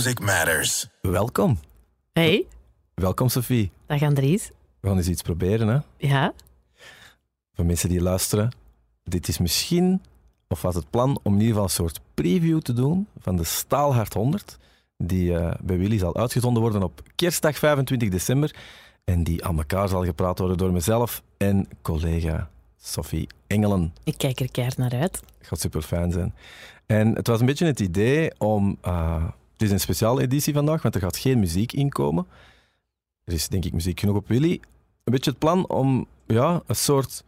music 0.00 0.20
matters. 0.20 0.86
Welkom. 1.00 1.58
Hey, 2.12 2.46
Welkom, 2.94 3.28
Sophie. 3.28 3.70
dag 3.86 4.02
Andries. 4.02 4.50
We 4.80 4.88
gaan 4.88 4.96
eens 4.96 5.08
iets 5.08 5.22
proberen, 5.22 5.68
hè. 5.68 5.78
Ja, 6.08 6.32
Voor 7.54 7.64
mensen 7.64 7.88
die 7.88 8.00
luisteren. 8.02 8.52
Dit 9.04 9.28
is 9.28 9.38
misschien, 9.38 10.02
of 10.48 10.62
was 10.62 10.74
het 10.74 10.90
plan, 10.90 11.20
om 11.22 11.32
in 11.32 11.38
ieder 11.38 11.48
geval 11.48 11.62
een 11.64 11.70
soort 11.70 12.00
preview 12.14 12.60
te 12.60 12.72
doen 12.72 13.06
van 13.18 13.36
de 13.36 13.44
Staalhart 13.44 14.14
100, 14.14 14.58
die 14.96 15.36
eh, 15.38 15.54
bij 15.62 15.78
Willy 15.78 15.98
zal 15.98 16.16
uitgezonden 16.16 16.62
worden 16.62 16.82
op 16.82 17.02
kerstdag 17.16 17.58
25 17.58 18.08
december. 18.08 18.54
En 19.04 19.24
die 19.24 19.44
aan 19.44 19.56
elkaar 19.58 19.88
zal 19.88 20.04
gepraat 20.04 20.38
worden 20.38 20.56
door 20.58 20.72
mezelf 20.72 21.22
en 21.36 21.68
collega 21.82 22.50
Sophie 22.76 23.28
Engelen. 23.46 23.94
ik 24.04 24.18
kijk 24.18 24.40
er 24.40 24.50
keihard 24.50 24.78
naar 24.78 24.92
uit. 25.00 25.22
gaat 25.40 25.60
super 25.60 25.82
fijn 25.82 26.12
zijn. 26.12 26.34
En 26.86 27.14
het 27.14 27.26
was 27.26 27.40
een 27.40 27.46
beetje 27.46 27.66
het 27.66 27.80
idee 27.80 28.30
om. 28.38 28.76
eh, 28.80 29.24
het 29.60 29.68
is 29.68 29.74
een 29.74 29.80
speciale 29.80 30.22
editie 30.22 30.54
vandaag, 30.54 30.82
want 30.82 30.94
er 30.94 31.00
gaat 31.00 31.16
geen 31.16 31.38
muziek 31.38 31.72
inkomen. 31.72 32.26
Er 33.24 33.32
is 33.32 33.48
denk 33.48 33.64
ik 33.64 33.72
muziek 33.72 34.00
genoeg 34.00 34.16
op 34.16 34.28
Willy. 34.28 34.60
Een 35.04 35.12
beetje 35.12 35.30
het 35.30 35.38
plan 35.38 35.68
om 35.68 36.06
ja, 36.26 36.62
een 36.66 36.76
soort. 36.76 37.24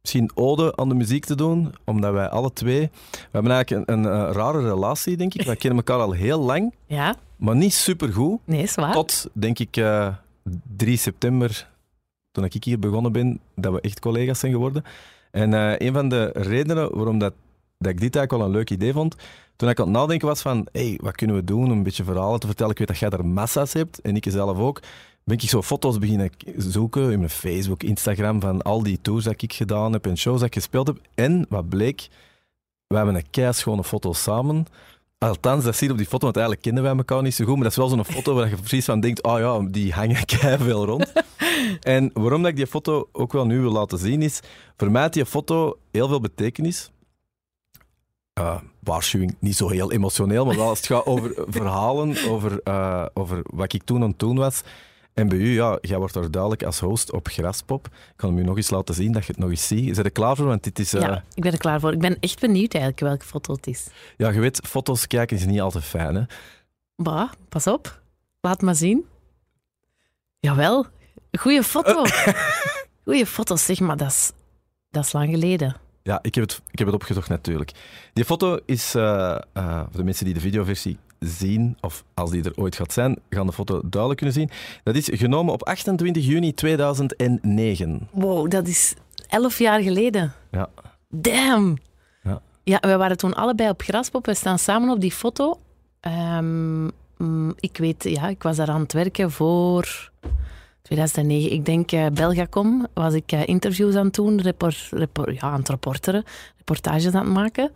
Misschien 0.00 0.30
ode 0.34 0.76
aan 0.76 0.88
de 0.88 0.94
muziek 0.94 1.24
te 1.24 1.34
doen, 1.34 1.74
omdat 1.84 2.12
wij 2.12 2.28
alle 2.28 2.52
twee. 2.52 2.80
We 3.10 3.18
hebben 3.30 3.52
eigenlijk 3.52 3.88
een, 3.88 3.98
een, 3.98 4.12
eh, 4.28 4.32
rare 4.32 4.60
relatie, 4.60 5.16
denk 5.16 5.34
ik. 5.34 5.46
Wij 5.46 5.56
kennen 5.62 5.78
elkaar 5.78 6.00
al 6.04 6.12
heel 6.12 6.40
lang, 6.40 6.74
Ja, 6.86 7.16
maar 7.36 7.56
niet 7.56 7.74
super 7.74 8.12
goed. 8.12 8.40
nee, 8.44 8.62
is 8.62 8.74
waar. 8.74 8.92
Tot, 8.92 9.28
denk 9.32 9.58
ik, 9.58 9.76
eh 9.76 10.14
3 10.76 10.96
september, 10.96 11.68
toen 12.30 12.44
ik 12.44 12.64
hier 12.64 12.78
begonnen 12.78 13.12
ben, 13.12 13.40
dat 13.54 13.72
we 13.72 13.80
echt 13.80 14.00
collega's 14.00 14.38
zijn 14.38 14.52
geworden. 14.52 14.84
En 15.30 15.54
eh, 15.54 15.86
een 15.86 15.92
van 15.92 16.08
de 16.08 16.30
redenen 16.34 16.96
waarom 16.96 17.18
dat, 17.18 17.34
dat 17.78 17.92
ik 17.92 18.00
dit 18.00 18.16
eigenlijk 18.16 18.30
wel 18.30 18.42
een 18.42 18.56
leuk 18.56 18.70
idee 18.70 18.92
vond, 18.92 19.16
toen 19.56 19.68
ik 19.68 19.78
aan 19.80 19.86
het 19.86 19.94
nadenken 19.94 20.28
was 20.28 20.42
van, 20.42 20.66
hey, 20.72 20.98
wat 21.02 21.14
kunnen 21.14 21.36
we 21.36 21.44
doen 21.44 21.64
om 21.64 21.70
een 21.70 21.82
beetje 21.82 22.04
verhalen 22.04 22.40
te 22.40 22.46
vertellen? 22.46 22.72
Ik 22.72 22.78
weet 22.78 22.88
dat 22.88 22.98
jij 22.98 23.10
er 23.10 23.26
massa's 23.26 23.72
hebt, 23.72 24.00
en 24.00 24.16
ik 24.16 24.26
zelf 24.28 24.58
ook. 24.58 24.80
Ben 25.24 25.36
ik 25.36 25.48
zo 25.48 25.62
foto's 25.62 25.98
beginnen 25.98 26.30
zoeken 26.56 27.10
in 27.12 27.18
mijn 27.18 27.30
Facebook, 27.30 27.82
Instagram, 27.82 28.40
van 28.40 28.62
al 28.62 28.82
die 28.82 29.00
tours 29.00 29.24
dat 29.24 29.42
ik 29.42 29.52
gedaan 29.52 29.92
heb 29.92 30.06
en 30.06 30.18
shows 30.18 30.38
dat 30.38 30.46
ik 30.46 30.54
gespeeld 30.54 30.86
heb. 30.86 30.98
En 31.14 31.46
wat 31.48 31.68
bleek, 31.68 32.08
we 32.86 32.96
hebben 32.96 33.14
een 33.14 33.30
keischone 33.30 33.84
foto 33.84 34.12
samen. 34.12 34.66
Althans, 35.18 35.64
dat 35.64 35.76
zie 35.76 35.86
je 35.86 35.92
op 35.92 35.98
die 35.98 36.06
foto, 36.06 36.24
want 36.24 36.36
eigenlijk 36.36 36.66
kennen 36.66 36.82
wij 36.82 36.96
elkaar 36.96 37.22
niet 37.22 37.34
zo 37.34 37.44
goed. 37.44 37.54
Maar 37.54 37.62
dat 37.62 37.72
is 37.72 37.78
wel 37.78 37.88
zo'n 37.88 38.04
foto 38.04 38.34
waar 38.34 38.48
je 38.48 38.56
precies 38.56 38.84
van 38.84 39.00
denkt, 39.00 39.22
oh 39.22 39.38
ja, 39.38 39.68
die 39.70 39.92
hangen 39.92 40.16
veel 40.68 40.84
rond. 40.84 41.12
en 41.82 42.10
waarom 42.14 42.42
dat 42.42 42.50
ik 42.50 42.56
die 42.56 42.66
foto 42.66 43.08
ook 43.12 43.32
wel 43.32 43.46
nu 43.46 43.60
wil 43.60 43.72
laten 43.72 43.98
zien 43.98 44.22
is, 44.22 44.40
voor 44.76 44.90
mij 44.90 45.08
die 45.08 45.26
foto 45.26 45.78
heel 45.90 46.08
veel 46.08 46.20
betekenis. 46.20 46.90
Uh, 48.38 48.56
waarschuwing, 48.78 49.36
niet 49.38 49.56
zo 49.56 49.68
heel 49.68 49.92
emotioneel, 49.92 50.44
maar 50.46 50.56
wel 50.56 50.68
als 50.68 50.78
het 50.78 50.86
gaat 50.86 51.06
over 51.06 51.32
verhalen, 51.58 52.16
over, 52.28 52.60
eh, 52.64 53.06
over 53.14 53.40
wat 53.44 53.72
ik 53.72 53.82
toen 53.82 54.02
aan 54.02 54.08
het 54.08 54.18
doen 54.18 54.36
was. 54.36 54.62
En 55.14 55.28
bij 55.28 55.38
u, 55.38 55.54
ja, 55.54 55.78
jij 55.80 55.98
wordt 55.98 56.14
daar 56.14 56.30
duidelijk 56.30 56.62
als 56.62 56.78
host 56.80 57.12
op 57.12 57.28
Graspop. 57.28 57.86
Ik 57.86 57.92
kan 58.16 58.30
hem 58.30 58.38
u 58.38 58.42
nog 58.44 58.56
eens 58.56 58.70
laten 58.70 58.94
zien, 58.94 59.12
dat 59.12 59.24
je 59.24 59.32
het 59.32 59.40
nog 59.40 59.50
eens 59.50 59.66
ziet. 59.66 59.88
Is 59.90 59.96
je 59.96 60.02
er 60.02 60.10
klaar 60.10 60.36
voor? 60.36 60.46
Want 60.46 60.62
dit 60.64 60.78
is... 60.78 60.94
eh, 60.94 61.00
Ja, 61.00 61.24
ik 61.34 61.42
ben 61.42 61.52
er 61.52 61.58
klaar 61.58 61.80
voor. 61.80 61.92
Ik 61.92 61.98
ben 61.98 62.16
echt 62.20 62.40
benieuwd 62.40 62.72
eigenlijk 62.72 63.02
welke 63.02 63.24
foto 63.24 63.54
het 63.54 63.66
is. 63.66 63.86
ja, 64.16 64.28
je 64.30 64.40
weet, 64.40 64.60
foto's 64.66 65.06
kijken 65.06 65.36
is 65.36 65.44
niet 65.46 65.60
altijd 65.60 65.84
fijn, 65.84 66.14
hè? 66.14 66.22
Bah, 66.96 67.30
pas 67.48 67.66
op. 67.66 68.00
Laat 68.40 68.62
maar 68.62 68.74
zien. 68.74 69.06
Jawel, 70.40 70.86
goeie 71.38 71.62
foto. 71.62 72.04
Goeie 73.04 73.26
foto, 73.26 73.56
zeg 73.56 73.80
maar, 73.80 73.96
dat 73.96 74.08
is, 74.10 74.32
dat 74.90 75.04
is 75.04 75.12
lang 75.12 75.30
geleden. 75.30 75.76
Ja, 76.08 76.18
ik 76.22 76.34
heb 76.34 76.44
het, 76.44 76.60
ik 76.70 76.78
heb 76.78 76.86
het 76.86 76.96
opgezocht 76.96 77.28
natuurlijk. 77.28 77.72
Die 78.12 78.24
foto 78.24 78.58
is, 78.64 78.94
eh, 78.94 79.38
eh, 79.52 79.80
voor 79.80 79.96
de 79.96 80.04
mensen 80.04 80.24
die 80.24 80.34
de 80.34 80.40
videoversie 80.40 80.98
zien, 81.18 81.76
of 81.80 82.04
als 82.14 82.30
die 82.30 82.44
er 82.44 82.52
ooit 82.56 82.76
gaat 82.76 82.92
zijn, 82.92 83.18
gaan 83.30 83.46
de 83.46 83.52
foto 83.52 83.80
duidelijk 83.84 84.16
kunnen 84.16 84.36
zien. 84.36 84.50
Dat 84.82 84.94
is 84.94 85.08
genomen 85.12 85.52
op 85.52 85.62
28 85.62 86.24
juni 86.24 86.54
2009. 86.54 88.08
Wow, 88.10 88.50
dat 88.50 88.66
is 88.66 88.94
elf 89.26 89.58
jaar 89.58 89.80
geleden. 89.80 90.32
Ja. 90.50 90.68
Damn. 91.08 91.78
Ja. 92.22 92.40
Ja, 92.62 92.78
we 92.80 92.96
waren 92.96 93.16
toen 93.16 93.34
allebei 93.34 93.68
op 93.68 93.82
Graspop. 93.82 94.26
We 94.26 94.34
staan 94.34 94.58
samen 94.58 94.90
op 94.90 95.00
die 95.00 95.12
foto. 95.12 95.60
Ehm, 96.00 96.84
mm, 97.16 97.54
ik 97.56 97.76
weet, 97.76 98.04
ja, 98.04 98.28
ik 98.28 98.42
was 98.42 98.56
daar 98.56 98.70
aan 98.70 98.80
het 98.82 98.92
werken 98.92 99.30
voor 99.30 100.10
2009. 100.88 101.52
Ik 101.52 101.64
denk 101.64 101.92
eh, 101.92 102.06
Belgacom 102.06 102.86
was 102.94 103.14
ik 103.14 103.32
eh, 103.32 103.46
interviews 103.46 103.94
aan 103.94 104.04
het 104.06 104.14
doen, 104.14 104.40
repor- 104.40 104.88
repor- 104.90 105.32
ja, 105.32 105.40
aan 105.40 105.58
het 105.58 105.68
reporteren, 105.68 106.24
reportages 106.56 107.14
aan 107.14 107.24
het 107.24 107.34
maken. 107.34 107.70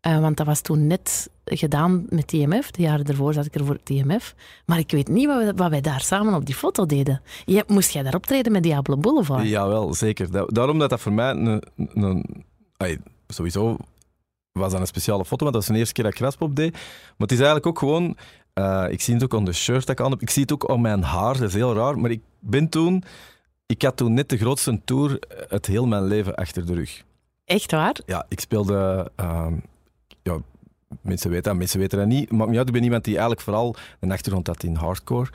Eh, 0.00 0.18
want 0.20 0.36
dat 0.36 0.46
was 0.46 0.60
toen 0.60 0.86
net 0.86 1.30
gedaan 1.44 2.06
met 2.08 2.26
TMF. 2.26 2.70
De 2.70 2.82
jaren 2.82 3.04
daarvoor 3.04 3.32
zat 3.32 3.46
ik 3.46 3.54
er 3.54 3.64
voor 3.64 3.78
TMF. 3.82 4.34
Maar 4.64 4.78
ik 4.78 4.90
weet 4.90 5.08
niet 5.08 5.26
wat, 5.26 5.52
wat 5.56 5.70
wij 5.70 5.80
daar 5.80 6.00
samen 6.00 6.34
op 6.34 6.46
die 6.46 6.54
foto 6.54 6.86
deden. 6.86 7.22
Je, 7.44 7.64
moest 7.66 7.90
jij 7.90 8.02
daar 8.02 8.14
optreden 8.14 8.52
met 8.52 8.62
Diablo 8.62 8.96
Boulevard? 8.96 9.48
Jawel, 9.48 9.94
zeker. 9.94 10.30
Da- 10.30 10.46
daarom 10.46 10.78
dat 10.78 10.90
dat 10.90 11.00
voor 11.00 11.12
mij 11.12 11.30
een... 11.30 12.24
sowieso 13.28 13.76
was 14.52 14.72
dat 14.72 14.80
een 14.80 14.86
speciale 14.86 15.24
foto, 15.24 15.44
want 15.44 15.52
dat 15.56 15.64
was 15.66 15.72
de 15.74 15.78
eerste 15.78 15.92
keer 15.94 16.04
dat 16.04 16.12
ik 16.12 16.18
Graspop 16.18 16.56
deed. 16.56 16.72
Maar 16.72 16.82
het 17.16 17.32
is 17.32 17.36
eigenlijk 17.36 17.66
ook 17.66 17.78
gewoon... 17.78 18.16
eh, 18.56 18.84
ik 18.88 19.00
zie 19.00 19.14
het 19.14 19.22
ook 19.22 19.34
aan 19.34 19.44
de 19.44 19.52
shirt 19.52 19.86
dat 19.86 19.98
ik 19.98 20.04
aan 20.04 20.10
heb. 20.10 20.22
Ik 20.22 20.30
zie 20.30 20.42
het 20.42 20.52
ook 20.52 20.70
aan 20.70 20.80
mijn 20.80 21.02
haar, 21.02 21.32
dat 21.32 21.48
is 21.48 21.54
heel 21.54 21.74
raar. 21.74 21.98
Maar 21.98 22.10
ik 22.10 22.20
ben 22.38 22.68
toen... 22.68 23.04
Ik 23.66 23.82
had 23.82 23.96
toen 23.96 24.14
net 24.14 24.28
de 24.28 24.36
grootste 24.36 24.80
tour 24.84 25.18
het 25.48 25.66
heel 25.66 25.86
mijn 25.86 26.04
leven 26.04 26.34
achter 26.34 26.66
de 26.66 26.74
rug. 26.74 27.02
Echt 27.44 27.70
waar? 27.70 27.96
Ja, 28.06 28.26
ik 28.28 28.40
speelde... 28.40 29.10
ehm, 29.16 29.54
ja, 30.22 30.38
mensen 31.00 31.30
weten 31.30 31.44
dat, 31.44 31.56
mensen 31.56 31.78
weten 31.78 31.98
dat 31.98 32.06
niet. 32.06 32.30
Niet 32.30 32.56
uit, 32.56 32.66
ik 32.66 32.72
ben 32.72 32.82
iemand 32.82 33.04
die 33.04 33.12
eigenlijk 33.12 33.42
vooral 33.42 33.76
een 34.00 34.12
achtergrond 34.12 34.46
had 34.46 34.62
in 34.62 34.74
hardcore. 34.74 35.30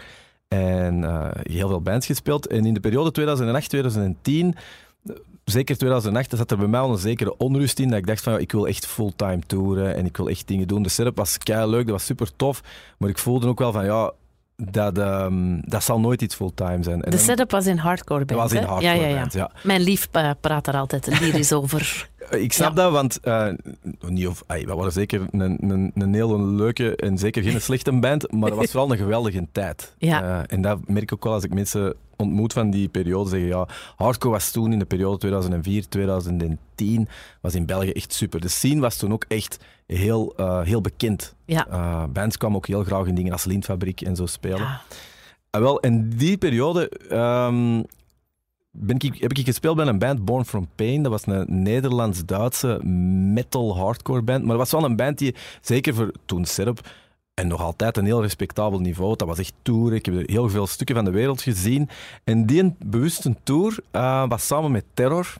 En 0.48 1.04
eh, 1.04 1.30
heel 1.34 1.68
veel 1.68 1.82
bands 1.82 2.06
gespeeld. 2.06 2.48
En 2.48 2.66
in 2.66 2.74
de 2.74 2.80
periode 2.80 3.12
2008-2010, 4.56 4.60
zeker 5.44 5.78
2008, 5.78 6.34
zat 6.38 6.52
er 6.52 6.58
bij 6.58 6.68
mij 6.68 6.80
al 6.80 6.92
een 6.92 6.98
zekere 6.98 7.38
onrust 7.38 7.80
in. 7.80 7.90
Dat 7.90 7.98
ik 7.98 8.08
dacht 8.08 8.24
van, 8.24 8.34
ja, 8.34 8.40
ik 8.40 8.52
wil 8.52 8.68
echt 8.68 8.86
fulltime 8.86 9.40
touren 9.48 9.96
en 9.96 10.06
ik 10.06 10.18
wil 10.18 10.30
echt 10.30 10.48
dingen 10.48 10.68
doen. 10.68 10.84
De 10.84 10.90
setup 10.90 11.18
was 11.18 11.38
kei 11.38 11.70
leuk, 11.70 11.84
dat 11.84 11.92
was 11.96 12.06
super 12.06 12.36
tof. 12.36 12.62
Maar 12.98 13.10
ik 13.10 13.18
voelde 13.18 13.48
ook 13.48 13.60
wel 13.60 13.72
van, 13.72 13.86
ja, 13.86 14.12
dat, 14.56 14.98
ehm, 14.98 15.60
dat 15.62 15.84
zal 15.84 16.00
nooit 16.00 16.22
iets 16.22 16.36
fulltime 16.36 16.84
zijn. 16.84 17.02
En 17.02 17.12
De 17.12 17.18
setup 17.18 17.52
was 17.52 17.66
in 17.66 17.78
hardcore 17.78 18.26
dat 18.26 18.38
band, 18.38 18.52
was 18.52 18.62
in 18.62 18.68
hardcore 18.68 18.96
ja, 18.96 19.02
ja, 19.02 19.08
ja. 19.08 19.16
band, 19.20 19.34
ja. 19.34 19.52
Mijn 19.64 19.82
lief 19.82 20.08
eh, 20.12 20.30
praat 20.42 20.68
er 20.68 20.76
altijd 20.76 21.20
lyrisch 21.20 21.54
over. 21.54 22.10
Ik 22.32 22.54
snap 22.54 22.76
dat, 22.76 22.92
want 22.92 23.20
eh, 23.20 23.48
niet 24.08 24.28
of, 24.28 24.44
we 24.48 24.76
waren 24.76 24.92
zeker 24.92 25.22
een, 25.32 25.70
een, 25.70 25.92
een 25.96 26.14
hele 26.14 26.42
leuke 26.42 26.96
en 26.96 27.18
zeker 27.18 27.44
geen 27.44 27.62
slechte 27.62 28.00
band, 28.00 28.32
maar 28.32 28.50
dat 28.50 28.60
was 28.60 28.72
vooral 28.72 28.92
een 28.92 28.98
geweldige 28.98 29.48
tijd. 29.52 29.96
Ja. 29.98 30.24
Eh, 30.24 30.56
en 30.56 30.62
dat 30.62 30.88
merk 30.88 31.04
ik 31.04 31.14
ook 31.14 31.24
wel 31.24 31.34
als 31.34 31.44
ik 31.44 31.54
mensen 31.54 31.96
ontmoet 32.16 32.54
van 32.54 32.70
die 32.70 32.90
periode. 32.90 33.30
Zeggen 33.30 33.48
ja, 33.48 33.68
hardcore 33.96 34.34
was 34.34 34.52
toen 34.52 34.72
in 34.72 34.80
de 34.80 34.86
periode 34.86 35.18
2004, 35.18 35.88
2010, 35.88 37.08
was 37.42 37.56
in 37.56 37.66
België 37.66 37.92
echt 37.92 38.14
super. 38.14 38.42
De 38.42 38.48
scene 38.48 38.82
was 38.82 38.98
toen 38.98 39.14
ook 39.14 39.26
echt 39.28 39.60
heel, 39.86 40.34
eh, 40.38 40.62
heel 40.62 40.82
bekend. 40.82 41.36
Ja. 41.46 41.68
Eh, 41.68 42.04
bands 42.14 42.38
kwamen 42.38 42.58
ook 42.58 42.68
heel 42.68 42.84
graag 42.84 43.06
in 43.06 43.16
dingen 43.16 43.32
als 43.32 43.46
Lintfabriek 43.46 44.02
en 44.02 44.16
zo 44.16 44.26
spelen. 44.26 44.60
Ja. 44.60 44.82
Ah, 45.50 45.62
wel, 45.62 45.80
in 45.80 46.10
die 46.10 46.38
periode 46.38 46.90
ehm, 46.90 47.82
ben 48.72 48.96
ik, 49.00 49.16
heb 49.22 49.34
ik 49.34 49.46
gespeeld 49.46 49.76
bij 49.76 49.86
een 49.86 50.00
band, 50.00 50.26
Born 50.26 50.46
From 50.46 50.68
Pain. 50.76 51.04
Dat 51.04 51.12
was 51.12 51.26
een 51.26 51.64
Nederlands-Duitse 51.64 52.84
metal 53.34 53.78
hardcore 53.78 54.22
band. 54.22 54.40
Maar 54.40 54.58
dat 54.58 54.72
was 54.72 54.82
wel 54.82 54.90
een 54.90 54.96
band 54.96 55.18
die, 55.18 55.36
zeker 55.62 55.94
voor 55.94 56.12
toen 56.26 56.46
Setup, 56.46 56.80
en 57.34 57.48
nog 57.48 57.62
altijd 57.62 57.98
een 57.98 58.06
heel 58.06 58.22
respectabel 58.22 58.80
niveau. 58.80 59.16
Dat 59.16 59.28
was 59.28 59.40
echt 59.40 59.54
tour. 59.62 59.94
Ik 59.94 60.06
heb 60.06 60.16
er 60.16 60.24
heel 60.26 60.50
veel 60.50 60.68
stukken 60.68 60.96
van 60.96 61.06
de 61.06 61.12
wereld 61.12 61.42
gezien. 61.42 61.90
En 62.24 62.46
die 62.46 62.76
bewuste 62.86 63.36
tour 63.44 63.78
eh, 63.92 64.28
was 64.28 64.48
samen 64.48 64.72
met 64.72 64.86
Terror. 64.94 65.34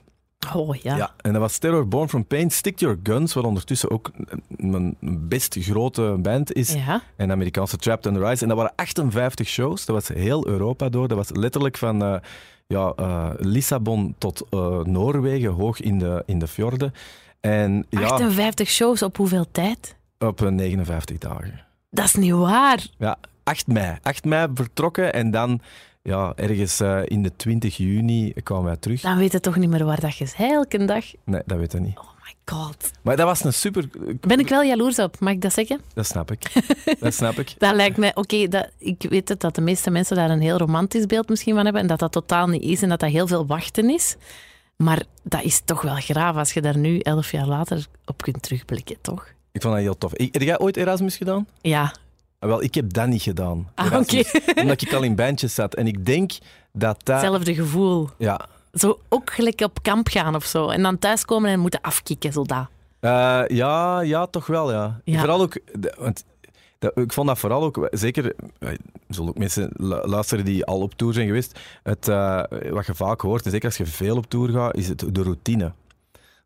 Oh 0.54 0.74
ja. 0.74 0.96
Ja, 0.96 1.14
en 1.20 1.32
dat 1.32 1.40
was 1.40 1.58
Terror 1.58 1.88
Born 1.88 2.08
From 2.08 2.26
Pain. 2.26 2.50
Stick 2.50 2.78
Your 2.78 2.98
Guns, 3.02 3.34
wat 3.34 3.44
ondertussen 3.44 3.90
ook 3.90 4.10
een 4.56 4.96
best 5.00 5.56
grote 5.60 6.16
band 6.18 6.52
is. 6.52 6.72
Ja. 6.72 7.02
En 7.16 7.26
de 7.26 7.32
Amerikaanse 7.32 7.76
Trapped 7.76 8.06
and 8.06 8.16
Rise. 8.16 8.42
En 8.42 8.48
dat 8.48 8.56
waren 8.56 8.72
58 8.76 9.48
shows. 9.48 9.84
Dat 9.84 9.94
was 9.94 10.08
heel 10.08 10.46
Europa 10.46 10.88
door. 10.88 11.08
Dat 11.08 11.16
was 11.16 11.30
letterlijk 11.30 11.78
van 11.78 12.02
eh, 12.02 12.14
ja, 12.72 12.92
eh, 12.96 13.30
Lissabon 13.38 14.14
tot 14.18 14.42
eh, 14.50 14.80
Noorwegen, 14.80 15.50
hoog 15.50 15.80
in 15.80 15.98
de, 15.98 16.22
in 16.26 16.38
de 16.38 16.46
fjorden. 16.46 16.94
En 17.40 17.86
ja, 17.88 18.00
58 18.00 18.68
shows 18.68 19.02
op 19.02 19.16
hoeveel 19.16 19.46
tijd? 19.52 19.96
op 20.18 20.42
eh, 20.42 20.48
59 20.48 21.18
dagen. 21.18 21.60
Dat 21.90 22.04
is 22.04 22.14
niet 22.14 22.32
waar. 22.32 22.86
Ja, 22.98 23.16
8 23.42 23.66
mei. 23.66 23.96
8 24.02 24.24
mei 24.24 24.48
vertrokken 24.54 25.12
en 25.12 25.30
dan 25.30 25.60
ja, 26.02 26.32
ergens 26.36 26.80
eh, 26.80 27.00
in 27.04 27.22
de 27.22 27.36
20 27.36 27.76
juni 27.76 28.32
kwamen 28.42 28.64
wij 28.64 28.76
terug. 28.76 29.00
Dan 29.00 29.16
weet 29.16 29.32
je 29.32 29.40
toch 29.40 29.56
niet 29.56 29.70
meer 29.70 29.84
waar 29.84 30.00
dat 30.00 30.16
je 30.16 30.24
is. 30.24 30.34
Elke 30.38 30.84
dag. 30.84 31.04
Nee, 31.24 31.42
dat 31.46 31.58
weet 31.58 31.74
ik 31.74 31.80
niet. 31.80 31.98
Oh 31.98 32.11
god. 32.44 32.90
Maar 33.02 33.16
dat 33.16 33.26
was 33.26 33.44
een 33.44 33.52
super... 33.52 33.88
Ben 34.20 34.38
ik 34.38 34.48
wel 34.48 34.62
jaloers 34.62 34.98
op, 34.98 35.20
mag 35.20 35.32
ik 35.32 35.40
dat 35.40 35.52
zeggen? 35.52 35.80
Dat 35.94 36.06
snap 36.06 36.30
ik. 36.30 36.52
Dat 37.00 37.14
snap 37.14 37.38
ik. 37.38 37.54
Dat 37.58 37.74
lijkt 37.74 37.96
mij, 37.96 38.14
oké, 38.14 38.48
dat 38.48 38.68
ik 38.78 39.06
weet 39.08 39.28
het, 39.28 39.40
dat 39.40 39.54
de 39.54 39.60
meeste 39.60 39.90
mensen 39.90 40.16
daar 40.16 40.30
een 40.30 40.40
heel 40.40 40.56
romantisch 40.56 41.06
beeld 41.06 41.28
misschien 41.28 41.54
van 41.54 41.64
hebben 41.64 41.82
en 41.82 41.88
dat 41.88 41.98
dat 41.98 42.12
totaal 42.12 42.46
niet 42.46 42.62
is 42.62 42.82
en 42.82 42.88
dat 42.88 43.00
dat 43.00 43.10
heel 43.10 43.26
veel 43.26 43.46
wachten 43.46 43.90
is. 43.90 44.16
Maar 44.76 45.02
dat 45.22 45.42
is 45.42 45.60
toch 45.64 45.82
wel 45.82 45.94
graaf 45.94 46.36
als 46.36 46.52
je 46.52 46.60
daar 46.60 46.78
nu 46.78 46.98
elf 46.98 47.30
jaar 47.30 47.46
later 47.46 47.86
op 48.04 48.22
kunt 48.22 48.42
terugblikken, 48.42 48.96
toch? 49.00 49.26
Ik 49.52 49.62
vond 49.62 49.74
dat 49.74 49.82
heel 49.82 49.98
tof. 49.98 50.14
Ik- 50.14 50.32
Heb 50.32 50.42
jij 50.42 50.58
ooit 50.58 50.76
Erasmus 50.76 51.16
gedaan? 51.16 51.46
Ja, 51.60 51.94
Wel, 52.38 52.62
ik 52.62 52.74
heb 52.74 52.92
dat 52.92 53.06
niet 53.06 53.22
gedaan. 53.22 53.68
Ah, 53.74 53.92
oké. 53.98 54.22
Omdat 54.60 54.82
ik 54.82 54.92
al 54.92 55.02
in 55.02 55.14
bandjes 55.14 55.54
zat. 55.54 55.74
En 55.74 55.86
ik 55.86 56.06
denk 56.06 56.32
dat 56.72 57.00
dat... 57.04 57.20
Hetzelfde 57.20 57.54
gevoel. 57.54 58.08
Ja, 58.18 58.46
Zo 58.72 58.98
ook 59.08 59.32
gelijk 59.32 59.60
op 59.60 59.82
kamp 59.82 60.08
gaan 60.08 60.34
of 60.34 60.44
zo. 60.44 60.68
En 60.68 60.82
dan 60.82 60.98
thuiskomen 60.98 61.50
en 61.50 61.60
moeten 61.60 61.80
afkicken, 61.80 62.32
zo 62.32 62.42
dat. 62.44 62.66
Eh, 63.00 63.42
ja, 63.46 64.00
ja, 64.00 64.26
toch 64.26 64.46
wel, 64.46 64.72
ja. 64.72 65.00
Ja. 65.04 65.18
Vooral 65.18 65.40
ook, 65.40 65.58
want 65.98 66.24
dat- 66.78 66.96
ik 66.96 67.12
vond 67.12 67.26
dat 67.28 67.38
vooral 67.38 67.62
ook, 67.62 67.88
zeker, 67.90 68.32
eh, 68.58 68.68
zullen 69.08 69.28
ook 69.30 69.38
mensen 69.38 69.70
lu- 69.76 70.00
luisteren 70.06 70.44
die 70.44 70.64
al 70.64 70.80
op 70.80 70.94
tour 70.94 71.14
zijn 71.14 71.26
geweest, 71.26 71.58
het, 71.82 72.08
eh, 72.08 72.42
wat 72.70 72.86
je 72.86 72.94
vaak 72.94 73.20
hoort, 73.20 73.44
en 73.44 73.50
zeker 73.50 73.66
als 73.68 73.76
je 73.76 73.86
veel 73.86 74.16
op 74.16 74.26
tour 74.26 74.50
gaat, 74.50 74.76
is 74.76 74.88
het 74.88 75.04
de 75.14 75.22
routine. 75.22 75.72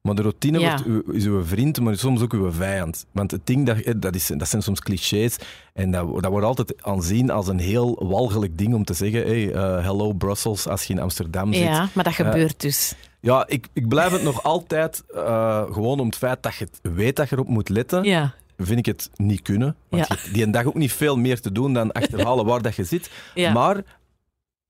Maar 0.07 0.15
de 0.15 0.23
routine 0.23 0.59
Ja. 0.59 0.69
wordt 0.69 0.85
uw, 0.85 1.13
is 1.13 1.25
uw 1.25 1.45
vriend, 1.45 1.81
maar 1.81 1.97
soms 1.97 2.23
ook 2.23 2.33
uw 2.33 2.53
vijand. 2.53 3.07
Want 3.13 3.31
het 3.31 3.41
ding, 3.47 3.67
dat, 3.67 3.79
eh, 3.79 3.95
dat, 3.97 4.15
is, 4.15 4.27
dat 4.27 4.49
zijn 4.49 4.63
soms 4.63 4.81
clichés. 4.81 5.37
En 5.73 5.91
dat, 5.91 6.23
dat 6.23 6.31
wordt 6.31 6.47
altijd 6.47 6.83
aanzien 6.83 7.31
als 7.31 7.49
een 7.49 7.59
heel 7.59 8.07
walgelijk 8.09 8.59
ding 8.59 8.75
om 8.75 8.85
te 8.85 8.95
zeggen: 8.95 9.21
hey, 9.21 9.53
eh, 9.53 9.85
hello 9.85 10.13
Brussels, 10.13 10.67
als 10.69 10.83
je 10.85 10.93
in 10.93 11.01
Amsterdam 11.01 11.53
zit. 11.53 11.63
Ja, 11.63 11.89
maar 11.93 12.05
dat 12.05 12.13
gebeurt 12.13 12.61
dus. 12.61 12.95
Ja, 13.21 13.47
ik, 13.49 13.69
ik 13.73 13.89
blijf 13.89 14.13
het 14.13 14.23
nog 14.23 14.43
altijd, 14.43 15.03
eh, 15.15 15.63
gewoon 15.73 16.01
om 16.01 16.07
het 16.07 16.17
feit 16.17 16.43
dat 16.43 16.55
je 16.55 16.69
weet 16.83 17.17
dat 17.17 17.29
je 17.29 17.35
erop 17.35 17.49
moet 17.49 17.69
letten, 17.69 18.05
Ja. 18.05 18.35
vind 18.59 18.79
ik 18.79 18.87
het 18.87 19.11
niet 19.17 19.43
kunnen. 19.43 19.77
Want 19.89 20.07
Ja. 20.09 20.15
je 20.15 20.21
hebt 20.21 20.35
die 20.35 20.43
een 20.45 20.51
dag 20.51 20.65
ook 20.65 20.75
niet 20.75 20.93
veel 20.93 21.17
meer 21.17 21.41
te 21.41 21.53
doen 21.53 21.73
dan 21.73 21.93
achterhalen 21.93 22.45
waar 22.51 22.63
dat 22.63 22.77
je 22.77 22.85
zit. 22.85 23.11
Ja. 23.35 23.53
Maar 23.53 23.83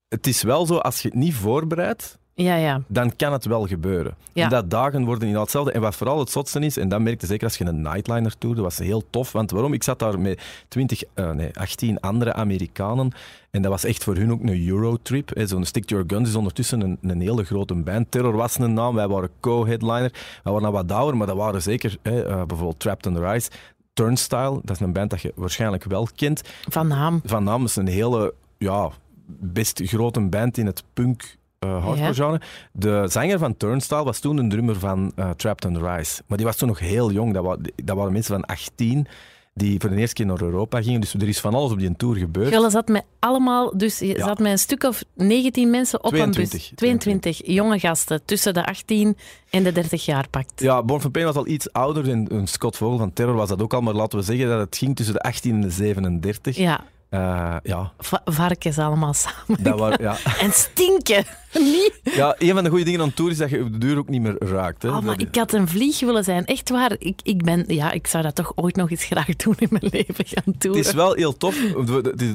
het 0.07 0.27
is 0.27 0.41
wel 0.43 0.65
zo, 0.65 0.77
als 0.77 1.01
je 1.01 1.07
het 1.07 1.17
niet 1.17 1.33
voorbereidt, 1.35 2.17
ja, 2.43 2.55
ja. 2.55 2.81
dan 2.87 3.15
kan 3.15 3.31
het 3.31 3.45
wel 3.45 3.67
gebeuren. 3.67 4.15
Ja. 4.33 4.47
Dat 4.47 4.69
dagen 4.69 5.05
worden 5.05 5.27
inderdaad 5.27 5.41
hetzelfde. 5.41 5.71
En 5.71 5.81
wat 5.81 5.95
vooral 5.95 6.19
het 6.19 6.29
zotste 6.29 6.59
is, 6.59 6.77
en 6.77 6.89
dat 6.89 7.01
merkte 7.01 7.25
zeker 7.25 7.47
als 7.47 7.57
je 7.57 7.65
een 7.65 7.81
nightliner 7.81 8.37
tour, 8.37 8.55
dat 8.55 8.63
was 8.63 8.77
heel 8.77 9.03
tof. 9.09 9.31
Want 9.31 9.51
waarom? 9.51 9.73
Ik 9.73 9.83
zat 9.83 9.99
daar 9.99 10.19
met 10.19 10.41
20, 10.67 11.03
eh, 11.13 11.31
nee, 11.31 11.49
18 11.53 11.99
andere 11.99 12.33
Amerikanen. 12.33 13.11
En 13.51 13.61
dat 13.61 13.71
was 13.71 13.83
echt 13.83 14.03
voor 14.03 14.15
hun 14.15 14.31
ook 14.31 14.41
een 14.41 14.67
Eurotrip. 14.67 15.31
Zo'n 15.35 15.65
Stick 15.65 15.89
Your 15.89 16.03
Guns 16.07 16.29
is 16.29 16.35
ondertussen 16.35 16.81
een, 16.81 16.97
een 17.01 17.21
hele 17.21 17.43
grote 17.43 17.75
band. 17.75 18.11
Terror 18.11 18.35
was 18.35 18.57
een 18.57 18.73
naam, 18.73 18.95
wij 18.95 19.07
waren 19.07 19.29
co-headliner. 19.39 20.11
Wij 20.43 20.53
waren 20.53 20.71
wat 20.71 20.91
ouder, 20.91 21.17
maar 21.17 21.27
dat 21.27 21.37
waren 21.37 21.61
zeker 21.61 21.97
hè, 22.01 22.23
eh, 22.23 22.35
bijvoorbeeld 22.35 22.79
Trapped 22.79 23.05
on 23.05 23.13
the 23.13 23.29
Rise. 23.29 23.49
Turnstile, 23.93 24.59
dat 24.63 24.75
is 24.75 24.79
een 24.79 24.93
band 24.93 25.09
dat 25.09 25.21
je 25.21 25.31
waarschijnlijk 25.35 25.83
wel 25.83 26.07
kent. 26.15 26.41
Van 26.69 26.87
naam. 26.87 27.21
Van 27.23 27.43
naam 27.43 27.63
is 27.63 27.75
een 27.75 27.87
hele, 27.87 28.33
ja, 28.57 28.91
best 29.39 29.81
grote 29.83 30.21
band 30.21 30.57
in 30.57 30.65
het 30.65 30.83
punk 30.93 31.37
genre. 31.59 32.41
De 32.71 33.05
zanger 33.09 33.39
van 33.39 33.57
Turnstile 33.57 34.03
was 34.03 34.19
toen 34.19 34.37
een 34.37 34.49
drummer 34.49 34.75
van 34.79 35.11
eh, 35.15 35.29
Trapped 35.29 35.65
on 35.65 35.87
Rise. 35.87 36.21
Maar 36.27 36.37
die 36.37 36.45
was 36.45 36.55
toen 36.55 36.67
nog 36.67 36.79
heel 36.79 37.11
jong. 37.11 37.33
Dat, 37.33 37.43
wa- 37.43 37.57
dat 37.83 37.95
waren 37.97 38.11
mensen 38.13 38.33
van 38.35 38.45
18 38.45 39.07
die 39.53 39.79
voor 39.79 39.89
de 39.89 39.95
eerste 39.95 40.15
keer 40.15 40.25
naar 40.25 40.41
Europa 40.41 40.81
gingen. 40.81 41.01
Dus 41.01 41.13
er 41.13 41.27
is 41.27 41.39
van 41.39 41.53
alles 41.53 41.71
op 41.71 41.79
die 41.79 41.95
tour 41.95 42.15
gebeurd. 42.15 42.47
Gulle 42.53 42.69
zat 42.69 42.87
met 42.87 43.03
allemaal, 43.19 43.77
dus 43.77 43.99
je 43.99 44.05
Ja. 44.07 44.25
zat 44.25 44.39
met 44.39 44.51
een 44.51 44.57
stuk 44.57 44.83
of 44.83 45.03
19 45.15 45.69
mensen 45.69 45.99
op 46.03 46.11
een 46.13 46.17
22, 46.31 46.51
bus. 46.69 46.71
22 46.75 47.41
jonge 47.45 47.79
gasten 47.79 48.21
tussen 48.25 48.53
de 48.53 48.65
18 48.65 49.17
en 49.49 49.63
de 49.63 49.71
30 49.71 50.05
jaar 50.05 50.27
pakt. 50.29 50.51
Ja, 50.61 50.83
Born 50.83 50.99
from 51.01 51.11
Pain 51.11 51.25
was 51.25 51.35
al 51.35 51.47
iets 51.47 51.71
ouder 51.73 52.09
en, 52.09 52.27
en 52.27 52.47
Scott 52.47 52.77
Vogel 52.77 52.97
van 52.97 53.13
Terror 53.13 53.35
was 53.35 53.49
dat 53.49 53.61
ook 53.61 53.73
al. 53.73 53.81
Maar 53.81 53.93
laten 53.93 54.19
we 54.19 54.25
zeggen 54.25 54.47
dat 54.47 54.59
het 54.59 54.77
ging 54.77 54.95
tussen 54.95 55.13
de 55.15 55.21
18 55.21 55.53
en 55.53 55.61
de 55.61 55.69
37. 55.69 56.55
Ja, 56.57 56.83
Eh, 57.09 57.55
ja, 57.63 57.91
va- 57.97 58.21
varkens 58.25 58.77
allemaal 58.77 59.13
samen. 59.13 59.63
dat 59.63 59.97
ja. 59.99 60.17
En 60.41 60.51
stinken. 60.51 61.25
Niet? 61.53 61.99
ja, 62.03 62.35
een 62.37 62.53
van 62.53 62.63
de 62.63 62.69
goede 62.69 62.83
dingen 62.85 63.01
aan 63.01 63.13
tour 63.13 63.31
is 63.31 63.37
dat 63.37 63.49
je 63.49 63.63
op 63.63 63.71
de 63.71 63.77
deur 63.77 63.97
ook 63.97 64.09
niet 64.09 64.21
meer 64.21 64.35
raakt. 64.39 64.81
Hè. 64.83 64.89
Oh, 64.89 64.93
maar 65.01 65.17
Dat- 65.17 65.27
ik 65.27 65.35
had 65.35 65.53
een 65.53 65.67
vlieg 65.67 65.99
willen 65.99 66.23
zijn. 66.23 66.45
Echt 66.45 66.69
waar. 66.69 66.95
Ik, 66.99 67.19
ik, 67.23 67.43
ben, 67.43 67.63
ja, 67.67 67.91
ik 67.91 68.07
zou 68.07 68.23
dat 68.23 68.35
toch 68.35 68.51
ooit 68.55 68.75
nog 68.75 68.91
eens 68.91 69.03
graag 69.03 69.35
doen 69.43 69.55
in 69.57 69.67
mijn 69.71 69.87
leven 69.91 70.25
gaan. 70.27 70.53
Het 70.57 70.75
is 70.75 70.93
wel 70.93 71.13
heel 71.13 71.37
tof. 71.37 71.55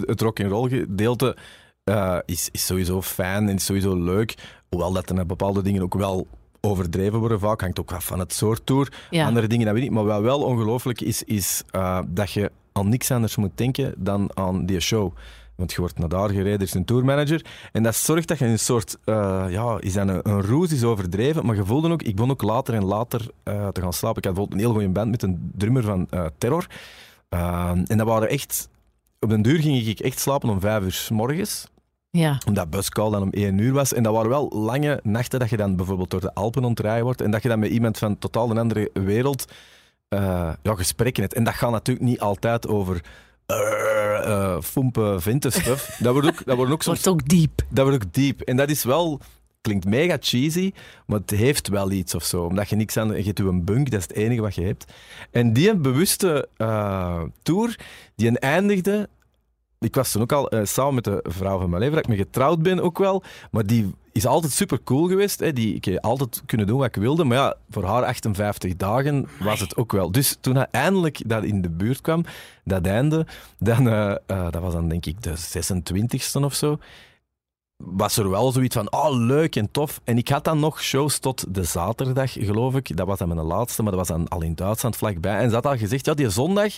Het 0.06 0.20
rock'n'roll 0.20 0.68
gedeelte 0.68 1.36
eh, 1.84 2.18
is, 2.24 2.48
is 2.52 2.66
sowieso 2.66 3.02
fijn 3.02 3.48
en 3.48 3.54
is 3.54 3.64
sowieso 3.64 3.96
leuk. 3.96 4.34
Hoewel 4.68 4.92
dat 4.92 5.10
er 5.10 5.26
bepaalde 5.26 5.62
dingen 5.62 5.82
ook 5.82 5.94
wel 5.94 6.26
overdreven 6.60 7.18
worden. 7.18 7.40
Vaak 7.40 7.60
hangt 7.60 7.80
ook 7.80 7.92
af 7.92 8.04
van 8.04 8.18
het 8.18 8.32
soort 8.32 8.66
tour. 8.66 8.92
Ja. 9.10 9.26
Andere 9.26 9.46
dingen 9.46 9.64
dat 9.64 9.74
weet 9.74 9.82
ik 9.84 9.90
niet. 9.90 9.98
Maar 9.98 10.08
wat 10.08 10.20
wel 10.22 10.42
ongelooflijk 10.42 11.00
is, 11.00 11.22
is 11.22 11.62
eh, 11.70 11.98
dat 12.08 12.30
je 12.32 12.50
aan 12.72 12.88
niks 12.88 13.10
anders 13.10 13.36
moet 13.36 13.50
denken 13.54 13.94
dan 13.96 14.30
aan 14.34 14.66
die 14.66 14.80
show. 14.80 15.12
Want 15.54 15.72
je 15.72 15.80
wordt 15.80 15.98
naar 15.98 16.08
daar 16.08 16.28
gereden, 16.28 16.52
er 16.58 16.62
is 16.62 16.74
een 16.74 16.84
tourmanager. 16.84 17.44
En 17.72 17.82
dat 17.82 17.94
zorgt 17.94 18.28
dat 18.28 18.38
je 18.38 18.44
een 18.44 18.58
soort, 18.58 18.96
eh, 19.04 19.44
ja, 19.48 19.76
is 19.80 19.92
dat 19.92 20.08
een, 20.08 20.30
een 20.30 20.42
roes, 20.42 20.72
is 20.72 20.84
overdreven. 20.84 21.46
Maar 21.46 21.56
je 21.56 21.64
voelde 21.64 21.90
ook, 21.90 22.02
ik 22.02 22.14
begon 22.16 22.30
ook 22.30 22.42
later 22.42 22.74
en 22.74 22.84
later 22.84 23.26
eh, 23.42 23.68
te 23.68 23.80
gaan 23.80 23.92
slapen. 23.92 24.18
Ik 24.18 24.24
had 24.24 24.34
bijvoorbeeld 24.34 24.52
een 24.52 24.66
heel 24.66 24.72
goede 24.72 24.88
band 24.88 25.10
met 25.10 25.22
een 25.22 25.50
drummer 25.56 25.82
van 25.82 26.06
eh, 26.10 26.26
Terror. 26.38 26.66
En 27.28 27.96
dat 27.96 28.06
waren 28.06 28.28
echt, 28.28 28.68
op 29.20 29.28
den 29.28 29.42
duur 29.42 29.60
ging 29.60 29.86
ik 29.86 30.00
echt 30.00 30.18
slapen 30.18 30.48
om 30.48 30.60
vijf 30.60 30.82
uur 30.82 30.92
s 30.92 31.10
morgens 31.10 31.66
Ja. 32.10 32.38
omdat 32.46 32.70
buscall 32.70 33.10
dan 33.10 33.22
om 33.22 33.30
één 33.30 33.58
uur 33.58 33.72
was. 33.72 33.92
En 33.92 34.02
dat 34.02 34.12
waren 34.12 34.30
wel 34.30 34.48
lange 34.54 35.00
nachten 35.02 35.38
dat 35.40 35.50
je 35.50 35.56
dan 35.56 35.76
bijvoorbeeld 35.76 36.10
door 36.10 36.20
de 36.20 36.34
Alpen 36.34 36.64
ontrijden 36.64 37.04
wordt 37.04 37.20
en 37.20 37.30
dat 37.30 37.42
je 37.42 37.48
dan 37.48 37.58
met 37.58 37.70
iemand 37.70 37.98
van 37.98 38.18
totaal 38.18 38.50
een 38.50 38.58
andere 38.58 38.90
wereld 38.92 39.44
ja, 40.62 40.74
gesprekken 40.74 41.22
hebt. 41.22 41.34
En 41.34 41.44
dat 41.44 41.54
gaat 41.54 41.70
natuurlijk 41.70 42.06
niet 42.06 42.20
altijd 42.20 42.68
over 42.68 43.00
eh 43.46 44.02
eh, 44.24 44.60
fompen 44.60 45.22
vintenstuff. 45.22 45.96
dat 45.98 46.12
wordt 46.12 46.28
ook, 46.28 46.44
dat 46.44 46.56
wordt 46.56 46.72
ook 46.72 46.82
soms 46.86 47.04
Wordt 47.04 47.22
ook 47.22 47.28
diep. 47.28 47.62
dat 47.68 47.86
wordt 47.86 48.04
ook 48.04 48.12
diep. 48.12 48.40
En 48.40 48.56
dat 48.56 48.70
is 48.70 48.84
wel... 48.84 49.20
Klinkt 49.60 49.84
mega 49.84 50.16
cheesy, 50.20 50.72
maar 51.06 51.18
het 51.18 51.30
heeft 51.30 51.68
wel 51.68 51.90
iets 51.90 52.14
of 52.14 52.24
zo. 52.24 52.44
Omdat 52.44 52.68
je 52.68 52.76
niks 52.76 52.96
aan... 52.96 53.08
Je 53.16 53.22
hebt 53.22 53.38
een 53.38 53.64
bunk, 53.64 53.90
dat 53.90 54.00
is 54.00 54.06
het 54.06 54.16
enige 54.16 54.40
wat 54.40 54.54
je 54.54 54.62
hebt. 54.62 54.92
En 55.30 55.52
die 55.52 55.76
bewuste 55.76 56.48
eh, 56.56 57.22
tour, 57.42 57.78
die 58.16 58.28
een 58.28 58.38
eindigde... 58.38 59.08
Ik 59.78 59.94
was 59.94 60.12
toen 60.12 60.22
ook 60.22 60.32
al 60.32 60.48
eh, 60.50 60.64
samen 60.64 60.94
met 60.94 61.04
de 61.04 61.20
vrouw 61.22 61.58
van 61.58 61.70
mijn 61.70 61.82
leven, 61.82 61.96
dat 61.96 62.04
ik 62.04 62.10
me 62.10 62.16
getrouwd 62.16 62.62
ben 62.62 62.80
ook 62.80 62.98
wel. 62.98 63.22
Maar 63.50 63.66
die 63.66 63.94
is 64.12 64.26
altijd 64.26 64.52
super 64.52 64.82
cool 64.84 65.08
geweest. 65.08 65.40
Hè. 65.40 65.52
Die, 65.52 65.74
ik 65.74 65.84
heb 65.84 66.04
altijd 66.04 66.42
kunnen 66.46 66.66
doen 66.66 66.78
wat 66.78 66.86
ik 66.86 66.94
wilde. 66.94 67.24
Maar 67.24 67.38
ja, 67.38 67.56
voor 67.70 67.84
haar 67.84 68.04
58 68.04 68.76
dagen 68.76 69.28
was 69.40 69.60
het 69.60 69.76
ook 69.76 69.92
wel. 69.92 70.10
Dus 70.10 70.36
toen 70.40 70.56
hij 70.56 70.66
eindelijk 70.70 71.20
dat 71.26 71.44
in 71.44 71.62
de 71.62 71.70
buurt 71.70 72.00
kwam, 72.00 72.24
dat 72.64 72.86
einde, 72.86 73.26
dan, 73.58 73.88
eh, 73.88 74.10
eh, 74.10 74.50
dat 74.50 74.62
was 74.62 74.72
dan 74.72 74.88
denk 74.88 75.06
ik 75.06 75.22
de 75.22 75.36
26e 75.36 76.44
of 76.44 76.54
zo 76.54 76.78
was 77.84 78.16
er 78.16 78.30
wel 78.30 78.52
zoiets 78.52 78.76
van, 78.76 78.92
oh 78.92 79.10
leuk 79.10 79.56
en 79.56 79.70
tof. 79.70 80.00
En 80.04 80.18
ik 80.18 80.28
had 80.28 80.44
dan 80.44 80.60
nog 80.60 80.82
shows 80.82 81.18
tot 81.18 81.54
de 81.54 81.64
zaterdag, 81.64 82.32
geloof 82.32 82.74
ik. 82.74 82.96
Dat 82.96 83.06
was 83.06 83.18
dan 83.18 83.28
mijn 83.28 83.40
laatste, 83.40 83.82
maar 83.82 83.92
dat 83.92 84.08
was 84.08 84.18
dan 84.18 84.28
al 84.28 84.42
in 84.42 84.54
Duitsland 84.54 84.96
vlakbij. 84.96 85.38
En 85.38 85.48
ze 85.48 85.54
had 85.54 85.66
al 85.66 85.76
gezegd, 85.76 86.06
ja, 86.06 86.14
die 86.14 86.30
zondag, 86.30 86.72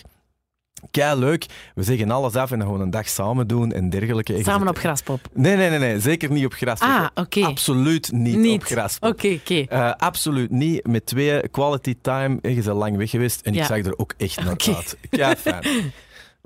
kei 0.91 1.19
leuk. 1.19 1.47
We 1.75 1.83
zeggen 1.83 2.11
alles 2.11 2.35
af 2.35 2.51
en 2.51 2.59
dan 2.59 2.67
gewoon 2.67 2.83
een 2.83 2.91
dag 2.91 3.09
samen 3.09 3.47
doen 3.47 3.73
en 3.73 3.91
dergelijke. 3.91 4.43
Samen 4.43 4.69
op 4.69 4.79
graspop. 4.79 5.21
Nee, 5.33 5.57
nee, 5.57 5.71
nee, 5.71 5.79
nee, 5.79 6.01
zeker 6.01 6.31
niet 6.31 6.45
op 6.45 6.53
gras. 6.53 6.81
Ah, 6.81 7.07
oké. 7.15 7.41
Absoluut 7.45 8.13
niet, 8.13 8.37
Niet. 8.37 8.55
op 8.61 8.65
gras. 8.67 8.97
Oké, 9.01 9.29
oké. 9.29 9.65
Eh, 9.69 9.93
absoluut 9.97 10.51
niet. 10.51 10.87
Met 10.87 11.07
twee 11.07 11.49
quality 11.49 11.95
time. 12.01 12.39
Je 12.43 12.55
bent 12.55 12.67
lang 12.67 12.97
weg 12.97 13.11
geweest. 13.11 13.41
En 13.41 13.55
Ja. 13.55 13.61
ik 13.61 13.67
zag 13.67 13.79
er 13.79 13.99
ook 13.99 14.15
echt 14.17 14.45
naar 14.45 14.57
uit. 14.75 14.97
Kei 15.11 15.37
fijn. 15.37 15.65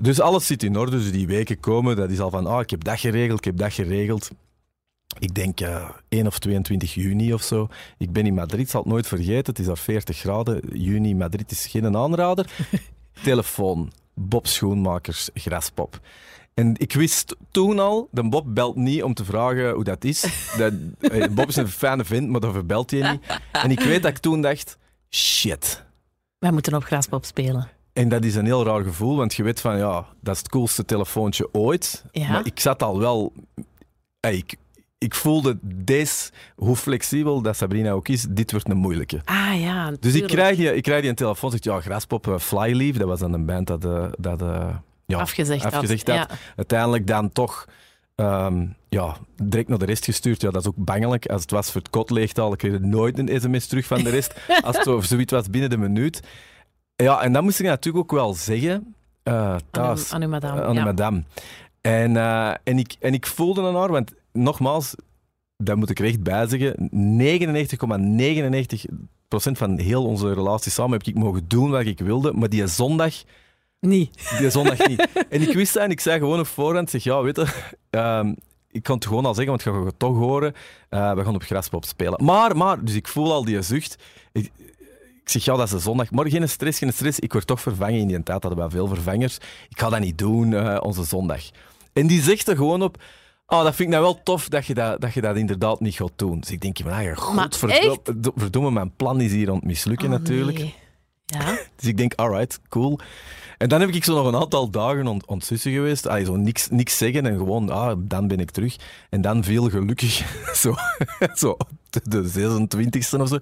Dus 0.01 0.21
alles 0.21 0.47
zit 0.47 0.63
in 0.63 0.77
orde. 0.77 0.91
Dus 0.97 1.11
die 1.13 1.27
weken 1.27 1.61
komen. 1.61 1.97
Dat 1.97 2.11
is 2.11 2.21
al 2.21 2.31
van, 2.31 2.47
ah, 2.47 2.61
ik 2.61 2.71
heb 2.71 2.85
dat 2.85 3.01
geregeld, 3.01 3.39
ik 3.39 3.45
heb 3.45 3.57
dat 3.57 3.73
geregeld. 3.73 4.31
Ik 5.19 5.35
denk 5.35 5.61
eh 5.61 5.89
1 6.09 6.27
of 6.27 6.39
22 6.39 6.95
juni 6.95 7.33
of 7.35 7.43
zo. 7.43 7.69
Ik 7.99 8.13
ben 8.13 8.27
in 8.27 8.35
Madrid, 8.35 8.71
zal 8.71 8.81
het 8.81 8.91
nooit 8.91 9.07
vergeten. 9.07 9.47
Het 9.47 9.59
is 9.59 9.67
daar 9.67 9.79
40 9.79 10.17
graden. 10.19 10.61
Juni, 10.73 11.15
Madrid 11.15 11.51
is 11.51 11.67
geen 11.67 11.97
aanrader. 11.97 12.47
Telefoon, 13.23 13.93
Bob 14.19 14.47
Schoenmakers, 14.47 15.31
Graspop. 15.35 16.01
En 16.55 16.75
ik 16.79 16.93
wist 16.93 17.37
toen 17.51 17.79
al, 17.79 18.09
de 18.11 18.29
Bob 18.29 18.55
belt 18.55 18.77
niet 18.77 19.03
om 19.03 19.15
te 19.15 19.25
vragen 19.25 19.71
hoe 19.71 19.85
dat 19.85 20.05
is. 20.05 20.21
Dat, 20.57 20.73
eh, 21.13 21.29
Bob 21.31 21.49
is 21.49 21.57
een 21.57 21.69
fijne 21.69 22.05
vent, 22.05 22.29
maar 22.29 22.41
daarvoor 22.41 22.65
belt 22.65 22.91
hij 22.91 23.11
niet. 23.11 23.41
En 23.53 23.71
ik 23.71 23.81
weet 23.81 24.03
dat 24.03 24.11
ik 24.11 24.19
toen 24.19 24.41
dacht, 24.43 24.79
shit. 25.11 25.85
Wij 26.39 26.53
moeten 26.53 26.75
op 26.75 26.85
graspop 26.85 27.25
spelen. 27.25 27.69
En 27.93 28.09
dat 28.09 28.25
is 28.25 28.35
een 28.35 28.45
heel 28.45 28.65
raar 28.65 28.83
gevoel, 28.83 29.17
want 29.17 29.35
je 29.35 29.43
weet 29.43 29.61
van, 29.61 29.77
ja, 29.79 30.07
dat 30.21 30.35
is 30.35 30.41
het 30.41 30.49
coolste 30.49 30.85
telefoontje 30.85 31.49
ooit. 31.55 32.05
Ja. 32.13 32.29
Maar 32.31 32.47
ik 32.47 32.61
zat 32.61 32.83
al 32.83 32.99
wel... 32.99 33.33
eh, 34.21 34.37
Ik, 34.37 34.57
ik 34.99 35.15
voelde 35.15 35.59
deze, 35.63 36.31
hoe 36.57 36.77
flexibel 36.77 37.43
dat 37.43 37.57
Sabrina 37.57 37.91
ook 37.91 38.09
is, 38.09 38.27
dit 38.31 38.51
wordt 38.51 38.69
een 38.69 38.77
moeilijke. 38.77 39.21
Ah 39.25 39.61
ja, 39.61 39.93
Dus 40.01 40.15
ik 40.15 40.27
krijg, 40.27 40.57
die, 40.57 40.75
ik 40.75 40.83
krijg 40.83 41.01
die 41.01 41.11
een 41.11 41.17
telefoon, 41.17 41.51
zegt 41.51 41.65
ja, 41.65 41.81
Graspop, 41.81 42.29
eh, 42.29 42.39
Flyleaf, 42.39 42.97
dat 42.97 43.09
was 43.09 43.21
dan 43.21 43.33
een 43.33 43.47
band 43.47 43.67
dat, 43.67 43.85
eh, 43.85 44.07
dat 44.19 44.43
eh, 44.43 44.69
ja, 45.07 45.19
afgezegd, 45.19 45.65
afgezegd 45.65 46.07
had. 46.07 46.17
Ja. 46.17 46.29
uiteindelijk 46.57 47.07
dan 47.07 47.33
toch 47.33 47.65
ehm, 48.15 48.67
ja, 48.89 49.17
direct 49.43 49.69
naar 49.69 49.79
de 49.79 49.85
rest 49.85 50.05
gestuurd. 50.05 50.41
Ja, 50.41 50.51
dat 50.51 50.61
is 50.61 50.69
ook 50.69 50.77
bangelijk. 50.77 51.27
Als 51.27 51.43
het 51.43 51.51
was 51.51 51.71
voor 51.71 51.81
het 51.81 51.91
kot 51.91 52.11
leegtaal, 52.11 52.53
ik 52.53 52.59
kreeg 52.59 52.79
nooit 52.79 53.19
een 53.19 53.41
sms 53.41 53.67
terug 53.67 53.87
van 53.87 54.03
de 54.03 54.11
rest. 54.11 54.35
Als 54.65 54.77
het 54.77 54.85
zo, 54.85 55.01
zoiets 55.01 55.33
was 55.33 55.51
binnen 55.51 55.71
de 55.71 55.79
minuut. 55.79 56.21
Ja, 56.97 57.21
en 57.23 57.33
dat 57.33 57.43
moest 57.43 57.61
ik 57.61 57.67
natuurlijk 57.67 58.05
ook 58.05 58.19
wel 58.19 58.35
zeggen 58.35 58.95
eh, 59.23 59.57
thuis. 59.71 60.13
Aan 60.13 60.23
uw 60.23 60.29
madame. 60.29 60.63
Aan 60.63 60.75
ja. 60.75 60.85
madame. 60.85 61.23
En, 61.81 62.17
en, 62.65 62.79
ik, 62.79 62.97
en 63.01 63.15
ik 63.15 63.27
voelde 63.27 63.63
aan 63.63 63.77
haar, 63.77 63.91
want 63.91 64.13
nogmaals, 64.33 64.95
dat 65.57 65.77
moet 65.77 65.91
ik 65.91 65.99
er 65.99 66.05
echt 66.05 66.23
bij 66.23 66.47
zeggen, 66.47 66.91
99,99% 69.31 69.53
van 69.53 69.79
heel 69.79 70.05
onze 70.05 70.33
relatie 70.35 70.73
samen 70.73 70.93
heb 70.93 71.07
ik 71.07 71.15
mogen 71.15 71.49
doen 71.49 71.71
wat 71.71 71.87
ik 71.87 71.99
wilde, 71.99 72.33
maar 72.33 72.49
die 72.49 72.67
zondag 72.67 73.15
Niet. 73.81 74.39
Die 74.39 74.51
zondag 74.51 74.87
niet. 74.89 75.09
En 75.31 75.43
ik 75.43 75.55
wist 75.55 75.75
dat 75.75 75.83
en 75.83 75.91
ik 75.91 76.01
zei 76.01 76.19
gewoon 76.19 76.41
op 76.41 76.47
voorhand, 76.47 76.91
zeg, 76.91 77.03
ja, 77.03 77.23
weet 77.23 77.37
je, 77.37 77.47
ehm, 77.91 78.35
ik 78.71 78.83
kan 78.83 78.95
het 78.95 79.07
gewoon 79.07 79.25
al 79.25 79.35
zeggen, 79.35 79.53
want 79.53 79.67
ik 79.67 79.73
ga 79.73 79.85
het 79.85 79.99
toch 79.99 80.17
horen. 80.17 80.55
eh, 80.89 81.15
we 81.15 81.25
gaan 81.25 81.35
op 81.35 81.43
Graspop 81.43 81.85
spelen. 81.85 82.25
Maar, 82.25 82.57
maar, 82.57 82.85
dus 82.85 82.95
ik 82.95 83.09
voel 83.09 83.33
al 83.33 83.45
die 83.45 83.63
zucht. 83.63 83.97
Ik, 84.33 84.51
ik 85.23 85.29
zeg, 85.29 85.45
ja, 85.45 85.57
dat 85.57 85.67
is 85.67 85.73
een 85.73 85.81
zondag. 85.81 86.11
Maar 86.11 86.29
geen 86.29 86.49
stress, 86.49 86.79
geen 86.79 86.93
stress. 86.93 87.19
Ik 87.19 87.33
word 87.33 87.47
toch 87.47 87.61
vervangen. 87.61 87.99
In 87.99 88.07
die 88.07 88.23
tijd 88.23 88.43
hadden 88.43 88.65
we 88.65 88.71
veel 88.71 88.87
vervangers. 88.89 89.37
Ik 89.69 89.79
ga 89.79 89.89
dat 89.89 90.01
niet 90.01 90.19
doen, 90.19 90.55
eh, 90.55 90.79
onze 90.81 91.05
zondag. 91.05 91.43
En 91.93 92.07
die 92.07 92.23
zegt 92.23 92.49
er 92.49 92.57
gewoon 92.57 92.83
op... 92.83 93.03
Oh, 93.51 93.63
dat 93.63 93.75
vind 93.75 93.89
ik 93.89 93.95
nou 93.95 94.03
wel 94.03 94.23
tof 94.23 94.49
dat 94.49 94.67
je 94.67 94.75
dat, 94.75 95.01
dat, 95.01 95.15
je 95.15 95.21
dat 95.21 95.37
inderdaad 95.37 95.81
niet 95.81 95.95
gaat 95.95 96.13
doen. 96.17 96.41
Dus 96.41 96.51
ik 96.51 96.61
denk, 96.61 96.85
maar, 96.85 97.03
ja, 97.03 97.15
godverdomme, 97.15 98.71
mijn 98.71 98.93
plan 98.97 99.21
is 99.21 99.33
hier 99.33 99.49
aan 99.49 99.55
het 99.55 99.65
mislukken 99.65 100.07
Oh, 100.07 100.19
natuurlijk. 100.19 100.59
nee. 100.59 100.75
Ja. 101.25 101.59
Dus 101.77 101.89
ik 101.89 101.97
denk, 101.97 102.15
alright, 102.15 102.61
cool. 102.69 102.99
En 103.59 103.69
dan 103.69 103.81
heb 103.81 103.91
ik 103.91 104.05
zo 104.05 104.15
nog 104.15 104.27
een 104.27 104.41
aantal 104.41 104.71
dagen 104.71 105.07
ont 105.07 105.27
ontzussen 105.27 105.73
geweest. 105.73 106.07
Allee, 106.07 106.25
zo 106.25 106.37
niks, 106.37 106.69
niks 106.71 106.97
zeggen 106.97 107.27
en 107.27 107.37
gewoon, 107.37 107.71
ah, 107.71 107.97
dan 107.99 108.29
ben 108.29 108.41
ik 108.41 108.51
terug. 108.51 108.77
En 109.11 109.21
dan 109.21 109.45
viel 109.45 109.71
gelukkig 109.71 110.25
zo, 110.63 110.75
zo 111.35 111.57
de 112.03 112.31
26e 112.31 113.21
of 113.21 113.29
zo. 113.29 113.39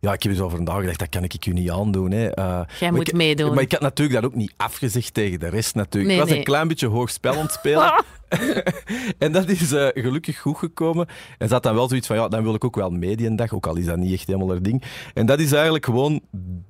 Ja, 0.00 0.12
ik 0.12 0.22
heb 0.22 0.32
eens 0.32 0.40
over 0.40 0.58
een 0.58 0.64
dag 0.64 0.80
gedacht, 0.80 0.98
dat 0.98 1.08
kan 1.08 1.24
ik 1.24 1.46
u 1.46 1.52
niet 1.52 1.70
aandoen. 1.70 2.10
Hè. 2.10 2.28
Eh, 2.28 2.44
maar 2.80 2.92
moet 2.92 3.08
ik- 3.08 3.14
meedoen. 3.14 3.54
Maar 3.54 3.62
ik 3.62 3.72
had 3.72 3.80
natuurlijk 3.80 4.20
dat 4.20 4.30
ook 4.30 4.36
niet 4.36 4.54
afgezegd 4.56 5.14
tegen 5.14 5.40
de 5.40 5.48
rest 5.48 5.74
natuurlijk. 5.74 6.04
Nee, 6.04 6.14
ik 6.14 6.20
was 6.20 6.30
nee. 6.30 6.38
een 6.38 6.44
klein 6.44 6.68
beetje 6.68 6.86
hoog 6.86 7.10
spel 7.10 7.32
aan 7.32 7.42
het 7.42 7.52
spelen. 7.52 8.04
en 9.18 9.32
dat 9.32 9.48
is 9.48 9.72
eh, 9.72 9.88
gelukkig 9.94 10.38
goed 10.38 10.56
gekomen. 10.56 11.06
En 11.38 11.48
ze 11.48 11.54
had 11.54 11.62
dan 11.62 11.74
wel 11.74 11.88
zoiets 11.88 12.06
van, 12.06 12.16
ja, 12.16 12.28
dan 12.28 12.42
wil 12.42 12.54
ik 12.54 12.64
ook 12.64 12.76
wel 12.76 12.90
mee 12.90 13.16
die 13.16 13.34
dag, 13.34 13.52
ook 13.52 13.66
al 13.66 13.76
is 13.76 13.84
dat 13.84 13.96
niet 13.96 14.12
echt 14.12 14.26
helemaal 14.26 14.48
haar 14.48 14.62
ding. 14.62 14.82
En 15.14 15.26
dat 15.26 15.40
is 15.40 15.52
eigenlijk 15.52 15.84
gewoon, 15.84 16.20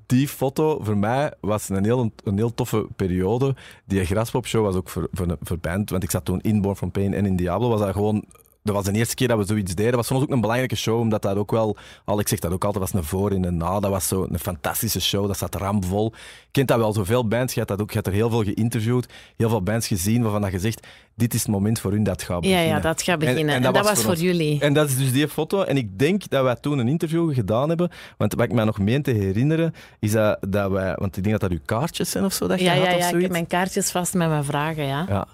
die 0.06 0.28
foto 0.28 0.78
voor 0.82 0.96
mij 0.96 1.32
was 1.40 1.68
een 1.68 1.84
heel, 1.84 2.12
een 2.24 2.36
heel 2.36 2.54
toffe 2.54 2.86
periode. 2.96 3.54
Die 3.84 4.04
Graspop 4.04 4.46
Show 4.46 4.64
was 4.64 4.74
ook 4.74 4.88
voor, 4.88 5.08
voor, 5.12 5.36
voor 5.42 5.58
band, 5.58 5.90
want 5.90 6.02
ik 6.02 6.10
zat 6.10 6.24
toen 6.24 6.40
in 6.40 6.60
Born 6.60 6.76
From 6.76 6.90
Pain 6.90 7.14
en 7.14 7.26
in 7.26 7.36
Diablo, 7.36 7.68
was 7.68 7.80
dat 7.80 7.92
gewoon... 7.92 8.24
Dat 8.66 8.74
was 8.74 8.84
de 8.84 8.92
eerste 8.92 9.14
keer 9.14 9.28
dat 9.28 9.38
we 9.38 9.44
zoiets 9.44 9.74
deden. 9.74 9.90
Dat 9.92 10.00
was 10.00 10.06
voor 10.06 10.16
ons 10.16 10.26
ook 10.26 10.32
een 10.32 10.40
belangrijke 10.40 10.76
show, 10.76 11.00
omdat 11.00 11.22
dat 11.22 11.36
ook 11.36 11.50
wel... 11.50 11.76
Alex 12.04 12.30
zegt 12.30 12.42
dat 12.42 12.52
ook 12.52 12.64
altijd, 12.64 12.84
was 12.84 13.00
een 13.00 13.08
voor 13.08 13.30
en 13.30 13.44
een 13.44 13.56
na. 13.56 13.80
Dat 13.80 13.90
was 13.90 14.08
zo 14.08 14.26
een 14.30 14.38
fantastische 14.38 15.00
show, 15.00 15.26
dat 15.26 15.38
zat 15.38 15.54
ramvol. 15.54 16.12
Kent 16.50 16.68
dat 16.68 16.78
wel, 16.78 16.92
zoveel 16.92 17.28
bands. 17.28 17.52
Je 17.52 17.58
hebt, 17.58 17.70
dat 17.70 17.80
ook, 17.80 17.88
je 17.88 17.94
hebt 17.94 18.06
er 18.06 18.12
heel 18.12 18.30
veel 18.30 18.42
geïnterviewd, 18.42 19.12
heel 19.36 19.48
veel 19.48 19.62
bands 19.62 19.86
gezien 19.86 20.22
waarvan 20.22 20.40
dat 20.40 20.52
je 20.52 20.58
zegt, 20.58 20.86
dit 21.14 21.34
is 21.34 21.42
het 21.42 21.50
moment 21.50 21.80
voor 21.80 21.90
hun 21.90 22.02
dat 22.02 22.22
gaat 22.22 22.44
Ja, 22.44 22.50
beginnen. 22.50 22.66
ja, 22.76 22.80
dat 22.80 23.02
gaat 23.02 23.18
beginnen. 23.18 23.54
En, 23.54 23.64
en 23.64 23.72
dat, 23.72 23.84
was 23.84 24.02
voor, 24.02 24.10
ons. 24.10 24.20
jullie. 24.20 24.60
En 24.60 24.72
dat 24.72 24.88
is 24.88 24.96
dus 24.96 25.12
die 25.12 25.28
foto. 25.28 25.62
En 25.62 25.76
ik 25.76 25.98
denk 25.98 26.28
dat 26.28 26.42
wij 26.42 26.56
toen 26.56 26.78
een 26.78 26.88
interview 26.88 27.34
gedaan 27.34 27.68
hebben. 27.68 27.90
Want 28.16 28.34
wat 28.34 28.44
ik 28.44 28.52
me 28.52 28.64
nog 28.64 28.78
meen 28.78 29.02
te 29.02 29.10
herinneren, 29.10 29.74
is 30.00 30.12
dat, 30.12 30.38
dat 30.48 30.70
wij... 30.70 30.94
Want 30.98 31.16
ik 31.16 31.22
denk 31.24 31.40
dat 31.40 31.50
dat 31.50 31.58
uw 31.58 31.64
kaartjes 31.64 32.10
zijn 32.10 32.24
of 32.24 32.32
zo, 32.32 32.46
dat 32.46 32.58
je 32.58 32.64
ja, 32.64 32.70
had 32.70 32.86
ja, 32.86 32.94
of 32.94 32.98
ja, 32.98 33.16
ik 33.16 33.22
heb 33.22 33.30
mijn 33.30 33.46
kaartjes 33.46 33.90
vast 33.90 34.14
met 34.14 34.28
mijn 34.28 34.44
vragen, 34.44 34.84
ja. 34.84 35.04
Ja. 35.08 35.26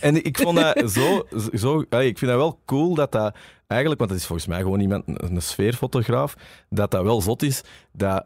En 0.00 0.24
ik 0.24 0.38
vond 0.38 0.56
dat 0.58 0.90
zo... 0.90 1.26
zo 1.54 1.84
allee, 1.90 2.08
ik 2.08 2.18
vind 2.18 2.30
dat 2.30 2.40
wel 2.40 2.60
cool 2.64 2.94
dat 2.94 3.12
dat 3.12 3.34
eigenlijk... 3.66 4.00
Want 4.00 4.10
het 4.12 4.20
is 4.20 4.26
volgens 4.26 4.48
mij 4.48 4.60
gewoon 4.60 4.80
iemand, 4.80 5.02
een 5.06 5.42
sfeerfotograaf, 5.42 6.34
dat 6.70 6.90
dat 6.90 7.02
wel 7.02 7.20
zot 7.20 7.42
is, 7.42 7.62
dat 7.92 8.24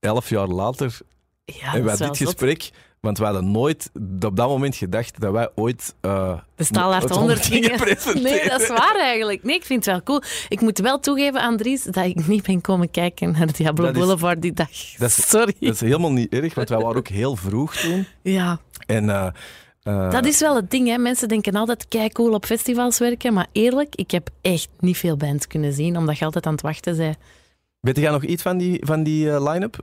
elf 0.00 0.28
jaar 0.28 0.46
later 0.48 0.98
Ja, 1.44 1.72
dat 1.72 1.82
wij 1.82 1.96
dit 1.96 2.16
zot. 2.16 2.16
gesprek... 2.16 2.70
Want 3.00 3.18
we 3.18 3.24
hadden 3.24 3.50
nooit 3.50 3.90
op 4.20 4.36
dat 4.36 4.48
moment 4.48 4.76
gedacht 4.76 5.20
dat 5.20 5.32
wij 5.32 5.48
ooit... 5.54 5.94
eh 6.00 6.38
De 6.56 6.64
staalaard 6.64 7.02
het 7.02 7.12
100 7.12 7.46
gingen 7.46 7.76
presenteren. 7.76 8.22
Nee, 8.22 8.48
dat 8.48 8.60
is 8.60 8.68
waar 8.68 8.96
eigenlijk. 8.96 9.42
Nee, 9.44 9.56
ik 9.56 9.64
vind 9.64 9.84
het 9.84 9.94
wel 9.94 10.02
cool. 10.02 10.22
Ik 10.48 10.60
moet 10.60 10.78
wel 10.78 11.00
toegeven, 11.00 11.40
Andries, 11.40 11.82
dat 11.84 12.04
ik 12.04 12.26
niet 12.26 12.46
ben 12.46 12.60
komen 12.60 12.90
kijken 12.90 13.32
naar 13.38 13.52
Diablo 13.52 13.84
Dat 13.84 13.94
is- 13.94 14.00
Boulevard 14.00 14.42
die 14.42 14.52
dag. 14.52 14.68
dat 14.98 15.08
is- 15.08 15.28
Sorry. 15.28 15.54
Dat 15.60 15.74
is 15.74 15.80
helemaal 15.80 16.12
niet 16.12 16.32
erg, 16.32 16.54
want 16.54 16.68
wij 16.68 16.78
waren 16.78 16.96
ook 16.96 17.08
heel 17.08 17.36
vroeg 17.36 17.76
toen. 17.76 18.06
Ja, 18.22 18.58
En... 18.86 19.10
eh, 19.10 19.26
eh, 19.88 20.10
dat 20.10 20.26
is 20.26 20.40
wel 20.40 20.56
het 20.56 20.70
ding. 20.70 20.88
Hè. 20.88 20.98
Mensen 20.98 21.28
denken 21.28 21.54
altijd, 21.54 21.88
kijk 21.88 22.12
cool 22.12 22.32
op 22.32 22.44
festivals 22.44 22.98
werken. 22.98 23.32
Maar 23.32 23.46
eerlijk, 23.52 23.94
ik 23.94 24.10
heb 24.10 24.28
echt 24.40 24.68
niet 24.80 24.96
veel 24.96 25.16
bands 25.16 25.46
kunnen 25.46 25.72
zien, 25.72 25.96
omdat 25.96 26.18
je 26.18 26.24
altijd 26.24 26.46
aan 26.46 26.52
het 26.52 26.62
wachten 26.62 26.96
bent. 26.96 27.16
Weet 27.80 27.96
jij 27.96 28.10
nog 28.10 28.24
iets 28.24 28.42
van 28.42 28.58
die, 28.58 28.86
van 28.86 29.02
die 29.02 29.30
eh, 29.30 29.52
line-up? 29.52 29.78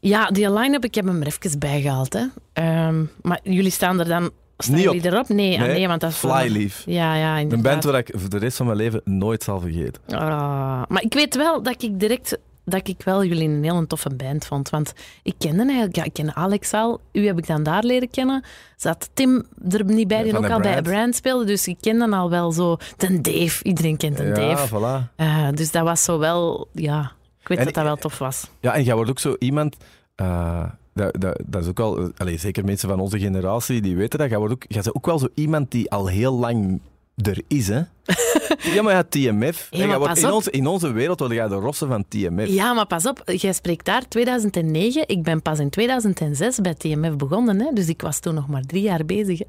Ja, 0.00 0.26
die 0.26 0.52
line-up, 0.52 0.84
ik 0.84 0.94
heb 0.94 1.04
hem 1.04 1.20
er 1.20 1.26
even 1.26 1.58
bijgehaald. 1.58 2.12
Hè. 2.12 2.24
Ehm, 2.52 3.04
maar 3.22 3.40
jullie 3.42 3.70
staan 3.70 4.00
er 4.00 4.08
dan... 4.08 4.30
Staan 4.58 4.80
jullie 4.80 5.06
erop? 5.06 5.28
Nee, 5.28 5.54
ah, 5.54 5.60
Nee, 5.60 5.72
nee, 5.72 5.88
want 5.88 6.00
dat 6.00 6.10
is... 6.10 6.16
Flyleaf. 6.16 6.82
Ja, 6.86 7.14
ja, 7.14 7.38
Een 7.38 7.62
band 7.62 7.84
waar 7.84 7.98
ik 7.98 8.10
voor 8.14 8.28
de 8.30 8.38
rest 8.38 8.56
van 8.56 8.66
mijn 8.66 8.78
leven 8.78 9.00
nooit 9.04 9.42
zal 9.42 9.60
vergeten. 9.60 10.02
Ah, 10.08 10.82
maar 10.88 11.02
ik 11.02 11.14
weet 11.14 11.36
wel 11.36 11.62
dat 11.62 11.82
ik 11.82 12.00
direct 12.00 12.38
dat 12.68 12.88
ik 12.88 13.02
wel 13.04 13.24
jullie 13.24 13.48
een 13.48 13.62
heel 13.64 13.86
toffe 13.86 14.10
band 14.16 14.46
vond. 14.46 14.70
Want 14.70 14.92
ik 15.22 15.34
kende 15.38 15.62
eigenlijk, 15.64 15.96
ja, 15.96 16.04
ik 16.04 16.12
ken 16.12 16.34
Alex 16.36 16.72
al. 16.72 17.00
U 17.12 17.26
heb 17.26 17.38
ik 17.38 17.46
dan 17.46 17.62
daar 17.62 17.84
leren 17.84 18.10
kennen. 18.10 18.44
Zat 18.76 19.10
Tim 19.14 19.44
er 19.70 19.84
niet 19.84 20.08
bij, 20.08 20.16
Ja, 20.18 20.22
die 20.24 20.36
ook 20.36 20.50
al 20.50 20.60
bij 20.60 20.82
Brand. 20.82 21.14
Speelde. 21.14 21.44
Dus 21.44 21.66
ik 21.68 21.76
kende 21.80 22.16
al 22.16 22.30
wel 22.30 22.52
zo 22.52 22.76
de 22.96 23.20
Dave. 23.20 23.64
Iedereen 23.64 23.96
kent 23.96 24.18
een 24.18 24.26
ja, 24.26 24.34
Dave. 24.34 24.68
voilà. 24.76 25.14
Eh, 25.16 25.48
dus 25.54 25.70
dat 25.70 25.82
was 25.82 26.04
zo 26.04 26.18
wel, 26.18 26.68
ja, 26.72 27.12
ik 27.40 27.48
weet 27.48 27.58
En- 27.58 27.64
dat 27.64 27.74
dat 27.74 27.84
wel 27.84 27.96
tof 27.96 28.18
was. 28.18 28.50
Ja, 28.60 28.74
en 28.74 28.82
jij 28.82 28.94
wordt 28.94 29.10
ook 29.10 29.18
zo 29.18 29.36
iemand... 29.38 29.76
eh, 30.14 30.64
dat, 30.94 31.20
dat, 31.20 31.42
dat 31.46 31.62
is 31.62 31.68
ook 31.68 31.80
al... 31.80 31.98
eh, 31.98 32.04
Allez, 32.16 32.40
zeker 32.40 32.64
mensen 32.64 32.88
van 32.88 33.00
onze 33.00 33.18
generatie, 33.18 33.80
die 33.80 33.96
weten 33.96 34.18
dat. 34.18 34.28
Jij, 34.28 34.38
wordt 34.38 34.52
ook, 34.54 34.64
jij 34.68 34.82
bent 34.82 34.96
ook 34.96 35.06
wel 35.06 35.18
zo 35.18 35.28
iemand 35.34 35.70
die 35.70 35.90
al 35.90 36.06
heel 36.06 36.38
lang 36.38 36.80
er 37.22 37.42
is, 37.48 37.68
hè? 37.68 37.80
ja, 38.74 38.82
maar 38.82 38.92
ja, 38.94 39.02
TMF. 39.08 39.68
Maar 39.72 39.86
wordt- 39.98 40.04
pas 40.14 40.22
in, 40.22 40.30
onze, 40.30 40.50
in 40.50 40.66
onze 40.66 40.92
wereld 40.92 41.18
word 41.20 41.32
jij 41.32 41.48
de 41.48 41.54
rosse 41.54 41.86
van 41.86 42.04
TMF. 42.08 42.48
Ja, 42.48 42.72
maar 42.72 42.86
pas 42.86 43.06
op, 43.06 43.22
jij 43.24 43.52
spreekt 43.52 43.84
daar 43.84 44.08
2009. 44.08 45.02
Ik 45.08 45.22
ben 45.22 45.42
pas 45.42 45.58
in 45.58 45.70
2006 45.70 46.60
bij 46.60 46.74
TMF 46.74 47.16
begonnen. 47.16 47.60
Hè? 47.60 47.72
Dus 47.72 47.88
ik 47.88 48.02
was 48.02 48.18
toen 48.20 48.34
nog 48.34 48.48
maar 48.48 48.62
drie 48.62 48.82
jaar 48.82 49.04
bezig. 49.04 49.38
hè. 49.38 49.44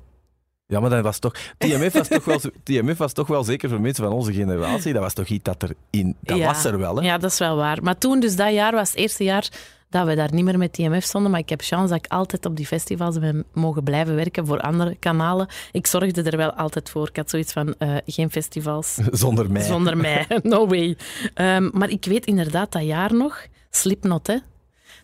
Ja, 0.69 0.79
maar 0.79 0.89
dat 0.89 1.03
was 1.03 1.19
toch... 1.19 1.33
TMF 1.57 1.93
was 1.93 2.07
toch 2.07 2.25
wel, 2.25 2.39
TMF 2.63 2.97
was 2.97 3.13
toch 3.13 3.27
wel 3.27 3.43
zeker 3.43 3.69
voor 3.69 3.81
mensen 3.81 4.03
van 4.03 4.13
onze 4.13 4.33
generatie. 4.33 4.93
Dat 4.93 5.01
was 5.01 5.13
toch 5.13 5.27
iets 5.27 5.43
dat 5.43 5.63
er 5.63 5.71
in... 5.89 6.15
Dat 6.21 6.38
Ja. 6.38 6.45
was 6.45 6.63
er 6.65 6.77
wel, 6.79 6.95
hè? 6.95 7.05
Ja, 7.05 7.17
dat 7.17 7.31
is 7.31 7.39
wel 7.39 7.55
waar. 7.55 7.83
Maar 7.83 7.97
toen, 7.97 8.19
dus 8.19 8.36
dat 8.36 8.53
jaar, 8.53 8.71
was 8.71 8.89
het 8.89 8.97
eerste 9.00 9.24
jaar 9.24 9.50
dat 9.89 10.06
we 10.08 10.15
daar 10.15 10.34
niet 10.34 10.44
meer 10.44 10.58
met 10.58 10.74
TMF 10.74 11.03
stonden. 11.03 11.32
Maar 11.32 11.39
ik 11.39 11.50
heb 11.50 11.62
chance 11.62 11.94
dat 11.94 12.06
ik 12.06 12.12
altijd 12.12 12.46
op 12.46 12.56
die 12.56 12.65
festivals 12.65 13.20
ben 13.20 13.46
mogen 13.53 13.84
blijven 13.84 14.15
werken 14.15 14.46
voor 14.46 14.60
andere 14.60 14.96
kanalen. 15.00 15.48
Ik 15.72 15.88
zorgde 15.88 16.24
er 16.24 16.38
wel 16.38 16.51
altijd 16.51 16.89
voor. 16.89 17.08
Ik 17.08 17.15
had 17.15 17.29
zoiets 17.29 17.53
van, 17.53 17.75
eh, 17.77 17.96
geen 18.06 18.32
festivals 18.32 18.98
Zonder 19.12 19.51
mij. 19.51 19.62
zonder 19.62 19.98
mij. 19.98 20.25
No 20.44 20.67
way. 20.67 20.98
Ehm, 21.34 21.70
maar 21.74 21.89
ik 21.89 22.06
weet 22.06 22.25
inderdaad 22.25 22.72
dat 22.72 22.84
jaar 22.84 23.13
nog, 23.13 23.46
Slipknot, 23.70 24.27
hè. 24.27 24.38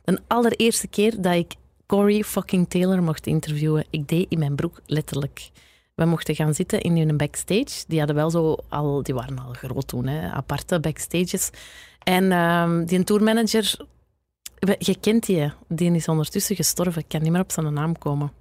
De 0.04 0.20
allereerste 0.28 0.88
keer 0.88 1.22
dat 1.22 1.34
ik 1.34 1.54
Corey 1.86 2.24
fucking 2.24 2.70
Taylor 2.70 3.04
mocht 3.04 3.28
interviewen. 3.28 3.86
Ik 3.90 4.08
deed 4.08 4.26
in 4.30 4.40
mijn 4.40 4.56
broek, 4.56 4.82
letterlijk. 4.86 5.50
We 5.96 6.06
mochten 6.06 6.36
gaan 6.36 6.54
zitten 6.54 6.82
in 6.82 6.98
hun 6.98 7.18
backstage. 7.18 7.84
Die 7.88 7.98
hadden 7.98 8.16
wel 8.16 8.30
zo 8.30 8.56
al, 8.70 9.04
die 9.04 9.14
waren 9.14 9.40
al 9.40 9.54
groot 9.54 9.88
toen, 9.88 10.08
hè, 10.08 10.30
aparte 10.32 10.80
backstages. 10.80 11.50
En 12.04 12.32
ehm, 12.32 12.86
die 12.86 13.04
tourmanager, 13.04 13.76
je 14.78 14.98
kent 15.00 15.26
die, 15.26 15.52
die 15.68 15.92
is 15.92 16.08
ondertussen 16.08 16.56
gestorven. 16.56 17.02
Ik 17.02 17.08
kan 17.08 17.22
niet 17.22 17.32
meer 17.32 17.42
op 17.42 17.52
zijn 17.52 17.74
naam 17.74 17.98
komen. 17.98 18.32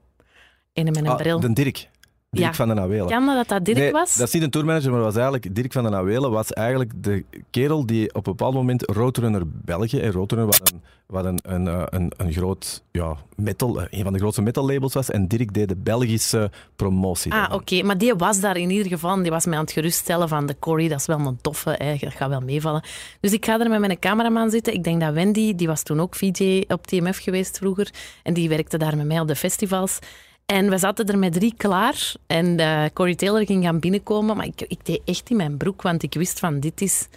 Ene 0.72 0.90
met 0.90 0.98
een 1.04 1.08
Ah, 1.08 1.16
bril. 1.16 1.40
de 1.40 1.52
Dirk. 1.52 1.88
Dirk 2.32 2.46
Ja. 2.46 2.54
van 2.54 2.68
den 2.68 2.80
Awelen. 2.80 3.06
Kan 3.08 3.26
dat 3.26 3.48
dat 3.48 3.64
Dirk 3.64 3.78
nee, 3.78 3.90
was? 3.92 4.14
dat 4.14 4.26
is 4.26 4.32
niet 4.32 4.42
een 4.42 4.50
tourmanager, 4.50 4.90
maar 4.90 5.00
was 5.00 5.14
eigenlijk 5.14 5.54
Dirk 5.54 5.72
van 5.72 5.82
den 5.82 5.94
Awelen 5.94 6.30
was 6.30 6.52
eigenlijk 6.52 6.92
de 6.96 7.24
kerel 7.50 7.86
die 7.86 8.08
op 8.08 8.26
een 8.26 8.36
bepaald 8.36 8.54
moment 8.54 8.82
Roadrunner 8.90 9.42
België, 9.46 10.00
en 10.00 10.12
Roadrunner 10.12 10.46
wat 10.46 10.72
een, 10.72 10.82
wat 11.06 11.24
een, 11.24 11.38
een, 11.42 11.68
eh, 11.68 11.82
een, 11.86 12.12
een 12.16 12.32
groot 12.32 12.82
ja, 12.90 13.16
metal, 13.36 13.80
eh, 13.80 13.86
een 13.90 14.02
van 14.02 14.12
de 14.12 14.18
grootste 14.18 14.42
metal 14.42 14.66
labels 14.66 14.92
was, 14.92 15.10
en 15.10 15.28
Dirk 15.28 15.54
deed 15.54 15.68
de 15.68 15.76
Belgische 15.76 16.50
promotie. 16.76 17.32
Ah, 17.32 17.54
oké. 17.54 17.82
Maar 17.82 17.98
die 17.98 18.14
was 18.14 18.40
daar 18.40 18.56
in 18.56 18.70
ieder 18.70 18.86
geval. 18.86 19.22
Die 19.22 19.30
was 19.30 19.46
mij 19.46 19.58
aan 19.58 19.64
het 19.64 19.72
geruststellen 19.72 20.28
van 20.28 20.46
de 20.46 20.56
Corey, 20.58 20.88
dat 20.88 20.98
is 20.98 21.06
wel 21.06 21.18
een 21.18 21.38
toffe, 21.40 21.74
hè. 21.78 21.96
dat 22.00 22.12
gaat 22.12 22.28
wel 22.28 22.40
meevallen. 22.40 22.82
Dus 23.20 23.32
ik 23.32 23.44
ga 23.44 23.60
er 23.60 23.68
met 23.68 23.80
mijn 23.80 23.98
cameraman 23.98 24.50
zitten. 24.50 24.74
Ik 24.74 24.84
denk 24.84 25.00
dat 25.00 25.14
Wendy, 25.14 25.54
die 25.54 25.66
was 25.66 25.82
toen 25.82 26.00
ook 26.00 26.14
VJ 26.14 26.64
op 26.68 26.86
TMF 26.86 27.18
geweest 27.18 27.58
vroeger. 27.58 27.90
En 28.22 28.34
die 28.34 28.48
werkte 28.48 28.78
daar 28.78 28.96
met 28.96 29.06
mij 29.06 29.20
op 29.20 29.28
de 29.28 29.36
festivals. 29.36 29.98
En 30.46 30.70
we 30.70 30.78
zaten 30.78 31.06
er 31.06 31.18
met 31.18 31.32
drie 31.32 31.54
klaar. 31.56 32.14
En 32.26 32.58
eh, 32.58 32.84
Corey 32.92 33.14
Taylor 33.14 33.46
ging 33.46 33.64
gaan 33.64 33.78
binnenkomen. 33.78 34.36
Maar 34.36 34.46
ik, 34.46 34.60
ik 34.60 34.84
deed 34.86 35.00
echt 35.04 35.30
in 35.30 35.36
mijn 35.36 35.56
broek, 35.56 35.82
want 35.82 36.02
ik 36.02 36.14
wist 36.14 36.38
van 36.38 36.60
dit 36.60 36.80
is... 36.80 37.08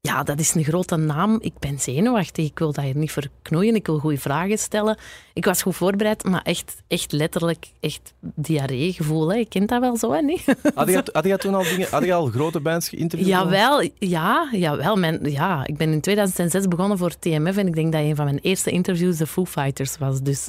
Ja, 0.00 0.22
dat 0.22 0.40
is 0.40 0.54
een 0.54 0.64
grote 0.64 0.96
naam. 0.96 1.38
Ik 1.40 1.52
ben 1.58 1.78
zenuwachtig. 1.78 2.46
Ik 2.46 2.58
wil 2.58 2.72
dat 2.72 2.84
hier 2.84 2.96
niet 2.96 3.12
verknoeien. 3.12 3.74
Ik 3.74 3.86
wil 3.86 3.98
goede 3.98 4.18
vragen 4.18 4.58
stellen. 4.58 4.98
Ik 5.32 5.44
was 5.44 5.62
goed 5.62 5.76
voorbereid, 5.76 6.24
maar 6.24 6.42
echt, 6.42 6.82
echt 6.88 7.12
letterlijk 7.12 7.66
echt 7.80 8.14
diarreegevoel. 8.20 9.28
Hè. 9.28 9.36
Je 9.36 9.46
kent 9.46 9.68
dat 9.68 9.80
wel 9.80 9.96
zo, 9.96 10.12
hè? 10.12 10.20
Niet? 10.20 10.44
Had 10.74 10.88
je, 10.88 11.02
had 11.12 11.24
je 11.24 11.38
toen 11.38 11.54
al 11.54 11.62
dingen, 11.62 11.88
had 11.90 12.04
je 12.04 12.14
al 12.14 12.26
grote 12.26 12.60
bands 12.60 12.88
geïnterviewd? 12.88 13.28
Jawel, 13.28 13.88
ja, 13.98 14.48
jawel. 14.52 14.96
Mijn, 14.96 15.30
ja, 15.30 15.66
ik 15.66 15.76
ben 15.76 15.92
in 15.92 16.00
2006 16.00 16.68
begonnen 16.68 16.98
voor 16.98 17.18
TMF 17.18 17.56
en 17.56 17.66
ik 17.66 17.74
denk 17.74 17.92
dat 17.92 18.00
een 18.00 18.16
van 18.16 18.24
mijn 18.24 18.38
eerste 18.38 18.70
interviews 18.70 19.16
de 19.16 19.26
Foo 19.26 19.44
Fighters 19.44 19.98
was. 19.98 20.20
Dus, 20.20 20.48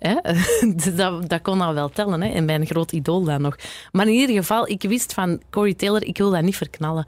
dus 0.76 0.94
dat, 0.94 1.28
dat 1.28 1.42
kon 1.42 1.60
al 1.60 1.74
wel 1.74 1.88
tellen. 1.88 2.22
Hè, 2.22 2.28
en 2.28 2.44
mijn 2.44 2.66
groot 2.66 2.92
idool 2.92 3.24
dan 3.24 3.42
nog. 3.42 3.56
Maar 3.92 4.06
in 4.06 4.12
ieder 4.12 4.36
geval, 4.36 4.68
ik 4.68 4.82
wist 4.82 5.12
van 5.12 5.40
Corey 5.50 5.74
Taylor, 5.74 6.04
ik 6.04 6.18
wil 6.18 6.30
dat 6.30 6.42
niet 6.42 6.56
verknallen. 6.56 7.06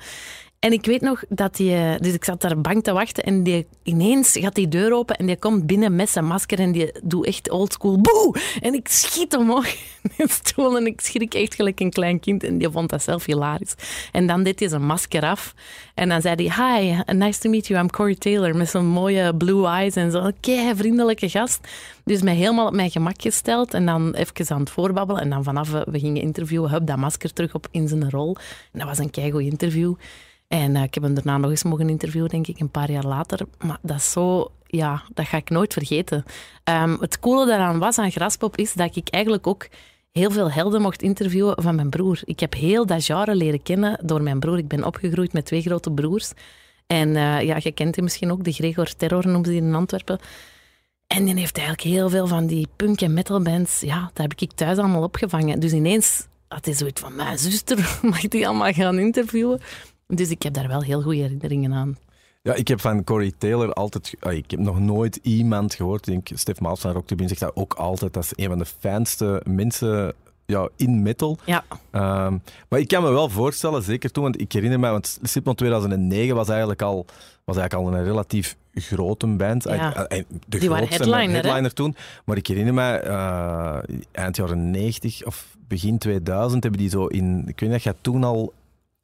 En 0.62 0.72
ik 0.72 0.86
weet 0.86 1.00
nog 1.00 1.22
dat 1.28 1.56
die... 1.56 1.98
Dus 1.98 2.14
ik 2.14 2.24
zat 2.24 2.40
daar 2.40 2.60
bang 2.60 2.82
te 2.82 2.92
wachten 2.92 3.24
en 3.24 3.42
die, 3.42 3.66
ineens 3.82 4.36
gaat 4.40 4.54
die 4.54 4.68
deur 4.68 4.92
open 4.92 5.16
en 5.16 5.26
die 5.26 5.36
komt 5.36 5.66
binnen 5.66 5.96
met 5.96 6.10
zijn 6.10 6.24
masker 6.24 6.58
en 6.58 6.72
die 6.72 6.92
doet 7.02 7.26
echt 7.26 7.50
oldschool 7.50 8.00
boe! 8.00 8.40
En 8.60 8.74
ik 8.74 8.88
schiet 8.88 9.36
omhoog 9.36 9.66
in 10.02 10.10
de 10.16 10.28
stoel 10.28 10.76
en 10.76 10.86
ik 10.86 11.00
schrik 11.00 11.34
echt 11.34 11.54
gelijk 11.54 11.80
een 11.80 11.90
klein 11.90 12.20
kind 12.20 12.44
en 12.44 12.58
die 12.58 12.70
vond 12.70 12.90
dat 12.90 13.02
zelf 13.02 13.24
hilarisch. 13.24 13.74
En 14.12 14.26
dan 14.26 14.42
deed 14.42 14.58
hij 14.58 14.68
zijn 14.68 14.86
masker 14.86 15.22
af 15.22 15.54
en 15.94 16.08
dan 16.08 16.20
zei 16.20 16.48
hij, 16.48 16.80
hi, 16.80 17.12
nice 17.12 17.40
to 17.40 17.50
meet 17.50 17.66
you, 17.66 17.80
I'm 17.80 17.90
Corey 17.90 18.14
Taylor, 18.14 18.56
met 18.56 18.70
zo'n 18.70 18.86
mooie 18.86 19.36
blue 19.36 19.66
eyes 19.66 19.96
en 19.96 20.10
zo'n 20.10 20.34
kei 20.40 20.76
vriendelijke 20.76 21.28
gast. 21.28 21.60
Dus 22.04 22.22
mij 22.22 22.34
helemaal 22.34 22.66
op 22.66 22.74
mijn 22.74 22.90
gemak 22.90 23.22
gesteld 23.22 23.74
en 23.74 23.86
dan 23.86 24.14
even 24.14 24.54
aan 24.54 24.60
het 24.60 24.70
voorbabbelen. 24.70 25.22
En 25.22 25.30
dan 25.30 25.44
vanaf 25.44 25.70
we 25.70 25.98
gingen 25.98 26.22
interviewen, 26.22 26.70
hup, 26.70 26.86
dat 26.86 26.96
masker 26.96 27.32
terug 27.32 27.54
op 27.54 27.68
in 27.70 27.88
zijn 27.88 28.10
rol. 28.10 28.36
En 28.72 28.78
dat 28.78 28.88
was 28.88 28.98
een 28.98 29.10
keigoed 29.10 29.42
interview. 29.42 29.94
En 30.52 30.74
uh, 30.74 30.82
ik 30.82 30.94
heb 30.94 31.02
hem 31.02 31.14
daarna 31.14 31.38
nog 31.38 31.50
eens 31.50 31.62
mogen 31.62 31.88
interviewen, 31.88 32.28
denk 32.28 32.46
ik, 32.46 32.60
een 32.60 32.70
paar 32.70 32.90
jaar 32.90 33.06
later. 33.06 33.46
Maar 33.58 33.78
dat 33.82 33.96
is 33.96 34.10
zo, 34.10 34.50
ja, 34.66 35.02
dat 35.14 35.26
ga 35.26 35.36
ik 35.36 35.50
nooit 35.50 35.72
vergeten. 35.72 36.24
Um, 36.64 36.96
het 37.00 37.18
coole 37.18 37.46
daaraan 37.46 37.78
was 37.78 37.98
aan 37.98 38.10
Graspop 38.10 38.56
is 38.56 38.72
dat 38.72 38.96
ik 38.96 39.08
eigenlijk 39.08 39.46
ook 39.46 39.68
heel 40.10 40.30
veel 40.30 40.50
helden 40.50 40.82
mocht 40.82 41.02
interviewen 41.02 41.62
van 41.62 41.74
mijn 41.74 41.90
broer. 41.90 42.20
Ik 42.24 42.40
heb 42.40 42.54
heel 42.54 42.86
dat 42.86 43.04
genre 43.04 43.34
leren 43.34 43.62
kennen 43.62 43.98
door 44.02 44.22
mijn 44.22 44.40
broer. 44.40 44.58
Ik 44.58 44.68
ben 44.68 44.84
opgegroeid 44.84 45.32
met 45.32 45.44
twee 45.44 45.62
grote 45.62 45.90
broers. 45.90 46.32
En 46.86 47.08
uh, 47.08 47.42
ja, 47.42 47.56
je 47.58 47.72
kent 47.72 47.94
hem 47.94 48.04
misschien 48.04 48.30
ook, 48.32 48.44
de 48.44 48.52
Gregor 48.52 48.96
Terror 48.96 49.28
noemde 49.28 49.48
die 49.48 49.60
in 49.60 49.74
Antwerpen. 49.74 50.18
En 51.06 51.24
die 51.24 51.34
heeft 51.34 51.56
eigenlijk 51.56 51.86
heel 51.86 52.08
veel 52.08 52.26
van 52.26 52.46
die 52.46 52.68
punk- 52.76 53.00
en 53.00 53.14
metalbands, 53.14 53.80
ja, 53.80 54.00
dat 54.00 54.22
heb 54.22 54.40
ik 54.40 54.52
thuis 54.52 54.78
allemaal 54.78 55.02
opgevangen. 55.02 55.60
Dus 55.60 55.72
ineens 55.72 56.26
had 56.48 56.64
hij 56.64 56.74
zoiets 56.74 57.00
van, 57.00 57.16
mijn 57.16 57.38
zuster, 57.38 57.98
mag 58.02 58.20
die 58.20 58.48
allemaal 58.48 58.72
gaan 58.72 58.98
interviewen? 58.98 59.60
Dus 60.14 60.30
ik 60.30 60.42
heb 60.42 60.54
daar 60.54 60.68
wel 60.68 60.82
heel 60.82 61.02
goede 61.02 61.20
herinneringen 61.20 61.72
aan. 61.72 61.96
Ja, 62.42 62.54
ik 62.54 62.68
heb 62.68 62.80
van 62.80 63.04
Corey 63.04 63.32
Taylor 63.38 63.72
altijd... 63.72 64.14
Ik 64.20 64.50
heb 64.50 64.60
nog 64.60 64.80
nooit 64.80 65.16
iemand 65.22 65.74
gehoord. 65.74 66.06
Ik 66.06 66.12
denk, 66.12 66.38
Stef 66.38 66.60
Maals 66.60 66.80
van 66.80 66.92
Rock 66.92 67.06
Turbine 67.06 67.28
zegt 67.28 67.40
dat 67.40 67.56
ook 67.56 67.74
altijd. 67.74 68.12
Dat 68.12 68.24
is 68.24 68.32
een 68.34 68.48
van 68.48 68.58
de 68.58 68.64
fijnste 68.64 69.42
mensen 69.44 70.14
ja, 70.46 70.68
in 70.76 71.02
metal. 71.02 71.38
Ja. 71.44 71.64
Um, 72.26 72.42
maar 72.68 72.80
ik 72.80 72.88
kan 72.88 73.02
me 73.02 73.10
wel 73.10 73.28
voorstellen, 73.28 73.82
zeker 73.82 74.10
toen, 74.10 74.22
want 74.22 74.40
ik 74.40 74.52
herinner 74.52 74.80
me, 74.80 74.90
want 74.90 75.18
Slipknot 75.22 75.56
2009 75.56 76.34
was 76.34 76.48
eigenlijk 76.48 76.82
al, 76.82 77.06
was 77.44 77.56
eigenlijk 77.56 77.88
al 77.88 77.98
een 77.98 78.04
relatief 78.04 78.56
grote 78.74 79.26
band. 79.26 79.64
Ja. 79.64 80.06
De 80.46 80.58
Die 80.58 80.68
waren 80.68 80.88
headliner, 80.88 81.42
headliner 81.42 81.72
toen. 81.72 81.96
Maar 82.24 82.36
ik 82.36 82.46
herinner 82.46 82.74
me, 82.74 83.02
uh, 83.04 83.96
eind 84.12 84.36
jaren 84.36 84.70
90 84.70 85.24
of 85.24 85.56
begin 85.68 85.98
2000 85.98 86.62
hebben 86.62 86.80
die 86.80 86.90
zo 86.90 87.06
in... 87.06 87.38
Ik 87.38 87.60
weet 87.60 87.60
niet, 87.60 87.70
dat 87.70 87.82
jij 87.82 87.94
toen 88.00 88.24
al... 88.24 88.52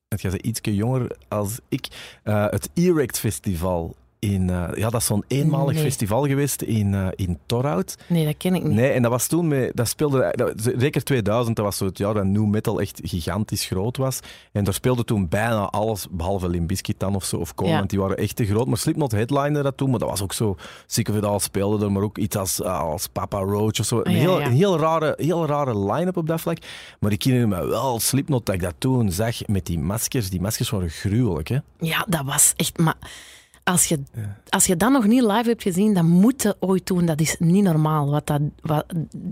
Het 0.08 0.20
gaat 0.20 0.34
ietsje 0.34 0.74
jonger 0.74 1.16
als 1.28 1.58
ik. 1.68 1.88
Uh, 2.24 2.46
het 2.50 2.70
Erect 2.74 3.18
Festival 3.18 3.96
in, 4.18 4.42
uh, 4.48 4.68
ja, 4.74 4.90
dat 4.90 5.00
is 5.00 5.06
zo'n 5.06 5.24
eenmalig 5.26 5.74
Nee. 5.74 5.82
festival 5.82 6.26
geweest 6.26 6.62
in, 6.62 6.92
uh, 6.92 7.06
in 7.14 7.38
Torhout. 7.46 7.96
Nee, 8.06 8.24
dat 8.24 8.36
ken 8.36 8.54
ik 8.54 8.62
niet. 8.62 8.72
Nee, 8.74 8.90
en 8.90 9.02
dat 9.02 9.10
was 9.10 9.26
toen 9.26 9.48
met, 9.48 9.70
dat 9.76 9.88
speelde, 9.88 10.32
dat, 10.36 10.52
zeker 10.78 11.02
2000, 11.04 11.56
dat 11.56 11.64
was 11.64 11.76
zo 11.76 11.84
het 11.84 11.98
jaar 11.98 12.14
dat 12.14 12.24
new 12.24 12.44
metal 12.46 12.80
echt 12.80 13.00
gigantisch 13.04 13.64
groot 13.66 13.96
was. 13.96 14.20
En 14.52 14.64
daar 14.64 14.74
speelde 14.74 15.04
toen 15.04 15.28
bijna 15.28 15.64
alles, 15.70 16.06
behalve 16.10 16.66
dan 16.98 17.14
of 17.14 17.24
zo, 17.24 17.36
of 17.36 17.52
Ja. 17.56 17.76
want 17.78 17.90
die 17.90 17.98
waren 18.00 18.16
echt 18.16 18.36
te 18.36 18.46
groot. 18.46 18.66
Maar 18.66 18.76
Slipknot 18.78 19.12
headliner 19.12 19.62
dat 19.62 19.76
toen, 19.76 19.90
maar 19.90 19.98
dat 19.98 20.08
was 20.08 20.22
ook 20.22 20.32
zo, 20.32 20.56
Sick 20.86 21.08
of 21.08 21.22
All 21.22 21.38
speelde 21.38 21.84
er, 21.84 21.92
maar 21.92 22.02
ook 22.02 22.18
iets 22.18 22.36
als, 22.36 22.60
uh, 22.60 22.80
als 22.80 23.06
Papa 23.06 23.38
Roach 23.38 23.78
of 23.80 23.86
zo. 23.86 23.96
Een, 23.98 24.06
Ah, 24.06 24.12
ja, 24.12 24.18
heel, 24.18 24.40
ja. 24.40 24.46
een 24.46 24.52
heel 24.52 24.78
rare, 24.78 25.14
heel 25.16 25.46
rare 25.46 25.78
line-up 25.92 26.16
op 26.16 26.26
dat 26.26 26.40
vlak. 26.40 26.58
Maar 27.00 27.12
ik 27.12 27.22
herinner 27.22 27.48
me 27.48 27.66
wel 27.66 28.00
Slipknot 28.00 28.46
dat 28.46 28.54
ik 28.54 28.60
dat 28.60 28.74
toen 28.78 29.12
zag 29.12 29.46
met 29.46 29.66
die 29.66 29.78
maskers. 29.78 30.30
Die 30.30 30.40
maskers 30.40 30.70
waren 30.70 30.90
gruwelijk, 30.90 31.48
hè. 31.48 31.58
Ja, 31.78 32.04
dat 32.08 32.22
was 32.24 32.52
echt... 32.56 32.78
Maar 32.78 32.96
als 33.68 33.84
je, 33.84 34.02
als 34.48 34.66
je 34.66 34.76
dat 34.76 34.90
nog 34.90 35.06
niet 35.06 35.22
live 35.22 35.48
hebt 35.48 35.62
gezien, 35.62 35.94
dan 35.94 36.06
moet 36.06 36.42
je 36.42 36.56
ooit 36.60 36.86
doen. 36.86 37.06
Dat 37.06 37.20
is 37.20 37.36
niet 37.38 37.64
normaal. 37.64 38.10
Wat 38.10 38.26
dat, 38.26 38.40
wat, 38.60 38.84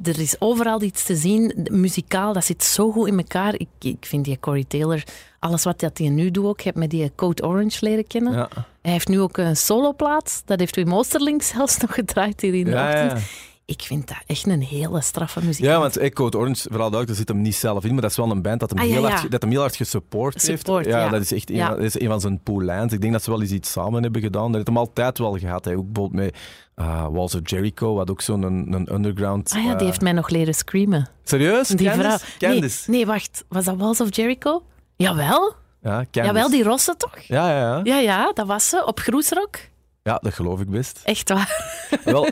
er 0.04 0.20
is 0.20 0.36
overal 0.38 0.82
iets 0.82 1.04
te 1.04 1.16
zien. 1.16 1.66
Muzikaal, 1.70 2.32
dat 2.32 2.44
zit 2.44 2.64
zo 2.64 2.92
goed 2.92 3.08
in 3.08 3.18
elkaar. 3.18 3.54
Ik, 3.54 3.68
ik 3.78 4.06
vind 4.06 4.24
die 4.24 4.40
Corey 4.40 4.64
Taylor... 4.68 5.04
Alles 5.38 5.64
wat 5.64 5.80
dat 5.80 5.98
hij 5.98 6.08
nu 6.08 6.30
doet 6.30 6.44
ook. 6.44 6.58
Ik 6.58 6.64
heb 6.64 6.74
met 6.74 6.90
die 6.90 7.12
Code 7.14 7.42
Orange 7.42 7.78
leren 7.80 8.06
kennen. 8.06 8.32
Ja. 8.32 8.48
Hij 8.82 8.92
heeft 8.92 9.08
nu 9.08 9.20
ook 9.20 9.36
een 9.36 9.56
soloplaat. 9.56 10.42
Dat 10.44 10.58
heeft 10.58 10.76
Wim 10.76 10.94
Oosterling 10.94 11.42
zelfs 11.42 11.78
nog 11.78 11.94
gedraaid 11.94 12.40
hier 12.40 12.54
in 12.54 12.64
de 12.64 12.70
ja, 12.70 12.88
ochtend. 12.88 13.24
Ik 13.66 13.82
vind 13.82 14.08
dat 14.08 14.16
echt 14.26 14.46
een 14.46 14.62
hele 14.62 15.00
straffe 15.00 15.44
muziek. 15.44 15.64
Ja, 15.64 15.78
want 15.78 15.94
hey, 15.94 16.10
Code 16.10 16.38
Orange, 16.38 16.60
vooral 16.62 16.90
duidelijk, 16.90 17.06
daar 17.06 17.16
zit 17.16 17.28
hem 17.28 17.40
niet 17.40 17.54
zelf 17.54 17.84
in, 17.84 17.92
maar 17.92 18.02
dat 18.02 18.10
is 18.10 18.16
wel 18.16 18.30
een 18.30 18.42
band 18.42 18.60
dat 18.60 18.70
hem, 18.70 18.78
Ah, 18.78 18.86
ja, 18.86 18.92
heel, 18.92 19.02
ja. 19.02 19.08
Hard, 19.08 19.30
dat 19.30 19.42
hem 19.42 19.50
heel 19.50 19.60
hard 19.60 19.76
gesupport 19.76 20.42
Support, 20.42 20.84
heeft. 20.84 20.96
ja. 20.96 21.08
dat 21.08 21.20
is 21.20 21.32
echt 21.32 21.50
een, 21.50 21.56
dat 21.58 21.78
is 21.78 22.00
een 22.00 22.06
van 22.08 22.20
zijn 22.20 22.40
poulains. 22.42 22.92
Ik 22.92 23.00
denk 23.00 23.12
dat 23.12 23.22
ze 23.22 23.30
wel 23.30 23.40
eens 23.40 23.50
iets 23.50 23.70
samen 23.72 24.02
hebben 24.02 24.22
gedaan. 24.22 24.46
Dat 24.46 24.54
heeft 24.54 24.66
hem 24.66 24.76
altijd 24.76 25.18
wel 25.18 25.38
gehad. 25.38 25.64
Hij 25.64 25.76
ook 25.76 25.92
bijvoorbeeld 25.92 26.24
met 26.24 26.36
uh, 26.76 27.06
Walls 27.10 27.34
of 27.34 27.40
Jericho, 27.44 27.94
wat 27.94 28.10
ook 28.10 28.20
zo'n 28.20 28.42
een, 28.42 28.72
een 28.72 28.94
underground... 28.94 29.52
Ah 29.52 29.62
ja, 29.64 29.68
die 29.70 29.78
eh, 29.78 29.84
heeft 29.84 30.00
mij 30.00 30.12
nog 30.12 30.28
leren 30.28 30.54
screamen. 30.54 31.08
Serieus? 31.24 31.68
Die 31.68 31.88
Candice? 31.88 32.18
vrouw. 32.18 32.18
Nee, 32.38 32.50
Candice? 32.52 32.90
nee, 32.90 33.06
wacht. 33.06 33.44
Was 33.48 33.64
dat 33.64 33.76
Walls 33.76 34.00
of 34.00 34.16
Jericho? 34.16 34.62
Jawel. 34.96 35.54
Ja. 35.82 36.04
Jawel, 36.10 36.50
die 36.50 36.62
rosse 36.62 36.94
toch? 36.96 37.18
Ja, 37.18 37.50
ja, 37.50 37.58
ja. 37.58 37.80
Ja, 37.84 37.98
ja, 37.98 38.32
dat 38.32 38.46
was 38.46 38.68
ze. 38.68 38.84
Op 38.86 38.98
Groesrock. 38.98 39.56
Ja, 40.02 40.18
dat 40.22 40.34
geloof 40.34 40.60
ik 40.60 40.70
best. 40.70 41.00
Echt 41.04 41.28
waar. 41.28 41.80
wel, 42.04 42.28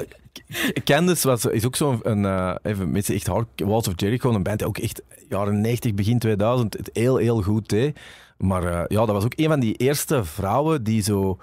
Candice 0.84 1.28
was, 1.28 1.44
is 1.44 1.64
ook 1.66 1.76
zo'n 1.76 1.98
een, 2.02 2.24
eh, 2.24 2.54
even 2.62 2.90
mensen 2.90 3.14
echt 3.14 3.26
hard. 3.26 3.46
Walls 3.56 3.88
of 3.88 3.92
Jericho, 3.96 4.32
een 4.34 4.42
band 4.42 4.58
die 4.58 4.68
ook 4.68 4.78
echt 4.78 5.02
jaren 5.28 5.60
90, 5.60 5.94
begin 5.94 6.18
2000 6.18 6.74
het 6.76 6.90
heel, 6.92 7.16
heel 7.16 7.42
goed 7.42 7.68
deed. 7.68 7.98
Maar 8.38 8.64
eh, 8.64 8.84
ja, 8.88 8.96
dat 9.04 9.08
was 9.14 9.24
ook 9.24 9.32
een 9.36 9.48
van 9.48 9.60
die 9.60 9.74
eerste 9.74 10.24
vrouwen 10.24 10.84
die 10.84 11.02
zo. 11.02 11.38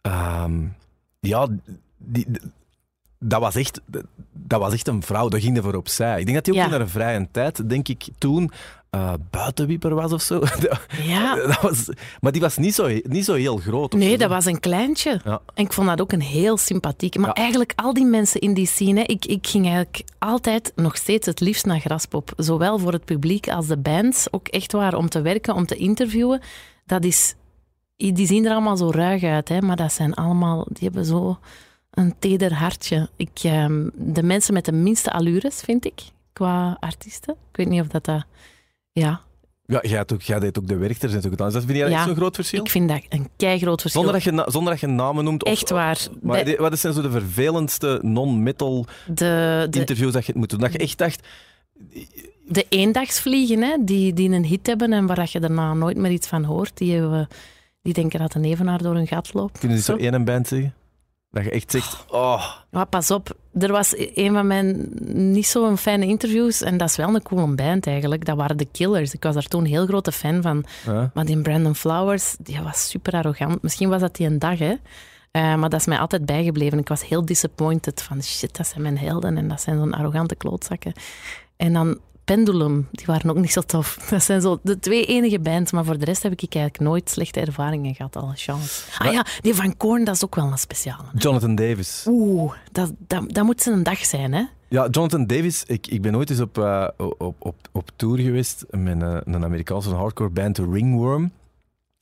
ehm, 0.00 0.62
ja, 1.20 1.48
die, 1.96 2.26
dat 3.18 3.40
was, 3.40 3.54
echt, 3.54 3.80
dat 4.32 4.60
was 4.60 4.72
echt 4.72 4.88
een 4.88 5.02
vrouw, 5.02 5.28
daar 5.28 5.40
ging 5.40 5.56
er 5.56 5.62
voor 5.62 5.74
opzij. 5.74 6.18
Ik 6.20 6.26
denk 6.26 6.36
dat 6.36 6.46
hij 6.46 6.54
ook 6.54 6.70
Ja. 6.70 6.74
in 6.74 6.80
haar 6.80 6.88
vrije 6.90 7.28
tijd, 7.30 7.68
denk 7.68 7.88
ik, 7.88 8.06
toen 8.18 8.50
eh, 8.90 9.12
buitenwieper 9.30 9.94
was 9.94 10.12
of 10.12 10.22
zo. 10.22 10.42
Ja. 11.02 11.34
dat 11.34 11.60
was, 11.60 11.88
maar 12.20 12.32
die 12.32 12.40
was 12.40 12.56
niet 12.56 12.74
zo, 12.74 12.88
niet 13.02 13.24
zo 13.24 13.34
heel 13.34 13.56
groot. 13.56 13.92
Nee, 13.92 14.10
zo. 14.10 14.16
dat 14.16 14.28
was 14.28 14.44
een 14.44 14.60
kleintje. 14.60 15.20
Ja. 15.24 15.40
En 15.54 15.64
ik 15.64 15.72
vond 15.72 15.88
dat 15.88 16.00
ook 16.00 16.12
een 16.12 16.20
heel 16.20 16.56
sympathieke. 16.56 17.18
Maar 17.18 17.28
Ja. 17.28 17.34
eigenlijk 17.34 17.72
al 17.76 17.92
die 17.94 18.04
mensen 18.04 18.40
in 18.40 18.54
die 18.54 18.66
scene, 18.66 19.04
ik, 19.04 19.24
ik 19.26 19.46
ging 19.46 19.64
eigenlijk 19.64 20.02
altijd 20.18 20.72
nog 20.76 20.96
steeds 20.96 21.26
het 21.26 21.40
liefst 21.40 21.64
naar 21.66 21.80
Graspop. 21.80 22.32
Zowel 22.36 22.78
voor 22.78 22.92
het 22.92 23.04
publiek 23.04 23.48
als 23.48 23.66
de 23.66 23.76
bands. 23.76 24.32
Ook 24.32 24.48
echt 24.48 24.72
waar, 24.72 24.94
om 24.94 25.08
te 25.08 25.20
werken, 25.20 25.54
om 25.54 25.66
te 25.66 25.76
interviewen. 25.76 26.40
Dat 26.86 27.04
is... 27.04 27.34
Die 27.96 28.26
zien 28.26 28.44
er 28.46 28.52
allemaal 28.52 28.76
zo 28.76 28.90
ruig 28.90 29.22
uit, 29.22 29.48
hè, 29.48 29.60
maar 29.60 29.76
dat 29.76 29.92
zijn 29.92 30.14
allemaal... 30.14 30.66
Die 30.68 30.82
hebben 30.84 31.04
zo 31.04 31.38
een 31.90 32.14
teder 32.18 32.54
hartje. 32.54 33.08
Ik, 33.16 33.38
ehm, 33.42 33.88
de 33.94 34.22
mensen 34.22 34.54
met 34.54 34.64
de 34.64 34.72
minste 34.72 35.12
allures, 35.12 35.60
vind 35.60 35.84
ik, 35.84 36.00
qua 36.32 36.76
artiesten. 36.80 37.34
Ik 37.50 37.56
weet 37.56 37.68
niet 37.68 37.80
of 37.80 37.86
dat... 37.86 38.04
dat 38.04 38.24
ja, 39.00 39.20
Ja, 39.66 39.78
jij, 39.82 39.96
had 39.98 40.12
ook, 40.12 40.22
jij 40.22 40.38
deed 40.40 40.58
ook 40.58 40.66
de 40.68 40.76
werkters 40.76 41.12
en 41.12 41.22
zo 41.22 41.28
gedaan. 41.28 41.46
Dus 41.46 41.54
dat 41.54 41.64
vind 41.64 41.78
jij 41.78 41.88
Ja. 41.88 41.96
echt 41.96 42.04
zo'n 42.06 42.16
groot 42.16 42.34
verschil? 42.34 42.60
ik 42.64 42.70
vind 42.70 42.88
dat 42.88 43.02
een 43.08 43.28
keigroot 43.36 43.80
verschil. 43.80 44.02
Zonder 44.02 44.22
dat, 44.22 44.34
je, 44.46 44.50
zonder 44.52 44.72
dat 44.72 44.80
je 44.80 44.86
namen 44.86 45.24
noemt? 45.24 45.44
Of, 45.44 45.50
Echt 45.52 45.70
waar. 45.70 45.98
Maar 46.22 46.44
die- 46.44 46.56
wat 46.56 46.78
zijn 46.78 46.92
zo 46.92 47.02
de 47.02 47.10
vervelendste 47.10 47.98
non-metal 48.02 48.86
de, 49.06 49.66
de, 49.70 49.78
interviews 49.78 50.12
dat 50.12 50.26
je 50.26 50.32
moet 50.36 50.50
doen? 50.50 50.58
Dat 50.60 50.72
je 50.72 50.78
echt 50.78 50.98
dacht... 50.98 51.26
De 52.46 52.66
eendagsvliegen, 52.68 53.62
hè, 53.62 53.76
die, 53.80 54.12
die 54.12 54.30
een 54.30 54.44
hit 54.44 54.66
hebben 54.66 54.92
en 54.92 55.06
waar 55.06 55.16
dat 55.16 55.32
je 55.32 55.40
daarna 55.40 55.74
nooit 55.74 55.96
meer 55.96 56.10
iets 56.10 56.26
van 56.26 56.44
hoort, 56.44 56.70
die, 56.74 56.92
hebben, 56.94 57.28
die 57.82 57.92
denken 57.92 58.18
dat 58.18 58.34
een 58.34 58.44
evenaar 58.44 58.82
door 58.82 58.94
hun 58.94 59.06
gat 59.06 59.34
loopt. 59.34 59.58
Kunnen 59.58 59.78
ze 59.78 59.82
zo 59.84 59.92
Zo. 59.98 60.04
één 60.04 60.24
band 60.24 60.48
zeggen? 60.48 60.74
Dat 61.30 61.44
je 61.44 61.50
echt 61.50 61.70
zegt... 61.70 62.04
Oh, 62.08 62.46
Maar 62.70 62.86
pas 62.86 63.10
op, 63.10 63.36
er 63.58 63.72
was 63.72 63.94
een 64.14 64.32
van 64.32 64.46
mijn 64.46 64.88
niet 65.32 65.46
zo'n 65.46 65.78
fijne 65.78 66.06
interviews 66.06 66.62
en 66.62 66.76
dat 66.76 66.88
is 66.88 66.96
wel 66.96 67.14
een 67.14 67.22
coole 67.22 67.54
band 67.54 67.86
eigenlijk. 67.86 68.24
Dat 68.24 68.36
waren 68.36 68.56
de 68.56 68.68
Killers. 68.72 69.14
Ik 69.14 69.22
was 69.22 69.34
daar 69.34 69.42
toen 69.42 69.60
een 69.60 69.66
heel 69.66 69.86
grote 69.86 70.12
fan 70.12 70.42
van. 70.42 70.64
ja. 70.86 71.10
Maar 71.14 71.24
die 71.24 71.40
Brandon 71.40 71.74
Flowers, 71.74 72.36
die 72.38 72.60
was 72.62 72.88
super 72.88 73.12
arrogant. 73.12 73.62
Misschien 73.62 73.88
was 73.88 74.00
dat 74.00 74.16
die 74.16 74.26
een 74.26 74.38
dag, 74.38 74.58
hè. 74.58 74.74
Eh, 75.30 75.54
maar 75.54 75.68
dat 75.68 75.80
is 75.80 75.86
mij 75.86 75.98
altijd 75.98 76.26
bijgebleven. 76.26 76.78
Ik 76.78 76.88
was 76.88 77.08
heel 77.08 77.24
disappointed 77.24 78.02
van 78.02 78.22
shit, 78.22 78.56
dat 78.56 78.66
zijn 78.66 78.82
mijn 78.82 78.98
helden 78.98 79.36
en 79.36 79.48
dat 79.48 79.60
zijn 79.60 79.78
zo'n 79.78 79.94
arrogante 79.94 80.34
klootzakken. 80.34 80.92
En 81.56 81.72
dan 81.72 81.98
Pendulum, 82.30 82.88
die 82.90 83.06
waren 83.06 83.30
ook 83.30 83.36
niet 83.36 83.52
zo 83.52 83.60
tof. 83.60 83.98
Dat 84.10 84.22
zijn 84.22 84.40
zo 84.40 84.58
de 84.62 84.78
twee 84.78 85.06
enige 85.06 85.40
bands, 85.40 85.72
maar 85.72 85.84
voor 85.84 85.98
de 85.98 86.04
rest 86.04 86.22
heb 86.22 86.32
ik 86.32 86.54
eigenlijk 86.54 86.84
nooit 86.84 87.10
slechte 87.10 87.40
ervaringen 87.40 87.94
gehad, 87.94 88.16
alle 88.16 88.32
chance. 88.34 88.82
Ah 88.98 89.12
ja, 89.12 89.26
die 89.40 89.54
van 89.54 89.76
Korn, 89.76 90.04
dat 90.04 90.14
is 90.14 90.24
ook 90.24 90.34
wel 90.34 90.44
een 90.44 90.58
speciale. 90.58 91.04
Jonathan 91.14 91.54
Davis. 91.54 92.04
Oeh, 92.08 92.52
dat, 92.72 92.92
dat, 92.98 93.32
dat 93.34 93.44
moet 93.44 93.62
zijn 93.62 93.74
een 93.76 93.82
dag 93.82 94.04
zijn, 94.04 94.32
hè? 94.32 94.44
Ja, 94.68 94.88
Jonathan 94.90 95.26
Davis. 95.26 95.64
Ik, 95.66 95.86
ik 95.86 96.02
ben 96.02 96.16
ooit 96.16 96.30
eens 96.30 96.40
op, 96.40 96.58
eh, 96.58 96.88
op, 96.96 97.34
op, 97.38 97.56
op 97.72 97.90
tour 97.96 98.18
geweest 98.18 98.64
met 98.70 99.00
een, 99.00 99.34
een 99.34 99.44
Amerikaanse 99.44 99.94
hardcore 99.94 100.30
band, 100.30 100.56
de 100.56 100.68
Ringworm. 100.70 101.32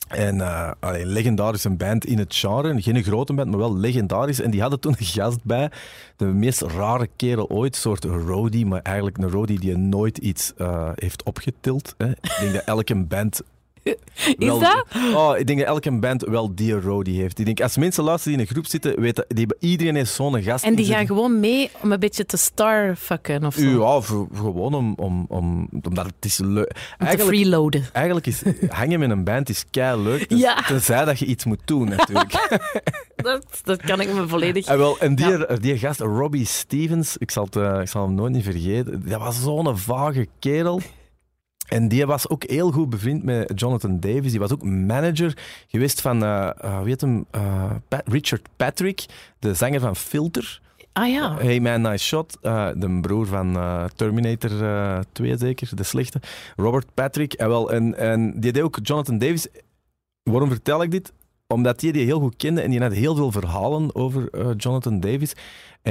En 0.09 0.41
eh 0.41 0.71
allee, 0.79 1.05
legendarische 1.05 1.69
band 1.69 2.05
in 2.05 2.17
het 2.17 2.35
genre. 2.35 2.81
Geen 2.81 3.03
grote 3.03 3.33
band, 3.33 3.49
maar 3.49 3.59
wel 3.59 3.77
legendarisch. 3.77 4.41
En 4.41 4.51
die 4.51 4.61
hadden 4.61 4.79
toen 4.79 4.95
een 4.97 5.05
gast 5.05 5.43
bij. 5.43 5.71
De 6.15 6.25
meest 6.25 6.61
rare 6.61 7.09
kerel 7.15 7.49
ooit. 7.49 7.75
Een 7.75 7.81
soort 7.81 8.03
roadie, 8.03 8.65
maar 8.65 8.81
eigenlijk 8.81 9.17
een 9.17 9.29
roadie 9.29 9.59
die 9.59 9.77
nooit 9.77 10.17
iets 10.17 10.53
eh, 10.57 10.89
heeft 10.95 11.23
opgetild. 11.23 11.95
Hè. 11.97 12.09
Ik 12.09 12.37
denk 12.39 12.53
dat 12.53 12.63
elke 12.63 12.95
band 12.95 13.41
Is 14.15 14.35
wel- 14.37 14.59
dat? 14.59 14.85
Oh, 15.13 15.37
ik 15.37 15.47
denk 15.47 15.59
dat 15.59 15.67
elke 15.67 15.99
band 15.99 16.21
wel 16.21 16.55
die 16.55 16.79
roadie 16.79 17.21
heeft. 17.21 17.39
Ik 17.39 17.45
denk, 17.45 17.61
als 17.61 17.77
mensen 17.77 18.03
luisteren 18.03 18.37
die 18.37 18.41
in 18.41 18.47
een 18.49 18.55
groep 18.55 18.71
zitten, 18.71 19.01
weten, 19.01 19.25
die, 19.27 19.47
iedereen 19.59 19.95
heeft 19.95 20.11
zo'n 20.11 20.41
gast. 20.43 20.63
En 20.63 20.75
die 20.75 20.85
gaan 20.85 21.05
gewoon 21.05 21.39
mee 21.39 21.69
om 21.81 21.91
een 21.91 21.99
beetje 21.99 22.25
te 22.25 22.37
starfucken 22.37 23.45
of 23.45 23.55
zo. 23.55 23.61
Ja, 23.83 24.01
voor- 24.01 24.27
gewoon 24.35 24.73
om, 24.73 24.93
om, 24.97 25.25
om, 25.29 25.69
omdat 25.83 26.05
het 26.05 26.25
is 26.25 26.37
leuk. 26.37 26.71
om 26.99 27.07
te 27.07 27.17
freeloaden. 27.19 27.85
eigenlijk 27.93 28.27
is 28.27 28.41
hangen 28.69 28.99
met 28.99 29.09
een 29.09 29.23
band 29.23 29.49
is 29.49 29.65
kei 29.71 30.01
leuk. 30.01 30.25
Ja. 30.29 30.61
Tenzij 30.67 31.05
dat 31.05 31.19
je 31.19 31.25
iets 31.25 31.45
moet 31.45 31.61
doen, 31.65 31.89
natuurlijk. 31.89 32.47
Dat, 33.15 33.45
dat 33.63 33.81
kan 33.81 34.01
ik 34.01 34.13
me 34.13 34.27
volledig... 34.27 34.65
en, 34.65 34.77
wel, 34.77 34.99
en 34.99 35.15
die, 35.15 35.59
die 35.59 35.77
gast, 35.77 35.99
Robbie 35.99 36.45
Stevens, 36.45 37.17
ik 37.17 37.31
zal, 37.31 37.43
het, 37.45 37.55
eh, 37.55 37.79
ik 37.81 37.87
zal 37.87 38.03
hem 38.05 38.13
nooit 38.13 38.33
niet 38.33 38.43
vergeten. 38.43 39.03
Dat 39.09 39.19
was 39.19 39.41
zo'n 39.41 39.77
vage 39.77 40.27
kerel. 40.39 40.81
En 41.69 41.87
die 41.87 42.05
was 42.05 42.29
ook 42.29 42.43
heel 42.43 42.71
goed 42.71 42.89
bevriend 42.89 43.23
met 43.23 43.51
Jonathan 43.59 43.99
Davis. 43.99 44.31
Die 44.31 44.39
was 44.39 44.51
ook 44.51 44.63
manager 44.63 45.37
geweest 45.67 46.01
van, 46.01 46.23
eh 46.23 46.49
eh, 46.57 46.77
hoe 46.77 46.87
heet 46.87 47.01
hem? 47.01 47.25
Eh, 47.31 47.71
Pat- 47.87 48.03
Richard 48.07 48.47
Patrick, 48.55 49.05
de 49.39 49.53
zanger 49.53 49.79
van 49.79 49.95
Filter. 49.95 50.61
Ah 50.93 51.09
ja. 51.09 51.35
Hey 51.37 51.59
Man, 51.59 51.81
Nice 51.81 52.05
Shot. 52.05 52.37
eh, 52.41 52.69
de 52.75 52.97
broer 53.01 53.25
van 53.27 53.55
eh, 53.55 53.83
Terminator 53.95 54.63
eh 54.63 54.99
2 55.11 55.37
zeker, 55.37 55.75
de 55.75 55.83
slechte. 55.83 56.21
Robert 56.55 56.93
Patrick. 56.93 57.33
En, 57.33 57.47
wel, 57.47 57.71
en, 57.71 57.97
en 57.97 58.39
die 58.39 58.51
deed 58.51 58.63
ook 58.63 58.79
Jonathan 58.81 59.17
Davis. 59.17 59.47
Waarom 60.23 60.49
vertel 60.49 60.83
ik 60.83 60.91
dit? 60.91 61.13
Omdat 61.47 61.79
die 61.79 61.91
die 61.91 62.05
heel 62.05 62.19
goed 62.19 62.35
kende 62.35 62.61
en 62.61 62.69
die 62.69 62.81
had 62.81 62.93
heel 62.93 63.15
veel 63.15 63.31
verhalen 63.31 63.95
over 63.95 64.29
eh, 64.29 64.47
Jonathan 64.57 64.99
Davis. 64.99 65.33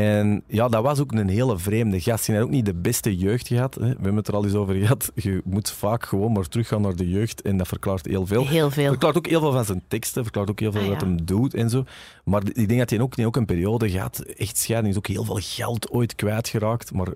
En 0.02 0.42
ja, 0.46 0.68
dat 0.68 0.82
was 0.82 1.00
ook 1.00 1.12
een 1.12 1.28
hele 1.28 1.58
vreemde 1.58 2.00
gast. 2.00 2.26
Die 2.26 2.34
had 2.34 2.44
ook 2.44 2.50
niet 2.50 2.64
de 2.64 2.74
beste 2.74 3.16
jeugd 3.16 3.46
gehad. 3.46 3.74
Hè. 3.74 3.80
We 3.80 3.86
hebben 3.88 4.16
het 4.16 4.28
er 4.28 4.34
al 4.34 4.44
eens 4.44 4.54
over 4.54 4.74
gehad. 4.74 5.12
Je 5.14 5.40
moet 5.44 5.70
vaak 5.70 6.04
gewoon 6.06 6.32
maar 6.32 6.48
teruggaan 6.48 6.82
naar 6.82 6.96
de 6.96 7.08
jeugd 7.08 7.42
en 7.42 7.56
dat 7.56 7.68
verklaart 7.68 8.06
heel 8.06 8.26
veel. 8.26 8.46
Heel 8.46 8.70
veel. 8.70 8.88
Verklaart 8.88 9.16
ook 9.16 9.26
heel 9.26 9.40
veel 9.40 9.52
van 9.52 9.64
zijn 9.64 9.82
teksten, 9.88 10.22
verklaart 10.22 10.50
ook 10.50 10.60
heel 10.60 10.72
veel 10.72 10.80
Ah, 10.82 10.88
wat 10.88 11.00
ja. 11.00 11.06
hem 11.06 11.24
doet 11.24 11.54
en 11.54 11.70
zo. 11.70 11.84
Maar 12.24 12.42
ik 12.52 12.68
denk 12.68 12.78
dat 12.78 12.90
hij 12.90 13.00
ook, 13.00 13.14
ook 13.20 13.36
een 13.36 13.46
periode 13.46 13.90
gehad, 13.90 14.18
echt 14.18 14.56
scheiding, 14.58 14.92
is 14.92 14.98
ook 14.98 15.06
heel 15.06 15.24
veel 15.24 15.38
geld 15.40 15.90
ooit 15.90 16.14
kwijtgeraakt, 16.14 16.92
maar 16.92 17.08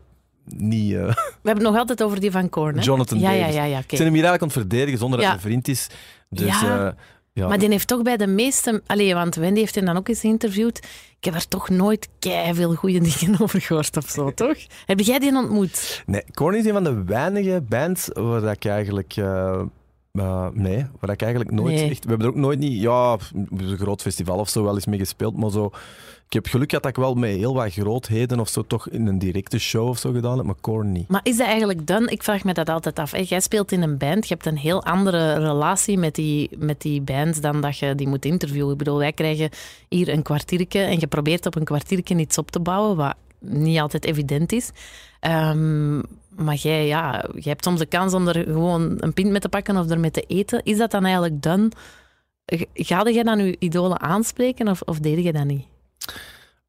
niet... 0.44 0.92
eh, 0.92 0.98
We 1.42 1.48
hebben 1.48 1.64
het 1.64 1.72
nog 1.72 1.76
altijd 1.76 2.02
over 2.02 2.20
die 2.20 2.30
van 2.30 2.48
Korn, 2.48 2.76
hè? 2.76 2.82
Jonathan 2.82 3.18
ja, 3.18 3.30
Davis. 3.30 3.54
Ja, 3.54 3.62
ja, 3.62 3.64
ja, 3.64 3.78
Ik 3.78 3.84
oké. 3.84 3.96
ben 3.96 4.06
hem 4.06 4.14
hier 4.14 4.24
eigenlijk 4.24 4.42
aan 4.42 4.48
het 4.62 4.68
verdedigen 4.68 4.98
zonder 4.98 5.18
dat 5.18 5.26
Ja. 5.28 5.32
hij 5.34 5.42
vriend 5.42 5.68
is. 5.68 5.86
Dus 6.30 6.60
Ja. 6.60 6.86
eh, 6.86 6.92
ja. 7.32 7.48
Maar 7.48 7.58
die 7.58 7.68
heeft 7.68 7.88
toch 7.88 8.02
bij 8.02 8.16
de 8.16 8.26
meeste... 8.26 8.82
Allee, 8.86 9.14
want 9.14 9.34
Wendy 9.34 9.60
heeft 9.60 9.74
hem 9.74 9.84
dan 9.84 9.96
ook 9.96 10.08
eens 10.08 10.20
geïnterviewd. 10.20 10.78
Ik 11.18 11.24
heb 11.24 11.34
er 11.34 11.48
toch 11.48 11.68
nooit 11.68 12.08
veel 12.52 12.74
goede 12.74 13.00
dingen 13.00 13.40
over 13.42 13.60
gehoord 13.60 13.96
of 13.96 14.08
zo, 14.08 14.30
toch? 14.34 14.56
Heb 14.86 15.00
jij 15.00 15.18
die 15.18 15.36
ontmoet? 15.36 16.02
Nee, 16.06 16.22
Korn 16.34 16.56
is 16.56 16.64
een 16.64 16.72
van 16.72 16.84
de 16.84 17.04
weinige 17.04 17.62
bands 17.68 18.08
waar 18.12 18.44
ik 18.52 18.64
eigenlijk... 18.64 19.12
eh, 19.16 19.60
eh, 20.12 20.46
nee, 20.52 20.86
waar 21.00 21.10
ik 21.10 21.22
eigenlijk 21.22 21.50
nooit 21.52 21.74
Nee. 21.74 21.90
echt... 21.90 22.04
We 22.04 22.08
hebben 22.10 22.26
er 22.26 22.32
ook 22.32 22.38
nooit 22.40 22.58
niet... 22.58 22.80
Ja, 22.80 23.18
een 23.50 23.76
groot 23.78 24.02
festival 24.02 24.38
of 24.38 24.48
zo 24.48 24.62
wel 24.62 24.74
eens 24.74 24.86
mee 24.86 24.98
gespeeld, 24.98 25.36
maar 25.36 25.50
zo... 25.50 25.70
Ik 26.32 26.42
heb 26.42 26.52
geluk 26.52 26.68
gehad 26.68 26.82
dat 26.84 26.96
ik 26.96 27.02
wel 27.02 27.14
met 27.14 27.30
heel 27.30 27.54
wat 27.54 27.72
grootheden 27.72 28.40
of 28.40 28.48
zo 28.48 28.62
toch 28.62 28.88
in 28.88 29.06
een 29.06 29.18
directe 29.18 29.58
show 29.58 29.88
of 29.88 29.98
zo 29.98 30.12
gedaan 30.12 30.36
heb, 30.36 30.46
maar 30.46 30.54
Korn 30.60 30.92
niet. 30.92 31.08
Maar 31.08 31.20
is 31.22 31.36
dat 31.36 31.46
eigenlijk 31.46 31.86
dan? 31.86 32.08
Ik 32.08 32.22
vraag 32.22 32.44
me 32.44 32.52
dat 32.52 32.68
altijd 32.68 32.98
af. 32.98 33.28
Jij 33.28 33.40
speelt 33.40 33.72
in 33.72 33.82
een 33.82 33.98
band, 33.98 34.28
je 34.28 34.34
hebt 34.34 34.46
een 34.46 34.56
heel 34.56 34.84
andere 34.84 35.32
relatie 35.32 35.98
met 35.98 36.14
die, 36.14 36.50
met 36.58 36.80
die 36.80 37.00
band 37.00 37.42
dan 37.42 37.60
dat 37.60 37.78
je 37.78 37.94
die 37.94 38.08
moet 38.08 38.24
interviewen. 38.24 38.72
Ik 38.72 38.78
bedoel, 38.78 38.98
wij 38.98 39.12
krijgen 39.12 39.50
hier 39.88 40.08
een 40.08 40.22
kwartiertje 40.22 40.80
en 40.80 41.00
je 41.00 41.06
probeert 41.06 41.46
op 41.46 41.54
een 41.54 41.64
kwartiertje 41.64 42.16
iets 42.16 42.38
op 42.38 42.50
te 42.50 42.60
bouwen, 42.60 42.96
wat 42.96 43.14
niet 43.38 43.78
altijd 43.78 44.04
evident 44.04 44.52
is. 44.52 44.70
Ehm, 45.20 45.96
maar 46.28 46.54
jij, 46.54 46.86
ja, 46.86 47.24
jij 47.32 47.42
hebt 47.42 47.64
soms 47.64 47.78
de 47.78 47.86
kans 47.86 48.14
om 48.14 48.28
er 48.28 48.44
gewoon 48.44 48.94
een 48.98 49.12
pint 49.12 49.30
mee 49.30 49.40
te 49.40 49.48
pakken 49.48 49.76
of 49.76 49.90
er 49.90 50.00
mee 50.00 50.10
te 50.10 50.24
eten. 50.26 50.60
Is 50.64 50.76
dat 50.78 50.90
dan 50.90 51.04
eigenlijk 51.04 51.42
dan? 51.42 51.72
Ga 52.74 53.10
jij 53.10 53.22
dan 53.22 53.44
je 53.44 53.56
idolen 53.58 54.00
aanspreken 54.00 54.68
of, 54.68 54.82
of 54.82 54.98
deed 54.98 55.24
je 55.24 55.32
dat 55.32 55.44
niet? 55.44 55.70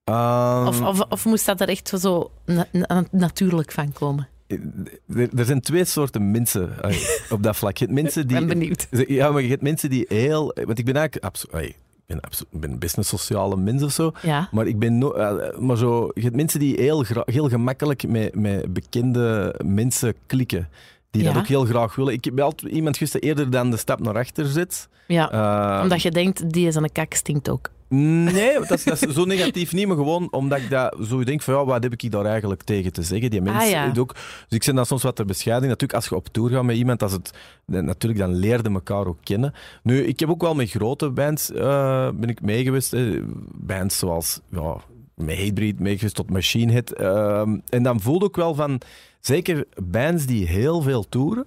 Ehm, 0.03 0.67
Of, 0.67 0.81
of, 0.81 0.99
of 1.09 1.25
moest 1.25 1.45
dat 1.45 1.61
er 1.61 1.69
echt 1.69 1.93
zo 1.99 2.31
na- 2.45 2.67
na- 2.71 3.03
natuurlijk 3.11 3.71
van 3.71 3.91
komen? 3.93 4.27
er, 4.47 5.29
er 5.35 5.45
zijn 5.45 5.61
twee 5.61 5.85
soorten 5.85 6.31
mensen 6.31 6.81
eh, 6.83 6.95
op 7.29 7.43
dat 7.43 7.55
vlak. 7.55 7.77
Je 7.77 7.85
hebt 7.85 7.97
mensen 8.01 8.21
Ik 8.21 8.27
die... 8.29 8.37
ben 8.37 8.47
benieuwd. 8.47 8.87
Ja, 9.07 9.31
maar 9.31 9.41
je 9.41 9.49
hebt 9.49 9.61
mensen 9.61 9.89
die 9.89 10.05
heel... 10.07 10.55
Want 10.65 10.79
ik 10.79 10.85
ben 10.85 10.95
eigenlijk... 10.95 11.25
abso- 11.25 11.47
ey, 11.51 11.65
ik 11.65 11.75
ben, 12.05 12.17
ik 12.51 12.59
ben 12.59 12.71
een 12.71 12.79
business 12.79 13.09
sociale 13.09 13.57
mens 13.57 13.83
of 13.83 13.91
zo. 13.91 14.11
Ja. 14.21 14.49
Maar 14.51 14.67
ik 14.67 14.79
ben 14.79 14.97
no, 14.97 15.11
eh, 15.11 15.57
maar 15.59 15.77
zo, 15.77 16.09
je 16.13 16.21
hebt 16.21 16.35
mensen 16.35 16.59
die 16.59 16.75
heel, 16.81 17.05
heel 17.25 17.49
gemakkelijk 17.49 18.07
met, 18.07 18.35
met 18.35 18.73
bekende 18.73 19.55
mensen 19.65 20.13
klikken. 20.25 20.69
Die 21.11 21.23
dat 21.23 21.37
ook 21.37 21.47
heel 21.47 21.65
graag 21.65 21.95
willen. 21.95 22.13
Ik 22.13 22.25
heb 22.25 22.39
altijd 22.39 22.71
iemand 22.71 22.97
die 22.99 23.19
eerder 23.19 23.49
dan 23.49 23.71
de 23.71 23.77
stap 23.77 23.99
naar 23.99 24.17
achter 24.17 24.45
zet. 24.45 24.87
Ja, 25.07 25.31
Eh, 25.77 25.83
omdat 25.83 26.01
je 26.01 26.11
denkt, 26.11 26.51
die 26.53 26.67
is 26.67 26.75
aan 26.75 26.83
de 26.83 26.91
kak 26.91 27.13
stinkt 27.13 27.49
ook. 27.49 27.69
Nee, 27.95 28.53
dat 28.59 28.71
is, 28.71 28.83
dat 28.83 29.01
is 29.07 29.13
zo 29.15 29.25
negatief 29.35 29.73
niet, 29.73 29.87
maar 29.87 29.95
gewoon 29.95 30.27
omdat 30.31 30.57
ik 30.59 30.69
dat 30.69 30.97
zo 31.07 31.23
denk 31.23 31.41
van 31.41 31.53
ja, 31.53 31.65
wat 31.65 31.83
heb 31.83 31.93
ik 31.93 32.11
daar 32.11 32.25
eigenlijk 32.25 32.63
tegen 32.63 32.93
te 32.93 33.03
zeggen? 33.03 33.29
Die 33.29 33.41
mensen 33.41 33.61
Ah, 33.63 33.69
ja. 33.93 34.01
ook. 34.01 34.13
Dus 34.13 34.57
ik 34.59 34.63
ben 34.65 34.75
dan 34.75 34.85
soms 34.85 35.03
wat 35.03 35.15
te 35.15 35.25
bescheiden. 35.25 35.69
Natuurlijk, 35.69 35.93
als 35.99 36.09
je 36.09 36.15
op 36.15 36.27
tour 36.27 36.49
gaat 36.49 36.63
met 36.63 36.75
iemand, 36.75 37.03
als 37.03 37.11
het, 37.11 37.31
natuurlijk, 37.65 38.21
dan 38.21 38.33
leerde 38.35 38.69
elkaar 38.69 39.05
ook 39.07 39.17
kennen. 39.23 39.53
Nu, 39.83 40.03
ik 40.03 40.19
heb 40.19 40.29
ook 40.29 40.41
wel 40.41 40.55
met 40.55 40.69
grote 40.69 41.09
bands 41.09 41.51
eh, 41.51 42.09
ben 42.13 42.29
ik 42.29 42.41
mee 42.41 42.63
geweest. 42.63 42.91
hè. 42.91 43.19
Bands 43.53 43.97
zoals 43.97 44.39
ja, 44.49 44.75
met 45.15 45.37
Hatebreed 45.37 45.79
meegeweest 45.79 46.15
tot 46.15 46.29
Machine 46.29 46.71
Head. 46.71 46.91
Ehm, 46.91 47.57
en 47.69 47.83
dan 47.83 48.01
voelde 48.01 48.25
ik 48.25 48.35
wel 48.35 48.55
van, 48.55 48.81
zeker 49.19 49.65
bands 49.83 50.25
die 50.25 50.47
heel 50.47 50.81
veel 50.81 51.09
toeren, 51.09 51.45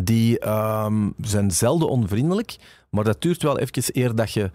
die 0.00 0.38
ehm, 0.38 1.08
zijn 1.20 1.50
zelden 1.50 1.88
onvriendelijk, 1.88 2.56
maar 2.90 3.04
dat 3.04 3.22
duurt 3.22 3.42
wel 3.42 3.58
even 3.58 3.82
eer 3.92 4.14
dat 4.14 4.32
je, 4.32 4.50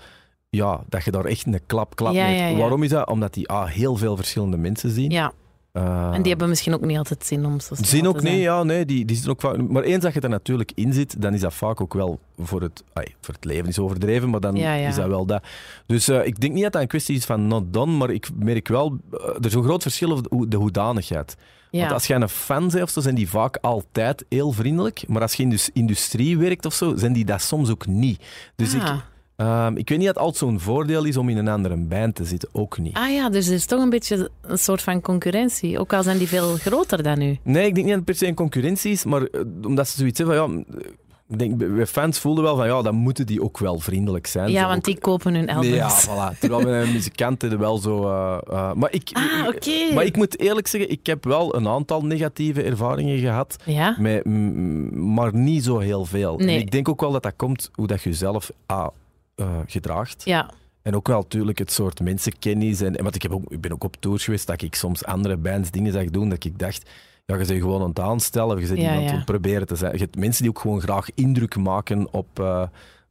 ja, 0.55 0.81
dat 0.89 1.03
je 1.03 1.11
daar 1.11 1.25
echt 1.25 1.45
een 1.45 1.59
klap 1.65 1.95
klap 1.95 2.13
Ja, 2.13 2.25
mee 2.25 2.37
ja, 2.37 2.47
ja. 2.47 2.57
Waarom 2.57 2.83
is 2.83 2.89
dat? 2.89 3.07
Omdat 3.09 3.33
die 3.33 3.47
ah, 3.47 3.67
heel 3.67 3.95
veel 3.95 4.15
verschillende 4.15 4.57
mensen 4.57 4.89
zien. 4.91 5.11
Ja, 5.11 5.31
Eh, 5.71 6.09
en 6.13 6.21
die 6.21 6.29
hebben 6.31 6.49
misschien 6.49 6.73
ook 6.73 6.85
niet 6.85 6.97
altijd 6.97 7.25
zin 7.25 7.45
om 7.45 7.59
zo 7.59 7.75
te 7.75 8.07
ook 8.07 8.21
niet, 8.21 8.41
ja, 8.41 8.63
nee, 8.63 8.85
die, 8.85 9.05
die 9.05 9.15
zitten 9.15 9.33
ook 9.33 9.41
vaak. 9.41 9.69
Maar 9.69 9.83
eens 9.83 10.03
dat 10.03 10.13
je 10.13 10.19
er 10.19 10.29
natuurlijk 10.29 10.71
in 10.75 10.93
zit, 10.93 11.21
dan 11.21 11.33
is 11.33 11.39
dat 11.41 11.53
vaak 11.53 11.81
ook 11.81 11.93
wel 11.93 12.19
voor 12.37 12.61
het, 12.61 12.83
voor 13.21 13.33
het 13.33 13.45
leven 13.45 13.67
is 13.67 13.79
overdreven, 13.79 14.29
maar 14.29 14.39
dan 14.39 14.55
is 14.89 14.95
dat 14.95 15.07
wel 15.07 15.25
dat. 15.25 15.43
Dus 15.85 16.07
eh, 16.07 16.25
ik 16.25 16.39
denk 16.39 16.53
niet 16.53 16.63
dat 16.63 16.71
dat 16.71 16.81
een 16.81 16.87
kwestie 16.87 17.15
is 17.15 17.25
van 17.25 17.47
not 17.47 17.73
done, 17.73 17.91
maar 17.97 18.09
ik 18.09 18.27
merk 18.35 18.67
wel, 18.67 18.97
eh, 19.11 19.27
er 19.27 19.45
is 19.45 19.53
een 19.53 19.63
groot 19.63 19.81
verschil 19.81 20.11
over 20.11 20.23
de, 20.23 20.29
hoe- 20.35 20.47
de 20.47 20.57
hoedanigheid. 20.57 21.35
Ja. 21.71 21.79
Want 21.79 21.91
als 21.91 22.07
jij 22.07 22.21
een 22.21 22.29
fan 22.29 22.67
bent 22.69 22.83
of 22.83 22.89
zo, 22.89 23.01
zijn 23.01 23.15
die 23.15 23.29
vaak 23.29 23.57
altijd 23.61 24.25
heel 24.29 24.51
vriendelijk. 24.51 25.03
Maar 25.07 25.21
als 25.21 25.33
je 25.33 25.43
in 25.43 25.49
de 25.49 25.69
industrie 25.73 26.37
werkt 26.37 26.65
of 26.65 26.73
zo, 26.73 26.95
zijn 26.95 27.13
die 27.13 27.25
dat 27.25 27.41
soms 27.41 27.69
ook 27.69 27.85
niet. 27.87 28.21
Dus 28.55 28.73
ik, 28.73 28.81
ehm, 29.35 29.75
ik 29.77 29.89
weet 29.89 29.97
niet 29.97 30.07
dat 30.07 30.15
het 30.15 30.23
altijd 30.25 30.37
zo'n 30.37 30.59
voordeel 30.59 31.03
is 31.03 31.17
om 31.17 31.29
in 31.29 31.37
een 31.37 31.47
andere 31.47 31.75
band 31.77 32.15
te 32.15 32.25
zitten. 32.25 32.49
Ook 32.51 32.77
niet. 32.77 32.95
ah 32.95 33.11
ja, 33.11 33.29
dus 33.29 33.47
er 33.47 33.53
is 33.53 33.65
toch 33.65 33.81
een 33.81 33.89
beetje 33.89 34.29
een 34.41 34.57
soort 34.57 34.81
van 34.81 35.01
concurrentie. 35.01 35.79
Ook 35.79 35.93
al 35.93 36.03
zijn 36.03 36.17
die 36.17 36.27
veel 36.27 36.55
groter 36.55 37.03
dan 37.03 37.21
u. 37.21 37.37
Nee, 37.43 37.65
ik 37.67 37.75
denk 37.75 37.75
niet 37.75 37.85
dat 37.87 37.95
het 37.95 38.05
per 38.05 38.15
se 38.15 38.27
een 38.27 38.33
concurrentie 38.35 38.91
is, 38.91 39.05
maar 39.05 39.21
eh, 39.23 39.41
omdat 39.65 39.87
ze 39.87 39.97
zoiets 39.97 40.17
hebben 40.17 40.37
van 40.37 40.65
ja. 40.67 40.75
Ik 41.29 41.39
denk, 41.39 41.57
bij 41.75 41.85
fans 41.87 42.19
voelden 42.19 42.43
wel 42.43 42.55
van 42.55 42.67
ja, 42.67 42.81
dan 42.81 42.95
moeten 42.95 43.25
die 43.25 43.41
ook 43.43 43.57
wel 43.57 43.79
vriendelijk 43.79 44.27
zijn. 44.27 44.51
Ja, 44.51 44.61
Zo 44.61 44.65
want 44.67 44.77
ook- 44.77 44.83
die 44.83 44.99
kopen 44.99 45.33
hun 45.35 45.49
albums. 45.49 45.67
Nee, 45.67 45.75
ja, 45.75 46.01
voilà. 46.33 46.39
Terwijl 46.39 46.63
bij 46.63 46.81
een 46.81 46.91
muzikant 46.91 47.43
er 47.43 47.57
wel 47.57 47.77
zo... 47.77 48.03
eh, 48.09 48.37
eh, 48.49 48.73
maar, 48.73 48.91
ik, 48.93 49.09
Ah, 49.13 49.47
oké. 49.47 49.93
maar 49.93 50.03
ik 50.05 50.15
moet 50.15 50.39
eerlijk 50.39 50.67
zeggen, 50.67 50.91
ik 50.91 51.05
heb 51.05 51.23
wel 51.23 51.55
een 51.55 51.67
aantal 51.67 52.01
negatieve 52.05 52.63
ervaringen 52.63 53.17
gehad. 53.19 53.55
Ja? 53.65 53.95
Met, 53.99 54.25
maar 54.95 55.35
niet 55.35 55.63
zo 55.63 55.79
heel 55.79 56.05
veel. 56.05 56.37
Nee. 56.37 56.55
En 56.55 56.61
ik 56.61 56.71
denk 56.71 56.89
ook 56.89 57.01
wel 57.01 57.11
dat 57.11 57.23
dat 57.23 57.33
komt 57.35 57.69
hoe 57.73 57.87
dat 57.87 58.01
je 58.01 58.09
jezelf 58.09 58.51
ah, 58.65 58.87
eh, 59.35 59.59
gedraagt. 59.65 60.21
Ja. 60.25 60.49
En 60.81 60.95
ook 60.95 61.07
wel 61.07 61.19
natuurlijk 61.19 61.57
het 61.57 61.71
soort 61.71 61.99
mensenkennis. 61.99 62.81
En, 62.81 62.95
en 62.95 63.03
want 63.03 63.15
ik, 63.15 63.21
heb 63.21 63.31
ook, 63.31 63.51
ik 63.51 63.61
ben 63.61 63.71
ook 63.71 63.83
op 63.83 63.95
tours 63.99 64.23
geweest 64.23 64.47
dat 64.47 64.61
ik 64.61 64.75
soms 64.75 65.05
andere 65.05 65.37
bands 65.37 65.71
dingen 65.71 65.91
zag 65.91 66.05
doen 66.05 66.29
dat 66.29 66.43
ik 66.43 66.59
dacht... 66.59 66.89
Ja, 67.25 67.35
je 67.37 67.45
bent 67.45 67.61
gewoon 67.61 67.81
aan 67.81 67.89
het 67.89 67.99
aanstellen, 67.99 68.55
of 68.55 68.61
je 68.61 68.67
bent 68.67 68.79
Ja, 68.79 68.85
iemand 68.85 69.03
ja. 69.03 69.09
aan 69.09 69.15
het 69.15 69.25
proberen 69.25 69.67
te 69.67 69.75
zijn. 69.75 69.93
Je 69.93 69.99
hebt 69.99 70.15
mensen 70.15 70.41
die 70.41 70.51
ook 70.51 70.59
gewoon 70.59 70.81
graag 70.81 71.07
indruk 71.15 71.55
maken 71.55 72.07
op, 72.13 72.39
eh, 72.39 72.63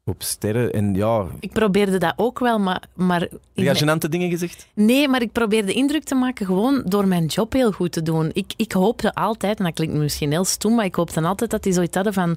op 0.05 0.23
sterren. 0.23 0.73
En 0.73 0.95
ja, 0.95 1.27
Ik 1.41 1.53
probeerde 1.53 1.99
dat 1.99 2.13
ook 2.17 2.39
wel, 2.39 2.59
maar... 2.59 2.83
maar 2.95 3.21
heb 3.21 3.31
je 3.55 3.85
gênante 3.85 4.09
dingen 4.09 4.31
gezegd? 4.31 4.67
Nee, 4.75 5.09
maar 5.09 5.23
ik 5.23 5.33
probeerde 5.33 5.73
indruk 5.73 6.05
te 6.05 6.15
maken 6.15 6.47
gewoon 6.47 6.83
door 6.85 7.07
mijn 7.07 7.27
job 7.27 7.53
heel 7.53 7.73
goed 7.73 7.93
te 7.93 8.03
doen. 8.03 8.31
Ik, 8.33 8.53
ik 8.57 8.73
hoopte 8.73 9.15
altijd, 9.15 9.59
en 9.59 9.65
dat 9.65 9.75
klinkt 9.75 9.95
misschien 9.95 10.31
heel 10.31 10.45
stom, 10.45 10.75
maar 10.75 10.85
ik 10.85 10.95
hoopte 10.95 11.21
altijd 11.21 11.51
dat 11.51 11.63
die 11.63 11.73
zoiets 11.73 11.95
hadden 11.95 12.13
van... 12.13 12.37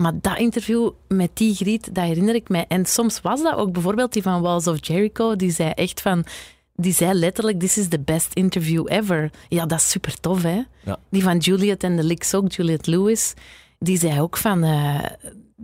Maar 0.00 0.12
dat 0.20 0.38
interview 0.38 0.90
met 1.08 1.30
die 1.34 1.54
griet, 1.54 1.94
dat 1.94 2.04
herinner 2.04 2.34
ik 2.34 2.48
mij. 2.48 2.64
En 2.68 2.86
soms 2.86 3.20
was 3.20 3.42
dat 3.42 3.54
ook 3.54 3.72
bijvoorbeeld 3.72 4.12
die 4.12 4.22
van 4.22 4.40
Walls 4.40 4.66
of 4.66 4.86
Jericho, 4.86 5.36
die 5.36 5.50
zei 5.50 5.70
echt 5.70 6.00
van... 6.00 6.24
Die 6.74 6.92
zei 6.92 7.14
letterlijk, 7.14 7.58
this 7.60 7.78
is 7.78 7.88
the 7.88 8.00
best 8.00 8.34
interview 8.34 8.86
ever. 8.88 9.30
Ja, 9.48 9.66
dat 9.66 9.78
is 9.78 9.90
super 9.90 10.20
tof, 10.20 10.42
hè? 10.42 10.62
Ja. 10.84 10.98
Die 11.10 11.22
van 11.22 11.38
Juliet 11.38 11.82
en 11.82 11.96
de 11.96 12.04
Licks 12.04 12.34
ook, 12.34 12.52
Juliet 12.52 12.86
Lewis. 12.86 13.34
die 13.78 13.98
zei 13.98 14.20
ook 14.20 14.36
van... 14.36 14.62
eh, 14.62 15.04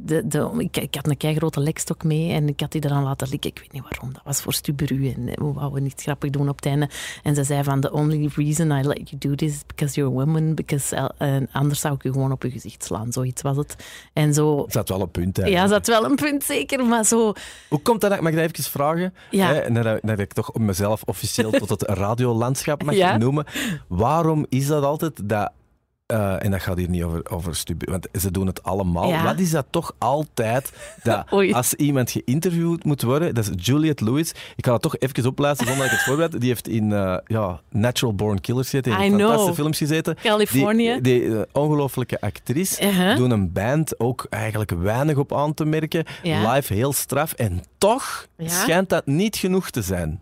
de, 0.04 0.26
de, 0.26 0.50
ik, 0.58 0.76
ik 0.76 0.94
had 0.94 1.08
een 1.08 1.16
kei 1.16 1.34
grote 1.34 1.60
lekstok 1.60 2.04
mee 2.04 2.32
en 2.32 2.48
ik 2.48 2.60
had 2.60 2.72
die 2.72 2.84
eraan 2.84 3.02
laten 3.02 3.28
likken. 3.28 3.50
Ik 3.50 3.58
weet 3.58 3.72
niet 3.72 3.82
waarom, 3.82 4.12
dat 4.12 4.22
was 4.24 4.40
voor 4.42 4.52
Stubberu 4.54 5.08
en 5.08 5.24
we 5.24 5.52
wouden 5.52 5.82
niet 5.82 6.02
grappig 6.02 6.30
doen 6.30 6.48
op 6.48 6.56
het 6.56 6.66
einde. 6.66 6.88
En 7.22 7.34
ze 7.34 7.44
zei 7.44 7.62
van, 7.64 7.80
the 7.80 7.92
only 7.92 8.30
reason 8.34 8.70
I 8.70 8.82
let 8.82 9.10
you 9.10 9.16
do 9.18 9.34
this 9.34 9.52
is 9.52 9.62
because 9.66 9.94
you're 10.00 10.20
a 10.20 10.24
woman, 10.24 10.54
because 10.54 11.10
uh, 11.18 11.36
anders 11.52 11.80
zou 11.80 11.94
ik 11.94 12.02
je 12.02 12.12
gewoon 12.12 12.32
op 12.32 12.42
je 12.42 12.50
gezicht 12.50 12.84
slaan, 12.84 13.12
zoiets 13.12 13.42
was 13.42 13.56
het. 13.56 13.76
En 14.12 14.34
zo... 14.34 14.56
Dat 14.56 14.72
zat 14.72 14.88
wel 14.88 15.00
een 15.00 15.10
punt, 15.10 15.36
hè. 15.36 15.44
Ja, 15.44 15.66
dat 15.66 15.86
wel 15.86 16.04
een 16.04 16.14
punt, 16.16 16.44
zeker, 16.44 16.86
maar 16.86 17.04
zo... 17.04 17.32
Hoe 17.68 17.80
komt 17.82 18.00
dat? 18.00 18.20
Mag 18.20 18.32
ik 18.32 18.36
dat 18.38 18.50
even 18.50 18.70
vragen? 18.70 19.14
Ja. 19.30 19.52
Hè, 19.52 19.70
nadat, 19.70 20.02
nadat 20.02 20.20
ik 20.24 20.32
toch 20.32 20.54
mezelf 20.54 21.02
officieel 21.04 21.50
tot 21.50 21.68
het 21.68 21.82
radiolandschap 22.02 22.84
mag 22.84 22.94
Ja. 22.94 23.16
noemen. 23.16 23.44
Waarom 23.88 24.46
is 24.48 24.66
dat 24.66 24.82
altijd 24.84 25.28
dat... 25.28 25.52
eh, 26.06 26.44
en 26.44 26.50
dat 26.50 26.60
gaat 26.60 26.76
hier 26.76 26.88
niet 26.88 27.02
over, 27.02 27.30
over 27.30 27.56
studie, 27.56 27.88
want 27.90 28.08
ze 28.20 28.30
doen 28.30 28.46
het 28.46 28.62
allemaal. 28.62 29.08
Ja. 29.08 29.24
Wat 29.24 29.38
is 29.38 29.50
dat 29.50 29.66
toch 29.70 29.94
altijd 29.98 30.72
dat 31.02 31.24
als 31.52 31.74
iemand 31.74 32.10
geïnterviewd 32.10 32.84
moet 32.84 33.02
worden, 33.02 33.34
dat 33.34 33.44
is 33.44 33.66
Juliette 33.66 34.04
Lewis. 34.04 34.30
Ik 34.56 34.64
ga 34.66 34.70
dat 34.70 34.82
toch 34.82 34.96
even 34.98 35.26
oplezen 35.26 35.56
zonder 35.56 35.76
dat 35.76 35.84
ik 35.86 35.90
het 35.90 36.02
voorbereid. 36.06 36.40
Die 36.40 36.48
heeft 36.48 36.68
in 36.68 36.92
eh, 36.92 37.16
ja, 37.26 37.60
Natural 37.70 38.14
Born 38.14 38.40
Killers 38.40 38.70
gezeten, 38.70 38.92
in 38.92 39.04
I 39.04 39.08
know. 39.08 39.20
fantastische 39.20 39.54
films 39.54 39.78
gezeten. 39.78 40.16
Californië. 40.22 40.98
Die, 41.00 41.20
die 41.20 41.36
eh, 41.36 41.42
ongelofelijke 41.52 42.20
actrice. 42.20 42.82
Uh-huh. 42.86 43.16
Doen 43.16 43.30
een 43.30 43.52
band 43.52 44.00
ook 44.00 44.26
eigenlijk 44.30 44.70
weinig 44.70 45.16
op 45.16 45.34
aan 45.34 45.54
te 45.54 45.64
merken. 45.64 46.04
Ja. 46.22 46.52
Live 46.52 46.74
heel 46.74 46.92
straf. 46.92 47.32
En 47.32 47.62
toch 47.78 48.26
Ja. 48.36 48.48
schijnt 48.48 48.88
dat 48.88 49.06
niet 49.06 49.36
genoeg 49.36 49.70
te 49.70 49.82
zijn. 49.82 50.20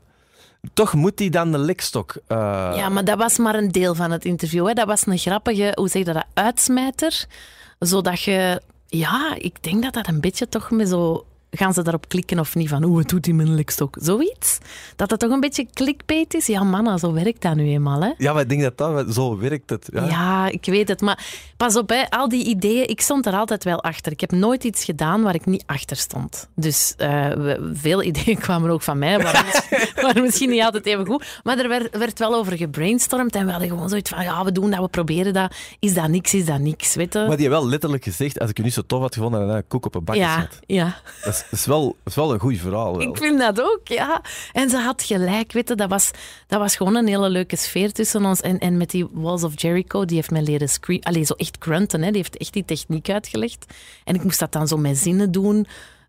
Toch 0.72 0.92
moet 0.94 1.18
hij 1.18 1.28
dan 1.28 1.52
de 1.52 1.58
likstok. 1.58 2.14
eh, 2.26 2.72
Ja, 2.76 2.88
maar 2.88 3.04
dat 3.04 3.18
was 3.18 3.38
maar 3.38 3.54
een 3.54 3.72
deel 3.72 3.94
van 3.94 4.10
het 4.10 4.24
interview. 4.24 4.66
Hè. 4.66 4.72
Dat 4.72 4.86
was 4.86 5.06
een 5.06 5.18
grappige, 5.18 5.72
hoe 5.74 5.88
zeg 5.88 6.06
je 6.06 6.12
dat, 6.12 6.24
uitsmijter. 6.34 7.24
Zodat 7.78 8.22
je, 8.22 8.60
ja, 8.86 9.34
ik 9.38 9.62
denk 9.62 9.82
dat 9.82 9.94
dat 9.94 10.08
een 10.08 10.20
beetje 10.20 10.48
toch 10.48 10.70
met 10.70 10.88
zo... 10.88 11.26
Gaan 11.56 11.72
ze 11.74 11.82
daarop 11.82 12.08
klikken 12.08 12.38
of 12.38 12.54
niet? 12.54 12.68
Van, 12.68 12.82
hoe 12.82 12.96
wat 12.96 13.08
doet 13.08 13.32
met 13.32 13.46
een 13.46 13.54
likstok? 13.54 13.96
Zoiets. 14.00 14.58
Dat 14.96 15.08
dat 15.08 15.18
toch 15.20 15.30
een 15.30 15.40
beetje 15.40 15.66
clickbait 15.74 16.34
is? 16.34 16.46
Ja, 16.46 16.62
manna, 16.62 16.98
zo 16.98 17.12
werkt 17.12 17.42
dat 17.42 17.54
nu 17.54 17.64
eenmaal. 17.68 18.00
Hè. 18.00 18.10
Ja, 18.18 18.32
maar 18.32 18.42
ik 18.42 18.48
denk 18.48 18.62
dat 18.62 18.78
dat 18.78 19.14
zo 19.14 19.38
werkt. 19.38 19.70
Het. 19.70 19.88
Ja. 19.92 20.04
Ja. 20.04 20.46
ik 20.48 20.64
weet 20.64 20.88
het. 20.88 21.00
Maar 21.00 21.24
pas 21.56 21.76
op, 21.76 21.88
hè, 21.88 22.10
al 22.10 22.28
die 22.28 22.44
ideeën, 22.44 22.88
ik 22.88 23.00
stond 23.00 23.26
er 23.26 23.32
altijd 23.34 23.64
wel 23.64 23.82
achter. 23.82 24.12
Ik 24.12 24.20
heb 24.20 24.30
nooit 24.32 24.64
iets 24.64 24.84
gedaan 24.84 25.22
waar 25.22 25.34
ik 25.34 25.46
niet 25.46 25.62
achter 25.66 25.96
stond. 25.96 26.48
Dus 26.54 26.94
eh, 26.96 27.30
veel 27.72 28.02
ideeën 28.12 28.38
kwamen 28.38 28.70
ook 28.70 28.82
van 28.82 28.98
mij, 28.98 29.18
waren, 29.22 29.44
mis- 29.44 29.92
waren 30.02 30.22
misschien 30.22 30.50
niet 30.50 30.62
altijd 30.62 30.86
even 30.86 31.06
goed. 31.06 31.40
Maar 31.42 31.58
er 31.58 31.68
werd, 31.68 31.96
werd 31.96 32.18
wel 32.18 32.34
over 32.34 32.56
gebrainstormd 32.56 33.34
en 33.34 33.44
we 33.44 33.50
hadden 33.50 33.68
gewoon 33.68 33.88
zoiets 33.88 34.10
van, 34.10 34.22
ja, 34.22 34.44
we 34.44 34.52
doen 34.52 34.70
dat, 34.70 34.80
we 34.80 34.88
proberen 34.88 35.32
dat. 35.32 35.54
Is 35.78 35.94
dat 35.94 36.08
niks, 36.08 36.34
is 36.34 36.44
dat 36.44 36.58
niks, 36.60 36.94
weet 36.94 37.12
je? 37.12 37.24
Maar 37.28 37.36
die 37.36 37.48
wel 37.48 37.66
letterlijk 37.68 38.04
gezegd: 38.04 38.38
als 38.38 38.50
ik 38.50 38.56
je 38.56 38.62
niet 38.62 38.72
zo 38.72 38.82
tof 38.86 39.00
had 39.00 39.14
gevonden, 39.14 39.46
dan 39.46 39.62
koek 39.68 39.86
op 39.86 39.94
een 39.94 40.04
bakje 40.04 40.20
ja, 40.20 40.40
zet. 40.40 40.60
ja. 40.66 40.96
Dat 41.24 41.32
is, 41.34 41.43
dat 41.50 41.58
is 41.58 41.66
wel, 41.66 41.96
is 42.04 42.14
wel 42.14 42.32
een 42.32 42.40
goed 42.40 42.58
verhaal. 42.58 43.00
Ik 43.00 43.16
vind 43.16 43.38
dat 43.38 43.60
ook, 43.60 43.80
ja. 43.84 44.22
En 44.52 44.70
ze 44.70 44.76
had 44.76 45.02
gelijk, 45.02 45.52
weet 45.52 45.68
je, 45.68 45.74
dat 45.74 45.88
was, 45.88 46.10
dat 46.46 46.60
was 46.60 46.76
gewoon 46.76 46.96
een 46.96 47.06
hele 47.06 47.28
leuke 47.28 47.56
sfeer 47.56 47.92
tussen 47.92 48.24
ons. 48.24 48.40
En, 48.40 48.58
en 48.58 48.76
met 48.76 48.90
die 48.90 49.06
Walls 49.12 49.44
of 49.44 49.60
Jericho, 49.60 50.04
die 50.04 50.16
heeft 50.16 50.30
mij 50.30 50.42
leren 50.42 50.68
scream... 50.68 51.02
Allee, 51.02 51.24
zo 51.24 51.34
echt 51.34 51.56
grunten, 51.58 52.02
hè. 52.02 52.06
Die 52.06 52.16
heeft 52.16 52.36
echt 52.36 52.52
die 52.52 52.64
techniek 52.64 53.10
uitgelegd. 53.10 53.66
En 54.04 54.14
ik 54.14 54.24
moest 54.24 54.38
dat 54.38 54.52
dan 54.52 54.68
zo 54.68 54.76
met 54.76 54.98
zinnen 54.98 55.32
doen. 55.32 55.66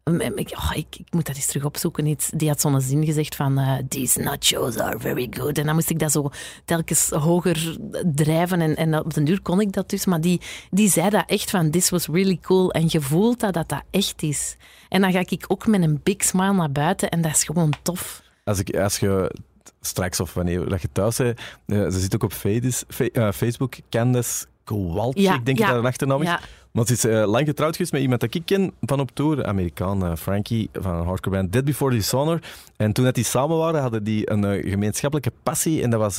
Um, 0.10 0.20
en 0.22 0.38
Ik, 0.38 0.52
oh, 0.58 0.72
ik, 0.74 0.86
ik 0.98 1.06
moet 1.14 1.26
dat 1.26 1.36
eens 1.36 1.46
terug 1.46 1.64
opzoeken. 1.66 2.06
Iets. 2.06 2.30
Die 2.36 2.48
had 2.48 2.62
zo'n 2.62 2.82
zin 2.82 3.06
gezegd 3.06 3.36
van... 3.36 3.58
eh, 3.58 3.78
These 3.90 4.20
nachos 4.20 4.78
are 4.78 5.00
very 5.00 5.28
good. 5.30 5.58
En 5.58 5.66
dan 5.66 5.76
moest 5.76 5.90
ik 5.90 6.00
dat 6.00 6.12
zo 6.12 6.30
telkens 6.66 7.10
hoger 7.10 7.78
drijven. 8.06 8.62
En, 8.62 8.76
en 8.76 9.00
op 9.00 9.14
den 9.14 9.24
duur 9.24 9.42
kon 9.42 9.62
ik 9.62 9.72
dat 9.74 9.90
dus. 9.90 10.06
Maar 10.06 10.22
die, 10.22 10.42
die 10.72 10.90
zei 10.90 11.10
dat 11.10 11.24
echt 11.28 11.50
van... 11.50 11.70
This 11.72 11.90
was 11.90 12.06
really 12.08 12.38
cool. 12.42 12.72
En 12.72 12.86
je 12.88 13.02
voelt 13.02 13.40
dat 13.40 13.54
dat, 13.54 13.70
dat 13.70 13.84
echt 13.92 14.22
is. 14.24 14.56
En 14.90 15.02
dan 15.02 15.12
ga 15.12 15.20
ik 15.20 15.46
ook 15.48 15.68
met 15.68 15.82
een 15.82 16.00
big 16.04 16.24
smile 16.24 16.54
naar 16.54 16.72
buiten. 16.72 17.10
En 17.10 17.22
dat 17.22 17.32
is 17.32 17.44
gewoon 17.44 17.74
tof. 17.82 18.22
Als, 18.44 18.60
ik, 18.60 18.76
als 18.76 19.00
je 19.00 19.36
straks 19.82 20.20
of 20.20 20.34
wanneer 20.34 20.70
dat 20.70 20.82
je 20.82 20.90
thuis 20.92 21.18
bent, 21.18 21.40
eh, 21.66 21.78
ze 21.78 22.00
zit 22.00 22.16
ook 22.16 22.24
op 22.24 22.34
eh, 22.34 23.32
Facebook, 23.32 23.74
Candace 23.90 24.46
Kowalczyk, 24.64 25.22
Ja, 25.22 25.32
denk 25.32 25.48
ik 25.48 25.58
ja, 25.58 25.66
dat 25.66 25.76
haar 25.76 25.86
achternaam 25.86 26.22
is. 26.22 26.28
Ja. 26.28 26.40
Want 26.76 26.88
ze 26.88 26.94
is 26.94 27.04
eh, 27.04 27.28
lang 27.28 27.48
getrouwd 27.48 27.76
geweest 27.76 27.92
met 27.92 28.02
iemand 28.02 28.22
dat 28.22 28.34
ik 28.34 28.42
ken 28.46 28.72
van 28.82 29.00
op 29.00 29.12
tour, 29.14 29.46
Amerikaan, 29.46 30.06
eh, 30.06 30.16
Frankie, 30.16 30.70
van 30.74 30.96
een 30.96 31.06
hardcore 31.06 31.36
band 31.36 31.52
Dead 31.52 31.66
Before 31.66 31.96
Dishonor. 31.96 32.40
En 32.76 32.94
toen 32.94 33.06
dat 33.06 33.16
die 33.16 33.24
samen 33.24 33.58
waren, 33.58 33.82
hadden 33.82 34.04
die 34.04 34.32
een 34.32 34.44
eh, 34.44 34.72
gemeenschappelijke 34.72 35.32
passie 35.44 35.82
en 35.82 35.90
dat 35.90 36.00
was 36.00 36.16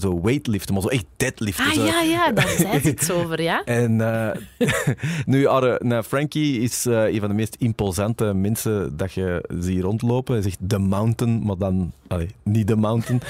zo 0.00 0.20
weightliften, 0.22 0.74
maar 0.74 0.82
zo 0.82 0.88
echt 0.88 1.04
deadliften. 1.16 1.64
Ah 1.64 1.72
zo. 1.72 1.84
ja, 1.84 2.02
ja, 2.02 2.32
daar 2.32 2.48
zei 2.58 2.80
ze 2.80 2.90
iets 2.90 3.10
over, 3.10 3.42
ja. 3.42 3.64
En 3.64 3.96
nu, 5.26 5.42
nou, 5.78 6.02
Frankie 6.02 6.60
is 6.60 6.84
een 6.84 7.20
van 7.20 7.28
de 7.28 7.34
meest 7.34 7.56
imposante 7.58 8.24
mensen 8.34 8.96
dat 8.96 9.12
je 9.12 9.44
ziet 9.58 9.82
rondlopen. 9.82 10.34
Hij 10.34 10.42
zegt 10.42 10.58
The 10.66 10.78
Mountain, 10.78 11.42
maar 11.44 11.56
dan 11.58 11.92
allee, 12.10 12.34
niet 12.42 12.66
The 12.66 12.76
Mountain. 12.76 13.20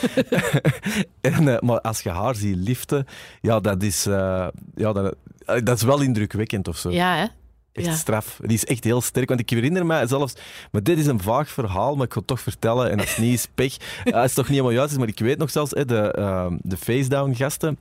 en, 1.21 1.49
eh, 1.49 1.61
maar 1.61 1.81
als 1.81 2.01
je 2.01 2.11
haar 2.11 2.35
ziet 2.35 2.57
liften, 2.57 3.07
ja, 3.41 3.61
dat 3.61 3.83
is, 3.83 4.07
eh, 4.07 4.47
ja, 4.75 4.93
dat, 4.93 5.15
dat 5.45 5.77
is 5.77 5.83
wel 5.83 6.01
indrukwekkend 6.01 6.69
of 6.69 6.77
zo. 6.77 6.91
Ja, 6.91 7.17
hè. 7.17 7.27
Echt 7.73 7.87
ja. 7.87 7.95
straf. 7.95 8.39
Die 8.43 8.57
is 8.57 8.65
echt 8.65 8.85
heel 8.85 9.01
sterk. 9.01 9.29
Want 9.29 9.41
ik 9.41 9.51
herinner 9.51 9.87
me 9.87 10.07
zelfs... 10.07 10.35
Maar 10.73 10.83
dit 10.83 10.99
is 10.99 11.07
een 11.07 11.21
vaag 11.21 11.49
verhaal, 11.49 11.97
maar 11.97 12.07
ik 12.07 12.13
ga 12.13 12.19
het 12.19 12.29
toch 12.29 12.41
vertellen. 12.41 12.91
En 12.91 13.01
als 13.01 13.09
het 13.09 13.19
niet 13.19 13.35
is, 13.39 13.47
pech. 13.55 13.77
Als 14.05 14.25
het 14.25 14.35
toch 14.35 14.45
niet 14.45 14.57
helemaal 14.57 14.71
juist 14.71 14.93
is, 14.93 14.99
maar 14.99 15.09
ik 15.09 15.19
weet 15.19 15.39
nog 15.39 15.51
zelfs 15.51 15.71
hè, 15.71 15.85
de, 15.85 16.13
eh, 16.13 16.53
de 16.63 16.77
face-down-gasten... 16.77 17.79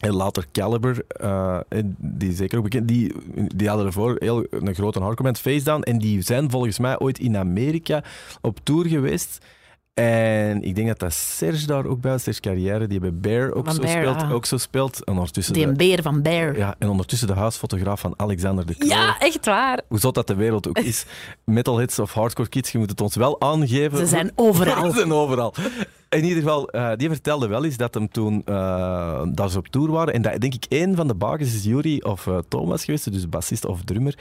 En 0.00 0.14
later 0.14 0.46
Caliber, 0.52 1.04
eh, 1.06 1.58
die 1.96 2.32
zeker 2.32 2.58
ook 2.58 2.64
bekend, 2.64 2.88
die, 2.88 3.14
die 3.54 3.68
hadden 3.68 3.86
ervoor 3.86 4.16
heel, 4.18 4.46
een 4.50 4.74
grote 4.74 4.98
hardcore 4.98 5.22
band, 5.22 5.38
Face 5.38 5.64
Down. 5.64 5.82
En 5.82 5.98
die 5.98 6.22
zijn 6.22 6.50
volgens 6.50 6.78
mij 6.78 6.98
ooit 6.98 7.18
in 7.18 7.36
Amerika 7.36 8.04
op 8.40 8.58
tour 8.62 8.86
geweest. 8.86 9.38
En 9.94 10.62
ik 10.62 10.74
denk 10.74 10.88
dat 10.88 10.98
dat 10.98 11.12
Serge 11.12 11.66
daar 11.66 11.86
ook 11.86 12.00
bij 12.00 12.10
was, 12.10 12.22
Serge 12.22 12.40
Carrière, 12.40 12.86
die 12.86 13.00
bij 13.00 13.14
Bear 13.14 13.52
ook, 13.52 13.64
Van 13.64 13.74
zo, 13.74 13.80
Bear, 13.80 14.02
speelt, 14.02 14.22
ah. 14.22 14.32
ook 14.32 14.46
zo 14.46 14.56
speelt. 14.56 15.04
En 15.04 15.12
ondertussen, 15.12 15.54
Die 15.54 15.62
de, 15.62 15.68
een 15.68 15.76
beer 15.76 16.02
van 16.02 16.22
Bear. 16.22 16.52
Ja, 16.52 16.58
ja, 16.58 16.74
en 16.78 16.88
ondertussen 16.88 17.28
de 17.28 17.34
huisfotograaf 17.34 18.00
van 18.00 18.14
Alexander 18.16 18.66
de 18.66 18.74
Croo 18.74 19.12
echt 19.18 19.44
waar. 19.44 19.80
hoe 19.88 19.98
zot 19.98 20.14
dat 20.14 20.26
de 20.26 20.34
wereld 20.34 20.68
ook 20.68 20.78
is. 20.78 21.04
Metalheads 21.44 21.98
of 21.98 22.12
hardcore 22.12 22.48
kids, 22.48 22.72
je 22.72 22.78
moet 22.78 22.90
het 22.90 23.00
ons 23.00 23.16
wel 23.16 23.40
aangeven. 23.40 23.98
Ze 23.98 24.06
zijn 24.06 24.32
overal. 24.34 24.84
Ze 24.90 24.96
zijn 24.98 25.12
overal. 25.12 25.54
In 26.08 26.24
ieder 26.24 26.42
geval, 26.42 26.68
eh, 26.68 26.90
die 26.96 27.08
vertelde 27.08 27.46
wel 27.46 27.64
eens 27.64 27.76
dat 27.76 27.94
hem 27.94 28.08
toen 28.08 28.42
eh, 28.44 29.22
dat 29.32 29.52
ze 29.52 29.58
op 29.58 29.68
tour 29.68 29.90
waren. 29.90 30.14
En 30.14 30.22
dat 30.22 30.40
denk 30.40 30.54
ik 30.54 30.64
één 30.68 30.96
van 30.96 31.08
de 31.08 31.14
bakers 31.14 31.54
is 31.54 31.64
Yuri 31.64 31.98
of 31.98 32.26
eh, 32.26 32.38
Thomas 32.48 32.84
geweest, 32.84 33.12
dus 33.12 33.28
bassist 33.28 33.64
of 33.64 33.82
drummer. 33.84 34.18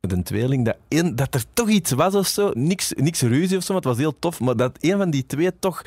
Met 0.00 0.12
een 0.12 0.22
tweeling, 0.22 0.64
dat, 0.64 0.76
één, 0.88 1.16
dat 1.16 1.34
er 1.34 1.44
toch 1.52 1.68
iets 1.68 1.90
was 1.90 2.14
of 2.14 2.26
zo. 2.26 2.50
Niks, 2.54 2.92
niks 2.96 3.20
ruzie 3.20 3.56
of 3.56 3.62
zo, 3.62 3.72
maar 3.72 3.82
het 3.82 3.90
was 3.90 3.98
heel 3.98 4.18
tof. 4.18 4.40
Maar 4.40 4.56
dat 4.56 4.76
een 4.80 4.96
van 4.96 5.10
die 5.10 5.26
twee 5.26 5.58
toch. 5.58 5.82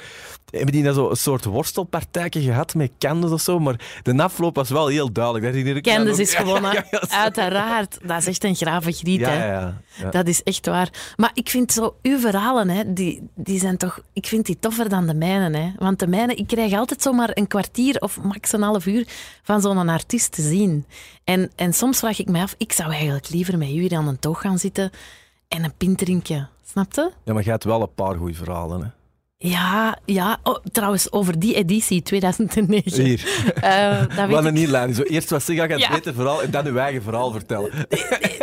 Hebben 0.54 0.72
die 0.74 0.84
dan 0.84 0.94
zo 0.94 1.10
een 1.10 1.16
soort 1.16 1.46
worstelpartijtje 1.46 2.42
gehad 2.42 2.76
met 2.76 2.92
Candace 2.98 3.34
of 3.34 3.42
zo. 3.42 3.60
Maar 3.60 4.00
de 4.04 4.24
afloop 4.24 4.56
was 4.56 4.70
wel 4.70 4.88
heel 4.88 5.12
duidelijk. 5.12 5.86
Me 5.86 6.04
nog. 6.04 6.20
is 6.20 6.36
gewonnen. 6.36 6.86
Uiteraard. 7.10 7.98
Dat 8.04 8.18
is 8.18 8.28
echt 8.28 8.44
een 8.44 8.56
grave 8.56 8.92
griet, 8.92 9.20
ja, 9.20 9.30
hè. 9.30 9.46
ja, 9.46 9.60
ja. 9.60 9.82
Ja. 10.02 10.10
Dat 10.10 10.28
is 10.28 10.44
echt 10.44 10.66
waar. 10.66 11.14
Maar 11.16 11.32
ik 11.34 11.50
vind 11.50 11.72
zo, 11.72 11.96
uw 12.02 12.20
verhalen, 12.20 12.70
hè, 12.70 12.94
die, 12.94 13.30
die 13.36 13.60
zijn 13.60 13.78
toch... 13.78 14.02
Ik 14.14 14.26
vind 14.28 14.46
die 14.46 14.60
toffer 14.60 14.90
dan 14.90 15.08
de 15.08 15.14
mijne. 15.14 15.58
Hè. 15.58 15.72
Want 15.78 16.00
de 16.00 16.08
mijne, 16.08 16.36
ik 16.36 16.48
krijg 16.48 16.74
altijd 16.74 17.02
zomaar 17.02 17.30
een 17.34 17.48
kwartier 17.48 18.00
of 18.00 18.22
max 18.22 18.52
een 18.52 18.62
half 18.62 18.86
uur 18.86 19.08
van 19.44 19.62
zo'n 19.62 19.90
artiest 19.90 20.32
te 20.32 20.42
zien. 20.42 20.86
En, 21.24 21.52
en 21.56 21.74
soms 21.74 22.00
vraag 22.00 22.20
ik 22.20 22.30
mij 22.30 22.42
af, 22.42 22.56
ik 22.58 22.72
zou 22.72 22.92
eigenlijk 22.92 23.30
liever 23.30 23.58
met 23.58 23.70
jullie 23.70 23.98
aan 23.98 24.08
een 24.08 24.20
toog 24.20 24.42
gaan 24.42 24.60
zitten 24.60 24.92
en 25.48 25.64
een 25.64 25.74
pint 25.78 25.98
drinken. 25.98 26.50
Snapte? 26.66 27.12
Ja, 27.24 27.34
maar 27.34 27.44
je 27.44 27.50
hebt 27.50 27.64
wel 27.64 27.82
een 27.82 27.94
paar 27.96 28.16
goede 28.16 28.34
verhalen. 28.34 28.82
Hè. 28.82 28.88
Ja, 29.50 29.98
ja. 30.06 30.38
Oh, 30.44 30.56
trouwens, 30.72 31.12
over 31.12 31.40
die 31.40 31.54
editie 31.56 32.02
2009. 32.02 33.04
Hier. 33.04 33.52
Eh, 33.62 34.00
dat 34.16 34.30
Wat 34.30 34.46
een. 34.46 34.94
Zo 34.96 35.02
eerst 35.02 35.30
wat 35.30 35.44
zeggen, 35.44 35.68
ga 35.70 35.74
je 35.76 35.80
Ja. 35.80 35.90
beter 35.90 36.14
verhaal 36.14 36.44
en 36.44 36.52
dan 36.52 36.66
uw 36.66 36.78
eigen 36.78 37.02
verhaal 37.02 37.32
vertellen. 37.32 37.72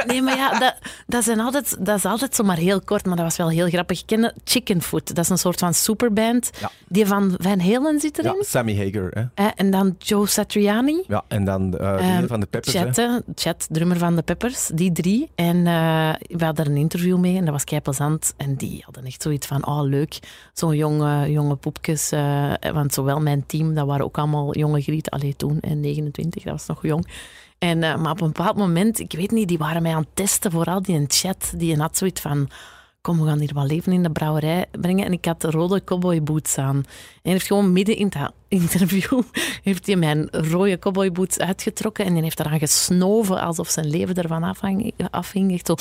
Nee, 0.07 0.23
maar 0.23 0.37
ja, 0.37 0.59
dat, 0.59 0.75
dat, 1.07 1.25
zijn 1.25 1.41
altijd, 1.41 1.77
dat 1.87 1.97
is 1.97 2.05
altijd 2.05 2.35
zomaar 2.35 2.57
heel 2.57 2.81
kort, 2.81 3.07
maar 3.07 3.17
dat 3.17 3.25
was 3.25 3.37
wel 3.37 3.49
heel 3.49 3.69
grappig. 3.69 4.05
Kende 4.05 4.35
Chickenfoot, 4.45 5.07
dat 5.15 5.25
is 5.25 5.29
een 5.31 5.39
soort 5.39 5.59
van 5.59 5.75
superband. 5.75 6.51
Ja. 6.61 6.71
Die 6.89 7.07
van 7.07 7.35
Van 7.39 7.61
Halen 7.61 8.01
zit 8.01 8.17
Ja, 8.17 8.23
erin. 8.31 8.45
Sammy 8.47 8.77
Hager. 8.77 9.31
Hè. 9.35 9.47
En 9.47 9.71
dan 9.71 9.95
Joe 9.99 10.27
Satriani. 10.27 11.03
Ja, 11.09 11.25
en 11.29 11.45
dan 11.45 11.71
die 11.71 11.81
Ehm, 11.81 12.27
van 12.27 12.41
de 12.41 12.47
Peppers. 12.47 12.75
hè. 12.75 12.85
Chat, 12.85 12.97
hè. 12.97 13.09
Chat, 13.35 13.67
drummer 13.71 13.99
van 13.99 14.17
de 14.17 14.23
Peppers, 14.23 14.71
die 14.75 14.93
drie. 14.93 15.31
En 15.35 15.63
we 16.29 16.45
hadden 16.45 16.65
er 16.65 16.71
een 16.71 16.77
interview 16.77 17.19
mee 17.19 17.37
en 17.37 17.45
dat 17.45 17.53
was 17.53 17.65
kei 17.65 17.81
plezant. 17.81 18.35
En 18.37 18.55
die 18.55 18.81
hadden 18.85 19.05
echt 19.05 19.23
zoiets 19.23 19.47
van, 19.47 19.67
oh 19.67 19.83
leuk, 19.83 20.19
zo'n 20.53 20.77
jonge, 20.91 21.31
jonge 21.31 21.57
poepjes. 21.57 22.11
eh, 22.11 22.53
want 22.73 22.95
zowel 22.95 23.21
mijn 23.21 23.47
team, 23.47 23.75
dat 23.75 23.87
waren 23.87 24.05
ook 24.05 24.19
allemaal 24.19 24.57
jonge 24.57 24.81
grieten. 24.81 25.13
Allee, 25.13 25.37
toen, 25.37 25.61
en 25.61 25.81
29, 25.81 26.43
dat 26.43 26.53
was 26.53 26.67
nog 26.67 26.83
jong. 26.83 27.07
En, 27.59 27.83
eh, 27.83 27.97
maar 27.97 28.13
op 28.13 28.21
een 28.21 28.33
bepaald 28.33 28.57
moment, 28.57 28.99
ik 28.99 29.13
weet 29.13 29.31
niet, 29.31 29.49
die 29.49 29.59
waren 29.59 29.83
mij 29.83 29.95
aan 29.95 30.01
het 30.01 30.17
testen, 30.17 30.51
vooral 30.51 30.83
die 30.83 30.95
in 30.95 31.05
chat. 31.09 31.53
Die 31.57 31.77
had 31.77 31.97
zoiets 31.97 32.21
van, 32.21 32.49
kom, 33.01 33.21
we 33.21 33.27
gaan 33.27 33.39
hier 33.39 33.55
wat 33.55 33.71
leven 33.71 33.93
in 33.93 34.03
de 34.03 34.11
brouwerij 34.11 34.67
brengen. 34.81 35.05
En 35.05 35.13
ik 35.13 35.25
had 35.25 35.45
rode 35.45 35.85
cowboyboots 35.85 36.59
aan. 36.59 36.77
En 37.23 37.31
heeft 37.31 37.47
gewoon 37.47 37.73
midden 37.73 37.97
in 37.97 38.09
dat 38.09 38.33
interview 38.49 39.23
heeft 39.63 39.87
hij 39.87 39.97
mijn 39.97 40.29
rode 40.31 40.79
cowboyboots 40.79 41.39
uitgetrokken 41.39 42.05
en 42.05 42.13
hij 42.13 42.23
heeft 42.23 42.41
eraan 42.41 42.59
gesnoven 42.59 43.41
alsof 43.41 43.69
zijn 43.69 43.91
leven 43.91 44.15
ervan 44.15 44.43
afhing. 44.43 44.95
afhing. 45.11 45.61
Zo 45.65 45.75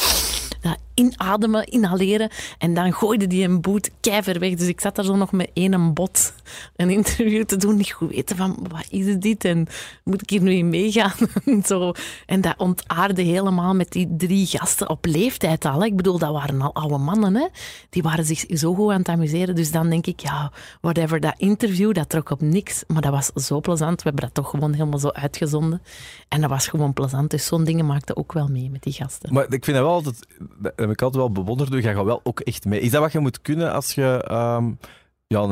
inademen, 0.99 1.65
inhaleren. 1.65 2.29
En 2.57 2.73
dan 2.73 2.93
gooide 2.93 3.35
hij 3.35 3.43
een 3.43 3.61
boot 3.61 3.89
keiver 4.01 4.39
weg. 4.39 4.55
Dus 4.55 4.67
ik 4.67 4.81
zat 4.81 4.95
daar 4.95 5.05
zo 5.05 5.15
nog 5.15 5.31
met 5.31 5.49
één 5.53 5.93
bot 5.93 6.33
een 6.75 6.89
interview 6.89 7.43
te 7.43 7.57
doen. 7.57 7.75
Niet 7.75 7.91
goed 7.91 8.09
weten 8.09 8.35
van, 8.35 8.57
wat 8.69 8.85
is 8.89 9.15
dit? 9.17 9.45
En 9.45 9.67
moet 10.03 10.21
ik 10.21 10.29
hier 10.29 10.41
nu 10.41 10.51
in 10.51 10.69
meegaan? 10.69 11.13
en, 11.45 11.63
zo. 11.65 11.91
en 12.25 12.41
dat 12.41 12.53
ontaarde 12.57 13.21
helemaal 13.21 13.73
met 13.73 13.91
die 13.91 14.15
drie 14.17 14.45
gasten 14.45 14.89
op 14.89 15.05
leeftijd 15.05 15.65
al. 15.65 15.85
Ik 15.85 15.95
bedoel, 15.95 16.17
dat 16.19 16.31
waren 16.31 16.61
al 16.61 16.73
oude 16.73 16.97
mannen. 16.97 17.35
Hè? 17.35 17.47
Die 17.89 18.03
waren 18.03 18.25
zich 18.25 18.45
zo 18.49 18.73
goed 18.73 18.91
aan 18.91 18.99
het 18.99 19.09
amuseren. 19.09 19.55
Dus 19.55 19.71
dan 19.71 19.89
denk 19.89 20.05
ik, 20.05 20.19
ja, 20.19 20.51
whatever. 20.81 21.19
Dat 21.19 21.33
interview, 21.37 21.93
dat 21.93 22.09
trok 22.09 22.29
op 22.29 22.41
niks. 22.41 22.83
Maar 22.87 23.01
dat 23.01 23.11
was 23.11 23.45
zo 23.45 23.59
plezant. 23.59 23.95
We 23.95 24.03
hebben 24.03 24.23
dat 24.23 24.33
toch 24.33 24.49
gewoon 24.49 24.73
helemaal 24.73 24.99
zo 24.99 25.09
uitgezonden. 25.09 25.81
En 26.29 26.41
dat 26.41 26.49
was 26.49 26.67
gewoon 26.67 26.93
plezant. 26.93 27.31
Dus 27.31 27.45
zo'n 27.45 27.63
dingen 27.63 27.85
maakte 27.85 28.15
ook 28.15 28.33
wel 28.33 28.47
mee 28.47 28.69
met 28.69 28.83
die 28.83 28.93
gasten. 28.93 29.33
Maar 29.33 29.43
ik 29.43 29.65
vind 29.65 29.77
dat 29.77 29.85
wel 29.85 29.93
altijd... 29.93 30.27
Dat 30.57 30.73
heb 30.75 30.89
ik 30.89 31.01
altijd 31.01 31.23
wel 31.23 31.31
bewonderd. 31.31 31.73
Je 31.73 31.81
gaat 31.81 32.03
wel 32.03 32.21
ook 32.23 32.39
echt 32.39 32.65
mee. 32.65 32.79
Is 32.79 32.91
dat 32.91 33.01
wat 33.01 33.11
je 33.11 33.19
moet 33.19 33.41
kunnen 33.41 33.73
als 33.73 33.93
je... 33.93 34.25
Um, 34.31 34.79
ja, 35.27 35.45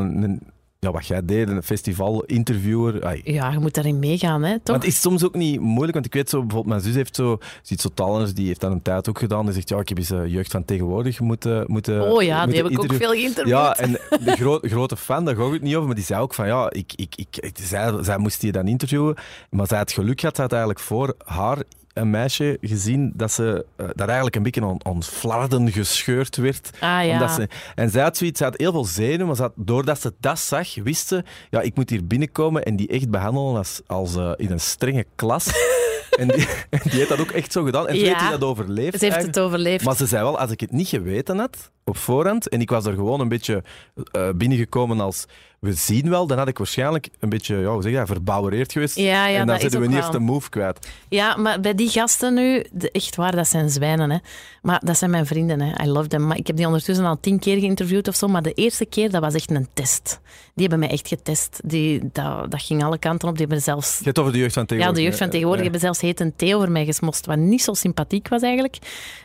ja, 0.80 0.92
wat 0.92 1.08
jij 1.08 1.26
deed, 1.26 1.50
een 1.50 1.64
festival-interviewer. 1.64 3.22
Ja, 3.32 3.52
je 3.52 3.60
moet 3.60 3.74
daarin 3.74 4.00
meegaan, 4.00 4.44
hè, 4.44 4.54
toch? 4.54 4.62
Want 4.64 4.84
het 4.84 4.94
is 4.94 5.02
soms 5.02 5.26
ook 5.26 5.36
niet 5.36 5.60
moeilijk, 5.60 5.94
want 5.94 6.06
ik 6.06 6.14
weet 6.14 6.30
zo, 6.30 6.40
bijvoorbeeld 6.40 6.74
mijn 6.74 6.82
zus 6.82 6.96
heeft 6.96 7.16
zo, 7.16 7.38
ziet 7.62 7.82
zo 7.82 7.90
talents, 7.94 8.34
die 8.34 8.48
heeft 8.48 8.62
dat 8.62 8.72
een 8.72 8.82
tijd 8.82 9.10
ook 9.10 9.20
gedaan, 9.20 9.46
die 9.46 9.54
zegt, 9.54 9.70
ja, 9.70 9.80
ik 9.80 9.90
heb 9.90 9.98
eens 9.98 10.12
uh, 10.12 10.28
jeugd 10.28 10.52
van 10.52 10.66
tegenwoordig 10.66 11.20
moeten... 11.20 11.64
moeten 11.68 12.12
oh 12.12 12.24
ja, 12.24 12.46
die 12.46 12.56
heb 12.56 12.70
ik 12.70 12.80
ook 12.80 12.94
veel 12.94 13.12
geïnterviewd. 13.12 13.48
Ja, 13.48 13.76
en 13.76 13.92
de 13.92 14.32
gro 14.32 14.60
grote 14.62 14.98
fan, 14.98 15.26
daar 15.26 15.36
ga 15.36 15.46
ik 15.46 15.52
het 15.52 15.62
niet 15.62 15.76
over, 15.76 15.88
maar 15.88 15.96
die 15.96 16.06
zei 16.06 16.22
ook 16.22 16.34
van, 16.34 16.48
ja, 16.48 16.72
ik, 16.72 16.94
ik, 16.96 17.16
ik, 17.16 17.58
zij, 17.62 18.04
zij 18.04 18.18
moest 18.18 18.42
die 18.42 18.52
dan 18.52 18.68
interviewen, 18.68 19.16
maar 19.50 19.68
zij 19.68 19.78
had 19.78 19.92
geluk 19.92 20.20
gehad, 20.20 20.36
zij 20.36 20.44
had 20.44 20.54
eigenlijk 20.54 20.84
voor 20.84 21.16
haar 21.26 21.58
een 21.98 22.10
meisje 22.10 22.58
gezien 22.62 23.12
dat 23.16 23.32
ze 23.32 23.66
uh, 23.78 23.88
dat 23.96 24.08
eigenlijk 24.08 24.36
een 24.36 24.44
beetje 24.44 24.62
aan, 24.64 24.86
aan 24.86 25.04
flarden 25.04 25.72
gescheurd 25.72 26.36
werd. 26.36 26.70
Ah, 26.80 27.06
ja. 27.06 27.12
omdat 27.12 27.32
ze, 27.32 27.48
en 27.76 27.90
zij 27.90 28.02
had 28.02 28.18
zoiets, 28.18 28.38
ze 28.38 28.44
had 28.44 28.58
heel 28.58 28.72
veel 28.72 28.86
zenuwen, 28.86 29.26
maar 29.28 29.36
ze 29.36 29.42
had, 29.42 29.54
doordat 29.56 30.02
ze 30.02 30.14
dat 30.20 30.40
zag, 30.40 30.76
wist 30.76 31.08
ze, 31.08 31.24
ja, 31.50 31.62
ik 31.62 31.76
moet 31.76 31.90
hier 31.90 32.08
binnenkomen 32.08 32.64
en 32.64 32.76
die 32.76 32.88
echt 32.88 33.10
behandelen 33.10 33.56
als, 33.56 33.82
als 33.88 34.16
uh, 34.16 34.32
in 34.36 34.52
een 34.52 34.60
strenge 34.60 35.06
klas. 35.16 35.46
en, 36.20 36.28
die, 36.28 36.48
en 36.70 36.80
die 36.84 36.92
heeft 36.92 37.10
dat 37.10 37.20
ook 37.20 37.32
echt 37.32 37.52
zo 37.52 37.64
gedaan. 37.64 37.88
En 37.88 37.94
toen 37.94 38.04
Ja. 38.04 38.08
heeft 38.08 38.22
hij 38.22 38.30
dat 38.32 38.44
overleefd. 38.44 39.00
Ze 39.00 39.06
heeft 39.06 39.26
het 39.26 39.40
overleefd. 39.40 39.86
Maar 39.86 39.96
ze 39.96 40.06
zei 40.06 40.24
wel, 40.24 40.40
als 40.40 40.52
ik 40.52 40.60
het 40.60 40.72
niet 40.72 40.88
geweten 40.88 41.38
had 41.38 41.72
op 41.88 41.98
voorhand 41.98 42.50
en 42.50 42.62
ik 42.62 42.70
was 42.70 42.86
er 42.86 42.94
gewoon 42.94 43.20
een 43.20 43.28
beetje 43.28 43.64
eh, 44.12 44.30
binnengekomen 44.36 45.00
als 45.00 45.26
we 45.60 45.74
zien 45.74 46.10
wel, 46.10 46.28
dan 46.28 46.38
had 46.38 46.48
ik 46.48 46.58
waarschijnlijk 46.58 47.10
een 47.20 47.30
beetje, 47.30 47.56
ja, 47.56 47.68
hoe 47.68 47.82
zeg 47.82 47.92
je 47.92 47.98
dat, 47.98 48.08
verbouwereerd 48.08 48.72
geweest. 48.72 48.96
Ja, 48.96 49.28
ja, 49.28 49.40
en 49.40 49.48
dan 49.48 49.60
zitten 49.60 49.80
we 49.82 49.88
niet 49.88 49.98
eens 49.98 50.12
de 50.12 50.20
move 50.20 50.50
kwijt. 50.50 50.88
Ja, 51.10 51.36
maar 51.38 51.60
bij 51.60 51.76
die 51.76 51.90
gasten 51.90 52.34
nu, 52.34 52.66
de, 52.72 52.92
echt 52.92 53.16
waar, 53.16 53.36
dat 53.36 53.48
zijn 53.48 53.70
zwijnen. 53.70 54.10
Hè. 54.12 54.18
Maar 54.62 54.82
dat 54.84 54.98
zijn 54.98 55.12
mijn 55.12 55.26
vrienden, 55.26 55.62
hè. 55.62 55.84
I 55.84 55.88
love 55.88 56.08
them. 56.08 56.28
Maar 56.28 56.38
ik 56.38 56.48
heb 56.48 56.56
die 56.56 56.66
ondertussen 56.66 57.06
al 57.06 57.20
tien 57.20 57.40
keer 57.40 57.60
geïnterviewd 57.60 58.08
of 58.08 58.16
zo. 58.16 58.28
Maar 58.28 58.42
de 58.42 58.54
eerste 58.54 58.86
keer, 58.86 59.12
dat 59.12 59.22
was 59.22 59.34
echt 59.34 59.52
een 59.52 59.68
test. 59.74 60.20
Die 60.56 60.68
hebben 60.68 60.80
mij 60.80 60.90
echt 60.90 61.08
getest. 61.08 61.60
Die, 61.64 62.10
dat, 62.12 62.52
dat 62.52 62.62
ging 62.62 62.84
alle 62.84 62.98
kanten 62.98 63.28
op. 63.28 63.38
Die 63.38 63.46
hebben 63.46 63.64
zelfs... 63.64 63.98
Je 63.98 64.04
hebt 64.06 64.20
over 64.20 64.32
de 64.32 64.38
jeugd 64.38 64.54
van 64.54 64.62
Ja, 64.62 64.68
tegenwoordig. 64.68 64.98
de 65.04 65.08
jeugd 65.08 65.18
van 65.18 65.30
tegenwoordig 65.30 65.64
Ja. 65.66 65.70
hebben 65.72 65.82
zelfs 65.82 66.02
heet 66.02 66.20
een 66.20 66.36
thee 66.36 66.56
over 66.56 66.72
mij 66.72 66.86
gesmost, 66.86 67.26
wat 67.26 67.38
niet 67.38 67.62
zo 67.62 67.74
sympathiek 67.74 68.28
was 68.28 68.42
eigenlijk. 68.42 68.78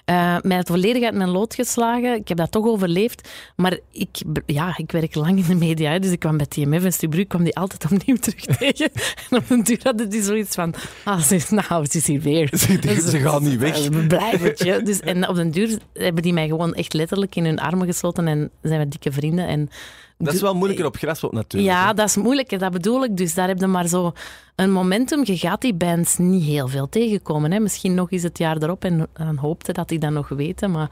Eh 0.05 0.37
mij 0.43 0.57
het 0.57 0.69
volledig 0.69 1.03
uit 1.05 1.15
mijn 1.15 1.31
lood 1.31 1.55
geslagen. 1.55 2.15
Ik 2.15 2.29
heb 2.29 2.37
dat 2.37 2.52
toch 2.53 2.67
overleefd. 2.67 3.29
Maar 3.57 3.79
ik, 3.91 4.09
ja, 4.47 4.75
ik 4.77 4.93
werk 4.93 5.15
lang 5.15 5.39
in 5.39 5.45
de 5.49 5.55
media, 5.55 5.91
hè, 5.91 5.99
dus 5.99 6.11
ik 6.11 6.19
kwam 6.19 6.37
bij 6.37 6.47
TMF 6.47 6.85
en 6.85 6.93
Stubru, 6.93 7.25
kwam 7.25 7.45
die 7.45 7.57
altijd 7.57 7.85
opnieuw 7.93 8.17
terug 8.27 8.45
tegen. 8.57 8.91
En 9.31 9.37
op 9.39 9.51
een 9.51 9.63
duur 9.63 9.81
hadden 9.83 10.09
die 10.09 10.23
zoiets 10.23 10.55
van, 10.55 10.75
ah, 11.05 11.21
ze 11.21 11.35
is, 11.35 11.51
nou, 11.51 11.87
ze 11.87 11.99
is 11.99 12.07
hier 12.07 12.21
weer. 12.21 12.51
Ze, 12.59 12.79
die- 12.79 13.01
ze 13.01 13.19
gaan 13.19 13.43
niet 13.43 13.59
weg. 13.59 13.89
We 13.89 14.07
blijven. 14.07 14.85
Dus, 14.85 15.01
en 15.01 15.29
op 15.29 15.35
den 15.35 15.51
duur 15.51 15.79
hebben 15.93 16.23
die 16.23 16.33
mij 16.33 16.49
gewoon 16.49 16.75
echt 16.75 16.93
letterlijk 16.93 17.37
in 17.37 17.45
hun 17.45 17.59
armen 17.61 17.87
gesloten 17.87 18.29
en 18.29 18.51
zijn 18.63 18.79
we 18.81 18.89
dikke 18.89 19.13
vrienden. 19.13 19.47
En 19.47 19.71
Dat 20.19 20.35
is 20.35 20.41
wel 20.41 20.55
moeilijker 20.55 20.87
op 20.87 20.97
graspop 20.97 21.33
natuurlijk. 21.33 21.73
ja, 21.73 21.87
hè. 21.87 21.95
dat 21.95 22.09
is 22.09 22.17
moeilijk, 22.17 22.51
hè, 22.51 22.59
dat 22.59 22.73
bedoel 22.73 23.05
ik. 23.05 23.17
Dus 23.17 23.35
daar 23.35 23.49
heb 23.49 23.59
je 23.61 23.67
maar 23.67 23.87
zo 23.89 24.13
een 24.57 24.73
momentum. 24.73 25.21
Je 25.25 25.37
gaat 25.37 25.61
die 25.61 25.75
bands 25.75 26.17
niet 26.19 26.45
heel 26.45 26.69
veel 26.69 26.89
tegenkomen. 26.89 27.53
Hè. 27.53 27.59
Misschien 27.61 27.95
nog 27.95 28.11
eens 28.11 28.23
het 28.23 28.39
jaar 28.39 28.57
erop 28.63 28.85
en 28.85 29.07
dan 29.13 29.37
hoopte 29.37 29.73
dat 29.73 29.89
die 29.89 29.99
dat 29.99 30.11
nog 30.11 30.29
weten. 30.29 30.71
Maar 30.71 30.91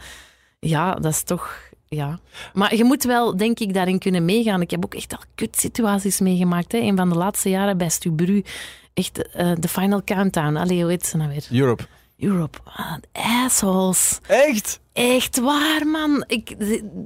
ja, 0.61 0.95
dat 0.95 1.13
is 1.13 1.23
toch... 1.23 1.69
Ja. 1.89 2.19
Maar 2.53 2.75
je 2.75 2.85
moet 2.85 3.05
wel, 3.05 3.37
denk 3.37 3.59
ik, 3.59 3.75
daarin 3.75 3.99
kunnen 3.99 4.25
meegaan. 4.25 4.61
Ik 4.61 4.71
heb 4.71 4.85
ook 4.85 4.95
echt 4.95 5.13
al 5.13 5.23
kutsituaties 5.35 6.21
meegemaakt. 6.21 6.73
Hè. 6.73 6.79
Een 6.79 6.97
van 6.97 7.09
de 7.09 7.15
laatste 7.15 7.49
jaren 7.49 7.79
bij 7.79 7.89
Stubru. 7.89 8.45
Echt 8.95 9.33
eh, 9.33 9.53
de 9.59 9.69
Final 9.69 10.03
Countdown. 10.05 10.57
Allee, 10.57 10.81
hoe 10.81 10.91
heet 10.91 11.07
ze 11.07 11.17
nou 11.17 11.31
weer? 11.31 11.61
Europe. 11.61 11.87
Europe. 12.21 12.59
Assholes. 13.13 14.19
Echt? 14.27 14.81
Echt 14.93 15.41
waar, 15.41 15.87
man. 15.87 16.25
Ik, 16.27 16.55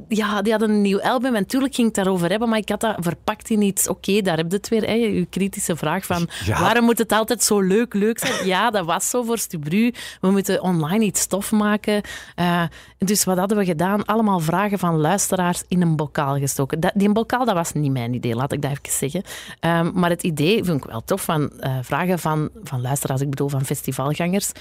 ja, 0.09 0.42
die 0.42 0.53
hadden 0.53 0.70
een 0.70 0.83
nieuw 0.83 1.00
album 1.03 1.35
en 1.35 1.46
tuurlijk 1.46 1.74
ging 1.74 1.88
ik 1.88 1.94
het 1.96 2.05
daarover 2.05 2.31
hebben, 2.31 2.48
maar 2.48 2.59
ik 2.59 2.68
had 2.68 2.81
dat 2.81 2.96
verpakt 3.00 3.50
in 3.50 3.62
iets. 3.62 3.88
Oké, 3.88 4.20
daar 4.20 4.37
heb 4.37 4.50
je 4.50 4.57
het 4.57 4.68
weer, 4.68 4.83
hè, 4.87 4.92
je 4.92 5.27
kritische 5.27 5.77
vraag 5.77 6.07
van 6.07 6.29
Ja. 6.44 6.61
waarom 6.61 6.85
moet 6.85 6.98
het 6.98 7.12
altijd 7.12 7.42
zo 7.42 7.61
leuk, 7.61 7.94
leuk 7.94 8.18
zijn? 8.18 8.46
Ja, 8.46 8.70
dat 8.70 8.85
was 8.87 9.11
zo 9.11 9.22
voor 9.22 9.38
Stubru. 9.38 9.92
We 10.20 10.31
moeten 10.31 10.62
online 10.62 11.05
iets 11.05 11.20
stof 11.20 11.53
maken. 11.53 12.03
Eh, 12.35 12.62
dus 12.98 13.24
wat 13.24 13.38
hadden 13.38 13.57
we 13.57 13.64
gedaan? 13.64 14.05
Allemaal 14.05 14.40
vragen 14.40 14.79
van 14.79 14.96
luisteraars 15.00 15.62
in 15.68 15.83
een 15.83 15.96
bokaal 15.96 16.38
gestoken. 16.38 16.81
Dat, 16.81 16.92
die 16.94 17.12
bokaal, 17.12 17.44
dat 17.44 17.55
was 17.55 17.72
niet 17.72 17.92
mijn 17.92 18.14
idee, 18.14 18.35
laat 18.35 18.53
ik 18.53 18.62
dat 18.62 18.70
even 18.70 18.92
zeggen. 19.11 19.22
Ehm, 19.61 19.90
maar 19.94 20.11
het 20.11 20.22
idee 20.22 20.64
vind 20.64 20.85
ik 20.85 20.90
wel 20.90 21.05
tof 21.05 21.22
van 21.22 21.50
eh, 21.61 21.72
vragen 21.83 22.18
van, 22.18 22.50
van 22.62 22.81
luisteraars, 22.81 23.20
ik 23.20 23.31
bedoel 23.31 23.48
van 23.48 23.64
festivalgangers 23.64 24.53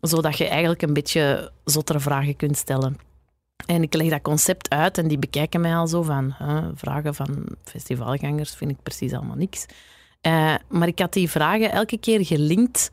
zodat 0.00 0.38
je 0.38 0.48
eigenlijk 0.48 0.82
een 0.82 0.92
beetje 0.92 1.52
zottere 1.64 2.00
vragen 2.00 2.36
kunt 2.36 2.56
stellen. 2.56 2.96
En 3.66 3.82
ik 3.82 3.94
leg 3.94 4.10
dat 4.10 4.22
concept 4.22 4.70
uit 4.70 4.98
en 4.98 5.08
die 5.08 5.18
bekijken 5.18 5.60
mij 5.60 5.74
al 5.74 5.86
zo 5.86 6.02
van 6.02 6.34
huh, 6.38 6.68
vragen 6.74 7.14
van 7.14 7.46
festivalgangers 7.64 8.54
vind 8.54 8.70
ik 8.70 8.82
precies 8.82 9.12
allemaal 9.12 9.36
niks. 9.36 9.66
Eh, 10.20 10.54
maar 10.68 10.88
ik 10.88 10.98
had 10.98 11.12
die 11.12 11.30
vragen 11.30 11.72
elke 11.72 11.98
keer 11.98 12.24
gelinkt 12.24 12.90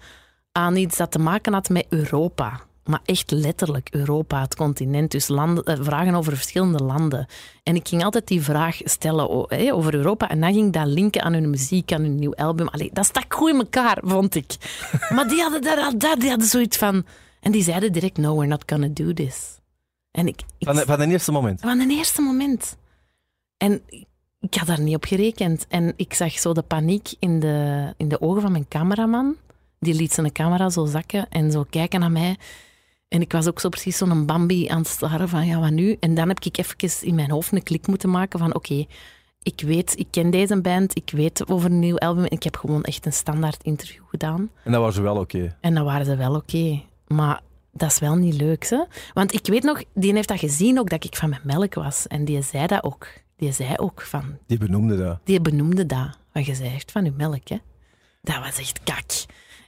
aan 0.51 0.75
iets 0.75 0.97
dat 0.97 1.11
te 1.11 1.19
maken 1.19 1.53
had 1.53 1.69
met 1.69 1.85
Europa. 1.89 2.66
Maar 2.87 3.01
echt 3.05 3.31
letterlijk 3.31 3.87
Europa, 3.91 4.41
het 4.41 4.55
continent. 4.55 5.11
Dus 5.11 5.27
landen, 5.27 5.63
eh, 5.63 5.77
vragen 5.81 6.15
over 6.15 6.35
verschillende 6.35 6.83
landen. 6.83 7.27
En 7.63 7.75
ik 7.75 7.87
ging 7.87 8.03
altijd 8.03 8.27
die 8.27 8.41
vraag 8.41 8.77
stellen 8.83 9.49
over 9.73 9.93
Europa. 9.93 10.29
En 10.29 10.39
dan 10.39 10.53
ging 10.53 10.73
dat 10.73 10.85
linken 10.87 11.21
aan 11.21 11.33
hun 11.33 11.49
muziek, 11.49 11.91
aan 11.91 12.01
hun 12.01 12.15
nieuw 12.15 12.35
album. 12.35 12.67
Allee, 12.67 12.89
dat 12.93 13.05
stak 13.05 13.33
goed 13.33 13.49
in 13.49 13.55
elkaar, 13.57 13.97
vond 14.03 14.35
ik. 14.35 14.55
maar 15.15 15.27
die 15.27 15.41
hadden 15.41 15.61
daar 15.61 15.77
al 15.77 15.97
dat, 15.97 16.19
die 16.19 16.29
hadden 16.29 16.47
zoiets 16.47 16.77
van... 16.77 17.05
En 17.39 17.51
die 17.51 17.63
zeiden 17.63 17.91
direct, 17.91 18.17
no, 18.17 18.35
we're 18.35 18.47
not 18.47 18.63
gonna 18.65 18.87
do 18.91 19.13
this. 19.13 19.57
En 20.11 20.27
ik... 20.27 20.41
ik 20.57 20.67
Van, 20.67 20.75
de- 20.75 20.85
van 20.85 20.99
het 20.99 21.09
eerste 21.09 21.31
moment. 21.31 21.59
van 21.61 21.79
een 21.79 21.89
eerste 21.91 22.21
moment. 22.21 22.77
En 23.57 23.81
ik 24.39 24.53
had 24.55 24.67
daar 24.67 24.81
niet 24.81 24.95
op 24.95 25.03
gerekend. 25.05 25.65
En 25.69 25.93
ik 25.95 26.13
zag 26.13 26.39
zo 26.39 26.53
de 26.53 26.61
paniek 26.61 27.09
in 27.19 27.39
de, 27.39 27.93
in 27.97 28.07
de 28.07 28.21
ogen 28.21 28.41
van 28.41 28.51
mijn 28.51 28.67
cameraman. 28.67 29.35
Die 29.79 29.93
liet 29.93 30.13
zijn 30.13 30.31
camera 30.31 30.69
zo 30.69 30.85
zakken 30.85 31.29
en 31.29 31.51
zo 31.51 31.65
kijken 31.69 31.99
naar 31.99 32.11
mij. 32.11 32.37
En 33.07 33.21
ik 33.21 33.31
was 33.31 33.47
ook 33.47 33.59
zo 33.59 33.69
precies 33.69 33.97
zo'n 33.97 34.25
Bambi 34.25 34.67
aan 34.67 34.77
het 34.77 34.87
staren 34.87 35.29
van, 35.29 35.45
ja, 35.45 35.59
wat 35.59 35.71
nu? 35.71 35.97
En 35.99 36.15
dan 36.15 36.27
heb 36.27 36.39
ik 36.39 36.57
even 36.57 37.07
in 37.07 37.15
mijn 37.15 37.31
hoofd 37.31 37.51
een 37.51 37.63
klik 37.63 37.87
moeten 37.87 38.09
maken 38.09 38.39
van, 38.39 38.55
oké, 38.55 38.85
ik 39.47 39.61
weet, 39.61 39.99
ik 39.99 40.07
ken 40.11 40.29
deze 40.29 40.61
band, 40.61 40.95
ik 40.95 41.09
weet 41.13 41.49
over 41.49 41.71
een 41.71 41.79
nieuw 41.79 41.97
album. 41.97 42.23
En 42.23 42.31
ik 42.31 42.43
heb 42.43 42.55
gewoon 42.55 42.83
echt 42.83 43.05
een 43.05 43.13
standaard 43.13 43.63
interview 43.63 44.03
gedaan. 44.09 44.49
En 44.63 44.71
dat 44.71 44.81
was 44.81 44.97
wel 44.97 45.17
oké. 45.17 45.57
En 45.61 45.73
dan 45.73 45.83
waren 45.83 46.05
ze 46.05 46.15
wel 46.15 46.35
oké. 46.35 46.81
Maar 47.07 47.41
dat 47.71 47.91
is 47.91 47.99
wel 47.99 48.15
niet 48.15 48.33
leuk, 48.33 48.69
hè? 48.69 48.83
Want 49.13 49.33
ik 49.33 49.47
weet 49.47 49.63
nog, 49.63 49.83
die 49.93 50.13
heeft 50.13 50.27
dat 50.27 50.39
gezien 50.39 50.79
ook, 50.79 50.89
dat 50.89 51.03
ik 51.03 51.15
van 51.15 51.29
mijn 51.29 51.41
melk 51.43 51.73
was. 51.73 52.07
En 52.07 52.25
die 52.25 52.41
zei 52.41 52.67
dat 52.67 52.83
ook. 52.83 53.07
Die 53.35 53.51
zei 53.51 53.75
ook 53.77 54.01
van... 54.01 54.37
Die 54.47 54.57
benoemde 54.57 54.97
dat. 54.97 55.19
Die 55.23 55.41
benoemde 55.41 55.85
dat. 55.85 56.17
Want 56.31 56.45
je 56.45 56.55
zei 56.55 56.73
echt 56.73 56.91
van 56.91 57.03
je 57.03 57.11
melk, 57.17 57.47
hè? 57.47 57.57
Dat 58.21 58.39
was 58.39 58.57
echt 58.59 58.79
kak. 58.83 59.11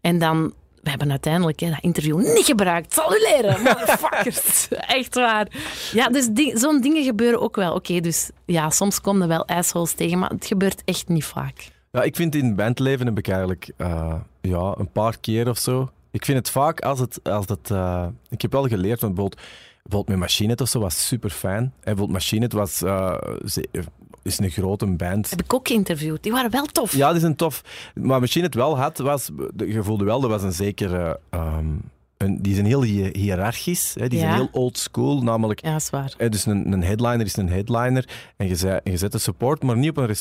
En 0.02 0.20
dan... 0.20 0.54
We 0.84 0.90
hebben 0.90 1.10
uiteindelijk 1.10 1.60
hè, 1.60 1.70
dat 1.70 1.82
interview 1.82 2.18
niet 2.18 2.46
gebruikt. 2.46 2.94
Zal 2.94 3.16
u 3.16 3.20
leren, 3.20 3.62
motherfuckers. 3.64 4.68
echt 5.00 5.16
waar. 5.16 5.48
Ja, 5.92 6.08
dus 6.08 6.28
die- 6.28 6.58
zo'n 6.58 6.82
dingen 6.82 7.04
gebeuren 7.04 7.42
ook 7.42 7.56
wel. 7.56 7.74
Oké, 7.74 8.00
dus 8.00 8.30
ja, 8.46 8.70
soms 8.70 9.02
komen 9.02 9.22
er 9.22 9.28
wel 9.28 9.46
assholes 9.48 9.94
tegen, 9.94 10.20
maar 10.20 10.30
het 10.30 10.46
gebeurt 10.46 10.82
echt 10.86 11.08
niet 11.08 11.26
vaak. 11.26 11.72
Ja, 11.92 12.02
ik 12.02 12.16
vind 12.16 12.36
in 12.36 12.56
bandleven 12.56 13.06
heb 13.06 13.18
ik 13.18 13.28
eigenlijk 13.28 13.72
eh, 13.78 14.14
ja, 14.42 14.74
een 14.78 14.92
paar 14.92 15.20
keer 15.20 15.50
of 15.50 15.58
zo. 15.58 15.90
Ik 16.12 16.26
vind 16.26 16.38
het 16.38 16.50
vaak 16.50 16.82
als 16.82 17.00
het. 17.00 17.20
Als 17.24 17.46
het 17.48 17.72
eh, 17.72 18.06
ik 18.30 18.42
heb 18.42 18.52
wel 18.52 18.68
geleerd, 18.68 19.02
want 19.02 19.14
bijvoorbeeld, 19.14 19.42
bijvoorbeeld 19.84 20.08
met 20.08 20.18
Machine 20.30 20.56
of 20.56 20.68
zo 20.70 20.80
was 20.80 21.08
super 21.08 21.30
fijn. 21.30 21.62
En 21.64 21.72
bijvoorbeeld 21.84 22.12
Machine 22.12 22.48
was, 22.48 22.82
eh, 22.82 23.16
ze- 23.46 23.68
is 24.24 24.40
een 24.40 24.50
grote 24.50 24.86
band. 24.86 25.30
Heb 25.30 25.42
ik 25.42 25.54
ook 25.54 25.68
geïnterviewd. 25.68 26.24
Die 26.24 26.32
waren 26.32 26.52
wel 26.52 26.66
tof. 26.66 26.96
Ja, 26.96 27.12
die 27.12 27.20
zijn 27.20 27.36
tof. 27.36 27.62
Maar 27.96 28.20
Machine 28.20 28.44
Head 28.44 28.54
wel 28.56 28.78
had, 28.80 28.98
was, 28.98 29.30
je 29.58 29.84
voelde 29.84 30.04
wel, 30.04 30.24
er 30.24 30.30
was 30.30 30.44
een 30.44 30.52
zekere 30.54 31.20
ehm, 31.30 31.66
een, 32.18 32.42
die 32.42 32.54
zijn 32.54 32.66
heel 32.66 32.84
hi- 32.84 33.10
hiërarchisch, 33.18 33.96
hè, 34.00 34.08
die 34.08 34.20
Ja. 34.20 34.26
zijn 34.26 34.36
heel 34.36 34.50
old 34.52 34.78
school, 34.78 35.22
namelijk 35.24 35.62
Ja, 35.66 35.80
zwaar. 35.80 36.14
hè, 36.18 36.30
dus 36.30 36.46
een, 36.46 36.72
een 36.72 36.84
headliner 36.84 37.26
is 37.26 37.38
een 37.38 37.50
headliner 37.50 38.08
en 38.38 38.48
je, 38.48 38.56
zei, 38.56 38.80
je 38.84 38.98
zet 38.98 39.12
de 39.12 39.18
support, 39.18 39.64
maar 39.64 39.78
niet 39.78 39.90
op 39.90 39.98
een, 39.98 40.16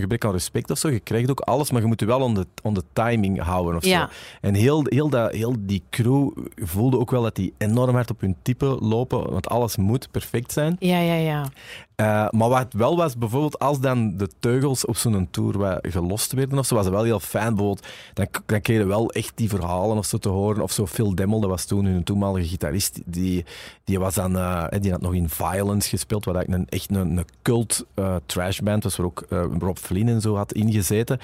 gebrek 0.00 0.24
aan 0.24 0.32
respect 0.32 0.70
of 0.70 0.78
zo. 0.78 0.90
Je 0.90 1.00
krijgt 1.00 1.30
ook 1.30 1.40
alles, 1.40 1.70
maar 1.70 1.80
je 1.80 1.86
moet 1.86 2.00
je 2.00 2.06
wel 2.06 2.20
on 2.20 2.34
de, 2.34 2.46
on 2.62 2.74
de 2.74 2.82
timing 2.92 3.40
houden 3.40 3.76
of 3.76 3.84
Ja. 3.84 4.00
zo. 4.00 4.14
En 4.40 4.54
heel, 4.54 4.84
heel, 4.88 5.08
dat, 5.08 5.32
heel 5.32 5.54
die 5.58 5.82
crew 5.90 6.28
voelde 6.56 6.98
ook 6.98 7.10
wel 7.10 7.22
dat 7.22 7.34
die 7.36 7.52
enorm 7.58 7.94
hard 7.94 8.10
op 8.10 8.20
hun 8.20 8.36
type 8.42 8.66
lopen, 8.80 9.30
want 9.30 9.48
alles 9.48 9.76
moet 9.76 10.10
perfect 10.10 10.52
zijn. 10.52 10.76
Ja, 10.78 10.98
ja, 11.00 11.14
ja. 11.14 11.48
Eh, 11.94 12.28
maar 12.30 12.48
wat 12.48 12.72
wel 12.72 12.96
was, 12.96 13.16
bijvoorbeeld 13.18 13.58
als 13.58 13.80
dan 13.80 14.16
de 14.16 14.28
teugels 14.38 14.84
op 14.84 14.96
zo'n 14.96 15.28
tour 15.30 15.78
gelost 15.82 16.32
werden 16.32 16.58
of 16.58 16.66
zo, 16.66 16.74
was 16.74 16.84
het 16.84 16.94
wel 16.94 17.04
heel 17.04 17.20
fijn. 17.20 17.54
Bijvoorbeeld, 17.54 17.86
dan, 18.14 18.26
dan 18.46 18.60
kreeg 18.60 18.78
je 18.78 18.84
wel 18.84 19.10
echt 19.10 19.32
die 19.34 19.48
verhalen 19.48 19.96
of 19.96 20.06
zo 20.06 20.18
te 20.18 20.28
horen. 20.28 20.62
Of 20.62 20.72
zo 20.72 20.86
Phil 20.86 21.14
Demmel, 21.14 21.40
dat 21.40 21.50
was 21.50 21.64
toen 21.64 21.84
hun 21.84 22.04
toenmalige 22.04 22.48
gitarist, 22.48 23.00
die, 23.04 23.44
die, 23.84 23.98
was 23.98 24.14
dan, 24.14 24.36
eh, 24.36 24.64
die 24.80 24.90
had 24.90 25.00
nog 25.00 25.14
in 25.14 25.28
Violence 25.28 25.88
gespeeld, 25.88 26.24
wat 26.24 26.34
eigenlijk 26.34 26.64
een, 26.64 26.78
echt 26.78 26.90
een, 26.90 27.16
een 27.16 27.26
cult 27.42 27.86
eh, 27.94 28.16
trashband 28.26 28.84
was, 28.84 28.96
waar 28.96 29.06
ook 29.06 29.24
Rob 29.58 29.76
Flynn 29.76 30.08
en 30.08 30.20
zo 30.20 30.36
had 30.36 30.52
ingezeten. 30.52 31.18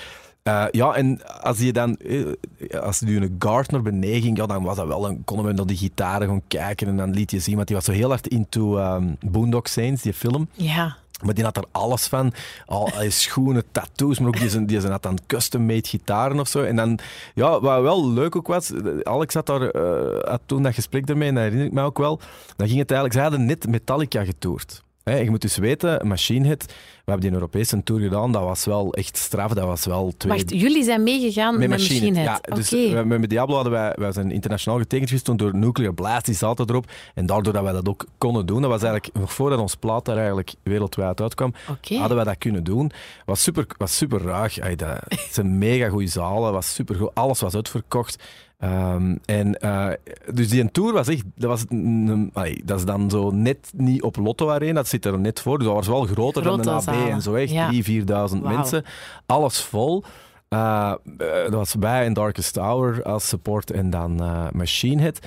Eh, 0.49 0.64
ja, 0.70 0.94
en 0.94 1.20
als 1.40 1.59
je 1.59 1.72
dan, 1.72 1.96
eh, 1.96 2.80
als 2.80 2.99
je 2.99 3.16
een 3.16 3.36
Gardner 3.38 3.82
beneden 3.82 4.22
ging, 4.22 4.36
ja, 4.36 4.46
dan 4.46 4.62
was 4.62 4.76
dat 4.76 4.86
wel, 4.86 5.01
dan 5.01 5.24
konden 5.24 5.46
we 5.46 5.53
naar 5.53 5.66
die 5.66 5.76
gitaren 5.76 6.28
gaan 6.28 6.42
kijken 6.49 6.86
en 6.86 6.96
dan 6.96 7.11
liet 7.11 7.30
je 7.30 7.40
zien, 7.40 7.55
want 7.55 7.66
die 7.66 7.76
was 7.76 7.84
zo 7.84 7.92
heel 7.92 8.09
hard 8.09 8.26
into 8.26 8.78
ehm, 8.78 9.14
Boondock 9.20 9.66
Saints, 9.66 10.03
die 10.03 10.12
film. 10.12 10.49
Ja. 10.53 10.96
Maar 11.24 11.34
die 11.34 11.44
had 11.44 11.57
er 11.57 11.64
alles 11.72 12.07
van. 12.07 12.32
Al 12.66 12.90
schoenen, 13.09 13.64
tattoos, 13.72 14.18
maar 14.18 14.28
ook 14.28 14.38
die 14.38 14.49
zijn, 14.49 14.66
die 14.66 14.80
zijn 14.80 14.92
had 14.92 15.03
dan 15.03 15.18
custom-made 15.26 15.88
gitaren 15.88 16.40
of 16.40 16.49
zo. 16.49 16.62
En 16.62 16.76
dan, 16.76 16.99
ja, 17.34 17.61
wat 17.61 17.82
wel 17.82 18.11
leuk 18.12 18.36
ook 18.36 18.46
was, 18.46 18.72
Alex 19.03 19.34
had 19.34 19.46
daar 19.46 19.68
eh, 19.68 20.30
had 20.30 20.40
toen 20.46 20.62
dat 20.62 20.74
gesprek 20.74 21.09
ermee, 21.09 21.28
en 21.28 21.34
dat 21.34 21.42
herinner 21.42 21.66
ik 21.66 21.72
me 21.72 21.82
ook 21.82 21.99
wel. 21.99 22.20
Dan 22.57 22.66
ging 22.66 22.78
het 22.78 22.90
eigenlijk, 22.90 23.20
ze 23.20 23.20
hadden 23.20 23.46
net 23.46 23.68
Metallica 23.68 24.24
getoerd. 24.24 24.82
Hè, 25.09 25.16
je 25.16 25.30
moet 25.30 25.40
dus 25.40 25.57
weten, 25.57 26.07
Machine 26.07 26.46
Head, 26.46 26.72
hebben 27.11 27.31
die 27.31 27.33
Europese 27.33 27.83
tour 27.83 28.01
gedaan, 28.01 28.33
dat 28.33 28.43
was 28.43 28.65
wel 28.65 28.95
echt 28.95 29.17
straf. 29.17 29.53
Dat 29.53 29.65
was 29.67 29.85
wel 29.85 30.13
twee... 30.17 30.33
Wacht, 30.33 30.51
jullie 30.51 30.85
zijn 30.85 31.03
meegegaan 31.03 31.59
met, 31.59 31.69
Machine 31.69 32.19
Head. 32.19 32.41
Ja, 32.47 32.55
dus 32.55 32.71
we- 32.71 33.05
met 33.07 33.31
Diablo 33.31 33.55
hadden 33.55 33.73
wij, 33.73 33.93
wij 33.97 34.13
zijn 34.13 34.31
internationaal 34.31 34.79
getekend 34.79 35.09
geweest 35.09 35.25
toen 35.27 35.37
door 35.37 35.55
Nuclear 35.57 35.95
Blast, 35.95 36.25
die 36.25 36.35
zat 36.35 36.61
erop. 36.61 36.91
En 37.15 37.27
daardoor 37.27 37.53
dat 37.53 37.63
wij 37.63 37.73
dat 37.73 37.89
ook 37.89 38.05
konden 38.19 38.47
doen, 38.47 38.61
dat 38.63 38.71
was 38.71 38.83
eigenlijk 38.83 39.15
nog 39.15 39.33
voordat 39.33 39.59
ons 39.59 39.75
plaat 39.75 40.05
daar 40.05 40.17
eigenlijk 40.17 40.55
wereldwijd 40.63 41.21
uitkwam, 41.21 41.53
hadden 41.99 42.17
wij 42.17 42.25
dat 42.25 42.39
kunnen 42.39 42.65
doen. 42.65 42.91
Was 43.25 43.43
super, 43.43 43.67
was 43.77 43.97
super 43.97 44.21
ruig. 44.23 44.61
Ay, 44.61 44.77
dat, 44.77 44.99
het 45.09 45.29
zijn 45.31 45.59
mega 45.59 45.89
goede 45.89 46.07
zalen, 46.07 46.53
was 46.53 46.75
super 46.75 46.95
goed. 46.95 47.11
Alles 47.15 47.41
was 47.41 47.55
uitverkocht. 47.55 48.23
Ehm, 48.59 49.17
en, 49.25 49.55
eh, 49.61 49.89
dus 50.35 50.49
die 50.49 50.71
tour 50.71 50.93
was 50.93 51.09
echt, 51.09 51.25
dat, 51.35 51.51
was 51.51 51.65
een- 51.69 52.31
een- 52.35 52.61
dat 52.65 52.79
is 52.79 52.85
dan 52.85 53.11
zo 53.11 53.31
net 53.31 53.71
niet 53.77 54.03
op 54.03 54.17
Lotto 54.17 54.51
Arena, 54.51 54.73
dat 54.73 54.89
zit 54.89 55.05
er 55.05 55.19
net 55.19 55.41
voor. 55.41 55.59
Dus 55.59 55.67
dat 55.67 55.77
was 55.77 55.87
wel 55.87 56.05
groter 56.05 56.43
dan 56.43 56.63
de 56.63 56.71
AB 56.71 56.89
en 57.11 57.23
zo, 57.23 57.35
echt 57.35 57.51
Ja. 57.53 57.69
3.000, 57.69 57.85
4.000 57.85 58.43
Wauw. 58.43 58.55
mensen. 58.57 58.85
Alles 59.27 59.61
vol. 59.61 60.05
Eh, 60.49 60.93
eh, 61.19 61.27
dat 61.43 61.51
was 61.53 61.75
bij 61.79 62.05
in 62.05 62.13
Darkest 62.13 62.53
Tower 62.53 63.03
als 63.03 63.29
support 63.29 63.71
en 63.71 63.91
dan 63.91 64.15
Machine 64.53 65.03
Head. 65.03 65.19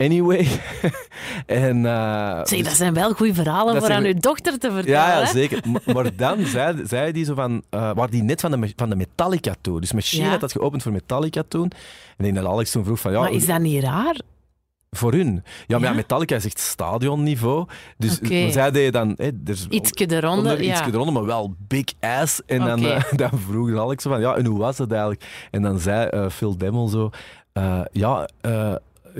Anyway. 0.00 0.46
en, 1.46 1.86
eh, 1.86 2.36
Zeg, 2.44 2.58
dus- 2.58 2.62
dat 2.62 2.76
zijn 2.76 2.94
wel 2.94 3.12
goede 3.12 3.34
verhalen 3.34 3.76
voor 3.76 3.86
zijn- 3.86 3.98
aan 3.98 4.04
uw 4.04 4.14
dochter 4.20 4.58
te 4.58 4.72
vertellen. 4.72 4.98
ja, 4.98 5.26
zeker. 5.26 5.60
Maar, 5.94 6.16
dan 6.16 6.46
zei, 6.46 6.82
zei 6.86 7.12
die 7.12 7.24
zo 7.24 7.34
van... 7.34 7.62
eh 7.70 7.90
waar 7.94 8.10
die 8.10 8.22
net 8.22 8.40
van 8.40 8.50
de, 8.50 8.72
van 8.76 8.88
de 8.88 8.96
Metallica 8.96 9.54
tour. 9.60 9.80
Dus 9.80 9.92
Machine 9.92 10.24
Ja. 10.24 10.30
had 10.30 10.40
dat 10.40 10.52
geopend 10.52 10.82
voor 10.82 10.92
Metallica 10.92 11.42
toen. 11.48 11.62
En 11.62 11.70
ik 12.16 12.24
denk 12.24 12.34
dat 12.34 12.44
Alex 12.46 12.70
toen 12.70 12.84
vroeg 12.84 13.00
van... 13.00 13.12
Ja, 13.12 13.20
maar 13.20 13.32
is 13.32 13.46
dat 13.46 13.60
niet 13.60 13.82
raar? 13.82 14.20
Voor 14.90 15.12
hun. 15.12 15.44
Ja, 15.66 15.78
maar 15.78 15.88
ja? 15.90 15.94
Metallica 15.94 16.36
is 16.36 16.44
echt 16.44 16.58
stadionniveau. 16.58 17.66
Dus 17.98 18.20
maar 18.20 18.50
zij 18.50 18.70
deden 18.70 18.92
dan... 18.92 19.14
Hè, 19.16 19.26
er 19.26 19.66
Ietsje 19.68 20.06
eronder, 20.10 20.28
onder, 20.28 20.62
ja. 20.62 20.70
ietsje 20.70 20.90
eronder, 20.92 21.12
maar 21.14 21.24
wel 21.24 21.54
big 21.68 21.84
ass. 22.00 22.40
En 22.46 22.58
dan, 22.64 22.86
eh, 22.86 23.02
dan 23.16 23.30
vroeg 23.48 23.78
Alex 23.78 24.02
van... 24.02 24.20
Ja, 24.20 24.34
en 24.34 24.46
hoe 24.46 24.58
was 24.58 24.78
het 24.78 24.90
eigenlijk? 24.92 25.24
En 25.50 25.62
dan 25.62 25.78
zei 25.78 26.28
Phil 26.30 26.56
Demmel 26.58 26.88
zo... 26.88 27.10
ja... 27.92 28.28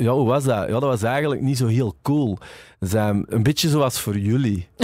eh, 0.01 0.07
ja, 0.07 0.13
hoe 0.13 0.27
was 0.27 0.45
dat? 0.45 0.67
Ja, 0.67 0.73
dat 0.73 0.83
was 0.83 1.03
eigenlijk 1.03 1.41
niet 1.41 1.57
zo 1.57 1.67
heel 1.67 1.97
cool. 2.03 2.39
Ze 2.81 2.87
zei, 2.87 3.25
een 3.27 3.43
beetje 3.43 3.69
zoals 3.69 4.01
voor 4.01 4.19
jullie. 4.19 4.69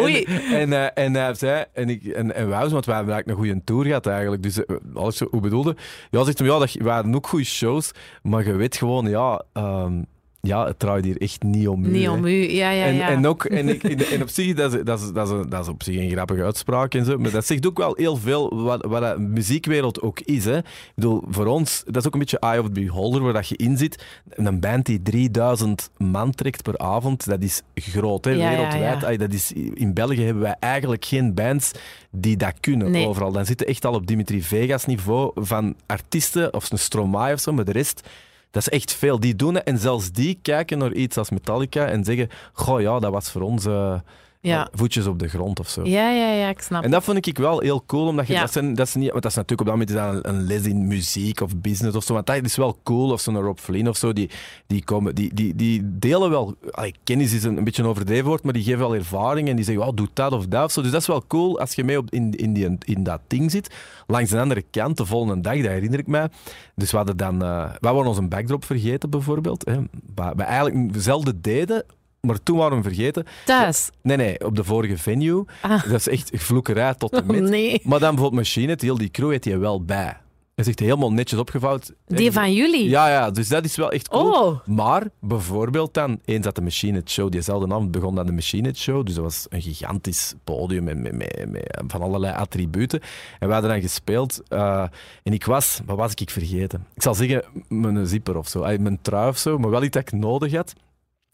Oei. 0.00 0.24
En, 0.24 0.52
en, 0.52 0.72
eh, 0.72 1.04
en 1.04 1.14
hij 1.14 1.34
zei, 1.34 1.64
en, 1.72 1.88
ik, 1.88 2.04
en, 2.04 2.34
en 2.34 2.48
wij, 2.48 2.68
want 2.68 2.86
wij 2.86 2.96
hebben 2.96 3.14
eigenlijk 3.14 3.28
een 3.28 3.34
goede 3.34 3.64
tour 3.64 3.84
gehad 3.84 4.06
eigenlijk. 4.06 4.42
Dus 4.42 4.64
eh, 4.64 4.76
alles 4.94 5.18
hoe 5.18 5.40
bedoelde? 5.40 5.76
Ja, 6.10 6.24
zegt 6.24 6.38
hem, 6.38 6.46
ja, 6.46 6.58
dat, 6.58 6.72
we 6.72 6.88
hadden 6.88 7.14
ook 7.14 7.26
goede 7.26 7.44
shows, 7.44 7.92
maar 8.22 8.46
je 8.46 8.52
weet 8.52 8.76
gewoon, 8.76 9.08
ja, 9.08 9.42
ehm, 9.52 10.02
ja 10.48 10.66
het 10.66 10.78
draait 10.78 11.04
hier 11.04 11.16
echt 11.20 11.42
niet 11.42 11.68
om 11.68 11.84
u. 11.84 11.88
Niet 11.90 12.08
om 12.08 12.24
u, 12.24 12.50
ja, 12.52 12.70
ja, 12.70 12.84
En, 12.84 12.94
ja. 12.94 13.08
en 13.08 13.26
ook, 13.26 13.44
en, 13.44 13.68
ik, 13.68 13.82
en, 14.12 14.22
op 14.22 14.28
zich, 14.28 14.54
dat 14.54 14.74
is, 14.74 14.82
dat, 14.84 15.00
is, 15.00 15.12
dat, 15.12 15.28
is 15.30 15.46
dat 15.48 15.62
is 15.62 15.68
op 15.68 15.82
zich 15.82 15.96
een 15.96 16.10
grappige 16.10 16.42
uitspraak 16.44 16.94
en 16.94 17.04
zo, 17.04 17.18
maar 17.18 17.30
dat 17.30 17.46
zegt 17.46 17.66
ook 17.66 17.78
wel 17.78 17.94
heel 17.96 18.16
veel 18.16 18.62
wat, 18.62 18.84
wat 18.84 19.02
de 19.02 19.20
muziekwereld 19.20 20.02
ook 20.02 20.20
is. 20.20 20.44
Hè. 20.44 20.56
Ik 20.58 20.64
bedoel, 20.94 21.22
voor 21.28 21.46
ons, 21.46 21.82
dat 21.86 21.96
is 21.96 22.06
ook 22.06 22.12
een 22.12 22.18
beetje 22.20 22.38
Eye 22.38 22.60
of 22.60 22.66
the 22.66 22.72
Beholder, 22.80 23.22
waar 23.22 23.32
dat 23.32 23.48
je 23.48 23.56
in 23.56 23.76
zit. 23.76 24.04
Een 24.28 24.60
band 24.60 24.86
die 24.86 25.02
3000 25.02 25.90
man 25.96 26.30
trekt 26.34 26.62
per 26.62 26.78
avond, 26.78 27.26
dat 27.26 27.42
is 27.42 27.62
groot, 27.74 28.24
hè, 28.24 28.30
Ja, 28.30 28.48
wereldwijd. 28.50 29.00
ja. 29.00 29.16
Dat 29.16 29.32
is, 29.32 29.52
in 29.74 29.94
België 29.94 30.22
hebben 30.22 30.42
wij 30.42 30.56
eigenlijk 30.60 31.04
geen 31.04 31.34
bands 31.34 31.72
die 32.10 32.36
dat 32.36 32.54
kunnen 32.60 32.90
Nee. 32.90 33.06
overal. 33.06 33.32
Dan 33.32 33.46
zitten 33.46 33.66
echt 33.66 33.84
al 33.84 33.94
op 33.94 34.06
Dimitri 34.06 34.42
Vegas 34.42 34.86
niveau 34.86 35.30
van 35.34 35.74
artiesten, 35.86 36.54
of 36.54 36.70
een 36.70 36.78
Stromae 36.78 37.32
of 37.32 37.40
zo, 37.40 37.52
maar 37.52 37.64
de 37.64 37.72
rest... 37.72 38.08
Dat 38.50 38.62
is 38.62 38.68
echt 38.68 38.92
veel. 38.92 39.20
Die 39.20 39.36
doen 39.36 39.54
het 39.54 39.64
en 39.64 39.78
zelfs 39.78 40.12
die 40.12 40.38
kijken 40.42 40.78
naar 40.78 40.92
iets 40.92 41.16
als 41.16 41.30
Metallica 41.30 41.86
en 41.86 42.04
zeggen: 42.04 42.28
Goh, 42.52 42.80
ja, 42.80 42.98
dat 42.98 43.12
was 43.12 43.30
voor 43.30 43.42
ons 43.42 43.64
eh, 43.66 44.00
Ja. 44.40 44.68
voetjes 44.72 45.06
op 45.06 45.18
de 45.18 45.28
grond 45.28 45.60
of 45.60 45.68
zo. 45.68 45.84
ja, 45.84 46.10
ja, 46.10 46.32
ja, 46.32 46.48
ik 46.48 46.60
snap 46.60 46.84
En 46.84 46.90
dat 46.90 47.04
vond 47.04 47.26
ik 47.26 47.38
wel 47.38 47.60
heel 47.60 47.82
cool, 47.86 48.06
omdat 48.06 48.26
je, 48.26 48.32
Ja. 48.32 48.40
dat, 48.40 48.52
zijn, 48.52 48.74
dat, 48.74 48.86
is 48.86 48.94
niet, 48.94 49.10
want 49.10 49.22
dat 49.22 49.30
is 49.30 49.36
natuurlijk 49.36 49.68
op 49.68 49.78
dat 49.78 49.88
moment 49.98 50.24
een, 50.24 50.34
een 50.34 50.46
les 50.46 50.66
in 50.66 50.86
muziek 50.86 51.40
of 51.40 51.56
business 51.56 51.96
of 51.96 52.04
zo. 52.04 52.12
Want 52.14 52.26
dat 52.26 52.44
is 52.44 52.56
wel 52.56 52.78
cool, 52.82 53.10
of 53.12 53.20
zo'n 53.20 53.40
Rob 53.40 53.58
Flynn 53.58 53.88
of 53.88 53.96
zo, 53.96 54.12
die, 54.12 54.30
die, 54.66 54.84
komen, 54.84 55.14
die, 55.14 55.34
die, 55.34 55.54
die 55.54 55.82
delen 55.98 56.30
wel, 56.30 56.54
allee, 56.70 56.94
kennis 57.04 57.32
is 57.32 57.44
een, 57.44 57.56
een 57.56 57.64
beetje 57.64 57.82
een 57.82 57.88
overdreven 57.88 58.26
woord, 58.26 58.42
maar 58.44 58.52
die 58.52 58.62
geven 58.62 58.78
wel 58.78 58.94
ervaring 58.94 59.48
en 59.48 59.56
die 59.56 59.64
zeggen, 59.64 59.86
oh, 59.86 59.94
doe 59.94 60.08
dat 60.12 60.32
of 60.32 60.46
dat 60.46 60.64
of 60.64 60.72
zo. 60.72 60.82
Dus 60.82 60.90
dat 60.90 61.00
is 61.00 61.06
wel 61.06 61.24
cool 61.26 61.60
als 61.60 61.74
je 61.74 61.84
mee 61.84 61.98
op, 61.98 62.10
in, 62.10 62.30
in, 62.34 62.52
die, 62.52 62.76
in 62.84 63.02
dat 63.02 63.20
ding 63.26 63.50
zit. 63.50 63.74
Langs 64.06 64.30
de 64.30 64.40
andere 64.40 64.64
kant, 64.70 64.96
de 64.96 65.06
volgende 65.06 65.40
dag, 65.40 65.56
dat 65.56 65.70
herinner 65.70 65.98
ik 65.98 66.06
mij. 66.06 66.28
Dus 66.74 66.90
we 66.90 66.96
hadden 66.96 67.16
dan, 67.16 67.42
eh 67.42 67.70
wij 67.80 67.92
waren 67.92 68.06
onze 68.06 68.22
backdrop 68.22 68.64
vergeten 68.64 69.10
bijvoorbeeld. 69.10 69.64
Hè, 69.64 69.78
wat 70.14 70.32
we 70.36 70.42
eigenlijk 70.42 70.92
zelden 70.96 71.40
deden, 71.42 71.84
maar 72.20 72.42
toen 72.42 72.56
waren 72.58 72.76
we 72.76 72.82
vergeten. 72.82 73.24
Thuis. 73.44 73.90
Nee, 74.02 74.16
nee, 74.16 74.44
op 74.44 74.56
de 74.56 74.64
vorige 74.64 74.98
venue. 74.98 75.44
Ah. 75.62 75.82
Dat 75.82 75.92
is 76.00 76.08
echt 76.08 76.30
vloekerij 76.32 76.94
tot 76.94 77.12
Oh, 77.14 77.26
met. 77.26 77.40
nee. 77.50 77.80
Maar 77.84 77.98
dan 77.98 78.08
bijvoorbeeld 78.14 78.42
Machine, 78.42 78.70
het, 78.70 78.80
heel 78.82 78.98
die 78.98 79.10
crew 79.10 79.30
heeft 79.30 79.44
hij 79.44 79.58
wel 79.58 79.84
bij. 79.84 80.16
Hij 80.54 80.64
zegt 80.66 80.78
helemaal 80.80 81.12
netjes 81.12 81.38
opgevouwd. 81.38 81.92
Die 82.06 82.32
van 82.32 82.52
jullie? 82.54 82.88
Ja, 82.88 83.08
ja, 83.08 83.30
dus 83.30 83.48
dat 83.48 83.64
is 83.64 83.76
wel 83.76 83.90
echt 83.90 84.08
cool. 84.08 84.32
Oh. 84.32 84.66
Maar 84.66 85.02
bijvoorbeeld 85.20 85.94
dan, 85.94 86.20
eens 86.24 86.44
dat 86.44 86.54
de 86.54 86.60
Machine 86.60 86.92
Head 86.92 87.10
Show, 87.10 87.30
diezelfde 87.30 87.74
avond 87.74 87.90
begon 87.90 88.14
dan 88.14 88.26
de 88.26 88.32
Machine 88.32 88.62
Head 88.62 88.76
Show. 88.76 89.06
Dus 89.06 89.14
dat 89.14 89.24
was 89.24 89.46
een 89.48 89.62
gigantisch 89.62 90.34
podium 90.44 90.84
met, 90.84 90.98
met, 91.02 91.12
met, 91.16 91.48
met 91.50 91.82
van 91.86 92.02
allerlei 92.02 92.34
attributen. 92.34 93.00
En 93.38 93.46
we 93.46 93.52
hadden 93.52 93.70
dan 93.70 93.80
gespeeld. 93.80 94.40
eh, 94.48 94.84
en 95.22 95.32
ik 95.32 95.44
was, 95.44 95.80
wat 95.86 95.96
was 95.96 96.12
ik, 96.12 96.20
ik 96.20 96.30
vergeten? 96.30 96.86
Ik 96.94 97.02
zal 97.02 97.14
zeggen, 97.14 97.44
mijn 97.68 98.06
zipper 98.06 98.36
of 98.36 98.48
zo. 98.48 98.60
Mijn 98.60 98.98
trui 99.02 99.28
of 99.28 99.38
zo, 99.38 99.58
maar 99.58 99.70
wel 99.70 99.82
iets 99.82 99.96
dat 99.96 100.02
ik 100.02 100.12
nodig 100.12 100.52
had. 100.54 100.72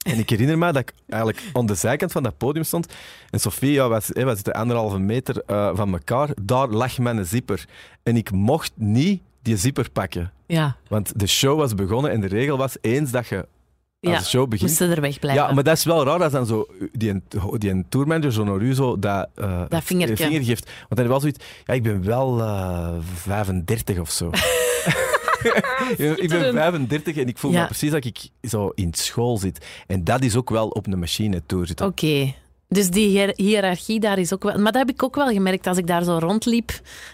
En 0.05 0.19
ik 0.19 0.31
herinner 0.31 0.59
me 0.59 0.67
dat 0.73 0.77
ik 0.83 0.93
eigenlijk 1.09 1.43
aan 1.53 1.67
de 1.67 1.75
zijkant 1.75 2.13
van 2.13 2.23
dat 2.23 2.39
podium 2.39 2.65
stond. 2.65 2.93
En 3.31 3.41
Sofie, 3.41 3.73
ja, 3.73 3.89
wij, 3.89 4.01
wij 4.13 4.35
zitten 4.35 4.53
anderhalve 4.53 4.99
meter 4.99 5.43
eh, 5.47 5.71
van 5.75 5.93
elkaar. 5.93 6.29
Daar 6.43 6.69
lag 6.69 6.99
mijn 6.99 7.27
zipper. 7.27 7.65
En 8.03 8.17
ik 8.17 8.31
mocht 8.31 8.73
niet 8.75 9.23
die 9.43 9.57
zipper 9.57 9.91
pakken. 9.91 10.33
Ja. 10.47 10.77
Want 10.89 11.13
de 11.21 11.27
show 11.27 11.59
was 11.59 11.75
begonnen 11.75 12.11
en 12.11 12.21
de 12.21 12.27
regel 12.27 12.57
was 12.57 12.77
eens 12.81 13.11
dat 13.11 13.27
je 13.27 13.37
als 13.37 13.47
Ja. 14.13 14.19
de 14.19 14.25
show 14.25 14.49
begint. 14.49 14.69
Moesten 14.69 14.91
er 14.91 15.01
wegblijven. 15.01 15.43
Ja, 15.47 15.53
maar 15.53 15.65
dat 15.65 15.77
is 15.77 15.85
wel 15.85 16.05
raar 16.05 16.23
als 16.23 16.33
dan 16.33 16.47
zo 16.47 16.67
die, 16.93 17.23
die 17.59 17.85
tourmanager 17.89 18.33
zo 18.33 18.45
naar 18.45 18.61
u 18.61 18.75
zo 18.75 18.99
dat, 18.99 19.29
eh, 19.35 19.63
Dat 19.69 19.85
vingertje. 19.85 20.25
vinger 20.25 20.45
geeft. 20.45 20.71
Want 20.89 20.97
dan 21.01 21.07
was 21.07 21.21
zoiets, 21.21 21.45
ja, 21.65 21.75
ik 21.75 21.83
ben 21.83 22.05
wel 22.05 22.41
eh 22.41 22.95
35 23.15 23.99
of 23.99 24.11
zo. 24.11 24.31
ik 26.25 26.29
ben 26.29 26.53
35 26.55 27.17
en 27.17 27.29
ik 27.29 27.39
voel 27.39 27.51
Ja. 27.53 27.61
me 27.61 27.67
precies 27.67 27.91
dat 27.91 28.05
ik 28.05 28.29
zo 28.43 28.69
in 28.75 28.89
school 28.95 29.37
zit. 29.39 29.67
En 29.87 30.05
dat 30.05 30.23
is 30.23 30.37
ook 30.37 30.51
wel 30.51 30.69
op 30.69 30.87
een 30.87 30.99
machine 30.99 31.43
tour 31.47 31.67
zitten. 31.67 31.87
Oké. 31.87 32.35
Dus 32.69 32.91
die 32.91 33.33
hiërarchie 33.37 34.01
daar 34.01 34.19
is 34.19 34.33
ook 34.33 34.43
wel... 34.43 34.53
Maar 34.55 34.73
dat 34.73 34.87
heb 34.87 34.91
ik 34.97 35.03
ook 35.03 35.15
wel 35.15 35.29
gemerkt 35.29 35.67
als 35.67 35.79
ik 35.79 35.87
daar 35.87 36.05
zo 36.05 36.19
rondliep. 36.19 36.71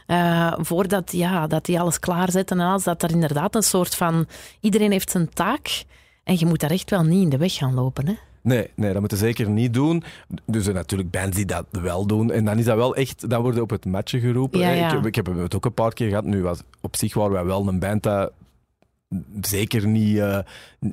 eh, 0.06 0.52
voordat 0.58 1.12
ja, 1.12 1.46
dat 1.46 1.64
die 1.64 1.80
alles 1.80 1.98
klaarzetten 1.98 2.60
en 2.60 2.66
alles. 2.66 2.82
Dat 2.84 3.02
er 3.02 3.10
inderdaad 3.10 3.54
een 3.54 3.62
soort 3.62 3.94
van... 3.94 4.26
Iedereen 4.60 4.90
heeft 4.90 5.10
zijn 5.10 5.28
taak. 5.34 5.84
En 6.24 6.36
je 6.38 6.46
moet 6.46 6.60
daar 6.60 6.70
echt 6.70 6.90
wel 6.90 7.02
niet 7.02 7.22
in 7.22 7.28
de 7.28 7.36
weg 7.36 7.54
gaan 7.54 7.74
lopen. 7.74 8.06
Hè? 8.06 8.14
Nee, 8.42 8.70
nee, 8.74 8.90
dat 8.90 9.00
moeten 9.00 9.18
ze 9.18 9.24
zeker 9.24 9.50
niet 9.50 9.74
doen. 9.74 10.02
Dus 10.28 10.56
er 10.56 10.62
zijn 10.62 10.74
natuurlijk 10.74 11.10
bands 11.10 11.36
die 11.36 11.46
dat 11.46 11.66
wel 11.70 12.06
doen. 12.06 12.32
En 12.32 12.44
dan 12.44 12.58
is 12.58 12.64
dat 12.64 12.76
wel 12.76 12.96
echt, 12.96 13.30
dan 13.30 13.42
worden 13.42 13.62
op 13.62 13.70
het 13.70 13.84
matje 13.84 14.20
geroepen. 14.20 14.60
Ja, 14.60 14.66
hè. 14.66 14.74
ja. 14.74 14.86
Ik, 14.86 14.92
heb, 14.92 15.06
ik 15.06 15.14
heb 15.14 15.26
het 15.26 15.54
ook 15.54 15.64
een 15.64 15.74
paar 15.74 15.92
keer 15.92 16.08
gehad. 16.08 16.24
Nu 16.24 16.42
was 16.42 16.62
op 16.80 16.96
zich 16.96 17.14
waren 17.14 17.32
wij 17.32 17.44
wel 17.44 17.68
een 17.68 17.78
band 17.78 18.02
dat 18.02 18.32
zeker 19.40 19.86
niet, 19.86 20.16
uh, 20.16 20.38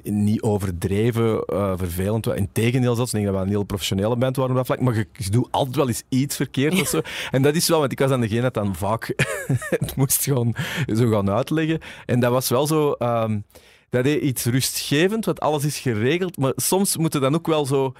niet 0.03 0.41
overdreven, 0.41 1.43
uh, 1.53 1.73
vervelend. 1.75 2.27
Integendeel 2.27 2.95
zelfs, 2.95 3.13
ik 3.13 3.19
denk 3.19 3.31
dat 3.31 3.41
we 3.41 3.47
een 3.47 3.53
heel 3.53 3.63
professionele 3.63 4.15
band 4.15 4.35
waren 4.35 4.51
op 4.51 4.57
dat 4.57 4.65
vlak, 4.65 4.81
maar 4.81 4.95
je, 4.95 5.07
je 5.13 5.29
doet 5.29 5.47
altijd 5.51 5.75
wel 5.75 5.87
eens 5.87 6.03
iets 6.09 6.35
verkeerd 6.35 6.81
of 6.81 6.87
zo. 6.97 7.01
En 7.31 7.41
dat 7.41 7.55
is 7.55 7.67
wel, 7.67 7.79
want 7.79 7.91
ik 7.91 7.99
was 7.99 8.11
aan 8.11 8.21
degene 8.21 8.41
dat 8.41 8.53
dan 8.53 8.75
vaak 8.75 9.13
het 9.79 9.95
moest 9.95 10.23
gewoon 10.23 10.55
zo 10.95 11.09
gaan 11.09 11.29
uitleggen. 11.29 11.79
En 12.05 12.19
dat 12.19 12.31
was 12.31 12.49
wel 12.49 12.67
zo... 12.67 12.95
Um, 12.99 13.43
dat 13.89 14.05
is 14.05 14.15
iets 14.15 14.45
rustgevend, 14.45 15.25
want 15.25 15.39
alles 15.39 15.65
is 15.65 15.79
geregeld, 15.79 16.37
maar 16.37 16.53
soms 16.55 16.97
moet 16.97 17.13
je 17.13 17.19
dan 17.19 17.35
ook 17.35 17.47
wel 17.47 17.65
zo 17.65 17.93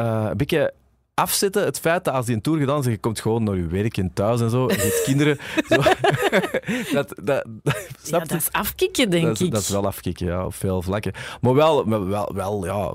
uh, 0.00 0.26
een 0.30 0.36
beetje 0.36 0.72
afzetten 1.14 1.64
het 1.64 1.80
feit 1.80 2.04
dat 2.04 2.14
als 2.14 2.26
die 2.26 2.34
een 2.34 2.40
tour 2.40 2.58
gedaan 2.58 2.78
is, 2.78 2.86
je 2.86 2.98
komt 2.98 3.20
gewoon 3.20 3.44
naar 3.44 3.56
je 3.56 3.66
werk 3.66 3.96
en 3.96 4.12
thuis 4.12 4.40
en 4.40 4.50
zo, 4.50 4.66
en 4.66 4.76
je 4.76 4.82
hebt 4.82 5.02
kinderen. 5.10 5.38
Zo. 5.68 5.76
dat, 6.96 7.14
dat, 7.22 7.46
ja, 8.02 8.18
dat 8.18 8.32
is 8.32 8.52
afkicken, 8.52 9.10
denk 9.10 9.26
dat, 9.26 9.40
ik. 9.40 9.50
Dat 9.50 9.60
is 9.60 9.68
wel 9.68 9.86
afkicken, 9.86 10.26
ja, 10.26 10.44
op 10.44 10.54
veel 10.54 10.82
vlakken. 10.82 11.12
Maar 11.40 11.54
wel, 11.54 11.88
wel, 11.88 12.34
wel 12.34 12.64
ja, 12.64 12.92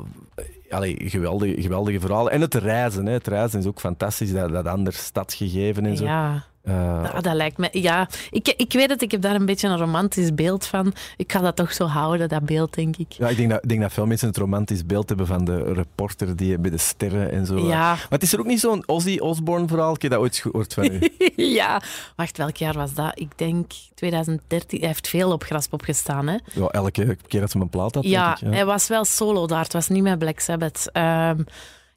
allee, 0.69 0.95
geweldige, 0.99 1.61
geweldige 1.61 1.99
verhalen. 1.99 2.31
En 2.31 2.41
het 2.41 2.53
reizen, 2.53 3.05
hè. 3.05 3.11
het 3.11 3.27
reizen 3.27 3.59
is 3.59 3.65
ook 3.65 3.79
fantastisch, 3.79 4.31
dat, 4.31 4.51
dat 4.51 4.65
ander 4.65 4.93
stadsgegeven 4.93 5.85
en 5.85 5.97
zo. 5.97 6.03
Ja. 6.03 6.45
Uh, 6.67 7.21
dat, 7.21 7.33
lijkt 7.33 7.57
me. 7.57 7.69
Ja, 7.71 8.09
ik, 8.29 8.53
ik 8.57 8.73
weet 8.73 8.89
het, 8.89 9.01
ik 9.01 9.11
heb 9.11 9.21
daar 9.21 9.35
een 9.35 9.45
beetje 9.45 9.67
een 9.67 9.77
romantisch 9.77 10.33
beeld 10.33 10.65
van. 10.65 10.93
Ik 11.17 11.31
ga 11.31 11.39
dat 11.39 11.55
toch 11.55 11.73
zo 11.73 11.85
houden, 11.85 12.29
dat 12.29 12.45
beeld, 12.45 12.73
denk 12.73 12.97
ik. 12.97 13.11
Ja, 13.11 13.27
ik 13.27 13.37
denk 13.37 13.49
dat, 13.49 13.63
denk 13.63 13.81
dat 13.81 13.93
veel 13.93 14.05
mensen 14.05 14.27
het 14.27 14.37
romantisch 14.37 14.85
beeld 14.85 15.09
hebben 15.09 15.27
van 15.27 15.45
de 15.45 15.73
reporter 15.73 16.35
die 16.35 16.57
bij 16.57 16.71
de 16.71 16.77
sterren 16.77 17.31
en 17.31 17.45
zo. 17.45 17.57
Ja. 17.57 17.89
Maar 17.89 18.05
het 18.09 18.23
is 18.23 18.33
er 18.33 18.39
ook 18.39 18.45
niet 18.45 18.59
zo'n 18.59 18.83
Ozzy 18.85 19.17
Osbourne 19.17 19.67
verhaal. 19.67 19.93
Ik 19.93 20.01
heb 20.01 20.11
dat 20.11 20.19
ooit 20.19 20.37
gehoord 20.37 20.73
van 20.73 20.85
u. 20.85 21.11
ja, 21.59 21.81
wacht, 22.15 22.37
welk 22.37 22.55
jaar 22.57 22.73
was 22.73 22.93
dat? 22.93 23.11
Ik 23.19 23.31
denk 23.35 23.71
2013. 23.93 24.79
Hij 24.79 24.87
heeft 24.87 25.07
veel 25.07 25.31
op 25.31 25.43
Graspop 25.43 25.81
gestaan, 25.81 26.27
hè? 26.27 26.37
Ja, 26.53 26.67
elke 26.67 27.17
keer 27.27 27.39
dat 27.39 27.51
ze 27.51 27.57
mijn 27.57 27.69
plaat 27.69 27.95
had. 27.95 28.03
Ja, 28.03 28.31
ik, 28.31 28.39
ja, 28.39 28.49
hij 28.49 28.65
was 28.65 28.87
wel 28.87 29.05
solo 29.05 29.47
daar. 29.47 29.63
Het 29.63 29.73
was 29.73 29.87
niet 29.87 30.03
met 30.03 30.19
Black 30.19 30.39
Sabbath. 30.39 30.89
Um, 30.93 31.45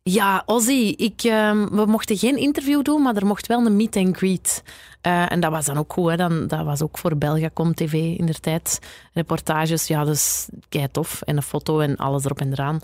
ja, 0.03 0.43
Ozzy, 0.47 0.95
ik, 0.97 1.25
uh, 1.25 1.65
we 1.71 1.85
mochten 1.87 2.17
geen 2.17 2.37
interview 2.37 2.83
doen, 2.83 3.03
maar 3.03 3.17
er 3.17 3.27
mocht 3.27 3.47
wel 3.47 3.67
een 3.67 3.77
meet 3.77 3.97
and 3.97 4.17
greet. 4.17 4.63
Uh, 5.07 5.33
en 5.33 5.41
dat 5.41 5.51
was 5.51 5.65
dan 5.65 5.79
ook 5.79 5.93
goed. 5.93 6.11
Hè. 6.11 6.17
Dan, 6.17 6.47
dat 6.47 6.65
was 6.65 6.83
ook 6.83 6.99
voor 6.99 7.17
Belgacom 7.17 7.75
TV 7.75 7.93
in 7.93 8.27
der 8.27 8.41
tijd. 8.41 8.79
Reportages, 9.13 9.87
ja, 9.87 10.05
dus 10.05 10.49
kei 10.69 10.89
tof. 10.91 11.23
En 11.23 11.37
een 11.37 11.43
foto 11.43 11.81
en 11.81 11.97
alles 11.97 12.25
erop 12.25 12.41
en 12.41 12.53
eraan. 12.53 12.81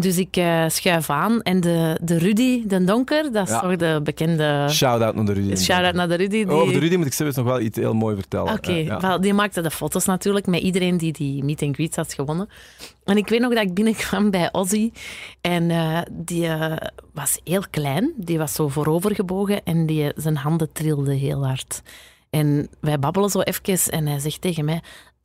Dus 0.00 0.18
ik 0.18 0.36
uh, 0.36 0.68
schuif 0.68 1.10
aan 1.10 1.42
en 1.42 1.60
de, 1.60 1.98
de 2.02 2.18
Rudy, 2.18 2.66
de 2.66 2.84
Donker, 2.84 3.32
dat 3.32 3.46
is 3.46 3.52
ja. 3.52 3.60
toch 3.60 3.76
de 3.76 4.00
bekende... 4.02 4.66
Shout-out 4.70 5.14
naar 5.14 5.24
de 5.24 5.32
Rudy. 5.32 5.56
Shout-out 5.56 5.94
naar 5.94 6.08
de 6.08 6.14
Rudy. 6.14 6.44
Die... 6.44 6.52
Oh, 6.52 6.60
over 6.60 6.72
de 6.72 6.78
Rudy 6.78 6.96
moet 6.96 7.06
ik 7.06 7.12
zelfs 7.12 7.36
nog 7.36 7.46
wel 7.46 7.60
iets 7.60 7.78
heel 7.78 7.94
mooi 7.94 8.14
vertellen. 8.16 8.52
Oké, 8.52 8.88
okay, 8.90 9.18
die 9.18 9.34
maakte 9.34 9.60
de 9.60 9.70
foto's 9.70 10.04
natuurlijk 10.04 10.46
met 10.46 10.60
iedereen 10.60 10.96
die 10.96 11.12
die 11.12 11.44
meet 11.44 11.62
and 11.62 11.74
greet 11.74 11.96
had 11.96 12.12
gewonnen. 12.14 12.48
En 13.04 13.16
ik 13.16 13.28
weet 13.28 13.40
nog 13.40 13.54
dat 13.54 13.62
ik 13.62 13.74
binnenkwam 13.74 14.30
bij 14.30 14.52
Ozzy 14.52 14.92
en 15.40 15.70
uh, 15.70 16.00
die 16.10 16.48
was 17.12 17.40
heel 17.44 17.64
klein, 17.70 18.12
die 18.16 18.38
was 18.38 18.52
zo 18.52 18.68
voorovergebogen 18.68 19.64
en 19.64 19.86
die, 19.86 20.12
zijn 20.16 20.36
handen 20.36 20.72
trilden 20.72 21.16
heel 21.16 21.46
hard. 21.46 21.82
En 22.30 22.68
wij 22.80 22.98
babbelen 22.98 23.30
zo 23.30 23.40
even 23.40 23.92
en 23.92 24.06
hij 24.06 24.18
zegt 24.18 24.40
tegen 24.40 24.64
mij... 24.64 24.82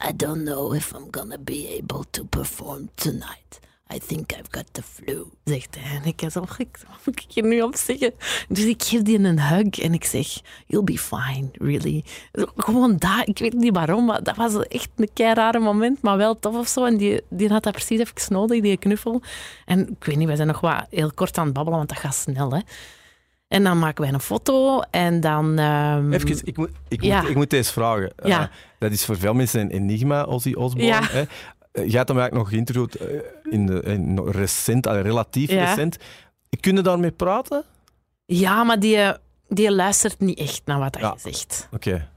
I 0.10 0.16
don't 0.16 0.44
know 0.44 0.76
if 0.76 0.92
I'm 0.92 1.08
gonna 1.12 1.38
be 1.40 1.80
able 1.82 2.04
to 2.10 2.24
perform 2.24 2.90
tonight. 2.96 3.60
I 3.94 4.00
think 4.00 4.32
I've 4.32 4.48
got 4.50 4.66
the 4.72 4.82
flu, 4.84 5.26
zegt 5.44 5.78
hij. 5.80 5.98
En 5.98 6.06
ik 6.06 6.20
zeg, 6.20 6.34
wat 6.34 6.58
moet 7.06 7.20
ik 7.20 7.26
hier 7.28 7.44
nu 7.44 7.62
op 7.62 7.76
zeggen? 7.76 8.14
Dus 8.48 8.64
ik 8.64 8.84
geef 8.84 9.02
die 9.02 9.20
een 9.20 9.40
hug 9.40 9.80
en 9.80 9.94
ik 9.94 10.04
zeg, 10.04 10.28
you'll 10.66 10.84
be 10.84 10.98
fine, 10.98 11.50
really. 11.52 12.04
Gewoon 12.56 12.98
daar, 12.98 13.28
ik 13.28 13.38
weet 13.38 13.54
niet 13.54 13.76
waarom, 13.76 14.06
maar 14.06 14.24
dat 14.24 14.36
was 14.36 14.68
echt 14.68 14.90
een 14.96 15.10
kei 15.14 15.34
rare 15.34 15.60
moment, 15.60 16.02
maar 16.02 16.18
wel 16.18 16.40
tof 16.40 16.56
of 16.56 16.68
zo. 16.68 16.86
En 16.86 16.98
die, 16.98 17.22
die 17.30 17.50
had 17.50 17.64
dat 17.64 17.74
precies 17.74 18.00
even 18.00 18.34
nodig, 18.34 18.62
die 18.62 18.78
knuffel. 18.78 19.22
En 19.66 19.90
ik 19.90 20.04
weet 20.04 20.16
niet, 20.16 20.28
we 20.28 20.36
zijn 20.36 20.48
nog 20.48 20.60
wat 20.60 20.86
heel 20.90 21.12
kort 21.12 21.38
aan 21.38 21.46
het 21.46 21.54
babbelen, 21.54 21.78
want 21.78 21.90
dat 21.90 22.00
gaat 22.00 22.16
snel, 22.16 22.54
hè. 22.54 22.60
En 23.48 23.64
dan 23.64 23.80
maken 23.80 24.04
wij 24.04 24.14
een 24.14 24.20
foto 24.20 24.80
en 24.80 25.20
dan... 25.20 25.60
Um... 25.60 26.14
Even, 26.14 26.42
ik 26.44 26.58
moet, 26.58 26.70
ik, 26.88 27.02
ja. 27.02 27.22
moet, 27.22 27.30
ik 27.30 27.36
moet 27.36 27.50
deze 27.50 27.72
vragen. 27.72 28.14
Ja. 28.24 28.42
Uh, 28.42 28.48
dat 28.80 28.92
is 28.92 29.06
voor 29.06 29.18
veel 29.18 29.34
mensen 29.34 29.62
een 29.62 29.70
enigma, 29.70 30.24
Ozzy 30.24 30.54
Osbourne. 30.54 30.94
Ja. 30.94 31.02
Hè? 31.04 31.24
Uh, 31.74 31.86
jij 31.86 31.98
hebt 31.98 32.10
hem 32.10 32.20
eigenlijk 32.20 32.34
nog 32.34 32.50
geïnterviewd 32.50 33.02
uh, 33.02 33.22
in, 33.54 33.66
de, 33.66 33.82
in 33.82 34.20
recent, 34.20 34.86
relatief 34.86 35.50
ja. 35.50 35.66
recent. 35.66 35.98
Kunnen 36.60 36.84
daarmee 36.84 37.12
praten? 37.12 37.64
Ja, 38.26 38.64
maar 38.64 38.80
die, 38.80 39.14
die 39.48 39.72
luistert 39.72 40.20
niet 40.20 40.40
echt 40.40 40.62
naar 40.66 40.80
wat 40.80 40.98
ja. 41.00 41.14
je 41.16 41.32
zegt. 41.32 41.68
Oké. 41.72 41.90
Okay. 41.90 42.08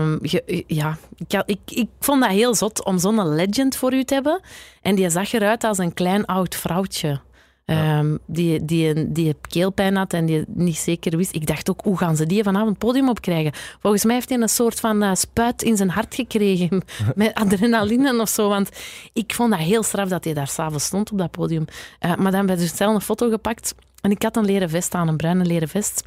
Um, 0.00 0.18
ja, 0.66 0.98
ik, 1.16 1.42
ik, 1.46 1.58
ik 1.64 1.88
vond 2.00 2.20
dat 2.22 2.30
heel 2.30 2.54
zot 2.54 2.84
om 2.84 2.98
zo'n 2.98 3.34
legend 3.34 3.76
voor 3.76 3.92
u 3.92 4.04
te 4.04 4.14
hebben. 4.14 4.40
En 4.82 4.94
die 4.94 5.10
zag 5.10 5.32
eruit 5.32 5.64
als 5.64 5.78
een 5.78 5.94
klein 5.94 6.24
oud 6.24 6.54
vrouwtje. 6.54 7.20
Ja. 7.64 7.98
Um, 7.98 8.18
die, 8.26 8.64
die, 8.64 9.12
die 9.12 9.36
keelpijn 9.48 9.96
had 9.96 10.12
en 10.12 10.26
die 10.26 10.44
niet 10.46 10.76
zeker 10.76 11.16
wist. 11.16 11.34
Ik 11.34 11.46
dacht 11.46 11.70
ook, 11.70 11.80
hoe 11.80 11.98
gaan 11.98 12.16
ze 12.16 12.26
die 12.26 12.42
vanavond 12.42 12.68
het 12.68 12.78
podium 12.78 13.08
opkrijgen? 13.08 13.52
Volgens 13.80 14.04
mij 14.04 14.14
heeft 14.14 14.28
hij 14.28 14.40
een 14.40 14.48
soort 14.48 14.80
van 14.80 15.02
uh, 15.02 15.14
spuit 15.14 15.62
in 15.62 15.76
zijn 15.76 15.90
hart 15.90 16.14
gekregen 16.14 16.82
met 17.14 17.34
adrenaline 17.34 18.20
of 18.20 18.28
zo. 18.28 18.48
Want 18.48 18.68
ik 19.12 19.34
vond 19.34 19.50
dat 19.50 19.60
heel 19.60 19.82
straf 19.82 20.08
dat 20.08 20.24
hij 20.24 20.34
daar 20.34 20.48
s'avonds 20.48 20.84
stond 20.84 21.12
op 21.12 21.18
dat 21.18 21.30
podium. 21.30 21.64
Uh, 22.00 22.14
maar 22.14 22.32
dan 22.32 22.46
werd 22.46 22.60
er 22.60 22.68
snel 22.68 22.94
een 22.94 23.00
foto 23.00 23.30
gepakt 23.30 23.74
en 24.00 24.10
ik 24.10 24.22
had 24.22 24.36
een 24.36 24.44
leren 24.44 24.70
vest 24.70 24.94
aan, 24.94 25.08
een 25.08 25.16
bruine 25.16 25.44
leren 25.44 25.68
vest. 25.68 26.02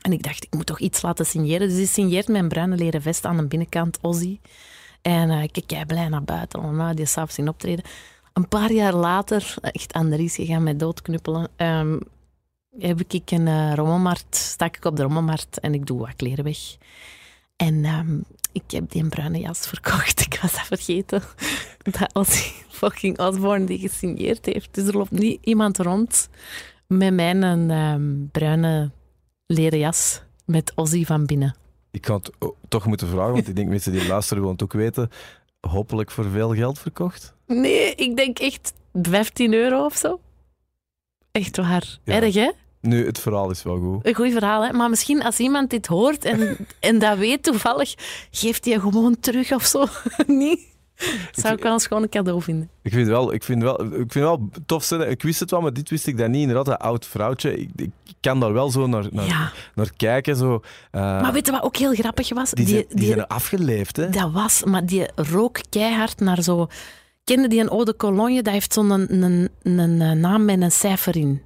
En 0.00 0.12
ik 0.12 0.22
dacht, 0.22 0.44
ik 0.44 0.54
moet 0.54 0.66
toch 0.66 0.80
iets 0.80 1.02
laten 1.02 1.26
signeren. 1.26 1.68
Dus 1.68 1.76
hij 1.76 1.86
signeert 1.86 2.28
mijn 2.28 2.48
bruine 2.48 2.76
leren 2.76 3.02
vest 3.02 3.24
aan 3.24 3.36
de 3.36 3.46
binnenkant, 3.46 3.98
Ozzy. 4.02 4.38
En 5.02 5.30
uh, 5.30 5.42
ik 5.42 5.62
kijk 5.66 5.86
blij 5.86 6.08
naar 6.08 6.24
buiten, 6.24 6.76
nou, 6.76 6.94
die 6.94 7.06
s'avonds 7.06 7.38
in 7.38 7.48
optreden. 7.48 7.84
Een 8.36 8.48
paar 8.48 8.72
jaar 8.72 8.94
later, 8.94 9.54
echt 9.60 9.92
Andries 9.92 10.34
gegaan 10.34 10.62
met 10.62 10.78
doodknuppelen, 10.78 11.48
um, 11.56 12.00
heb 12.78 13.00
ik 13.08 13.30
een 13.30 13.46
uh, 13.46 13.74
rommelmarkt, 13.74 14.36
stak 14.36 14.76
ik 14.76 14.84
op 14.84 14.96
de 14.96 15.02
rommelmarkt 15.02 15.60
en 15.60 15.74
ik 15.74 15.86
doe 15.86 15.98
wat 15.98 16.16
kleren 16.16 16.44
weg. 16.44 16.58
En 17.56 17.84
um, 17.84 18.24
ik 18.52 18.62
heb 18.70 18.90
die 18.90 19.08
bruine 19.08 19.38
jas 19.38 19.66
verkocht. 19.66 20.20
Ik 20.26 20.38
was 20.42 20.52
dat 20.52 20.66
vergeten. 20.66 21.22
Dat 21.82 22.36
fucking 22.68 23.18
Osborne 23.18 23.66
die 23.66 23.78
gesigneerd 23.78 24.46
heeft. 24.46 24.74
Dus 24.74 24.86
er 24.86 24.96
loopt 24.96 25.10
niet 25.10 25.38
iemand 25.44 25.78
rond 25.78 26.28
met 26.86 27.14
mijn 27.14 27.70
um, 27.70 28.28
bruine 28.32 28.90
leren 29.46 29.78
jas 29.78 30.22
met 30.44 30.72
Ozzy 30.74 31.04
van 31.04 31.26
binnen. 31.26 31.56
Ik 31.90 32.06
ga 32.06 32.14
het 32.14 32.30
toch 32.68 32.86
moeten 32.86 33.08
vragen, 33.08 33.32
want 33.32 33.48
ik 33.48 33.56
denk 33.56 33.68
mensen 33.76 33.92
die 33.92 34.06
luisteren 34.06 34.38
gewoon 34.38 34.52
het 34.52 34.62
ook 34.62 34.72
weten. 34.72 35.10
Hopelijk 35.60 36.10
voor 36.10 36.24
veel 36.30 36.54
geld 36.54 36.78
verkocht? 36.78 37.34
Nee, 37.46 37.94
ik 37.94 38.16
denk 38.16 38.38
echt 38.38 38.72
15 38.92 39.52
euro 39.52 39.84
of 39.84 39.96
zo. 39.96 40.20
Echt 41.32 41.56
waar. 41.56 41.98
Ja. 42.04 42.14
Erg, 42.20 42.34
hè? 42.34 42.50
Nu, 42.80 43.06
het 43.06 43.18
verhaal 43.18 43.50
is 43.50 43.62
wel 43.62 43.78
goed. 43.78 44.06
Een 44.06 44.14
goed 44.14 44.32
verhaal, 44.32 44.64
hè? 44.64 44.72
Maar 44.72 44.90
misschien 44.90 45.22
als 45.22 45.38
iemand 45.38 45.70
dit 45.70 45.86
hoort 45.86 46.24
en, 46.24 46.56
en 46.80 46.98
dat 46.98 47.18
weet 47.18 47.42
toevallig, 47.42 47.94
geeft 48.30 48.64
hij 48.64 48.78
gewoon 48.78 49.20
terug 49.20 49.52
of 49.52 49.64
zo. 49.64 49.86
niet? 50.26 50.74
Dat 50.96 51.40
zou 51.44 51.54
ik 51.54 51.88
wel 51.88 52.02
een 52.02 52.08
cadeau 52.08 52.42
vinden. 52.42 52.70
Ik 52.82 52.92
vind 52.92 53.08
wel, 53.08 53.32
ik 53.32 53.42
vind 53.42 53.62
wel, 53.62 53.84
ik 53.84 54.12
vind 54.12 54.24
wel 54.24 54.48
tof 54.66 54.84
zijn. 54.84 55.10
Ik 55.10 55.22
wist 55.22 55.40
het 55.40 55.50
wel, 55.50 55.60
maar 55.60 55.72
dit 55.72 55.90
wist 55.90 56.06
ik 56.06 56.18
dan 56.18 56.30
niet. 56.30 56.40
Inderdaad, 56.40 56.64
dat 56.64 56.78
oud 56.78 57.06
vrouwtje. 57.06 57.58
Ik, 57.58 57.70
ik 57.76 58.14
kan 58.20 58.40
daar 58.40 58.52
wel 58.52 58.70
zo 58.70 58.86
naar, 58.86 59.04
naar, 59.10 59.26
ja. 59.26 59.52
naar 59.74 59.90
kijken. 59.96 60.36
Zo, 60.36 60.62
uh, 60.92 61.00
maar 61.00 61.32
weet 61.32 61.46
je 61.46 61.52
wat 61.52 61.62
ook 61.62 61.76
heel 61.76 61.94
grappig 61.94 62.34
was? 62.34 62.50
Die, 62.50 62.64
die, 62.64 62.74
die, 62.74 62.96
die 62.96 63.06
zijn 63.06 63.26
afgeleefd, 63.26 63.96
hè? 63.96 64.10
Dat 64.10 64.32
was, 64.32 64.64
maar 64.64 64.86
die 64.86 65.08
rook 65.14 65.60
keihard 65.68 66.20
naar 66.20 66.42
zo... 66.42 66.68
Kende 67.24 67.48
die 67.48 67.60
een 67.60 67.68
eau 67.68 67.84
de 67.84 67.96
cologne? 67.96 68.42
Dat 68.42 68.52
heeft 68.52 68.72
zo'n 68.72 68.90
een, 68.90 69.22
een, 69.22 69.48
een, 69.62 70.00
een 70.00 70.20
naam 70.20 70.44
met 70.44 70.60
een 70.60 70.72
cijfer 70.72 71.16
in. 71.16 71.42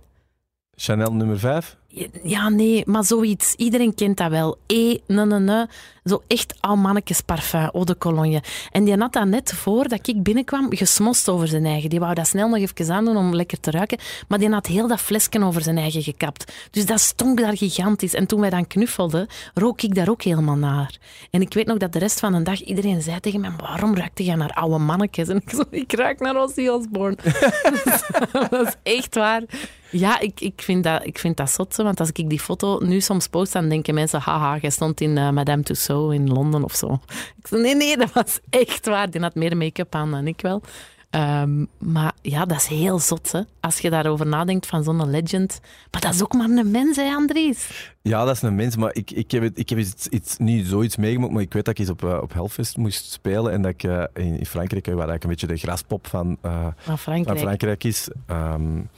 Chanel 0.74 1.12
nummer 1.12 1.38
5? 1.38 1.76
Ja, 2.22 2.48
nee, 2.48 2.82
maar 2.86 3.04
zoiets. 3.04 3.54
Iedereen 3.54 3.94
kent 3.94 4.16
dat 4.16 4.30
wel. 4.30 4.58
E, 4.66 4.96
ne, 5.06 5.26
ne, 5.26 5.38
ne. 5.38 5.68
Zo 6.04 6.22
echt 6.26 6.54
al 6.60 6.76
mannetjes 6.76 7.20
parfum, 7.20 7.68
eau 7.72 7.84
de 7.84 7.98
cologne. 7.98 8.42
En 8.70 8.84
die 8.84 8.96
had 8.96 9.12
dat 9.12 9.26
net 9.26 9.52
voordat 9.52 10.08
ik 10.08 10.22
binnenkwam 10.22 10.76
gesmost 10.76 11.28
over 11.28 11.48
zijn 11.48 11.66
eigen. 11.66 11.90
Die 11.90 12.00
wou 12.00 12.14
dat 12.14 12.26
snel 12.26 12.48
nog 12.48 12.58
even 12.58 12.94
aandoen 12.94 13.16
om 13.16 13.34
lekker 13.34 13.60
te 13.60 13.70
ruiken. 13.70 13.98
Maar 14.28 14.38
die 14.38 14.50
had 14.50 14.66
heel 14.66 14.88
dat 14.88 15.00
flesje 15.00 15.44
over 15.44 15.62
zijn 15.62 15.78
eigen 15.78 16.02
gekapt. 16.02 16.52
Dus 16.70 16.86
dat 16.86 17.00
stonk 17.00 17.38
daar 17.38 17.56
gigantisch. 17.56 18.14
En 18.14 18.26
toen 18.26 18.40
wij 18.40 18.50
dan 18.50 18.66
knuffelden, 18.66 19.26
rook 19.54 19.82
ik 19.82 19.94
daar 19.94 20.08
ook 20.08 20.22
helemaal 20.22 20.56
naar. 20.56 20.98
En 21.30 21.40
ik 21.40 21.54
weet 21.54 21.66
nog 21.66 21.76
dat 21.76 21.92
de 21.92 21.98
rest 21.98 22.20
van 22.20 22.32
de 22.32 22.42
dag 22.42 22.60
iedereen 22.60 23.02
zei 23.02 23.20
tegen 23.20 23.40
mij, 23.40 23.52
waarom 23.56 23.96
ruikte 23.96 24.24
jij 24.24 24.34
naar 24.34 24.52
oude 24.52 24.78
mannetjes? 24.78 25.28
En 25.28 25.36
ik 25.36 25.50
zo, 25.50 25.62
ik 25.70 25.92
ruik 25.92 26.20
naar 26.20 26.36
Ozzy 26.36 26.68
Osbourne. 26.68 27.16
dat 28.50 28.66
is 28.66 28.74
echt 28.82 29.14
waar. 29.14 29.42
Ja, 29.90 30.20
ik, 30.20 30.40
ik, 30.40 30.62
vind 30.62 30.84
dat, 30.84 31.06
ik 31.06 31.18
vind 31.18 31.36
dat 31.36 31.50
zot. 31.50 31.76
Want 31.76 32.00
als 32.00 32.10
ik 32.12 32.28
die 32.28 32.40
foto 32.40 32.78
nu 32.78 33.00
soms 33.00 33.26
post, 33.26 33.52
dan 33.52 33.68
denken 33.68 33.94
mensen... 33.94 34.20
Haha, 34.20 34.56
jij 34.60 34.70
stond 34.70 35.00
in 35.00 35.16
uh, 35.16 35.30
Madame 35.30 35.62
Tussauds 35.62 36.14
in 36.14 36.32
Londen 36.32 36.64
of 36.64 36.74
zo. 36.74 37.00
Ik 37.38 37.46
zei, 37.46 37.62
nee, 37.62 37.74
nee, 37.74 37.96
dat 37.96 38.12
was 38.12 38.38
echt 38.50 38.86
waar. 38.86 39.10
Die 39.10 39.20
had 39.20 39.34
meer 39.34 39.56
make-up 39.56 39.94
aan 39.94 40.10
dan 40.10 40.26
ik 40.26 40.40
wel. 40.40 40.62
Ehm, 41.10 41.64
maar 41.78 42.12
ja, 42.22 42.44
dat 42.44 42.56
is 42.56 42.66
heel 42.66 42.98
zot, 42.98 43.32
hè? 43.32 43.40
Als 43.60 43.78
je 43.78 43.90
daarover 43.90 44.26
nadenkt 44.26 44.66
van 44.66 44.84
zo'n 44.84 45.10
legend. 45.10 45.60
Maar 45.90 46.00
dat 46.00 46.14
is 46.14 46.22
ook 46.22 46.32
maar 46.32 46.48
een 46.48 46.70
mens, 46.70 46.96
hè, 46.96 47.14
Andries? 47.14 47.92
Ja, 48.02 48.24
dat 48.24 48.36
is 48.36 48.42
een 48.42 48.54
mens, 48.54 48.76
maar 48.76 48.94
ik, 48.94 49.10
ik 49.10 49.30
heb, 49.30 49.42
het, 49.42 49.58
ik 49.58 49.68
heb 49.68 49.78
iets, 49.78 50.08
iets, 50.08 50.36
niet 50.38 50.66
zoiets 50.66 50.96
meegemaakt, 50.96 51.32
maar 51.32 51.42
ik 51.42 51.52
weet 51.52 51.64
dat 51.64 51.78
ik 51.78 51.80
eens 51.80 51.90
op, 51.90 52.02
uh, 52.02 52.18
op 52.22 52.32
Hellfest 52.32 52.76
moest 52.76 53.12
spelen 53.12 53.52
en 53.52 53.62
dat 53.62 53.70
ik 53.70 53.82
uh, 53.82 54.04
in, 54.14 54.38
in, 54.38 54.46
Frankrijk, 54.46 54.86
waar 54.86 54.94
eigenlijk 54.94 55.22
een 55.22 55.30
beetje 55.30 55.46
de 55.46 55.56
graspop 55.56 56.06
van, 56.06 56.38
uh, 56.42 56.66
van, 56.76 56.98
Frankrijk. 56.98 57.38
van 57.38 57.46
Frankrijk 57.46 57.84
is... 57.84 58.08
Um, 58.30 58.88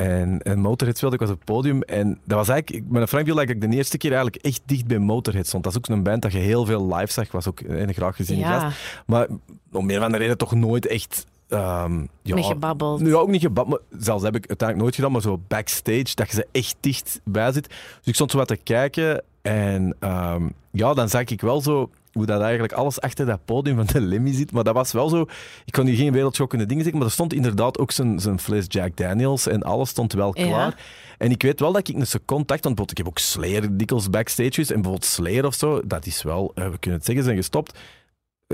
en, 0.00 0.42
en 0.42 0.58
Motorhead 0.58 0.96
speelde, 0.96 1.14
ik 1.14 1.20
was 1.20 1.30
op 1.30 1.36
het 1.36 1.44
podium. 1.44 1.82
En 1.82 2.18
dat 2.24 2.38
was 2.38 2.48
eigenlijk, 2.48 2.90
met 2.90 3.08
Frank 3.08 3.24
viel 3.26 3.34
dat 3.34 3.48
ik 3.48 3.60
de 3.60 3.68
eerste 3.68 3.98
keer 3.98 4.12
eigenlijk 4.12 4.44
echt 4.44 4.62
dicht 4.64 4.86
bij 4.86 4.98
Motorhead 4.98 5.46
stond. 5.46 5.64
Dat 5.64 5.72
is 5.72 5.78
ook 5.78 5.86
zo'n 5.86 6.02
band 6.02 6.22
dat 6.22 6.32
je 6.32 6.38
heel 6.38 6.64
veel 6.64 6.94
live 6.94 7.12
zag. 7.12 7.32
was 7.32 7.48
ook 7.48 7.60
een 7.60 7.94
graag 7.94 8.16
gezien 8.16 8.38
ja. 8.38 8.60
gast. 8.60 8.76
Maar 9.06 9.26
om 9.72 9.86
meer 9.86 10.00
van 10.00 10.12
de 10.12 10.18
reden 10.18 10.38
toch 10.38 10.54
nooit 10.54 10.86
echt... 10.86 11.26
Um, 11.48 12.08
ja, 12.22 12.34
niet 12.34 12.44
gebabbeld. 12.44 13.00
Ja, 13.00 13.14
ook 13.14 13.28
niet 13.28 13.40
gebabbeld. 13.40 13.82
Zelfs 13.98 14.22
heb 14.22 14.36
ik 14.36 14.48
uiteindelijk 14.48 14.78
nooit 14.78 14.94
gedaan, 14.94 15.12
maar 15.12 15.20
zo 15.20 15.40
backstage, 15.48 16.14
dat 16.14 16.30
je 16.30 16.36
ze 16.36 16.46
echt 16.52 16.76
dicht 16.80 17.20
bij 17.24 17.52
zit. 17.52 17.68
Dus 17.68 17.78
ik 18.04 18.14
stond 18.14 18.30
zo 18.30 18.38
wat 18.38 18.48
te 18.48 18.56
kijken 18.56 19.22
en 19.42 19.96
um, 20.00 20.52
ja, 20.70 20.94
dan 20.94 21.08
zag 21.08 21.24
ik 21.24 21.40
wel 21.40 21.60
zo 21.60 21.90
hoe 22.12 22.26
dat 22.26 22.40
eigenlijk 22.40 22.72
alles 22.72 23.00
achter 23.00 23.26
dat 23.26 23.44
podium 23.44 23.76
van 23.76 23.86
de 23.86 24.00
Lemmy 24.00 24.32
zit. 24.32 24.52
Maar 24.52 24.64
dat 24.64 24.74
was 24.74 24.92
wel 24.92 25.08
zo... 25.08 25.26
Ik 25.64 25.72
kan 25.72 25.84
nu 25.84 25.94
geen 25.94 26.12
wereldschokkende 26.12 26.66
dingen 26.66 26.82
zeggen, 26.82 26.98
maar 26.98 27.08
er 27.08 27.14
stond 27.14 27.32
inderdaad 27.34 27.78
ook 27.78 27.90
zijn, 27.90 28.20
zijn 28.20 28.38
fles 28.38 28.64
Jack 28.68 28.96
Daniels 28.96 29.46
en 29.46 29.62
alles 29.62 29.88
stond 29.88 30.12
wel 30.12 30.32
klaar. 30.32 30.48
Ja. 30.48 30.74
En 31.18 31.30
ik 31.30 31.42
weet 31.42 31.60
wel 31.60 31.72
dat 31.72 31.88
ik 31.88 31.96
een 31.96 32.06
seconde 32.06 32.46
dacht, 32.46 32.64
want 32.64 32.76
bijvoorbeeld, 32.76 32.90
ik 32.90 32.96
heb 32.96 33.06
ook 33.06 33.18
Slayer 33.18 33.76
dikwijls 33.76 34.10
backstage 34.10 34.60
en 34.60 34.66
bijvoorbeeld 34.66 35.04
Slayer 35.04 35.46
of 35.46 35.54
zo, 35.54 35.80
dat 35.86 36.06
is 36.06 36.22
wel, 36.22 36.52
we 36.54 36.78
kunnen 36.78 36.98
het 36.98 37.04
zeggen, 37.04 37.24
zijn 37.24 37.36
gestopt. 37.36 37.78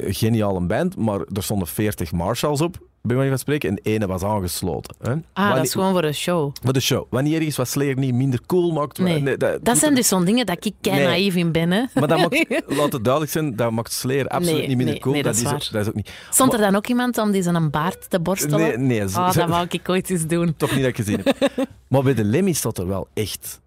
Geniaal 0.01 0.57
een 0.57 0.67
band, 0.67 0.97
maar 0.97 1.21
er 1.21 1.43
stonden 1.43 1.69
40 1.69 2.13
Marshalls 2.13 2.61
op 2.61 2.79
bij 3.07 3.17
manier 3.17 3.31
van 3.31 3.39
spreken, 3.41 3.69
en 3.71 3.79
ene 3.83 4.07
was 4.07 4.23
aangesloten. 4.23 4.97
Hè? 5.03 5.11
Ah, 5.11 5.19
Wanneer, 5.35 5.55
dat 5.57 5.65
is 5.65 5.73
gewoon 5.73 5.93
voor 5.93 6.05
een 6.05 6.15
show. 6.15 6.53
Voor 6.63 6.73
de 6.73 6.81
show. 6.81 7.07
Wanneer 7.11 7.41
iets 7.43 7.57
wat 7.57 7.69
Slayer 7.69 7.99
niet 7.99 8.15
minder 8.15 8.41
cool 8.47 8.73
maakt. 8.73 8.99
Nee. 8.99 9.21
nee 9.21 9.37
dat, 9.37 9.65
dat 9.65 9.79
zijn 9.79 9.95
dus 9.95 10.09
zo'n 10.09 10.25
dingen 10.25 10.47
dat 10.47 10.65
ik 10.65 10.73
kei 10.81 10.97
Nee. 10.97 11.07
naïef 11.07 11.35
in 11.35 11.53
ben. 11.53 11.71
Hè. 11.71 11.85
Maar 11.95 12.09
dat 12.09 12.19
maakt, 12.19 12.47
laat 12.79 12.93
het 12.93 13.05
duidelijk 13.05 13.33
zijn, 13.33 13.57
dat 13.57 13.71
maakt 13.71 13.93
Slayer 13.93 14.29
absoluut 14.29 14.67
niet 14.69 14.77
minder 14.77 14.99
cool. 14.99 15.23
dat 15.23 15.35
is 15.37 15.43
waar. 15.43 15.69
dat 15.73 15.83
is 15.83 15.89
ook 15.89 15.95
niet. 15.95 16.11
Stond 16.31 16.53
er 16.53 16.59
dan 16.59 16.77
ook 16.77 16.87
iemand 16.87 17.19
om 17.19 17.31
die 17.31 17.43
zijn 17.43 17.71
baard 17.71 18.11
te 18.11 18.21
borstelen? 18.21 18.59
Nee, 18.61 18.77
nee 18.99 19.09
zo- 19.09 19.21
Ah, 19.21 19.33
dat 19.35 19.49
wou 19.49 19.67
ik 19.71 19.89
ooit 19.89 20.11
eens 20.11 20.27
doen. 20.27 20.55
toch 20.57 20.71
niet 20.71 20.81
dat 20.81 20.89
ik 20.89 20.97
gezien 20.97 21.21
heb. 21.25 21.51
maar 21.89 22.03
bij 22.03 22.15
de 22.15 22.25
Lemmy 22.25 22.53
staat 22.53 22.79
er 22.79 22.87
wel 22.87 23.09
echt 23.15 23.61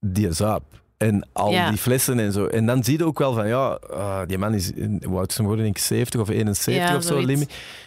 die 0.00 0.32
zuip. 0.32 0.62
En 0.96 1.28
al 1.32 1.50
Ja. 1.50 1.68
die 1.68 1.78
flessen 1.78 2.18
en 2.18 2.32
zo. 2.32 2.46
En 2.46 2.66
dan 2.66 2.84
zie 2.84 2.98
je 2.98 3.04
ook 3.04 3.18
wel 3.18 3.34
van, 3.34 3.48
ja, 3.48 3.78
eh, 3.90 4.20
die 4.26 4.38
man 4.38 4.54
is, 4.54 4.72
hoe 5.02 5.16
oud 5.18 5.30
is 5.30 5.36
hij 5.36 5.44
geworden? 5.44 5.64
Denk 5.64 5.76
ik 5.76 5.82
70 5.82 6.20
of 6.20 6.28
71 6.28 6.88
Ja, 6.88 6.96
of 6.96 7.02
zo. 7.02 7.20
Lemmy. 7.24 7.46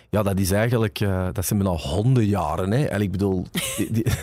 Ja, 0.10 0.24
dat 0.24 0.40
is 0.40 0.52
eigenlijk, 0.52 1.00
eh, 1.00 1.28
dat 1.34 1.46
zijn 1.46 1.66
al 1.66 1.80
honderden 1.80 2.26
jaren. 2.30 2.72
Hè. 2.72 2.84
En 2.86 3.02
ik 3.02 3.12
bedoel, 3.12 3.46
die, 3.92 4.06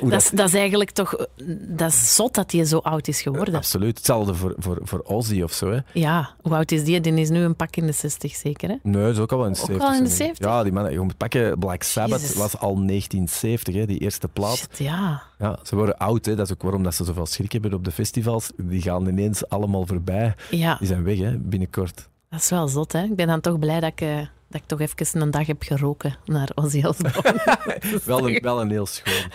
Dat 0.00 0.12
is, 0.20 0.30
dat 0.30 0.48
is 0.48 0.54
eigenlijk 0.54 0.90
toch... 0.90 1.26
Dat 1.68 1.88
is 1.88 2.14
zot 2.14 2.34
dat 2.34 2.52
hij 2.52 2.64
zo 2.64 2.78
oud 2.78 3.08
is 3.08 3.22
geworden. 3.22 3.54
Absoluut. 3.54 3.96
Hetzelfde 3.96 4.34
voor, 4.34 4.54
voor, 4.58 4.78
voor 4.82 5.00
Ozzy 5.04 5.42
of 5.42 5.52
zo. 5.52 5.70
Hè. 5.70 5.78
Ja, 5.92 6.30
hoe 6.42 6.54
oud 6.54 6.72
is 6.72 6.84
die? 6.84 7.00
Die 7.00 7.12
is 7.14 7.28
nu 7.28 7.38
een 7.40 7.56
pak 7.56 7.76
in 7.76 7.86
de 7.86 7.92
60 7.92 8.34
zeker, 8.34 8.68
hè? 8.68 8.74
Nee, 8.82 9.02
dat 9.02 9.12
is 9.12 9.18
ook 9.18 9.32
al 9.32 9.44
in 9.46 9.52
de 9.52 9.58
Ook 9.60 9.66
70. 9.66 9.86
al 9.88 9.94
in 9.94 10.02
de 10.04 10.08
zo. 10.10 10.16
70? 10.16 10.46
Ja, 10.46 10.62
die 10.62 10.72
man, 10.72 10.92
je 10.92 11.00
moet 11.00 11.16
pakken, 11.16 11.58
Black 11.58 11.82
Sabbath 11.82 12.20
Jezus. 12.20 12.36
was 12.36 12.58
al 12.58 12.74
1970, 12.74 13.74
hè, 13.74 13.86
die 13.86 13.98
eerste 13.98 14.28
plaat. 14.28 14.56
Shit, 14.56 14.78
ja. 14.78 15.22
Ja, 15.38 15.58
ze 15.62 15.76
worden 15.76 15.96
oud, 15.98 16.24
hè. 16.26 16.34
dat 16.36 16.46
is 16.46 16.52
ook 16.52 16.62
waarom 16.62 16.82
dat 16.82 16.94
ze 16.94 17.04
zoveel 17.04 17.26
schrik 17.26 17.52
hebben 17.52 17.74
op 17.74 17.84
de 17.84 17.90
festivals. 17.92 18.50
Die 18.56 18.82
gaan 18.82 19.06
ineens 19.06 19.48
allemaal 19.48 19.86
voorbij. 19.86 20.34
Ja, 20.50 20.76
Die 20.78 20.86
zijn 20.86 21.04
weg, 21.04 21.18
hè, 21.18 21.38
binnenkort. 21.38 22.08
dat 22.30 22.40
is 22.40 22.48
wel 22.50 22.68
zot, 22.68 22.92
hè? 22.92 23.02
Ik 23.02 23.16
ben 23.16 23.26
dan 23.26 23.40
toch 23.40 23.58
blij 23.58 23.80
dat 23.80 23.90
ik, 23.90 24.00
eh, 24.00 24.18
dat 24.50 24.60
ik 24.60 24.66
toch 24.66 24.80
even 24.80 25.20
een 25.22 25.30
dag 25.30 25.46
heb 25.46 25.62
geroken 25.62 26.16
naar 26.24 26.48
Ozzy 26.54 26.82
Osbourne. 26.84 27.58
Wel 28.04 28.28
een, 28.28 28.38
wel 28.42 28.60
een 28.60 28.70
heel 28.70 28.86
schoon. 28.86 29.30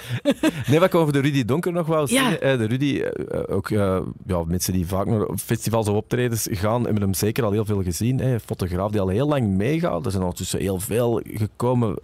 Nee, 0.67 0.79
wat 0.79 0.87
ik 0.87 0.95
over 0.95 1.13
de 1.13 1.19
Rudy 1.19 1.45
Donker 1.45 1.71
nog 1.71 1.87
wou 1.87 2.13
Ja. 2.13 2.21
zeggen. 2.29 2.41
eh, 2.41 2.57
De 2.57 2.65
Rudy, 2.65 2.99
eh, 2.99 3.39
eh, 3.39 3.55
ook 3.55 3.69
ja, 3.69 4.43
mensen 4.45 4.73
die 4.73 4.87
vaak 4.87 5.05
naar 5.05 5.27
festivals 5.45 5.87
of 5.87 5.95
optredens 5.95 6.47
gaan, 6.51 6.83
hebben 6.83 7.01
hem 7.01 7.13
zeker 7.13 7.43
al 7.43 7.51
heel 7.51 7.65
veel 7.65 7.83
gezien. 7.83 8.19
Hè. 8.19 8.39
Fotograaf 8.39 8.91
die 8.91 9.01
al 9.01 9.07
heel 9.07 9.27
lang 9.27 9.47
meegaat. 9.47 10.05
Er 10.05 10.11
zijn 10.11 10.23
ondertussen 10.23 10.59
heel 10.59 10.79
veel 10.79 11.21
gekomen. 11.23 11.95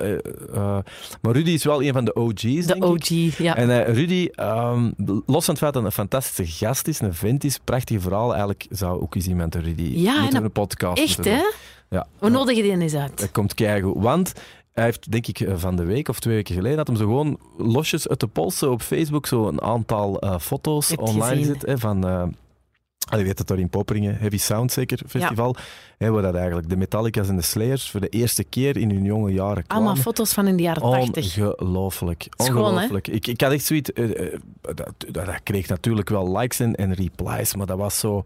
maar 1.22 1.34
Rudy 1.34 1.52
is 1.52 1.64
wel 1.64 1.84
een 1.84 1.94
van 1.94 2.06
de 2.06 2.14
OG's, 2.16 2.42
De 2.42 2.66
denk 2.66 2.84
ik. 2.84 2.90
OG, 2.90 3.38
ja. 3.38 3.56
En 3.56 3.94
Rudy, 3.94 4.30
ehm, 4.32 4.92
los 5.26 5.46
van 5.46 5.54
het 5.54 5.58
feit 5.64 5.74
dat 5.74 5.76
hij 5.76 5.84
een 5.84 5.92
fantastische 5.92 6.66
gast 6.66 6.88
is, 6.88 7.00
een 7.02 7.14
vent 7.14 7.44
is, 7.44 7.58
prachtige 7.64 8.00
verhaal, 8.00 8.30
eigenlijk 8.30 8.66
zou 8.70 9.02
ook 9.02 9.16
eens 9.16 9.28
iemand 9.28 9.52
de 9.52 9.60
Rudy 9.60 9.92
Ja, 9.96 10.20
moeten 10.22 10.38
en 10.40 10.44
een 10.46 10.52
podcast 10.52 11.02
Echt, 11.02 11.26
hè? 11.26 11.40
Ja. 11.90 12.08
We 12.20 12.30
nodigen 12.30 12.64
die 12.64 12.72
eens 12.72 12.96
uit. 12.96 13.20
Dat 13.20 13.32
komt 13.32 13.54
keigoed. 13.54 13.96
Want 13.98 14.34
hij 14.72 14.84
heeft, 14.84 15.12
denk 15.12 15.28
ik, 15.28 15.40
eh, 15.40 15.54
van 15.58 15.76
de 15.76 15.84
week 15.84 16.08
of 16.10 16.20
twee 16.20 16.36
weken 16.36 16.56
geleden, 16.56 16.78
had 16.78 16.88
hem 16.88 16.96
zo 16.96 17.06
gewoon 17.06 17.40
losjes 17.58 18.08
uit 18.08 18.20
de 18.20 18.28
polsen 18.28 18.72
op 18.72 18.82
Facebook 18.82 19.28
zo 19.28 19.48
een 19.48 19.62
aantal 19.62 20.20
eh, 20.20 20.40
foto's 20.40 20.96
online 20.96 21.38
gezet 21.38 21.62
hè, 21.62 21.78
van... 21.78 22.08
eh 22.08 22.24
je 23.18 23.24
weet 23.24 23.38
het 23.38 23.48
daar 23.48 23.60
in 23.60 23.70
Poperingen, 23.70 24.18
Heavy 24.18 24.38
Sound 24.38 24.72
zeker, 24.72 25.00
festival. 25.08 25.56
Hè, 25.98 26.12
waar 26.12 26.22
dat 26.22 26.36
eigenlijk 26.36 26.70
de 26.70 26.78
Metallica's 26.78 27.28
en 27.28 27.36
de 27.36 27.42
Slayers 27.42 27.90
voor 27.90 28.00
de 28.00 28.10
eerste 28.10 28.44
keer 28.44 28.78
in 28.78 28.90
hun 28.90 29.04
jonge 29.04 29.32
jaren 29.32 29.64
kwamen. 29.64 29.86
Allemaal 29.86 30.04
foto's 30.04 30.34
van 30.34 30.48
in 30.48 30.56
de 30.56 30.64
jaren 30.64 30.82
80. 30.82 31.38
Ongelooflijk. 31.38 32.28
Schoon? 32.30 32.58
Ongelooflijk. 32.58 33.08
Ik, 33.08 33.28
ik 33.28 33.42
had 33.42 33.52
echt 33.52 33.66
zoiets... 33.66 33.92
dat, 34.62 34.78
dat, 34.78 34.94
dat 35.12 35.44
kreeg 35.44 35.68
natuurlijk 35.68 36.10
wel 36.10 36.38
likes 36.38 36.60
en, 36.60 36.76
en 36.76 36.94
replies, 36.94 37.56
maar 37.56 37.66
dat 37.66 37.78
was 37.78 38.00
zo... 38.00 38.24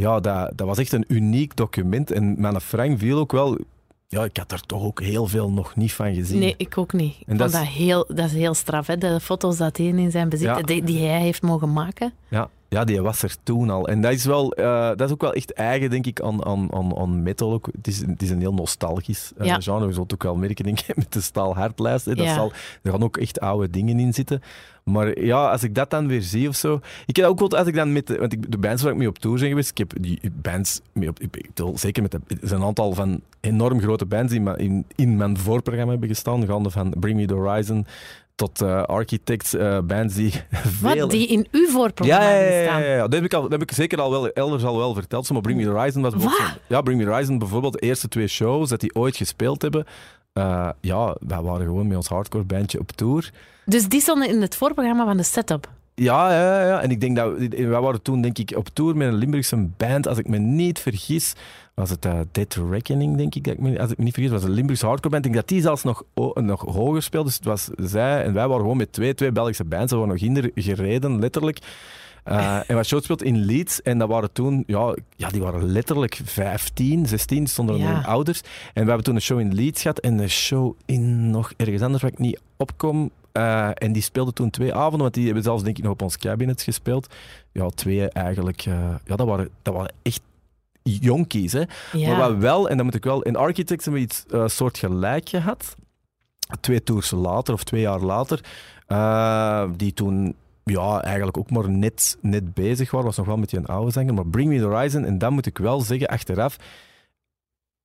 Ja, 0.00 0.20
dat, 0.20 0.52
dat 0.54 0.66
was 0.66 0.78
echt 0.78 0.92
een 0.92 1.04
uniek 1.08 1.56
document. 1.56 2.10
En 2.10 2.40
mijn 2.40 2.60
Frank 2.60 2.98
viel 2.98 3.18
ook 3.18 3.32
wel... 3.32 3.58
Ja, 4.08 4.24
ik 4.24 4.36
had 4.36 4.52
er 4.52 4.60
toch 4.60 4.82
ook 4.82 5.00
heel 5.02 5.26
veel 5.26 5.50
nog 5.50 5.76
niet 5.76 5.92
van 5.92 6.14
gezien. 6.14 6.38
Nee, 6.38 6.54
ik 6.56 6.78
ook 6.78 6.92
niet. 6.92 7.12
Ik 7.12 7.18
En 7.20 7.24
vond 7.26 7.38
dat 7.38 7.52
dat, 7.52 7.62
is- 7.62 7.68
heel, 7.68 8.04
dat 8.08 8.26
is 8.26 8.32
heel 8.32 8.54
straf, 8.54 8.86
hè? 8.86 8.98
De 8.98 9.20
foto's 9.20 9.56
dat 9.56 9.76
hij 9.76 9.86
in 9.86 10.10
zijn 10.10 10.28
bezit, 10.28 10.46
Ja. 10.46 10.60
die, 10.62 10.84
die 10.84 11.06
hij 11.06 11.20
heeft 11.20 11.42
mogen 11.42 11.72
maken. 11.72 12.12
Ja, 12.28 12.48
ja, 12.70 12.84
die 12.84 13.00
was 13.00 13.22
er 13.22 13.34
toen 13.42 13.70
al. 13.70 13.88
En 13.88 14.00
dat 14.00 14.12
is, 14.12 14.24
wel, 14.24 14.52
eh, 14.52 14.88
dat 14.88 15.00
is 15.00 15.10
ook 15.10 15.20
wel 15.20 15.32
echt 15.32 15.52
eigen, 15.52 15.90
denk 15.90 16.06
ik, 16.06 16.20
aan, 16.20 16.44
aan, 16.44 16.74
aan, 16.74 16.96
aan 16.96 17.22
metal. 17.22 17.52
Ook. 17.52 17.68
Het, 17.76 17.86
is, 17.86 17.98
het 17.98 18.22
is 18.22 18.30
een 18.30 18.40
heel 18.40 18.54
nostalgisch 18.54 19.32
Ja. 19.40 19.60
genre. 19.60 19.86
Je 19.86 19.92
zult 19.92 20.10
het 20.10 20.12
ook 20.12 20.22
wel 20.32 20.36
merken, 20.36 20.64
denk 20.64 20.80
ik, 20.80 20.96
met 21.02 21.12
de 21.12 21.20
Staal 21.20 21.54
Hartlijst. 21.54 22.04
hè. 22.04 22.14
Dat 22.14 22.26
Ja. 22.26 22.34
zal, 22.34 22.52
er 22.82 22.90
gaan 22.90 23.02
ook 23.02 23.16
echt 23.16 23.40
oude 23.40 23.70
dingen 23.70 23.98
in 23.98 24.14
zitten. 24.14 24.40
Maar 24.84 25.20
ja, 25.20 25.50
als 25.50 25.62
ik 25.62 25.74
dat 25.74 25.90
dan 25.90 26.06
weer 26.06 26.22
zie 26.22 26.48
of 26.48 26.56
zo... 26.56 26.80
Ik 27.06 27.16
heb 27.16 27.26
ook 27.26 27.38
wel, 27.38 27.48
als 27.58 27.66
ik 27.66 27.74
dan 27.74 27.92
met... 27.92 28.06
De, 28.06 28.18
want 28.18 28.32
ik, 28.32 28.50
de 28.50 28.58
bands 28.58 28.82
waar 28.82 28.92
ik 28.92 28.98
mee 28.98 29.08
op 29.08 29.18
tour 29.18 29.38
ben 29.38 29.48
geweest, 29.48 29.70
ik 29.70 29.78
heb 29.78 29.92
die 30.00 30.20
bands 30.32 30.80
mee 30.92 31.08
op... 31.08 31.20
Ik, 31.20 31.30
bedoel, 31.30 31.78
zeker 31.78 32.02
met 32.02 32.10
de... 32.10 32.20
Er 32.28 32.36
zijn 32.48 32.60
een 32.60 32.66
aantal 32.66 32.94
van 32.94 33.20
enorm 33.40 33.80
grote 33.80 34.06
bands 34.06 34.32
die 34.32 34.56
in, 34.56 34.84
in 34.96 35.16
mijn 35.16 35.38
voorprogramma 35.38 35.90
hebben 35.90 36.08
gestaan. 36.08 36.46
Gaande 36.46 36.70
van 36.70 36.94
Bring 36.98 37.16
Me 37.16 37.26
The 37.26 37.34
Horizon 37.34 37.86
tot 38.40 38.60
eh, 38.62 38.82
Architects, 38.82 39.54
eh, 39.54 39.78
bands 39.84 40.14
die 40.14 40.32
veel... 40.50 40.96
Wat, 40.98 41.10
die 41.10 41.26
in 41.26 41.46
uw 41.50 41.66
voorprogramma 41.68 42.30
Ja, 42.30 42.40
ja, 42.40 42.50
ja, 42.50 42.64
staan. 42.68 42.82
ja. 42.82 42.98
Dat, 43.00 43.12
heb 43.12 43.24
ik 43.24 43.34
al, 43.34 43.42
dat 43.42 43.50
heb 43.50 43.62
ik 43.62 43.72
zeker 43.72 44.00
al 44.00 44.10
wel 44.10 44.28
elders 44.28 44.64
al 44.64 44.76
wel 44.76 44.94
verteld. 44.94 45.26
zo, 45.26 45.32
Maar 45.32 45.42
Bring 45.42 45.58
Me 45.58 45.64
The 45.64 45.70
Horizon 45.70 46.02
was 46.02 46.12
bijvoorbeeld... 46.12 46.42
Wat? 46.48 46.58
Ja, 46.66 46.80
Bring 46.80 46.98
Me 46.98 47.04
The 47.04 47.10
Horizon 47.10 47.38
bijvoorbeeld, 47.38 47.72
de 47.72 47.78
eerste 47.78 48.08
twee 48.08 48.26
shows 48.26 48.68
dat 48.68 48.80
die 48.80 48.94
ooit 48.94 49.16
gespeeld 49.16 49.62
hebben. 49.62 49.84
eh, 50.32 50.68
ja, 50.80 51.16
wij 51.26 51.40
waren 51.40 51.66
gewoon 51.66 51.86
met 51.86 51.96
ons 51.96 52.08
hardcore 52.08 52.44
bandje 52.44 52.78
op 52.78 52.90
tour. 52.90 53.30
Dus 53.64 53.88
die 53.88 54.00
stonden 54.00 54.28
in 54.28 54.40
het 54.40 54.56
voorprogramma 54.56 55.04
van 55.04 55.16
de 55.16 55.22
setup. 55.22 55.68
Ja, 55.94 56.32
ja, 56.32 56.66
ja. 56.66 56.80
En 56.80 56.90
ik 56.90 57.00
denk 57.00 57.16
dat... 57.16 57.32
Wij 57.56 57.80
waren 57.80 58.02
toen, 58.02 58.20
denk 58.20 58.38
ik, 58.38 58.52
op 58.56 58.68
tour 58.72 58.96
met 58.96 59.08
een 59.08 59.14
Limburgse 59.14 59.56
band. 59.76 60.06
Als 60.08 60.18
ik 60.18 60.28
me 60.28 60.38
niet 60.38 60.78
vergis, 60.78 61.32
was 61.80 61.90
het 61.90 62.04
eh 62.04 62.20
Dead 62.32 62.58
Reckoning, 62.70 63.16
denk 63.16 63.34
ik. 63.34 63.44
Dat 63.44 63.52
ik 63.54 63.60
me, 63.60 63.80
als 63.80 63.90
ik 63.90 63.98
me 63.98 64.04
niet 64.04 64.12
vergis, 64.14 64.32
was 64.32 64.44
een 64.44 64.50
Limburgse 64.50 64.86
hardcore 64.86 65.10
band. 65.10 65.26
Ik 65.26 65.32
denk 65.32 65.44
dat 65.44 65.54
die 65.54 65.62
zelfs 65.62 65.82
nog, 65.82 66.04
nog 66.34 66.60
hoger 66.74 67.02
speelde. 67.02 67.26
Dus 67.28 67.36
het 67.36 67.44
was 67.44 67.68
zij 67.76 68.24
en 68.24 68.32
wij 68.32 68.46
waren 68.46 68.62
gewoon 68.62 68.76
met 68.76 68.92
twee, 68.92 69.14
twee 69.14 69.32
Belgische 69.32 69.64
bands. 69.64 69.92
We 69.92 69.98
waren 69.98 70.12
nog 70.12 70.22
hinder 70.22 70.50
gereden, 70.54 71.18
letterlijk. 71.18 71.58
Eh, 72.24 72.60
en 72.68 72.74
wat 72.74 72.86
show 72.86 73.02
speelt 73.02 73.22
in 73.22 73.36
Leeds. 73.36 73.82
En 73.82 73.98
dat 73.98 74.08
waren 74.08 74.32
toen, 74.32 74.64
ja, 74.66 74.94
ja, 75.16 75.28
die 75.28 75.40
waren 75.40 75.64
letterlijk 75.64 76.20
15, 76.24 77.06
16, 77.06 77.46
stonden 77.46 77.74
er 77.74 77.80
Ja. 77.80 78.00
ouders. 78.00 78.40
En 78.40 78.82
we 78.82 78.88
hebben 78.88 79.02
toen 79.04 79.14
een 79.14 79.20
show 79.20 79.40
in 79.40 79.54
Leeds 79.54 79.82
gehad 79.82 79.98
en 79.98 80.18
een 80.18 80.30
show 80.30 80.74
in 80.86 81.30
nog 81.30 81.52
ergens 81.56 81.82
anders 81.82 82.02
waar 82.02 82.12
ik 82.12 82.18
niet 82.18 82.40
opkom. 82.56 83.10
Eh, 83.32 83.68
en 83.74 83.92
die 83.92 84.02
speelden 84.02 84.34
toen 84.34 84.50
twee 84.50 84.74
avonden, 84.74 85.00
want 85.00 85.14
die 85.14 85.24
hebben 85.24 85.42
zelfs 85.42 85.62
denk 85.62 85.78
ik 85.78 85.82
nog 85.82 85.92
op 85.92 86.02
ons 86.02 86.16
cabinet 86.18 86.62
gespeeld. 86.62 87.14
Ja, 87.52 87.68
twee 87.68 88.08
eigenlijk. 88.08 88.60
ja, 88.60 89.00
dat 89.04 89.26
waren, 89.26 89.48
dat 89.62 89.74
waren 89.74 89.92
echt 90.02 90.20
jonkies, 90.82 91.52
hè. 91.52 91.62
Ja. 91.92 92.08
Maar 92.08 92.18
wat 92.30 92.36
wel, 92.38 92.68
en 92.68 92.76
dat 92.76 92.84
moet 92.84 92.94
ik 92.94 93.04
wel... 93.04 93.22
In 93.22 93.36
Architects 93.36 93.84
hebben 93.84 94.02
we 94.02 94.08
iets 94.08 94.54
soort 94.56 94.78
gelijk 94.78 95.28
gehad. 95.28 95.76
Twee 96.60 96.82
tours 96.82 97.10
later, 97.10 97.54
of 97.54 97.64
twee 97.64 97.80
jaar 97.80 98.00
later. 98.00 98.40
eh, 98.86 99.64
die 99.76 99.92
toen 99.92 100.34
ja, 100.64 101.02
eigenlijk 101.02 101.36
ook 101.36 101.50
maar 101.50 101.70
net, 101.70 102.18
net 102.20 102.54
bezig 102.54 102.90
waren. 102.90 103.06
Was 103.06 103.16
nog 103.16 103.26
wel 103.26 103.36
met 103.36 103.50
die 103.50 103.60
oude 103.66 103.90
zanger. 103.90 104.14
Maar 104.14 104.26
Bring 104.26 104.48
Me 104.48 104.58
The 104.58 104.64
Horizon, 104.64 105.04
en 105.04 105.18
dat 105.18 105.30
moet 105.30 105.46
ik 105.46 105.58
wel 105.58 105.80
zeggen, 105.80 106.08
achteraf... 106.08 106.56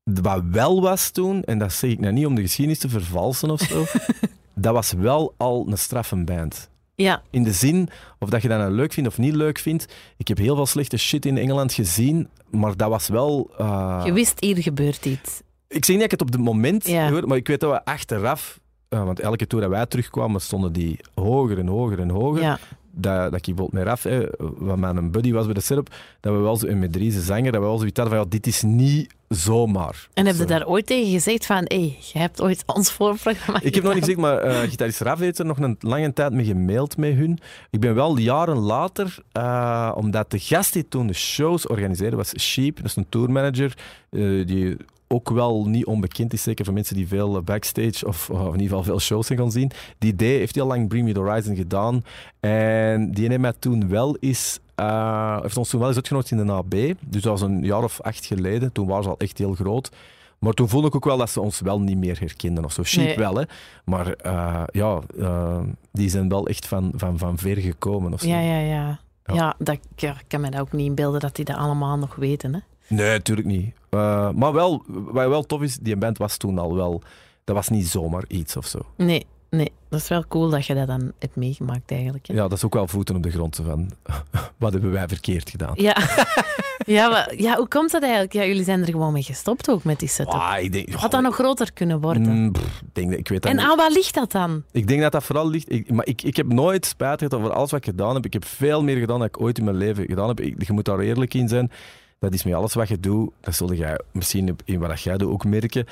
Wat 0.04 0.44
wel 0.52 0.82
was 0.82 1.10
toen, 1.10 1.44
en 1.44 1.58
dat 1.58 1.74
zeg 1.74 1.92
ik 1.92 2.00
nou 2.00 2.14
niet 2.14 2.26
om 2.26 2.36
de 2.36 2.42
geschiedenis 2.42 2.80
te 2.80 2.90
vervalsen 2.90 3.50
of 3.50 3.62
zo... 3.62 3.86
dat 4.54 4.74
was 4.74 4.92
wel 4.92 5.34
al 5.38 5.66
een 5.68 5.78
straffe 5.78 6.24
band. 6.24 6.70
Ja, 6.96 7.22
In 7.30 7.44
de 7.44 7.52
zin, 7.52 7.90
of 8.20 8.30
dat 8.30 8.42
je 8.42 8.48
dat 8.48 8.58
nou 8.60 8.72
leuk 8.72 8.94
vindt 8.94 9.10
of 9.10 9.18
niet 9.18 9.36
leuk 9.36 9.58
vindt. 9.60 9.94
Ik 10.18 10.28
heb 10.28 10.38
heel 10.38 10.56
veel 10.56 10.66
slechte 10.66 10.98
shit 10.98 11.26
in 11.26 11.38
Engeland 11.38 11.74
gezien, 11.74 12.30
maar 12.50 12.78
dat 12.78 12.90
was 12.90 13.08
wel... 13.08 13.52
eh, 13.58 14.02
je 14.06 14.14
wist 14.14 14.40
hier 14.40 14.58
gebeurt 14.58 15.06
iets. 15.06 15.42
Ik 15.68 15.86
zeg 15.86 15.96
niet 15.96 16.04
dat 16.10 16.14
ik 16.14 16.20
het 16.20 16.22
op 16.22 16.32
het 16.32 16.42
moment 16.42 16.88
Ja. 16.88 17.10
hoor, 17.12 17.28
maar 17.28 17.38
ik 17.38 17.48
weet 17.48 17.60
dat 17.60 17.72
we 17.72 17.86
achteraf... 17.86 18.60
eh, 18.90 19.04
want 19.04 19.20
elke 19.20 19.48
toer 19.48 19.62
dat 19.62 19.70
wij 19.70 19.86
terugkwamen, 19.86 20.42
stonden 20.42 20.74
die 20.74 21.00
hoger 21.16 21.60
en 21.60 21.68
hoger 21.68 22.00
en 22.00 22.10
hoger. 22.10 22.42
Ja. 22.42 22.60
Dat, 22.98 23.32
dat 23.32 23.48
ik 23.48 23.56
bijvoorbeeld 23.56 23.72
met 23.72 23.84
Raf, 23.84 24.04
hè, 24.04 24.26
wat 24.38 24.78
mijn 24.78 25.12
buddy 25.12 25.32
was 25.32 25.46
bij 25.46 25.54
de 25.54 25.62
setup, 25.62 25.96
dat 26.20 26.34
we 26.34 26.40
wel 26.40 26.58
zo, 26.58 26.88
Dries, 26.90 27.14
de 27.14 27.22
zanger, 27.22 27.52
dat 27.52 27.62
we 27.62 27.68
wel 27.68 27.78
zoiets 27.78 28.00
hadden 28.00 28.18
van, 28.18 28.26
ja, 28.26 28.32
dit 28.32 28.48
is 28.48 28.62
niet 28.62 29.14
zomaar. 29.30 30.08
En 30.14 30.26
heb 30.26 30.36
je 30.36 30.42
Zo. 30.42 30.48
daar 30.48 30.68
ooit 30.68 30.86
tegen 30.86 31.12
gezegd 31.12 31.46
van, 31.46 31.58
hé, 31.58 31.78
hey, 31.78 31.98
je 32.14 32.20
hebt 32.20 32.42
ooit 32.42 32.64
ons 32.66 32.92
voorprogramma 32.92 33.62
Ik 33.62 33.76
heb 33.76 33.84
nog 33.84 33.94
niet 33.94 34.04
gezegd, 34.04 34.20
maar 34.20 34.38
eh 34.38 34.60
gitarist 34.60 35.00
Raf 35.00 35.20
heeft 35.20 35.40
er 35.40 35.46
nog 35.46 35.60
een 35.60 35.78
lange 35.80 36.14
tijd 36.14 36.34
mee 36.34 36.46
gemaild 36.46 36.98
met 36.98 37.14
hun. 37.14 37.40
Ik 37.70 37.80
ben 37.80 37.96
wel 37.96 38.18
jaren 38.18 38.58
later, 38.58 39.18
eh, 39.32 39.92
omdat 39.96 40.32
de 40.32 40.40
gast 40.40 40.74
die 40.74 40.88
toen 40.88 41.08
de 41.08 41.14
shows 41.14 41.68
organiseerde 41.68 42.16
was 42.16 42.40
Sheep, 42.40 42.76
dat 42.76 42.86
is 42.86 42.96
een 42.96 43.10
tourmanager, 43.10 43.78
eh, 44.10 44.46
die 44.46 44.78
ook 45.16 45.30
wel 45.30 45.66
niet 45.66 45.86
onbekend 45.86 46.34
is, 46.34 46.44
zeker 46.44 46.66
voor 46.66 46.74
mensen 46.74 46.96
die 46.96 47.08
veel 47.08 47.42
backstage 47.42 48.08
of, 48.08 48.30
of 48.30 48.40
in 48.40 48.52
ieder 48.52 48.68
geval 48.68 48.84
veel 48.84 49.00
shows 49.00 49.28
zijn 49.28 49.40
gaan 49.40 49.52
zien. 49.52 49.72
Die 49.98 50.16
deed, 50.16 50.40
heeft 50.40 50.56
heel 50.56 50.68
lang 50.68 50.88
Bring 50.88 51.06
Me 51.06 51.14
The 51.14 51.20
Horizon 51.20 51.56
gedaan 51.56 52.04
en 52.40 53.12
die 53.12 53.28
heeft 53.28 53.40
mij 53.40 53.54
toen 53.60 53.88
wel 53.90 54.18
eens... 54.20 54.60
eh, 54.76 55.42
heeft 55.42 55.58
ons 55.58 55.70
toen 55.70 55.80
wel 55.80 55.88
eens 55.88 55.98
uitgenodigd 55.98 56.32
in 56.32 56.46
de 56.46 56.52
AB. 56.52 56.72
Dus 57.06 57.22
dat 57.22 57.24
was 57.24 57.42
een 57.42 57.64
jaar 57.64 57.84
of 57.84 58.02
acht 58.02 58.26
geleden. 58.26 58.72
Toen 58.72 58.88
waren 58.88 59.04
ze 59.04 59.10
al 59.10 59.18
echt 59.18 59.38
heel 59.38 59.54
groot. 59.54 59.92
Maar 60.40 60.54
toen 60.54 60.70
voelde 60.70 60.88
ik 60.88 60.96
ook 60.96 61.06
wel 61.06 61.18
dat 61.18 61.30
ze 61.30 61.42
ons 61.42 61.60
wel 61.60 61.80
niet 61.80 61.98
meer 61.98 62.20
herkenden 62.20 62.66
of 62.66 62.72
zo. 62.72 62.84
Sheep 62.84 63.06
Nee. 63.06 63.18
wel, 63.18 63.36
hè. 63.36 63.44
Maar 63.86 64.08
eh, 64.14 64.64
ja, 64.72 65.00
eh, 65.20 65.60
die 65.92 66.10
zijn 66.10 66.30
wel 66.30 66.48
echt 66.48 66.68
van, 66.68 66.92
van, 66.96 67.18
van 67.18 67.38
ver 67.38 67.58
gekomen 67.58 68.14
of 68.14 68.22
zo. 68.22 68.28
Ja, 68.28 68.40
ja, 68.40 68.60
ja. 68.60 69.00
Ja. 69.26 69.34
Ja, 69.34 69.56
dat, 69.58 69.78
ik 69.96 70.24
kan 70.28 70.42
me 70.42 70.50
dat 70.50 70.60
ook 70.62 70.72
niet 70.72 70.86
inbeelden 70.86 71.20
dat 71.20 71.36
die 71.36 71.46
dat 71.46 71.56
allemaal 71.56 71.98
nog 71.98 72.16
weten. 72.16 72.54
Hè? 72.54 72.60
Nee, 72.88 73.10
natuurlijk 73.10 73.48
niet. 73.48 73.74
Eh, 73.90 74.30
maar 74.32 74.54
wel, 74.54 74.84
wat 74.88 75.28
wel 75.28 75.44
tof 75.44 75.62
is, 75.62 75.78
die 75.78 75.96
band 75.96 76.18
was 76.18 76.38
toen 76.38 76.58
al 76.58 76.76
wel... 76.76 77.02
Dat 77.44 77.56
was 77.56 77.70
niet 77.70 77.88
zomaar 77.88 78.24
iets 78.28 78.58
of 78.58 78.66
zo. 78.66 78.80
Nee, 78.98 79.26
nee. 79.50 79.72
Dat 79.90 80.00
is 80.00 80.08
wel 80.08 80.28
cool 80.28 80.50
dat 80.50 80.66
je 80.66 80.74
dat 80.74 80.88
dan 80.88 81.12
hebt 81.20 81.36
meegemaakt 81.36 81.92
eigenlijk. 81.92 82.28
Hè? 82.28 82.34
Ja, 82.34 82.42
dat 82.42 82.52
is 82.52 82.64
ook 82.66 82.74
wel 82.74 82.88
voeten 82.88 83.16
op 83.16 83.24
de 83.24 83.32
grond. 83.32 83.60
Van, 83.66 83.92
wat 84.58 84.74
hebben 84.74 84.92
wij 84.92 85.08
verkeerd 85.08 85.50
gedaan? 85.50 85.74
Ja. 85.76 85.98
ja, 86.96 87.10
maar, 87.10 87.34
ja, 87.38 87.56
hoe 87.56 87.68
komt 87.68 87.92
dat 87.92 88.02
eigenlijk? 88.02 88.34
Ja, 88.34 88.46
jullie 88.46 88.64
zijn 88.64 88.82
er 88.82 88.92
gewoon 88.92 89.14
mee 89.14 89.24
gestopt 89.24 89.70
ook 89.70 89.84
met 89.84 90.00
die 90.00 90.10
setup. 90.10 90.34
Ah, 90.34 90.60
ik 90.60 90.72
denk... 90.72 90.90
Had 90.90 91.12
dat 91.12 91.22
nog 91.22 91.36
groter 91.36 91.74
kunnen 91.74 92.02
worden? 92.02 92.22
Mm, 92.22 92.52
pff, 92.52 92.82
denk 92.94 93.12
ik 93.12 93.28
weet 93.28 93.42
dat 93.42 93.52
en 93.52 93.58
niet. 93.58 93.66
aan 93.66 93.78
wat 93.78 93.94
ligt 93.94 94.14
dat 94.14 94.32
dan? 94.32 94.64
Ik 94.72 94.88
denk 94.88 95.02
dat 95.02 95.12
dat 95.12 95.24
vooral 95.24 95.50
ligt... 95.50 95.72
Ik, 95.72 95.92
maar 95.92 96.08
ik, 96.08 96.22
ik 96.22 96.36
heb 96.36 96.48
nooit 96.48 96.86
spijt 96.86 97.18
gehad 97.18 97.34
over 97.34 97.52
alles 97.52 97.72
wat 97.72 97.80
ik 97.80 97.86
gedaan 97.86 98.16
heb. 98.16 98.26
Ik 98.26 98.34
heb 98.34 98.46
veel 98.46 98.84
meer 98.84 98.98
gedaan 98.98 99.20
dan 99.20 99.28
ik 99.28 99.42
ooit 99.42 99.58
in 99.58 99.64
mijn 99.64 99.78
leven 99.78 100.06
gedaan 100.06 100.28
heb. 100.28 100.40
Ik, 100.40 100.66
je 100.66 100.74
moet 100.74 100.86
daar 100.86 101.00
eerlijk 101.00 101.34
in 101.34 101.48
zijn. 101.48 101.72
Dat 102.20 102.34
is 102.34 102.44
met 102.44 102.54
alles 102.54 102.74
wat 102.74 102.88
je 102.88 103.00
doet. 103.00 103.32
Dat 103.42 103.56
zul 103.56 103.74
jij 103.74 104.00
misschien 104.12 104.56
in 104.66 104.80
wat 104.80 105.02
jij 105.02 105.18
doet 105.18 105.30
ook 105.32 105.46
merken. 105.46 105.86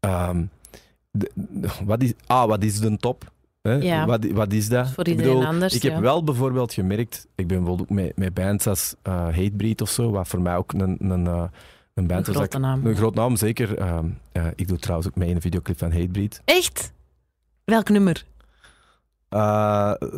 Ehm, 0.00 0.44
de- 1.10 1.30
wat, 1.84 2.02
is, 2.02 2.12
ah, 2.26 2.46
wat 2.48 2.62
is 2.64 2.80
de 2.80 2.96
top? 2.96 3.32
Ja. 3.62 4.06
Wat, 4.06 4.24
wat 4.30 4.52
is 4.52 4.68
dat? 4.68 4.90
Voor 4.90 5.06
Ik 5.06 5.16
iedereen 5.16 5.44
anders, 5.44 5.74
Ik 5.74 5.82
heb 5.82 5.92
ja. 5.92 6.00
wel 6.00 6.24
bijvoorbeeld 6.24 6.72
gemerkt... 6.72 7.26
Ik 7.34 7.46
ben 7.46 7.56
bijvoorbeeld 7.58 7.90
ook 7.90 7.96
met, 7.96 8.16
met 8.16 8.34
bands 8.34 8.66
als 8.66 8.94
eh, 9.02 9.12
Hatebreed 9.14 9.80
of 9.80 9.88
zo, 9.90 10.10
wat 10.10 10.28
voor 10.28 10.40
mij 10.40 10.56
ook 10.56 10.72
een, 10.72 10.96
een, 11.10 11.26
eh, 11.26 11.44
een 11.94 12.06
band 12.06 12.26
Een 12.26 12.32
was. 12.34 12.42
grote 12.42 12.56
ik- 12.56 12.62
naam. 12.62 12.86
Een 12.86 12.96
groot 12.96 13.14
naam, 13.14 13.36
zeker. 13.36 13.78
Ehm, 13.78 14.06
eh, 14.32 14.46
ik 14.54 14.68
doe 14.68 14.78
trouwens 14.78 15.08
ook 15.08 15.16
mee 15.16 15.28
in 15.28 15.34
een 15.34 15.40
videoclip 15.40 15.78
van 15.78 15.92
Hatebreed. 15.92 16.40
Echt? 16.44 16.92
Welk 17.64 17.88
nummer? 17.88 18.24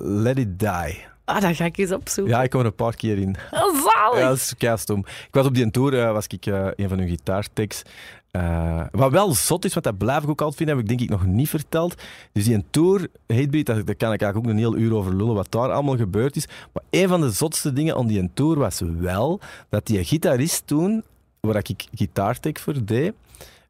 Let 0.03 0.39
It 0.39 0.59
Die. 0.59 1.05
Ah, 1.27 1.41
dat 1.41 1.57
ga 1.57 1.65
ik 1.65 1.77
eens 1.77 1.93
opzoeken. 1.93 2.35
Ja, 2.35 2.43
ik 2.43 2.51
kom 2.51 2.61
er 2.61 2.67
een 2.67 2.75
paar 2.75 2.97
keer 2.97 3.19
in. 3.19 3.37
Oh, 3.51 3.75
zalig. 3.75 4.19
Ja, 4.19 4.29
dat 4.29 4.37
is 4.37 4.55
keistom. 4.59 4.99
Ik 4.99 5.29
was 5.35 5.47
op 5.47 5.55
die 5.55 5.71
tour, 5.71 6.01
eh, 6.01 6.13
was 6.13 6.27
ik 6.27 6.47
eh, 6.47 6.67
een 6.77 6.89
van 6.89 6.99
hun 6.99 7.09
gitaartekst. 7.09 7.91
Eh, 8.31 8.85
wat 8.91 9.11
wel 9.11 9.35
zot 9.35 9.65
is, 9.65 9.73
want 9.73 9.85
dat 9.85 9.99
blijf 9.99 10.23
ik 10.23 10.29
ook 10.29 10.41
altijd 10.41 10.57
vinden, 10.57 10.77
heb 10.77 10.85
ik 10.85 10.91
denk 10.91 11.01
ik 11.01 11.11
nog 11.11 11.27
niet 11.27 11.49
verteld. 11.49 12.03
Dus 12.33 12.45
die 12.45 12.65
tour, 12.71 13.09
Hatebreed, 13.27 13.67
daar, 13.67 13.85
daar 13.85 13.95
kan 13.95 14.13
ik 14.13 14.21
eigenlijk 14.23 14.37
ook 14.37 14.47
een 14.47 14.59
heel 14.59 14.77
uur 14.77 14.95
over 14.95 15.17
lullen, 15.17 15.35
wat 15.35 15.53
daar 15.53 15.73
allemaal 15.73 15.97
gebeurd 15.97 16.37
is. 16.37 16.47
Maar 16.73 16.83
een 16.91 17.09
van 17.09 17.21
de 17.21 17.31
zotste 17.31 17.73
dingen 17.73 17.97
aan 17.97 18.07
die 18.07 18.31
tour 18.35 18.59
was 18.59 18.81
wel 18.99 19.41
dat 19.69 19.87
die 19.87 20.05
gitarist 20.05 20.67
toen, 20.67 21.05
waar 21.41 21.57
ik 21.57 21.87
gitaartek 21.95 22.59
voor 22.59 22.85
deed, 22.85 23.13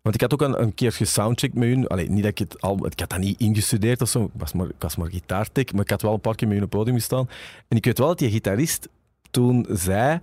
want 0.06 0.14
ik 0.14 0.20
had 0.20 0.32
ook 0.32 0.42
een, 0.42 0.62
een 0.62 0.74
keer 0.74 0.92
gesoundcheckt 0.92 1.54
met 1.54 1.68
hun. 1.68 1.86
Allee, 1.86 2.10
niet 2.10 2.22
dat 2.22 2.30
ik 2.30 2.38
het 2.38 2.60
al... 2.60 2.86
Ik 2.86 3.00
had 3.00 3.10
dat 3.10 3.18
niet 3.18 3.40
ingestudeerd 3.40 4.00
of 4.02 4.08
zo. 4.08 4.24
Ik 4.24 4.30
was 4.32 4.52
maar, 4.52 4.66
ik 4.66 4.74
was 4.78 4.96
maar 4.96 5.10
gitaartek. 5.10 5.72
Maar 5.72 5.82
ik 5.82 5.90
had 5.90 6.02
wel 6.02 6.12
een 6.12 6.20
paar 6.20 6.34
keer 6.34 6.48
met 6.48 6.56
hun 6.56 6.66
op 6.66 6.70
het 6.72 6.80
podium 6.80 6.96
gestaan. 6.98 7.28
En 7.68 7.76
ik 7.76 7.84
weet 7.84 7.98
wel 7.98 8.06
dat 8.08 8.18
die 8.18 8.30
gitarist 8.30 8.88
toen 9.30 9.66
zei... 9.70 10.20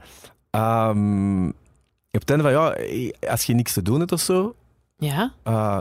ehm, 0.50 1.48
op 2.12 2.20
het 2.20 2.30
einde 2.30 2.44
van, 2.44 2.52
ja, 2.52 2.78
als 3.30 3.44
je 3.44 3.54
niks 3.54 3.74
te 3.74 3.82
doen 3.82 4.00
hebt 4.00 4.12
of 4.12 4.20
zo... 4.22 4.56
Ja? 4.98 5.34
eh, 5.44 5.80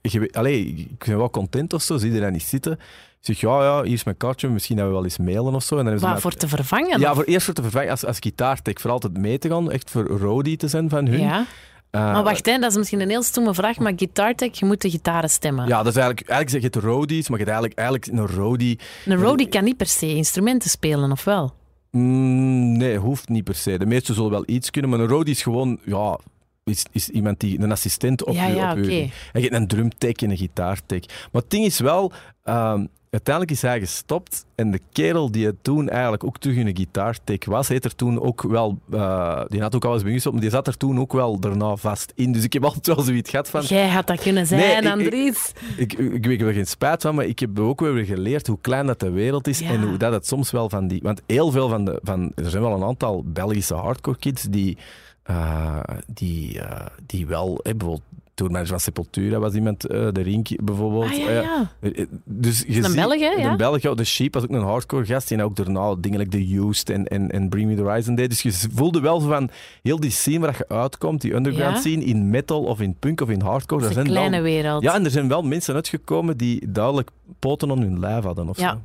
je, 0.00 0.18
weet- 0.20 0.36
allee, 0.36 0.66
ik 0.66 1.04
ben 1.06 1.16
wel 1.16 1.30
content 1.30 1.72
of 1.72 1.82
zo, 1.82 1.96
zie 1.98 2.12
je 2.12 2.20
dat 2.20 2.30
niet 2.32 2.42
zitten. 2.42 2.72
Ik 2.72 2.78
zeg, 3.26 3.40
ja, 3.40 3.62
ja, 3.62 3.82
hier 3.82 3.92
is 3.92 4.04
mijn 4.04 4.16
kaartje, 4.16 4.48
misschien 4.48 4.76
dat 4.76 4.86
we 4.86 4.92
wel 4.92 5.04
eens 5.04 5.18
mailen 5.18 5.54
of 5.54 5.62
zo. 5.62 5.70
En 5.78 5.84
dan 5.84 5.86
hebben 5.86 6.02
Waar 6.02 6.12
mij- 6.12 6.20
voor 6.20 6.32
te 6.34 6.48
vervangen? 6.48 7.00
Ja, 7.00 7.10
of? 7.10 7.16
voor 7.16 7.24
eerst 7.24 7.44
voor 7.44 7.54
te 7.54 7.62
vervangen 7.62 7.90
als, 7.90 8.04
als 8.04 8.18
gitaartek, 8.20 8.80
voor 8.80 8.90
altijd 8.90 9.18
mee 9.18 9.38
te 9.38 9.48
gaan, 9.48 9.70
echt 9.70 9.90
voor 9.90 10.06
roadie 10.06 10.56
te 10.56 10.68
zijn 10.68 10.88
van 10.88 11.06
hun. 11.06 11.20
Ja. 11.20 11.46
Eh, 11.90 12.00
Maar 12.12 12.22
wacht, 12.22 12.46
hè, 12.46 12.58
dat 12.58 12.70
is 12.70 12.76
misschien 12.76 13.00
een 13.00 13.08
heel 13.08 13.22
stomme 13.22 13.54
vraag, 13.54 13.78
maar 13.78 13.92
Guitar 13.96 14.34
Tech, 14.34 14.58
je 14.58 14.64
moet 14.64 14.80
de 14.80 14.90
gitaren 14.90 15.30
stemmen. 15.30 15.66
Ja, 15.68 15.76
dat 15.82 15.86
is 15.86 15.96
eigenlijk, 15.96 16.28
eigenlijk 16.28 16.50
zeg 16.50 16.60
je 16.72 16.78
het 16.78 16.88
roadies, 16.88 17.28
maar 17.28 17.38
je 17.38 17.44
hebt 17.44 17.56
eigenlijk, 17.56 17.78
eigenlijk 17.78 18.06
een 18.32 18.36
roadie... 18.36 18.78
Een 19.06 19.16
roadie 19.22 19.48
kan 19.48 19.64
niet 19.64 19.76
per 19.76 19.86
se 19.86 20.14
instrumenten 20.14 20.70
spelen, 20.70 21.10
of 21.12 21.24
wel? 21.24 21.54
Mm, 21.90 22.76
nee, 22.76 22.96
hoeft 22.98 23.28
niet 23.28 23.44
per 23.44 23.54
se. 23.54 23.78
De 23.78 23.86
meesten 23.86 24.14
zullen 24.14 24.30
wel 24.30 24.42
iets 24.46 24.70
kunnen, 24.70 24.90
maar 24.90 25.00
een 25.00 25.06
roadie 25.08 25.34
is 25.34 25.42
gewoon... 25.42 25.78
Ja, 25.84 26.18
is, 26.64 26.84
is 26.92 27.08
iemand 27.08 27.40
die... 27.40 27.60
Een 27.60 27.72
assistent 27.72 28.24
op 28.24 28.34
ja, 28.34 28.46
je... 28.46 28.54
ja, 28.54 28.72
op 28.72 28.78
oké. 28.78 28.90
je 28.90 29.00
en 29.32 29.40
je 29.40 29.48
hebt 29.48 29.54
een 29.54 29.66
drumtech 29.68 30.12
en 30.14 30.30
een 30.30 30.36
gitaartech. 30.36 31.02
Maar 31.32 31.42
het 31.42 31.50
ding 31.50 31.64
is 31.64 31.78
wel... 31.80 32.12
ehm, 32.44 32.86
uiteindelijk 33.10 33.54
is 33.56 33.62
hij 33.62 33.78
gestopt 33.80 34.44
en 34.54 34.70
de 34.70 34.80
kerel 34.92 35.30
die 35.30 35.46
het 35.46 35.54
toen 35.62 35.88
eigenlijk 35.88 36.24
ook 36.24 36.38
terug 36.38 36.56
in 36.56 36.66
een 36.66 36.76
gitaartech 36.76 37.44
was, 37.44 37.68
heeft 37.68 37.84
er 37.84 37.94
toen 37.94 38.20
ook 38.20 38.42
wel... 38.42 38.78
eh, 38.92 39.42
die 39.48 39.60
had 39.60 39.74
ook 39.74 39.84
al 39.84 39.92
eens 39.94 40.02
bij 40.02 40.12
gestopt, 40.12 40.34
maar 40.34 40.44
die 40.44 40.52
zat 40.54 40.66
er 40.66 40.76
toen 40.76 41.00
ook 41.00 41.12
wel 41.12 41.40
daarna 41.40 41.76
vast 41.76 42.12
in. 42.14 42.32
Dus 42.32 42.44
ik 42.44 42.52
heb 42.52 42.64
altijd 42.70 42.86
wel 42.86 43.00
zoiets 43.00 43.30
gehad 43.30 43.48
van... 43.50 43.62
Jij 43.62 43.88
had 43.88 44.06
dat 44.06 44.20
kunnen 44.20 44.46
zijn, 44.46 44.60
Nee, 44.60 44.76
ik- 44.76 44.86
Andries. 45.00 45.52
Ik, 45.76 45.92
ik, 45.92 46.26
ik 46.26 46.38
heb 46.40 46.48
er 46.48 46.54
geen 46.54 46.66
spijt 46.66 47.02
van, 47.02 47.14
maar 47.14 47.24
ik 47.24 47.38
heb 47.38 47.58
ook 47.58 47.80
weer 47.80 48.04
geleerd 48.04 48.46
hoe 48.46 48.58
klein 48.60 48.86
dat 48.86 49.00
de 49.00 49.10
wereld 49.10 49.46
is 49.48 49.58
Ja. 49.58 49.68
en 49.70 49.82
hoe 49.88 49.96
dat 49.96 50.12
het 50.12 50.26
soms 50.26 50.50
wel 50.50 50.68
van 50.68 50.88
die... 50.88 51.00
Want 51.02 51.22
heel 51.26 51.50
veel 51.50 51.68
van 51.68 51.84
de... 51.84 52.00
Van, 52.02 52.32
er 52.34 52.50
zijn 52.50 52.62
wel 52.62 52.72
een 52.74 52.84
aantal 52.84 53.22
Belgische 53.26 53.74
hardcore 53.74 54.18
kids 54.18 54.42
die, 54.42 54.78
eh, 55.22 55.80
die, 56.06 56.60
eh, 56.60 56.86
die 57.06 57.26
wel... 57.26 57.60
hè, 57.62 57.74
bijvoorbeeld, 57.74 58.02
tourmanager 58.40 58.68
van 58.70 58.80
Sepultura 58.80 59.38
was 59.38 59.54
iemand, 59.54 59.84
eh, 59.86 60.08
de 60.12 60.20
Rink 60.20 60.48
bijvoorbeeld. 60.64 61.04
Ah, 61.04 61.16
ja, 61.16 61.26
Eh, 61.28 61.42
ja. 61.42 61.70
eh, 61.80 62.06
Dus 62.24 62.64
je 62.68 62.84
een 62.84 62.94
Belg, 62.94 63.18
hè, 63.20 63.26
ja? 63.30 63.50
Een 63.50 63.56
Belg, 63.56 63.82
ja. 63.82 63.94
De 63.94 64.04
Sheep 64.04 64.34
was 64.34 64.42
ook 64.42 64.50
een 64.50 64.62
hardcore 64.62 65.04
gast. 65.04 65.30
En 65.32 65.42
ook 65.42 65.56
daarna 65.56 65.94
dingen 65.98 66.18
like 66.18 66.30
The 66.30 66.56
Used 66.68 66.90
en, 66.90 67.06
en, 67.08 67.30
en 67.30 67.48
Bring 67.48 67.68
Me 67.68 67.76
The 67.76 67.82
Horizon 67.82 68.14
deed. 68.14 68.28
Dus 68.30 68.42
je 68.42 68.68
voelde 68.74 69.00
wel 69.00 69.20
van 69.20 69.50
heel 69.82 70.00
die 70.00 70.10
scene 70.10 70.38
waar 70.38 70.54
je 70.58 70.74
uitkomt, 70.74 71.20
die 71.20 71.34
underground 71.34 71.74
Ja. 71.74 71.80
scene, 71.80 72.04
in 72.04 72.30
metal 72.30 72.64
of 72.64 72.80
in 72.80 72.94
punk 72.98 73.20
of 73.20 73.28
in 73.28 73.40
hardcore. 73.40 73.80
Dat 73.82 73.90
is 73.90 73.96
een 73.96 74.02
zijn 74.02 74.14
kleine 74.16 74.36
wel, 74.42 74.52
wereld. 74.52 74.82
ja, 74.82 74.94
en 74.94 75.04
er 75.04 75.10
zijn 75.10 75.28
wel 75.28 75.42
mensen 75.42 75.74
uitgekomen 75.74 76.36
die 76.36 76.70
duidelijk 76.72 77.10
poten 77.38 77.70
aan 77.70 77.80
hun 77.80 77.98
lijf 77.98 78.24
hadden. 78.24 78.48
Of 78.48 78.58
Ja. 78.58 78.70
zo. 78.70 78.80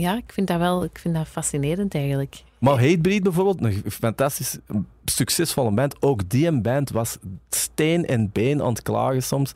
Ja, 0.00 0.16
ik 0.16 0.32
vind 0.32 0.46
dat 0.46 0.58
wel 0.58 0.84
ik 0.84 0.98
vind 0.98 1.14
dat 1.14 1.28
fascinerend 1.28 1.94
eigenlijk. 1.94 2.42
Maar 2.64 2.80
Hatebreed 2.80 3.22
bijvoorbeeld, 3.22 3.62
een 3.62 3.90
fantastisch, 3.90 4.58
succesvolle 5.04 5.70
band. 5.70 6.02
Ook 6.02 6.28
die 6.28 6.46
een 6.46 6.62
band 6.62 6.90
was 6.90 7.16
steen 7.48 8.06
en 8.06 8.30
been 8.32 8.62
aan 8.62 8.68
het 8.68 8.82
klagen 8.82 9.22
soms 9.22 9.52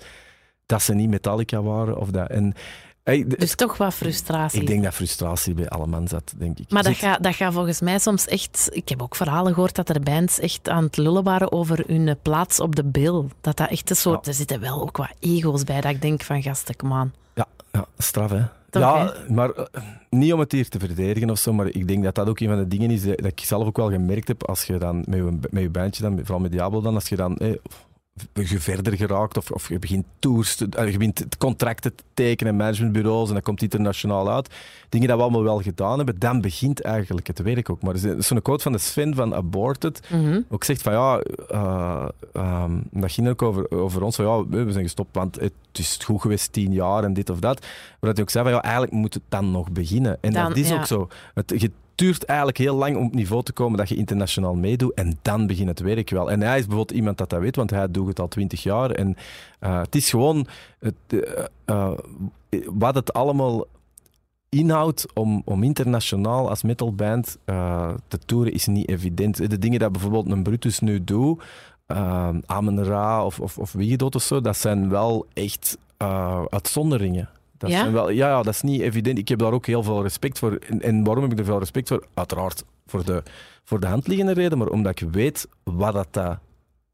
dat 0.66 0.82
ze 0.82 0.94
niet 0.94 1.08
Metallica 1.08 1.62
waren. 1.62 1.98
Of 1.98 2.10
dat. 2.10 2.28
En, 2.30 2.54
hey, 3.02 3.24
Dus 3.26 3.54
toch 3.54 3.76
wat 3.76 3.94
frustratie. 3.94 4.60
ik 4.60 4.66
denk 4.66 4.82
dat 4.82 4.94
frustratie 4.94 5.54
bij 5.54 5.68
alle 5.68 5.86
man 5.86 6.08
zat, 6.08 6.34
denk 6.36 6.58
ik. 6.58 6.70
Maar 6.70 6.82
dat 6.82 6.96
gaat, 6.96 7.22
dat 7.22 7.34
gaat 7.34 7.52
volgens 7.52 7.80
mij 7.80 7.98
soms 7.98 8.26
echt... 8.26 8.68
Ik 8.72 8.88
heb 8.88 9.02
ook 9.02 9.16
verhalen 9.16 9.54
gehoord 9.54 9.74
dat 9.74 9.88
er 9.88 10.00
bands 10.00 10.38
echt 10.38 10.68
aan 10.68 10.84
het 10.84 10.96
lullen 10.96 11.24
waren 11.24 11.52
over 11.52 11.84
hun 11.86 12.16
plaats 12.22 12.60
op 12.60 12.76
de 12.76 12.84
bill. 12.84 13.24
Dat 13.40 13.56
dat 13.56 13.70
echt 13.70 13.90
een 13.90 13.96
soort... 13.96 14.24
Ja. 14.24 14.30
Er 14.30 14.36
zitten 14.36 14.60
wel 14.60 14.82
ook 14.82 14.96
wat 14.96 15.12
ego's 15.18 15.64
bij, 15.64 15.80
dat 15.80 15.90
ik 15.90 16.02
denk 16.02 16.22
van 16.22 16.42
gasten, 16.42 16.76
kom 16.76 16.92
aan. 16.92 17.14
Ja, 17.34 17.46
ja 17.72 17.86
straf 17.98 18.30
hè. 18.30 18.42
Toch, 18.70 18.82
ja, 18.82 19.14
maar 19.28 19.50
eh, 19.50 19.82
niet 20.10 20.32
om 20.32 20.40
het 20.40 20.52
hier 20.52 20.68
te 20.68 20.78
verdedigen 20.78 21.30
of 21.30 21.38
zo, 21.38 21.52
maar 21.52 21.66
ik 21.66 21.88
denk 21.88 22.04
dat 22.04 22.14
dat 22.14 22.28
ook 22.28 22.40
een 22.40 22.48
van 22.48 22.58
de 22.58 22.68
dingen 22.68 22.90
is 22.90 23.02
dat 23.02 23.16
dat 23.16 23.26
ik 23.26 23.40
zelf 23.40 23.66
ook 23.66 23.76
wel 23.76 23.90
gemerkt 23.90 24.28
heb 24.28 24.48
als 24.48 24.64
je 24.64 24.78
dan 24.78 25.04
met 25.06 25.18
je, 25.18 25.38
met 25.50 25.62
je 25.62 25.70
bandje, 25.70 26.02
dan, 26.02 26.18
vooral 26.18 26.38
met 26.38 26.50
Diablo 26.50 26.80
dan, 26.80 26.94
als 26.94 27.08
je 27.08 27.16
dan 27.16 27.36
eh, 27.36 27.54
je 28.32 28.60
verder 28.60 28.96
geraakt 28.96 29.36
of, 29.36 29.50
of 29.50 29.68
je 29.68 29.78
begint 29.78 30.04
tours, 30.18 30.56
te, 30.56 30.66
eh, 30.70 30.90
je 30.90 30.98
begint 30.98 31.36
contracten 31.38 31.94
te 31.94 32.02
tekenen, 32.14 32.56
managementbureaus 32.56 33.28
en 33.28 33.34
dat 33.34 33.42
komt 33.42 33.62
internationaal 33.62 34.30
uit, 34.30 34.54
dingen 34.88 35.08
dat 35.08 35.16
we 35.16 35.22
allemaal 35.22 35.42
wel 35.42 35.60
gedaan 35.60 35.96
hebben, 35.96 36.18
dan 36.18 36.40
begint 36.40 36.80
eigenlijk 36.82 37.26
het 37.26 37.38
werk 37.42 37.70
ook. 37.70 37.82
Maar 37.82 37.94
zo'n 38.18 38.42
quote 38.42 38.62
van 38.62 38.72
de 38.72 38.78
Sven 38.78 39.14
van 39.14 39.34
Aborted, 39.34 40.00
Mhm. 40.10 40.40
ook 40.48 40.64
zegt 40.64 40.82
van 40.82 40.92
ja, 40.92 41.18
eh, 41.48 42.08
ehm, 42.32 42.72
dat 42.90 43.12
ging 43.12 43.28
ook 43.28 43.42
over, 43.42 43.70
over 43.70 44.02
ons, 44.02 44.16
van 44.16 44.24
ja, 44.24 44.64
we 44.64 44.72
zijn 44.72 44.84
gestopt, 44.84 45.16
want 45.16 45.40
het 45.40 45.52
is 45.72 45.98
goed 46.04 46.20
geweest 46.20 46.52
tien 46.52 46.72
jaar 46.72 47.04
en 47.04 47.12
dit 47.12 47.30
of 47.30 47.38
dat. 47.38 47.60
Maar 47.60 47.98
dat 48.00 48.12
hij 48.14 48.22
ook 48.22 48.30
zei 48.30 48.44
van 48.44 48.52
ja, 48.52 48.62
eigenlijk 48.62 48.92
moet 48.92 49.14
het 49.14 49.22
dan 49.28 49.50
nog 49.50 49.70
beginnen. 49.70 50.18
En 50.20 50.32
Dan, 50.32 50.48
dat 50.48 50.56
is 50.56 50.68
ja. 50.68 50.76
ook 50.78 50.86
zo. 50.86 51.08
Het, 51.34 51.52
je, 51.56 51.70
duurt 51.98 52.24
eigenlijk 52.24 52.58
heel 52.58 52.74
lang 52.74 52.96
om 52.96 53.06
op 53.06 53.14
niveau 53.14 53.42
te 53.42 53.52
komen 53.52 53.78
dat 53.78 53.88
je 53.88 53.96
internationaal 53.96 54.54
meedoet. 54.54 54.94
En 54.94 55.18
dan 55.22 55.46
begint 55.46 55.68
het 55.68 55.80
werk 55.80 56.10
wel. 56.10 56.30
En 56.30 56.40
hij 56.40 56.58
is 56.58 56.66
bijvoorbeeld 56.66 56.98
iemand 56.98 57.18
dat 57.18 57.30
dat 57.30 57.40
weet, 57.40 57.56
want 57.56 57.70
hij 57.70 57.90
doet 57.90 58.06
het 58.06 58.20
al 58.20 58.28
twintig 58.28 58.62
jaar. 58.62 58.90
En 58.90 59.16
uh, 59.60 59.80
het 59.80 59.94
is 59.94 60.10
gewoon 60.10 60.46
het, 60.78 60.94
uh, 61.66 61.90
wat 62.66 62.94
het 62.94 63.12
allemaal 63.12 63.66
inhoudt 64.48 65.06
om, 65.14 65.42
om 65.44 65.62
internationaal 65.62 66.48
als 66.48 66.62
metalband 66.62 67.38
te 68.08 68.18
toeren 68.26 68.52
is 68.52 68.66
niet 68.66 68.88
evident. 68.88 69.50
De 69.50 69.58
dingen 69.58 69.78
dat 69.78 69.92
bijvoorbeeld 69.92 70.30
een 70.30 70.42
Brutus 70.42 70.78
nu 70.78 71.04
doet, 71.04 71.42
uh, 71.86 72.28
Amen 72.46 73.24
of, 73.24 73.40
of, 73.40 73.58
of 73.58 73.74
of 74.14 74.22
zo, 74.22 74.40
dat 74.40 74.56
zijn 74.56 74.88
wel 74.88 75.26
echt 75.32 75.78
uitzonderingen. 76.48 77.28
Dat 77.58 77.70
ja? 77.70 77.78
Zijn 77.78 77.92
wel, 77.92 78.10
ja, 78.10 78.28
ja, 78.28 78.42
dat 78.42 78.54
is 78.54 78.62
niet 78.62 78.80
evident. 78.80 79.18
Ik 79.18 79.28
heb 79.28 79.38
daar 79.38 79.52
ook 79.52 79.66
heel 79.66 79.82
veel 79.82 80.02
respect 80.02 80.38
voor. 80.38 80.58
En, 80.68 80.82
en 80.82 81.04
waarom 81.04 81.22
heb 81.22 81.32
ik 81.32 81.38
er 81.38 81.44
veel 81.44 81.58
respect 81.58 81.88
voor? 81.88 82.06
Uiteraard 82.14 82.64
voor 82.86 83.04
de, 83.04 83.22
voor 83.64 83.80
de 83.80 83.86
hand 83.86 84.06
liggende 84.06 84.32
reden, 84.32 84.58
maar 84.58 84.68
omdat 84.68 85.00
ik 85.00 85.08
weet 85.10 85.48
wat 85.62 85.92
dat, 85.92 86.08
dat 86.10 86.38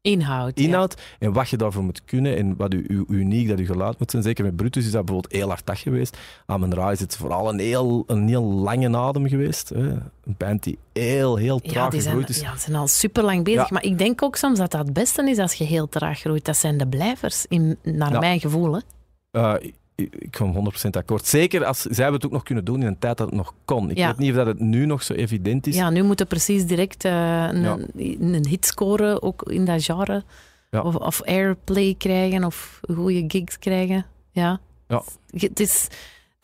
Inhoud. 0.05 0.59
Inhoud 0.59 1.01
en 1.19 1.33
wat 1.33 1.49
je 1.49 1.57
daarvoor 1.57 1.83
moet 1.83 2.05
kunnen 2.05 2.37
en 2.37 2.55
wat 2.55 2.73
u, 2.73 2.85
u, 2.87 3.05
uniek 3.07 3.47
dat 3.47 3.59
je 3.59 3.65
geluid 3.65 3.99
moet 3.99 4.11
zijn. 4.11 4.23
Zeker 4.23 4.43
met 4.43 4.55
Brutus 4.55 4.85
is 4.85 4.91
dat 4.91 5.05
bijvoorbeeld 5.05 5.33
heel 5.33 5.47
hard 5.47 5.79
geweest. 5.79 6.17
Amen 6.45 6.73
Ra 6.73 6.91
is 6.91 6.99
het 6.99 7.17
vooral 7.17 7.49
een 7.49 7.59
heel, 7.59 8.03
een 8.07 8.27
heel 8.27 8.43
lange 8.43 8.97
adem 8.97 9.27
geweest. 9.27 9.69
Hè. 9.69 9.89
Een 9.89 10.35
band 10.37 10.63
die 10.63 10.77
heel, 10.93 11.35
heel 11.35 11.59
traag 11.59 11.91
ja, 11.91 11.97
is. 11.97 12.39
Ja, 12.39 12.51
ze 12.53 12.59
zijn 12.59 12.75
al 12.75 12.87
super 12.87 13.23
lang 13.23 13.43
bezig. 13.43 13.61
Ja. 13.61 13.67
Maar 13.71 13.83
ik 13.83 13.97
denk 13.97 14.21
ook 14.23 14.35
soms 14.35 14.57
dat 14.59 14.71
dat 14.71 14.81
het 14.81 14.93
beste 14.93 15.29
is 15.29 15.37
als 15.37 15.53
je 15.53 15.63
heel 15.63 15.89
traag 15.89 16.19
groeit. 16.19 16.45
Dat 16.45 16.57
zijn 16.57 16.77
de 16.77 16.87
blijvers, 16.87 17.45
in, 17.45 17.77
naar 17.83 18.19
mijn 18.19 18.39
gevoel. 18.39 18.73
Hè. 18.73 18.79
Uh, 19.31 19.71
ik 19.95 20.27
kom 20.37 20.71
100% 20.85 20.89
akkoord. 20.91 21.25
Zeker 21.27 21.65
als 21.65 21.81
zij 21.81 22.11
het 22.11 22.25
ook 22.25 22.31
nog 22.31 22.43
kunnen 22.43 22.65
doen 22.65 22.81
in 22.81 22.87
een 22.87 22.99
tijd 22.99 23.17
dat 23.17 23.27
het 23.27 23.35
nog 23.35 23.53
kon. 23.65 23.89
Ik 23.89 23.97
Ja. 23.97 24.07
weet 24.07 24.17
niet 24.17 24.29
of 24.29 24.35
dat 24.35 24.45
het 24.45 24.59
nu 24.59 24.85
nog 24.85 25.03
zo 25.03 25.13
evident 25.13 25.67
is. 25.67 25.75
Ja, 25.75 25.89
nu 25.89 26.03
moeten 26.03 26.27
precies 26.27 26.65
direct 26.65 27.05
uh, 27.05 27.11
een, 27.51 27.61
Ja. 27.61 27.77
een 28.19 28.45
hit 28.47 28.65
scoren, 28.65 29.21
ook 29.21 29.41
in 29.43 29.65
dat 29.65 29.83
genre. 29.83 30.23
Ja. 30.71 30.81
Of, 30.81 30.95
of 30.95 31.21
airplay 31.23 31.95
krijgen, 31.97 32.43
of 32.43 32.79
goede 32.93 33.23
gigs 33.27 33.59
krijgen. 33.59 34.05
Ja. 34.31 34.59
Ja. 34.87 35.03
Het, 35.29 35.59
is, 35.59 35.87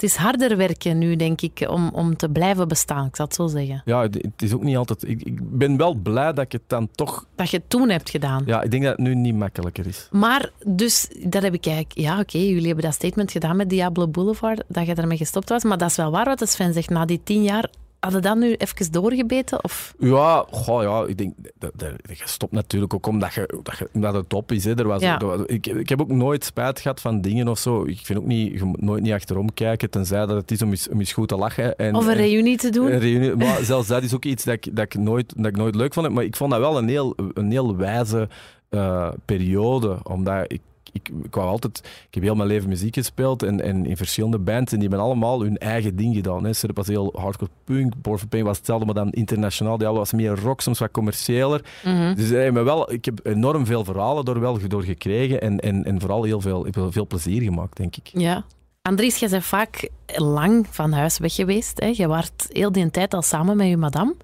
het 0.01 0.09
is 0.09 0.15
harder 0.15 0.57
werken 0.57 0.97
nu, 0.97 1.15
denk 1.15 1.41
ik, 1.41 1.65
om, 1.69 1.89
om 1.93 2.17
te 2.17 2.29
blijven 2.29 2.67
bestaan. 2.67 3.05
Ik 3.05 3.15
zal 3.15 3.25
het 3.25 3.35
zo 3.35 3.47
zeggen. 3.47 3.81
Ja, 3.85 4.01
het 4.01 4.41
is 4.41 4.53
ook 4.53 4.63
niet 4.63 4.77
altijd... 4.77 5.07
Ik, 5.07 5.21
ik 5.23 5.57
ben 5.57 5.77
wel 5.77 5.93
blij 5.93 6.33
dat 6.33 6.45
ik 6.45 6.51
het 6.51 6.61
dan 6.67 6.89
toch... 6.95 7.25
Dat 7.35 7.49
je 7.49 7.57
het 7.57 7.69
toen 7.69 7.89
hebt 7.89 8.09
gedaan. 8.09 8.43
Ja, 8.45 8.61
ik 8.61 8.71
denk 8.71 8.83
dat 8.83 8.91
het 8.91 9.01
nu 9.01 9.15
niet 9.15 9.35
makkelijker 9.35 9.87
is. 9.87 10.07
Maar 10.11 10.51
dus, 10.65 11.07
dat 11.23 11.43
heb 11.43 11.53
ik 11.53 11.65
eigenlijk... 11.65 11.97
Ja, 11.97 12.19
oké, 12.19 12.37
jullie 12.37 12.65
hebben 12.65 12.83
dat 12.83 12.93
statement 12.93 13.31
gedaan 13.31 13.55
met 13.55 13.69
Diablo 13.69 14.07
Boulevard, 14.07 14.63
dat 14.67 14.85
je 14.85 14.93
ermee 14.93 15.17
gestopt 15.17 15.49
was. 15.49 15.63
Maar 15.63 15.77
dat 15.77 15.89
is 15.89 15.95
wel 15.95 16.11
waar 16.11 16.25
wat 16.25 16.39
de 16.39 16.45
Sven 16.45 16.73
zegt. 16.73 16.89
Na 16.89 17.05
die 17.05 17.21
tien 17.23 17.43
jaar, 17.43 17.69
hadden 18.01 18.21
dat 18.21 18.37
nu 18.37 18.53
even 18.53 18.91
doorgebeten? 18.91 19.63
Of... 19.63 19.93
Ja, 19.99 20.45
goh, 20.51 20.81
ja 20.83 21.05
ik 21.07 21.17
denk... 21.17 21.33
Dat, 21.57 21.71
dat, 21.75 21.91
je 22.07 22.21
stopt 22.25 22.51
natuurlijk 22.51 22.93
ook 22.93 23.07
omdat, 23.07 23.33
je, 23.33 23.59
dat, 23.63 23.77
je, 23.77 23.89
omdat 23.93 24.13
het 24.13 24.29
top 24.29 24.51
is. 24.51 24.63
Hè. 24.65 24.75
Er 24.79 24.87
was, 24.87 25.01
Ja. 25.01 25.19
er 25.19 25.25
was- 25.25 25.39
ik, 25.45 25.67
ik 25.67 25.89
heb 25.89 26.01
ook 26.01 26.07
nooit 26.11 26.43
spijt 26.45 26.79
gehad 26.79 27.01
van 27.01 27.21
dingen 27.21 27.47
of 27.47 27.59
zo. 27.59 27.83
Ik 27.85 27.99
vind 28.03 28.19
ook 28.19 28.25
niet... 28.25 28.59
Je 28.59 28.63
moet 28.65 28.81
nooit 28.81 29.01
niet 29.03 29.13
achterom 29.13 29.53
kijken, 29.53 29.89
tenzij 29.89 30.25
dat 30.25 30.35
het 30.37 30.51
is 30.51 30.61
om 30.61 30.69
eens, 30.69 30.89
om 30.89 30.99
eens 30.99 31.13
goed 31.13 31.27
te 31.27 31.35
lachen. 31.35 31.75
En, 31.77 31.95
Of 31.95 32.05
een 32.05 32.11
en- 32.11 32.17
reunie 32.17 32.57
te 32.57 32.69
doen? 32.69 32.91
Een 32.91 32.99
reunie, 32.99 33.35
maar 33.35 33.63
zelfs 33.71 33.87
dat 33.87 34.03
is 34.03 34.13
ook 34.13 34.25
iets 34.25 34.43
dat 34.43 34.53
ik, 34.53 34.75
dat 34.75 34.85
ik, 34.85 34.95
nooit, 34.95 35.33
dat 35.37 35.45
ik 35.45 35.57
nooit 35.57 35.75
leuk 35.75 35.93
vond. 35.93 36.09
Maar 36.09 36.23
ik 36.23 36.35
vond 36.35 36.51
dat 36.51 36.59
wel 36.59 36.77
een 36.77 36.87
heel, 36.89 37.15
een 37.33 37.51
heel 37.51 37.75
wijze 37.75 38.27
eh, 38.69 39.09
periode. 39.25 39.97
Omdat 40.03 40.45
ik, 40.47 40.61
ik, 40.91 41.09
ik 41.23 41.35
wou 41.35 41.47
altijd... 41.47 41.77
Ik 42.07 42.13
heb 42.13 42.23
heel 42.23 42.35
mijn 42.35 42.47
leven 42.47 42.69
muziek 42.69 42.93
gespeeld 42.93 43.43
en, 43.43 43.61
en 43.61 43.85
in 43.85 43.97
verschillende 43.97 44.39
bands. 44.39 44.71
En 44.71 44.79
die 44.79 44.87
hebben 44.87 45.05
allemaal 45.05 45.41
hun 45.41 45.57
eigen 45.57 45.95
ding 45.95 46.15
gedaan. 46.15 46.43
Hè. 46.43 46.53
Serp 46.53 46.75
was 46.75 46.87
heel 46.87 47.13
hardcore 47.15 47.51
punk. 47.63 48.01
Born 48.01 48.27
Pain 48.27 48.43
was 48.43 48.57
hetzelfde, 48.57 48.85
maar 48.85 48.95
dan 48.95 49.09
internationaal. 49.11 49.77
Die 49.77 49.87
was 49.87 50.13
meer 50.13 50.39
rock, 50.39 50.61
soms 50.61 50.79
wat 50.79 50.91
commerciëler. 50.91 51.65
Mhm. 51.83 52.15
Dus 52.15 52.31
eh, 52.31 52.51
maar 52.51 52.63
wel, 52.63 52.91
ik 52.91 53.05
heb 53.05 53.19
enorm 53.23 53.65
veel 53.65 53.83
verhalen 53.83 54.25
door, 54.25 54.39
wel, 54.39 54.67
door 54.67 54.83
gekregen. 54.83 55.41
En, 55.41 55.59
en, 55.59 55.83
en 55.83 55.99
vooral 55.99 56.23
heel 56.23 56.41
veel, 56.41 56.67
ik 56.67 56.75
heb 56.75 56.91
veel 56.91 57.07
plezier 57.07 57.41
gemaakt, 57.41 57.77
denk 57.77 57.95
ik. 57.95 58.09
Ja. 58.13 58.43
Andries, 58.81 59.17
jij 59.17 59.29
bent 59.29 59.43
vaak 59.43 59.89
lang 60.15 60.67
van 60.69 60.91
huis 60.91 61.17
weg 61.17 61.33
geweest. 61.35 61.79
Hè? 61.79 61.93
Je 61.95 62.07
waart 62.07 62.47
heel 62.49 62.71
die 62.71 62.91
tijd 62.91 63.13
al 63.13 63.21
samen 63.21 63.57
met 63.57 63.67
je 63.67 63.77
madame. 63.77 64.15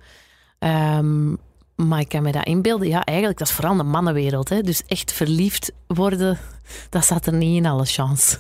Ehm, 0.60 1.34
maar 1.78 2.00
ik 2.00 2.10
kan 2.10 2.24
me 2.24 2.32
dat 2.32 2.46
inbeelden. 2.46 2.88
Ja, 2.88 3.04
eigenlijk, 3.04 3.40
dat 3.40 3.48
is 3.48 3.54
vooral 3.54 3.76
de 3.76 3.84
mannenwereld. 3.84 4.50
Hè? 4.50 4.62
Dus 4.62 4.84
echt 4.88 5.12
verliefd 5.12 5.72
worden, 5.88 6.38
dat 6.90 7.06
zat 7.06 7.26
er 7.26 7.34
niet 7.34 7.58
in 7.58 7.66
alle 7.66 7.86
chance. 7.86 8.38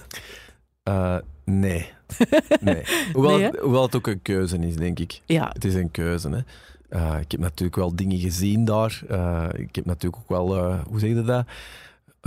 Eh, 0.83 1.17
nee. 1.45 1.89
nee. 2.59 2.83
Hoewel, 3.13 3.37
Nee, 3.37 3.51
hoewel 3.61 3.81
het 3.81 3.95
ook 3.95 4.07
een 4.07 4.21
keuze 4.21 4.57
is, 4.57 4.75
denk 4.75 4.99
ik. 4.99 5.21
Ja, 5.25 5.49
Het 5.53 5.65
is 5.65 5.73
een 5.73 5.91
keuze. 5.91 6.29
Hè. 6.29 6.39
Eh, 6.89 7.19
ik 7.19 7.31
heb 7.31 7.39
natuurlijk 7.39 7.77
wel 7.77 7.95
dingen 7.95 8.19
gezien 8.19 8.65
daar. 8.65 9.01
Eh, 9.09 9.47
ik 9.53 9.75
heb 9.75 9.85
natuurlijk 9.85 10.21
ook 10.21 10.29
wel, 10.29 10.73
hoe 10.87 10.99
zeg 10.99 11.09
je 11.09 11.23
dat? 11.23 11.45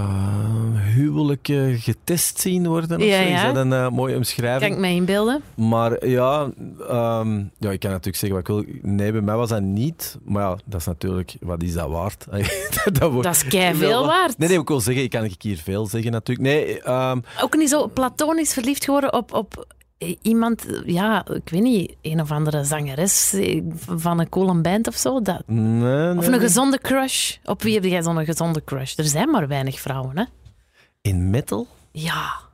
Eh, 0.01 0.95
huwelijken 0.95 1.79
getest 1.79 2.41
zien 2.41 2.67
worden. 2.67 2.97
Of 2.97 3.05
Ja, 3.05 3.23
zo. 3.23 3.29
Is 3.29 3.43
dat 3.43 3.57
een 3.57 3.73
eh, 3.73 3.89
mooie 3.89 4.11
kan 4.11 4.17
omschrijving? 4.17 4.73
ik 4.73 4.79
me 4.79 4.89
inbeelden. 4.89 5.43
Maar 5.55 6.07
ja, 6.07 6.51
ehm, 6.89 7.43
ja, 7.59 7.71
ik 7.71 7.81
kan 7.81 7.91
natuurlijk 7.91 8.17
zeggen 8.17 8.31
wat 8.31 8.39
ik 8.39 8.47
wil. 8.47 8.65
Nee, 8.83 9.13
bij 9.13 9.21
mij 9.21 9.37
was 9.37 9.49
dat 9.49 9.63
niet. 9.63 10.19
Maar 10.25 10.43
ja, 10.43 10.57
dat 10.65 10.81
is 10.81 10.87
natuurlijk, 10.87 11.37
wat 11.41 11.63
is 11.63 11.73
dat 11.73 11.89
waard? 11.89 12.27
dat, 12.99 13.11
wordt 13.11 13.23
Dat 13.23 13.35
is 13.35 13.45
kei 13.47 13.75
veel 13.75 14.07
waard. 14.07 14.39
Nee, 14.39 14.49
nee, 14.49 14.59
ik 14.59 14.69
wil 14.69 14.81
zeggen, 14.81 15.05
ik 15.05 15.11
kan 15.11 15.31
hier 15.39 15.57
veel 15.57 15.87
zeggen 15.87 16.13
natuurlijk. 16.13 16.49
Nee, 16.49 16.83
ehm, 16.83 17.21
Ook 17.43 17.57
niet 17.57 17.69
zo 17.69 17.89
platonisch 17.89 18.53
verliefd 18.53 18.85
geworden 18.85 19.13
op, 19.13 19.35
op 19.35 19.67
iemand, 20.23 20.67
ja, 20.85 21.27
ik 21.27 21.49
weet 21.49 21.63
niet, 21.63 21.97
een 22.03 22.21
of 22.21 22.31
andere 22.31 22.65
zangeres 22.65 23.35
van 23.87 24.21
een 24.21 24.29
coole 24.29 24.61
band 24.61 24.89
of 24.89 24.95
zo. 24.95 25.23
Dat, 25.23 25.43
nee, 25.47 26.17
of 26.17 26.27
een 26.27 26.41
gezonde 26.41 26.79
crush. 26.79 27.37
Op 27.45 27.63
wie 27.63 27.75
heb 27.75 27.85
jij 27.85 28.03
zo'n 28.03 28.25
gezonde 28.25 28.65
crush? 28.65 28.99
Er 28.99 29.05
zijn 29.05 29.31
maar 29.31 29.49
weinig 29.49 29.81
vrouwen, 29.81 30.19
hè? 30.19 30.25
In 31.01 31.31
metal? 31.31 31.67
Ja. 31.93 32.49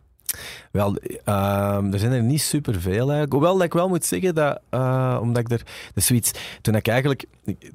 Wel, 0.73 0.97
ehm, 1.25 1.93
er 1.93 1.99
zijn 1.99 2.13
er 2.13 2.23
niet 2.23 2.43
superveel 2.43 2.99
eigenlijk. 2.99 3.33
Hoewel 3.33 3.55
dat 3.55 3.63
ik 3.63 3.73
wel 3.73 3.89
moet 3.89 4.05
zeggen 4.05 4.35
dat, 4.35 4.61
eh, 4.71 5.19
omdat 5.21 5.43
ik 5.43 5.51
er, 5.51 5.59
dat 5.59 5.95
is 5.95 6.07
zoiets, 6.07 6.31
toen 6.61 6.75
ik 6.75 6.89
eigenlijk, 6.89 7.25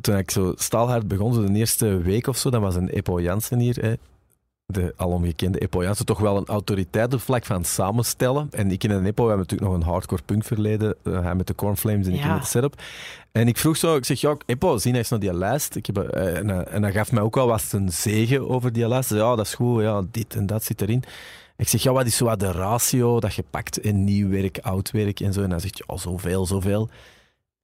toen 0.01 0.17
ik 0.17 0.31
zo 0.31 0.53
staalhard 0.55 1.07
begon, 1.07 1.33
zo 1.33 1.43
de 1.43 1.53
eerste 1.53 2.01
week 2.01 2.27
of 2.27 2.37
zo, 2.37 2.49
dan 2.49 2.61
was 2.61 2.75
een 2.75 2.89
Epo 2.89 3.21
Jansen 3.21 3.59
hier, 3.59 3.77
hè, 3.81 3.93
de 4.71 4.93
alomgekende 4.97 5.59
Epo 5.59 5.83
Jansen, 5.83 6.05
toch 6.05 6.19
wel 6.19 6.37
een 6.37 6.45
autoriteit 6.45 7.13
op 7.13 7.21
vlak 7.21 7.45
van 7.45 7.63
samenstellen. 7.63 8.47
En 8.51 8.71
ik 8.71 8.83
en 8.83 8.91
een 8.91 9.05
Epo, 9.05 9.23
we 9.23 9.29
hebben 9.29 9.47
natuurlijk 9.47 9.71
nog 9.71 9.81
een 9.81 9.87
hardcore 9.91 10.21
punk 10.25 10.43
verleden, 10.43 10.95
eh, 11.03 11.21
hij 11.21 11.35
met 11.35 11.47
de 11.47 11.55
Cornflames 11.55 12.07
en 12.07 12.13
ik 12.13 12.19
Ja. 12.19 12.33
met 12.33 12.41
de 12.41 12.47
setup. 12.47 12.81
En 13.31 13.47
ik 13.47 13.57
vroeg 13.57 13.77
zo, 13.77 13.95
ik 13.95 14.05
zeg, 14.05 14.21
ja, 14.21 14.35
Epo, 14.45 14.77
zie 14.77 14.93
eens 14.95 15.09
naar 15.09 15.19
die 15.19 15.33
lijst. 15.33 15.75
Ik 15.75 15.85
heb, 15.85 15.97
eh, 15.97 16.37
en, 16.37 16.49
eh, 16.49 16.73
en 16.75 16.83
hij 16.83 16.91
gaf 16.91 17.11
mij 17.11 17.23
ook 17.23 17.35
wel 17.35 17.47
wat 17.47 17.67
een 17.71 17.91
zegen 17.91 18.49
over 18.49 18.71
die 18.73 18.87
lijst. 18.87 19.09
Ja, 19.09 19.35
dat 19.35 19.45
is 19.45 19.53
goed, 19.53 19.81
ja, 19.81 20.01
dit 20.11 20.35
en 20.35 20.45
dat 20.45 20.63
zit 20.63 20.81
erin. 20.81 21.03
Ik 21.57 21.67
zeg, 21.67 21.83
ja, 21.83 21.91
wat 21.91 22.05
is 22.05 22.17
zo 22.17 22.25
wat 22.25 22.39
de 22.39 22.51
ratio 22.51 23.19
dat 23.19 23.33
je 23.33 23.43
pakt 23.49 23.77
in 23.79 24.03
nieuw 24.03 24.29
werk, 24.29 24.59
oud 24.61 24.91
werk 24.91 25.19
en 25.19 25.33
zo? 25.33 25.41
En 25.43 25.49
dan 25.49 25.59
zegt 25.59 25.77
je, 25.77 25.83
ja, 25.87 25.97
zoveel, 25.97 26.45
zoveel. 26.45 26.89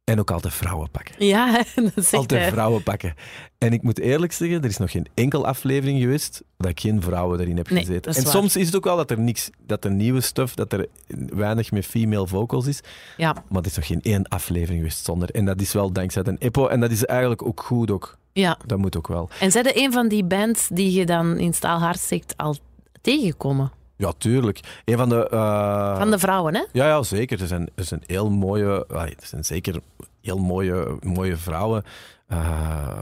En 0.08 0.20
ook 0.20 0.32
altijd 0.32 0.54
vrouwen 0.54 0.92
pakken. 0.92 1.26
Ja, 1.26 1.64
dat 1.96 2.14
Altijd 2.14 2.42
hij. 2.42 2.52
vrouwen 2.52 2.84
pakken. 2.84 3.14
En 3.58 3.74
ik 3.74 3.82
moet 3.82 4.00
eerlijk 4.00 4.32
zeggen, 4.34 4.58
er 4.62 4.70
is 4.70 4.78
nog 4.78 4.92
geen 4.92 5.08
enkel 5.14 5.46
aflevering 5.46 6.00
geweest 6.00 6.44
dat 6.58 6.70
ik 6.70 6.80
geen 6.80 7.02
vrouwen 7.02 7.40
erin 7.40 7.58
heb 7.58 7.70
Nee, 7.70 7.86
gezeten. 7.86 8.14
En 8.16 8.24
waar. 8.24 8.32
soms 8.32 8.56
is 8.56 8.66
het 8.66 8.76
ook 8.76 8.84
wel 8.84 8.96
dat 8.96 9.12
er 9.12 9.20
niks, 9.20 9.50
dat 9.66 9.86
er 9.86 9.92
nieuwe 9.92 10.22
stuff, 10.22 10.54
dat 10.56 10.74
er 10.74 10.88
weinig 11.34 11.72
met 11.72 11.86
female 11.86 12.28
vocals 12.28 12.68
is. 12.68 12.80
Ja, 13.18 13.44
Maar 13.50 13.62
er 13.62 13.68
is 13.68 13.76
nog 13.76 13.86
geen 13.88 14.02
één 14.02 14.28
aflevering 14.28 14.78
geweest 14.78 15.06
zonder. 15.06 15.30
En 15.32 15.46
dat 15.46 15.62
is 15.62 15.74
wel 15.74 15.92
dankzij 15.92 16.22
een 16.26 16.38
Eppo. 16.40 16.68
En 16.68 16.80
dat 16.80 16.92
is 16.92 17.06
eigenlijk 17.06 17.46
ook 17.46 17.62
goed 17.62 17.92
ook. 17.92 18.18
ja. 18.34 18.58
Dat 18.66 18.78
moet 18.78 18.98
ook 18.98 19.08
wel. 19.08 19.30
En 19.40 19.52
zijn 19.52 19.66
er 19.66 19.78
een 19.84 19.92
van 19.92 20.08
die 20.08 20.24
bands 20.24 20.68
die 20.72 20.92
je 20.92 21.06
dan 21.06 21.38
in 21.38 21.54
Staalhard 21.54 22.00
steekt 22.00 22.34
al 22.38 22.56
tegengekomen? 23.02 23.72
Ja, 23.98 24.12
tuurlijk. 24.18 24.60
Een 24.86 24.98
van 24.98 25.10
de... 25.10 25.30
eh, 25.30 25.98
Van 25.98 26.12
de 26.12 26.20
vrouwen, 26.20 26.56
hè? 26.56 26.64
Ja, 26.72 26.88
ja 26.88 27.04
zeker. 27.04 27.42
Er 27.42 27.48
zijn, 27.48 27.70
er 27.76 27.84
zijn 27.84 28.04
heel 28.06 28.30
mooie, 28.30 28.86
er 28.90 29.14
zijn 29.22 29.46
zeker 29.46 29.80
heel 30.22 30.38
mooie, 30.40 30.98
mooie 31.02 31.38
vrouwen. 31.38 31.84
Eh, 32.28 32.98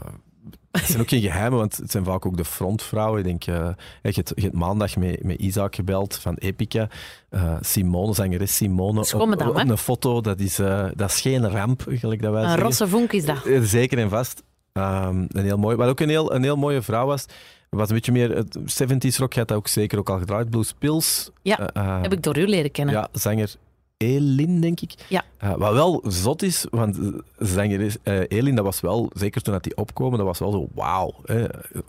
het 0.70 0.84
zijn 0.84 1.00
ook 1.00 1.08
geen 1.08 1.20
geheimen, 1.20 1.58
want 1.58 1.76
het 1.76 1.90
zijn 1.90 2.04
vaak 2.04 2.26
ook 2.26 2.36
de 2.36 2.44
frontvrouwen. 2.44 3.18
Ik 3.18 3.24
denk, 3.24 3.44
eh, 3.58 3.68
je, 4.02 4.10
hebt, 4.14 4.32
je 4.34 4.42
hebt 4.42 4.54
maandag 4.54 4.96
met, 4.96 5.24
met 5.24 5.38
Isaac 5.38 5.74
gebeld 5.74 6.16
van 6.16 6.34
Epica. 6.34 6.88
Eh, 7.28 7.56
Simone, 7.60 8.14
zangeres 8.14 8.56
Simone, 8.56 9.00
op, 9.00 9.36
dame, 9.38 9.50
op 9.50 9.68
een 9.68 9.78
foto. 9.78 10.20
Dat 10.20 10.40
is, 10.40 10.56
dat 10.94 11.10
is 11.10 11.20
geen 11.20 11.50
ramp, 11.50 11.82
gelijk 11.88 12.22
dat 12.22 12.32
wij 12.32 12.44
Een 12.44 12.58
rosse 12.58 12.88
vonk 12.88 13.12
is 13.12 13.24
dat. 13.24 13.36
Zeker 13.62 13.98
en 13.98 14.08
vast. 14.08 14.42
Ehm, 14.76 15.24
een 15.28 15.44
heel 15.44 15.56
mooi, 15.58 15.76
wat 15.76 15.88
ook 15.88 16.00
een 16.00 16.08
heel, 16.08 16.34
een 16.34 16.42
heel 16.42 16.56
mooie 16.56 16.82
vrouw 16.82 17.06
was. 17.06 17.24
Was 17.70 17.88
een 17.88 17.94
beetje 17.94 18.12
meer 18.12 18.30
het 18.36 18.56
70s 18.66 19.16
rock. 19.18 19.32
Je 19.32 19.38
had 19.38 19.48
dat 19.48 19.56
ook 19.56 19.68
zeker 19.68 19.98
ook 19.98 20.10
al 20.10 20.18
gedraaid. 20.18 20.50
Blues 20.50 20.72
Pills. 20.78 21.30
Ja, 21.42 21.58
Eh, 21.72 21.82
eh, 21.86 22.02
Heb 22.02 22.12
ik 22.12 22.22
door 22.22 22.38
u 22.38 22.46
leren 22.46 22.70
kennen. 22.70 22.94
ja, 22.94 23.08
zanger 23.12 23.54
Elin, 23.96 24.60
denk 24.60 24.80
ik. 24.80 24.94
Ja. 25.08 25.24
Uh, 25.44 25.54
wat 25.54 25.72
wel 25.72 26.04
zot 26.06 26.42
is, 26.42 26.66
want 26.70 26.98
zangeres 27.38 27.96
uh, 28.04 28.20
Elin, 28.28 28.54
dat 28.54 28.64
was 28.64 28.80
wel, 28.80 29.10
zeker 29.14 29.42
toen 29.42 29.52
dat 29.52 29.62
die 29.62 29.76
opkomen, 29.76 30.18
dat 30.18 30.26
was 30.26 30.38
wel 30.38 30.50
zo 30.50 30.68
wauw. 30.74 31.14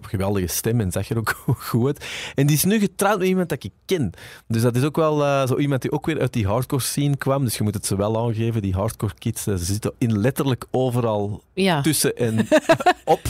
Geweldige 0.02 0.48
stem 0.48 0.80
en 0.80 0.92
zag 0.92 1.10
er 1.10 1.18
ook 1.18 1.42
goed. 1.70 2.06
En 2.36 2.48
die 2.48 2.56
is 2.56 2.64
nu 2.64 2.80
getrouwd 2.80 3.20
met 3.20 3.28
iemand 3.28 3.50
dat 3.50 3.64
ik 3.64 3.72
ken. 3.86 4.12
Dus 4.48 4.62
dat 4.62 4.76
is 4.76 4.84
ook 4.84 4.96
wel 4.96 5.22
uh, 5.22 5.48
zo 5.48 5.58
iemand 5.58 5.82
die 5.82 5.92
ook 5.92 6.06
weer 6.06 6.20
uit 6.20 6.34
die 6.34 6.48
hardcore 6.48 6.82
scene 6.82 7.18
kwam. 7.18 7.44
Dus 7.44 7.58
je 7.58 7.64
moet 7.64 7.74
het 7.74 7.86
ze 7.86 7.96
wel 7.96 8.18
aangeven, 8.18 8.62
die 8.62 8.74
hardcore 8.74 9.14
kids, 9.18 9.44
ze 9.44 9.58
zitten 9.58 9.94
in 9.98 10.20
letterlijk 10.20 10.66
overal 10.72 11.42
ja. 11.54 11.82
tussen 11.82 12.16
en 12.18 12.48
op. 13.06 13.22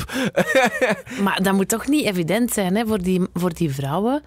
maar 1.23 1.43
dat 1.43 1.53
moet 1.53 1.69
toch 1.69 1.87
niet 1.87 2.05
evident 2.05 2.51
zijn 2.51 2.75
hè, 2.75 2.85
voor, 2.85 3.01
die, 3.01 3.21
voor 3.33 3.53
die 3.53 3.73
vrouwen. 3.73 4.23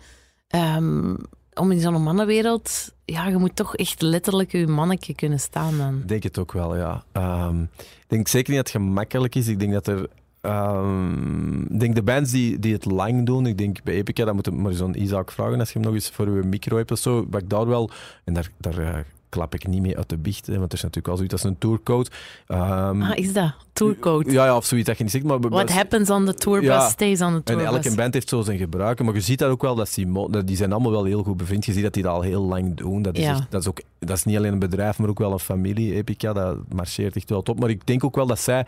Um, 0.54 1.16
om 1.54 1.70
in 1.70 1.80
zo'n 1.80 2.02
mannenwereld, 2.02 2.92
ja, 3.10 3.28
je 3.28 3.36
moet 3.36 3.56
toch 3.56 3.76
echt 3.76 4.02
letterlijk 4.02 4.52
je 4.52 4.66
mannetje 4.66 5.14
kunnen 5.14 5.40
staan 5.40 5.78
dan. 5.78 5.98
Ik 5.98 6.08
denk 6.08 6.22
het 6.22 6.38
ook 6.38 6.52
wel, 6.52 6.76
ja. 6.76 7.04
Um, 7.12 7.68
ik 7.78 8.06
denk 8.06 8.28
zeker 8.28 8.52
niet 8.52 8.64
dat 8.64 8.72
het 8.72 8.82
gemakkelijk 8.82 9.34
is. 9.34 9.48
Ik 9.48 9.58
denk 9.58 9.72
dat 9.72 9.86
er... 9.86 10.08
Um, 10.42 11.62
ik 11.62 11.80
denk 11.80 11.94
de 11.94 12.02
bands 12.02 12.30
die, 12.30 12.58
die 12.58 12.72
het 12.72 12.84
lang 12.84 13.26
doen, 13.26 13.46
ik 13.46 13.58
denk 13.58 13.82
bij 13.82 13.94
Epica, 13.94 14.24
dat 14.24 14.34
moet 14.34 14.44
je 14.44 14.50
maar 14.50 14.72
zo'n 14.72 15.02
Isaac 15.02 15.32
vragen 15.32 15.58
als 15.58 15.68
je 15.72 15.78
hem 15.78 15.86
nog 15.86 15.94
eens 15.94 16.10
voor 16.10 16.36
je 16.36 16.42
micro 16.42 16.76
hebt 16.76 16.90
of 16.90 16.98
zo. 16.98 17.26
Wat 17.30 17.42
ik 17.42 17.50
daar 17.50 17.66
wel... 17.66 17.90
En 18.24 18.34
daar, 18.34 18.50
daar 18.58 18.78
uh, 18.78 18.98
klap 19.30 19.54
ik 19.54 19.66
niet 19.66 19.82
mee 19.82 19.96
uit 19.96 20.08
de 20.08 20.16
biecht, 20.16 20.46
hè, 20.46 20.58
want 20.58 20.72
er 20.72 20.78
is 20.78 20.82
natuurlijk 20.82 21.06
wel 21.06 21.16
zoiets 21.16 21.34
als 21.34 21.44
een 21.44 21.58
tourcode. 21.58 22.10
Um, 22.48 23.02
ah, 23.02 23.18
is 23.18 23.32
dat? 23.32 23.54
Tourcode? 23.72 24.32
Ja, 24.32 24.44
ja, 24.44 24.56
of 24.56 24.64
zoiets 24.64 24.86
dat 24.88 24.96
je 24.96 25.02
niet 25.02 25.12
zegt. 25.12 25.24
Maar, 25.24 25.40
What 25.40 25.70
happens 25.70 26.10
on 26.10 26.24
the 26.24 26.34
tourbus 26.34 26.68
ja, 26.68 26.88
stays 26.88 27.20
on 27.20 27.34
the 27.34 27.42
tourbus. 27.42 27.66
En 27.66 27.74
elke 27.74 27.94
band 27.94 28.14
heeft 28.14 28.28
zo 28.28 28.42
zijn 28.42 28.58
gebruiken, 28.58 29.04
maar 29.04 29.14
je 29.14 29.20
ziet 29.20 29.38
dat 29.38 29.50
ook 29.50 29.62
wel, 29.62 29.74
dat 29.74 29.92
die, 29.94 30.44
die 30.44 30.56
zijn 30.56 30.72
allemaal 30.72 30.90
wel 30.90 31.04
heel 31.04 31.22
goed 31.22 31.36
bevriend. 31.36 31.64
Je 31.64 31.72
ziet 31.72 31.82
dat 31.82 31.94
die 31.94 32.02
dat 32.02 32.12
al 32.12 32.22
heel 32.22 32.42
lang 32.42 32.76
doen. 32.76 33.02
Dat 33.02 33.16
is, 33.16 33.24
ja. 33.24 33.30
echt, 33.30 33.50
dat 33.50 33.60
is, 33.60 33.68
ook, 33.68 33.80
dat 33.98 34.16
is 34.16 34.24
niet 34.24 34.36
alleen 34.36 34.52
een 34.52 34.58
bedrijf, 34.58 34.98
maar 34.98 35.08
ook 35.08 35.18
wel 35.18 35.32
een 35.32 35.38
familie, 35.38 35.94
Epica. 35.94 36.32
Dat 36.32 36.56
marcheert 36.74 37.16
echt 37.16 37.30
wel 37.30 37.42
top. 37.42 37.60
Maar 37.60 37.70
ik 37.70 37.86
denk 37.86 38.04
ook 38.04 38.16
wel 38.16 38.26
dat 38.26 38.40
zij 38.40 38.66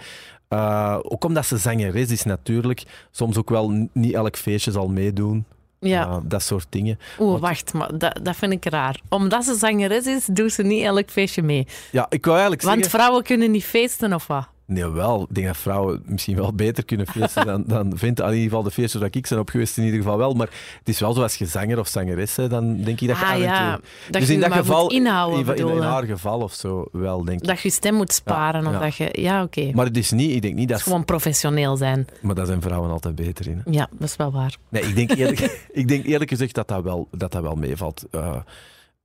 uh, 0.48 0.98
ook 1.02 1.24
omdat 1.24 1.46
ze 1.46 1.56
zangeres 1.56 2.10
is 2.10 2.22
natuurlijk, 2.22 2.82
soms 3.10 3.36
ook 3.36 3.50
wel 3.50 3.88
niet 3.92 4.14
elk 4.14 4.36
feestje 4.36 4.70
zal 4.70 4.88
meedoen. 4.88 5.44
Ja. 5.82 6.06
Uh, 6.06 6.16
dat 6.22 6.42
soort 6.42 6.66
dingen. 6.68 6.98
Oeh, 7.18 7.40
wacht, 7.40 7.72
maar 7.72 7.98
dat, 7.98 8.18
dat 8.22 8.36
vind 8.36 8.52
ik 8.52 8.64
raar. 8.64 9.00
Omdat 9.08 9.44
ze 9.44 9.54
zangeres 9.54 10.06
is, 10.06 10.26
doet 10.26 10.52
ze 10.52 10.62
niet 10.62 10.84
elk 10.84 11.10
feestje 11.10 11.42
mee. 11.42 11.66
Ja, 11.90 12.06
ik 12.08 12.24
wou 12.24 12.36
eigenlijk 12.36 12.66
Want 12.66 12.82
zeggen... 12.82 12.98
vrouwen 12.98 13.22
kunnen 13.22 13.50
niet 13.50 13.64
feesten, 13.64 14.12
of 14.12 14.26
wat? 14.26 14.48
Nee, 14.66 14.86
wel. 14.86 15.22
Ik 15.22 15.34
denk 15.34 15.46
dat 15.46 15.56
vrouwen 15.56 16.02
misschien 16.06 16.36
wel 16.36 16.52
beter 16.52 16.84
kunnen 16.84 17.06
feesten 17.06 17.46
dan, 17.46 17.64
dan 17.66 17.92
vindt. 17.94 18.20
In 18.20 18.26
ieder 18.26 18.42
geval 18.42 18.62
de 18.62 18.70
feestjes 18.70 19.00
waar 19.00 19.10
ik 19.12 19.26
zijn 19.26 19.40
op 19.40 19.50
geweest 19.50 19.78
in 19.78 19.84
ieder 19.84 19.98
geval 19.98 20.18
wel. 20.18 20.34
Maar 20.34 20.48
het 20.78 20.88
is 20.88 21.00
wel 21.00 21.12
zo 21.12 21.22
als 21.22 21.34
je 21.34 21.46
zanger 21.46 21.78
of 21.78 21.88
zangeres 21.88 22.34
bent, 22.34 22.50
dan 22.50 22.82
denk 22.82 23.00
ik 23.00 23.08
dat 23.08 23.18
je 23.18 23.24
ah, 23.24 23.38
ja. 23.38 23.72
toe... 23.74 23.84
Dat 24.10 24.20
dus 24.20 24.28
je 24.28 24.34
in 24.34 24.40
dat 24.40 24.52
geval, 24.52 24.90
inhouden, 24.90 25.38
in, 25.38 25.44
in, 25.44 25.50
in, 25.50 25.56
bedoelen. 25.56 25.88
haar 25.88 26.04
geval 26.04 26.40
of 26.40 26.52
zo, 26.52 26.84
wel, 26.92 27.24
denk 27.24 27.40
ik. 27.40 27.46
Dat 27.46 27.60
je 27.60 27.70
stem 27.70 27.94
moet 27.94 28.12
sparen. 28.12 28.62
Ja, 28.62 28.68
of 28.68 28.74
ja. 28.74 28.80
dat 28.80 28.96
je... 28.96 29.08
Ja, 29.20 29.42
oké. 29.42 29.70
Maar 29.74 29.86
het 29.86 29.96
is 29.96 30.10
niet... 30.10 30.30
Ik 30.30 30.42
denk 30.42 30.54
niet 30.54 30.68
dat... 30.68 30.76
Het 30.76 30.86
is 30.86 30.92
gewoon 30.92 31.04
professioneel 31.04 31.76
zijn. 31.76 32.06
Maar 32.20 32.34
daar 32.34 32.46
zijn 32.46 32.62
vrouwen 32.62 32.90
altijd 32.90 33.14
beter 33.14 33.48
in. 33.48 33.62
hè. 33.64 33.70
Ja, 33.70 33.88
dat 33.92 34.08
is 34.08 34.16
wel 34.16 34.32
waar. 34.32 34.56
Nee, 34.68 34.82
ik 34.82 34.94
denk 34.94 35.10
eerlijk, 35.10 35.40
ik 35.72 35.88
denk 35.88 36.04
eerlijk 36.04 36.30
gezegd 36.30 36.54
dat 36.54 36.68
dat 36.68 36.82
wel, 36.82 37.08
dat 37.10 37.32
dat 37.32 37.42
wel 37.42 37.54
meevalt. 37.54 38.04
Uh, 38.10 38.36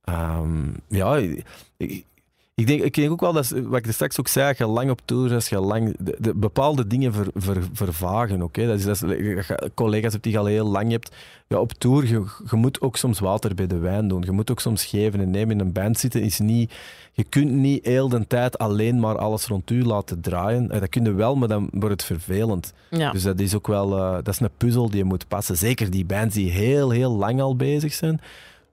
um, 0.08 0.76
ja, 0.88 1.16
ik, 1.76 2.04
ik 2.58 2.66
denk, 2.66 2.82
ik 2.82 2.94
denk 2.94 3.10
ook 3.10 3.20
wel, 3.20 3.32
dat, 3.32 3.48
wat 3.48 3.78
ik 3.78 3.86
er 3.86 3.92
straks 3.92 4.20
ook 4.20 4.28
zei, 4.28 4.48
als 4.48 4.58
je 4.58 4.66
lang 4.66 4.90
op 4.90 5.00
tour 5.04 5.32
is, 5.32 5.48
je 5.48 5.60
lang, 5.60 5.96
de, 5.98 6.16
de 6.18 6.34
bepaalde 6.34 6.86
dingen 6.86 7.12
ver, 7.12 7.26
ver, 7.34 7.62
vervagen. 7.72 8.42
Okay? 8.42 8.66
Dat 8.66 8.78
is, 8.78 8.84
dat 8.84 9.02
is, 9.02 9.10
je 9.10 9.70
collega's 9.74 10.12
hebt 10.12 10.24
die 10.24 10.32
je 10.32 10.38
al 10.38 10.46
heel 10.46 10.66
lang 10.66 10.90
hebt. 10.90 11.14
Ja, 11.48 11.58
op 11.58 11.72
tour, 11.72 12.06
je, 12.06 12.24
je 12.50 12.56
moet 12.56 12.80
ook 12.80 12.96
soms 12.96 13.18
water 13.18 13.54
bij 13.54 13.66
de 13.66 13.78
wijn 13.78 14.08
doen. 14.08 14.22
Je 14.22 14.32
moet 14.32 14.50
ook 14.50 14.60
soms 14.60 14.84
geven 14.84 15.20
en 15.20 15.30
nemen. 15.30 15.58
In 15.58 15.60
een 15.60 15.72
band 15.72 15.98
zitten 15.98 16.22
is 16.22 16.38
niet... 16.38 16.72
Je 17.12 17.24
kunt 17.24 17.50
niet 17.50 17.84
heel 17.84 18.08
de 18.08 18.26
tijd 18.26 18.58
alleen 18.58 19.00
maar 19.00 19.18
alles 19.18 19.46
rond 19.46 19.70
u 19.70 19.84
laten 19.84 20.20
draaien. 20.20 20.68
Dat 20.68 20.88
kun 20.88 21.04
je 21.04 21.12
wel, 21.12 21.36
maar 21.36 21.48
dan 21.48 21.68
wordt 21.72 21.94
het 21.94 22.04
vervelend. 22.04 22.72
Ja. 22.90 23.10
Dus 23.10 23.22
dat 23.22 23.40
is 23.40 23.54
ook 23.54 23.66
wel... 23.66 23.98
Uh, 23.98 24.12
dat 24.12 24.28
is 24.28 24.40
een 24.40 24.50
puzzel 24.56 24.88
die 24.88 24.98
je 24.98 25.04
moet 25.04 25.28
passen. 25.28 25.56
Zeker 25.56 25.90
die 25.90 26.04
bands 26.04 26.34
die 26.34 26.50
heel, 26.50 26.90
heel 26.90 27.12
lang 27.12 27.40
al 27.40 27.56
bezig 27.56 27.92
zijn 27.92 28.20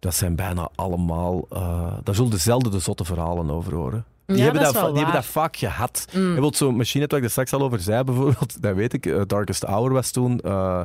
dat 0.06 0.16
zijn 0.16 0.36
bijna 0.36 0.70
allemaal... 0.76 1.46
Uh, 1.54 1.94
daar 2.04 2.16
zullen 2.16 2.32
dezelfde 2.32 2.70
de 2.70 2.80
zotte 2.80 3.06
verhalen 3.06 3.50
over 3.50 3.74
horen. 3.74 4.06
Die, 4.26 4.38
ja, 4.38 4.44
hebben, 4.44 4.62
dat, 4.62 4.74
dat, 4.74 4.86
die 4.86 4.96
hebben 4.96 5.14
dat 5.14 5.26
vaak 5.26 5.58
gehad. 5.58 6.06
Mm. 6.14 6.22
Bijvoorbeeld 6.22 6.56
zo'n 6.56 6.76
machine 6.76 7.06
waar 7.08 7.20
ik 7.20 7.26
er 7.26 7.32
straks 7.32 7.54
al 7.54 7.62
over 7.62 7.80
zei, 7.80 8.04
bijvoorbeeld, 8.04 8.62
dat 8.62 8.76
weet 8.76 8.94
ik, 8.94 9.06
uh, 9.06 9.22
Darkest 9.28 9.64
Hour 9.64 9.94
was 9.94 10.12
toen 10.12 10.40
uh, 10.46 10.82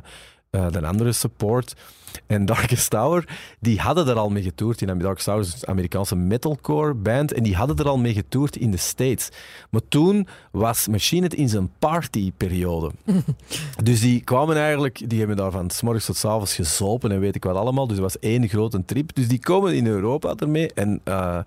de 0.51 0.87
andere 0.87 1.13
support. 1.13 1.75
En 2.27 2.45
Darkest 2.45 2.93
Hour, 2.93 3.25
die 3.61 3.81
hadden 3.81 4.09
er 4.09 4.19
al 4.19 4.31
mee 4.31 4.43
getoerd. 4.43 4.83
In 4.83 4.99
Darkest 4.99 5.27
Hour 5.27 5.41
is 5.41 5.55
een 5.61 5.69
Amerikaanse 5.69 6.17
metalcore 6.17 6.95
band. 6.95 7.33
En 7.33 7.43
die 7.43 7.57
hadden 7.57 7.77
er 7.77 7.89
al 7.89 7.99
mee 7.99 8.13
getoerd 8.13 8.57
in 8.57 8.71
de 8.71 8.77
States. 8.77 9.29
Maar 9.71 9.81
toen 9.89 10.27
was 10.51 10.89
Machine 10.89 11.21
Head 11.21 11.35
in 11.35 11.49
zijn 11.49 11.71
partyperiode. 11.79 12.91
dus 13.85 14.01
die 14.01 14.21
kwamen 14.21 14.57
eigenlijk, 14.57 15.11
die 15.11 15.19
hebben 15.19 15.37
daar 15.37 15.51
van 15.51 15.71
s 15.71 15.83
morgens 15.83 16.05
tot 16.05 16.17
s 16.17 16.25
avonds 16.25 16.55
gezopen 16.55 17.13
en 17.13 17.21
weet 17.21 17.35
ik 17.35 17.45
wat 17.45 17.57
allemaal. 17.57 17.87
Dus 17.87 17.97
het 17.97 18.05
was 18.05 18.19
één 18.19 18.49
grote 18.49 18.85
trip. 18.85 19.15
Dus 19.15 19.29
die 19.29 19.41
komen 19.41 19.75
in 19.75 19.87
Europa 19.87 20.35
ermee. 20.37 20.73
En 20.75 21.01
uh, 21.05 21.39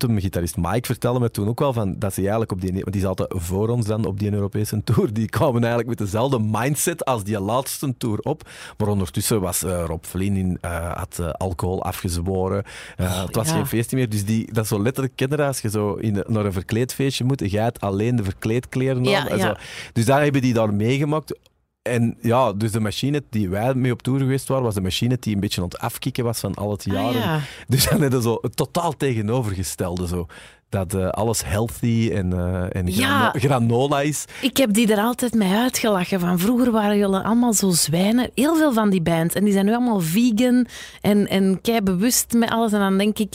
hem 0.00 0.18
gitarist 0.18 0.56
Mike 0.56 0.86
vertellen 0.86 1.20
me 1.20 1.30
toen 1.30 1.48
ook 1.48 1.58
wel 1.58 1.72
van 1.72 1.98
dat 1.98 2.14
ze 2.14 2.20
eigenlijk 2.20 2.52
op 2.52 2.60
die, 2.60 2.72
want 2.72 2.92
die 2.92 3.00
zaten 3.00 3.26
voor 3.28 3.68
ons 3.68 3.86
dan 3.86 4.04
op 4.04 4.18
die 4.18 4.32
Europese 4.32 4.84
tour, 4.84 5.12
die 5.12 5.28
kwamen 5.28 5.60
eigenlijk 5.60 5.88
met 5.88 5.98
dezelfde 5.98 6.38
mindset 6.40 7.04
als 7.04 7.24
die 7.24 7.40
laatste 7.40 7.94
tour 7.98 8.18
op. 8.18 8.48
Maar 8.78 8.88
ondertussen 8.88 9.40
was 9.40 9.62
uh, 9.62 9.84
Rob 9.86 10.04
Flynn 10.04 10.36
in, 10.36 10.58
uh, 10.64 10.92
had 10.92 11.18
uh, 11.20 11.30
alcohol 11.30 11.82
afgezworen. 11.82 12.64
Oh, 12.98 13.22
het 13.22 13.34
was 13.34 13.48
ja. 13.48 13.54
geen 13.54 13.66
feestje 13.66 13.96
meer, 13.96 14.08
dus 14.08 14.24
die, 14.24 14.52
dat 14.52 14.62
is 14.64 14.70
zo 14.70 14.82
letterlijk 14.82 15.16
kinderen 15.16 15.46
als 15.46 15.60
je 15.60 15.70
zo 15.70 15.94
in, 15.94 16.24
naar 16.26 16.44
een 16.44 16.52
verkleedfeestje 16.52 17.24
moet, 17.24 17.50
jij 17.50 17.62
hebt 17.62 17.80
alleen 17.80 18.16
de 18.16 18.24
verkleedkleren 18.24 19.04
Ja, 19.04 19.30
aan. 19.30 19.36
ja. 19.38 19.46
zo. 19.46 19.54
Dus 19.92 20.04
daar 20.04 20.22
hebben 20.22 20.42
die 20.42 20.54
daar 20.54 20.74
meegemaakt. 20.74 21.34
En 21.82 22.16
ja, 22.20 22.52
dus 22.52 22.70
de 22.72 22.80
machine 22.80 23.22
die 23.30 23.48
wij 23.48 23.74
mee 23.74 23.92
op 23.92 24.02
tour 24.02 24.18
geweest 24.18 24.48
waren, 24.48 24.64
was 24.64 24.74
de 24.74 24.80
machine 24.80 25.16
die 25.20 25.34
een 25.34 25.40
beetje 25.40 25.60
aan 25.60 25.66
het 25.68 25.78
afkicken 25.78 26.24
was 26.24 26.40
van 26.40 26.54
al 26.54 26.70
het 26.70 26.84
Ah, 26.88 26.92
jaren. 26.94 27.20
ja. 27.20 27.40
Dus 27.68 27.88
dan 27.88 28.00
hadden 28.00 28.22
zo 28.22 28.38
het 28.40 28.56
totaal 28.56 28.96
tegenovergestelde. 28.96 30.06
Zo. 30.06 30.26
Dat 30.68 30.94
uh, 30.94 31.08
alles 31.08 31.44
healthy 31.44 32.10
en, 32.14 32.30
uh, 32.30 32.76
en 32.76 32.86
Ja. 32.86 33.30
grano 33.30 33.30
granola 33.38 34.00
is. 34.00 34.24
Ik 34.40 34.56
heb 34.56 34.72
die 34.72 34.92
er 34.92 34.98
altijd 35.02 35.34
mee 35.34 35.52
uitgelachen. 35.54 36.20
Van 36.20 36.38
vroeger 36.38 36.70
waren 36.70 36.98
jullie 36.98 37.16
allemaal 37.16 37.52
zo 37.52 37.70
zwijnen. 37.70 38.30
Heel 38.34 38.56
veel 38.56 38.72
van 38.72 38.90
die 38.90 39.02
bands. 39.02 39.34
En 39.34 39.44
die 39.44 39.52
zijn 39.52 39.64
nu 39.66 39.72
allemaal 39.74 40.00
vegan 40.00 40.66
en, 41.00 41.28
en 41.28 41.60
kei 41.60 41.80
bewust 41.80 42.32
met 42.32 42.50
alles. 42.50 42.72
En 42.72 42.78
dan 42.80 42.98
denk 42.98 43.18
ik, 43.18 43.34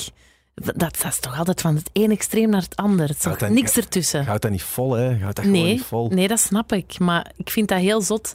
dat, 0.64 0.78
dat 0.80 1.04
is 1.10 1.20
toch 1.20 1.38
altijd 1.38 1.62
van 1.62 1.76
het 1.76 1.90
ene 1.94 2.14
extreem 2.14 2.50
naar 2.50 2.62
het 2.62 2.76
ander. 2.76 3.08
Het 3.08 3.22
Gaat 3.22 3.40
dat- 3.40 3.50
niks 3.50 3.78
ertussen. 3.78 4.26
Houdt 4.26 4.42
dat 4.42 4.52
niet 4.52 4.64
vol, 4.64 4.94
hè? 4.94 5.18
Houdt 5.20 5.36
dat 5.36 5.46
gewoon 5.46 5.62
Nee, 5.62 5.74
niet 5.74 5.84
vol. 5.84 6.08
nee, 6.08 6.28
dat 6.28 6.40
snap 6.40 6.72
ik. 6.72 7.00
Maar 7.00 7.32
ik 7.36 7.50
vind 7.50 7.68
dat 7.68 7.80
heel 7.80 8.02
zot. 8.02 8.34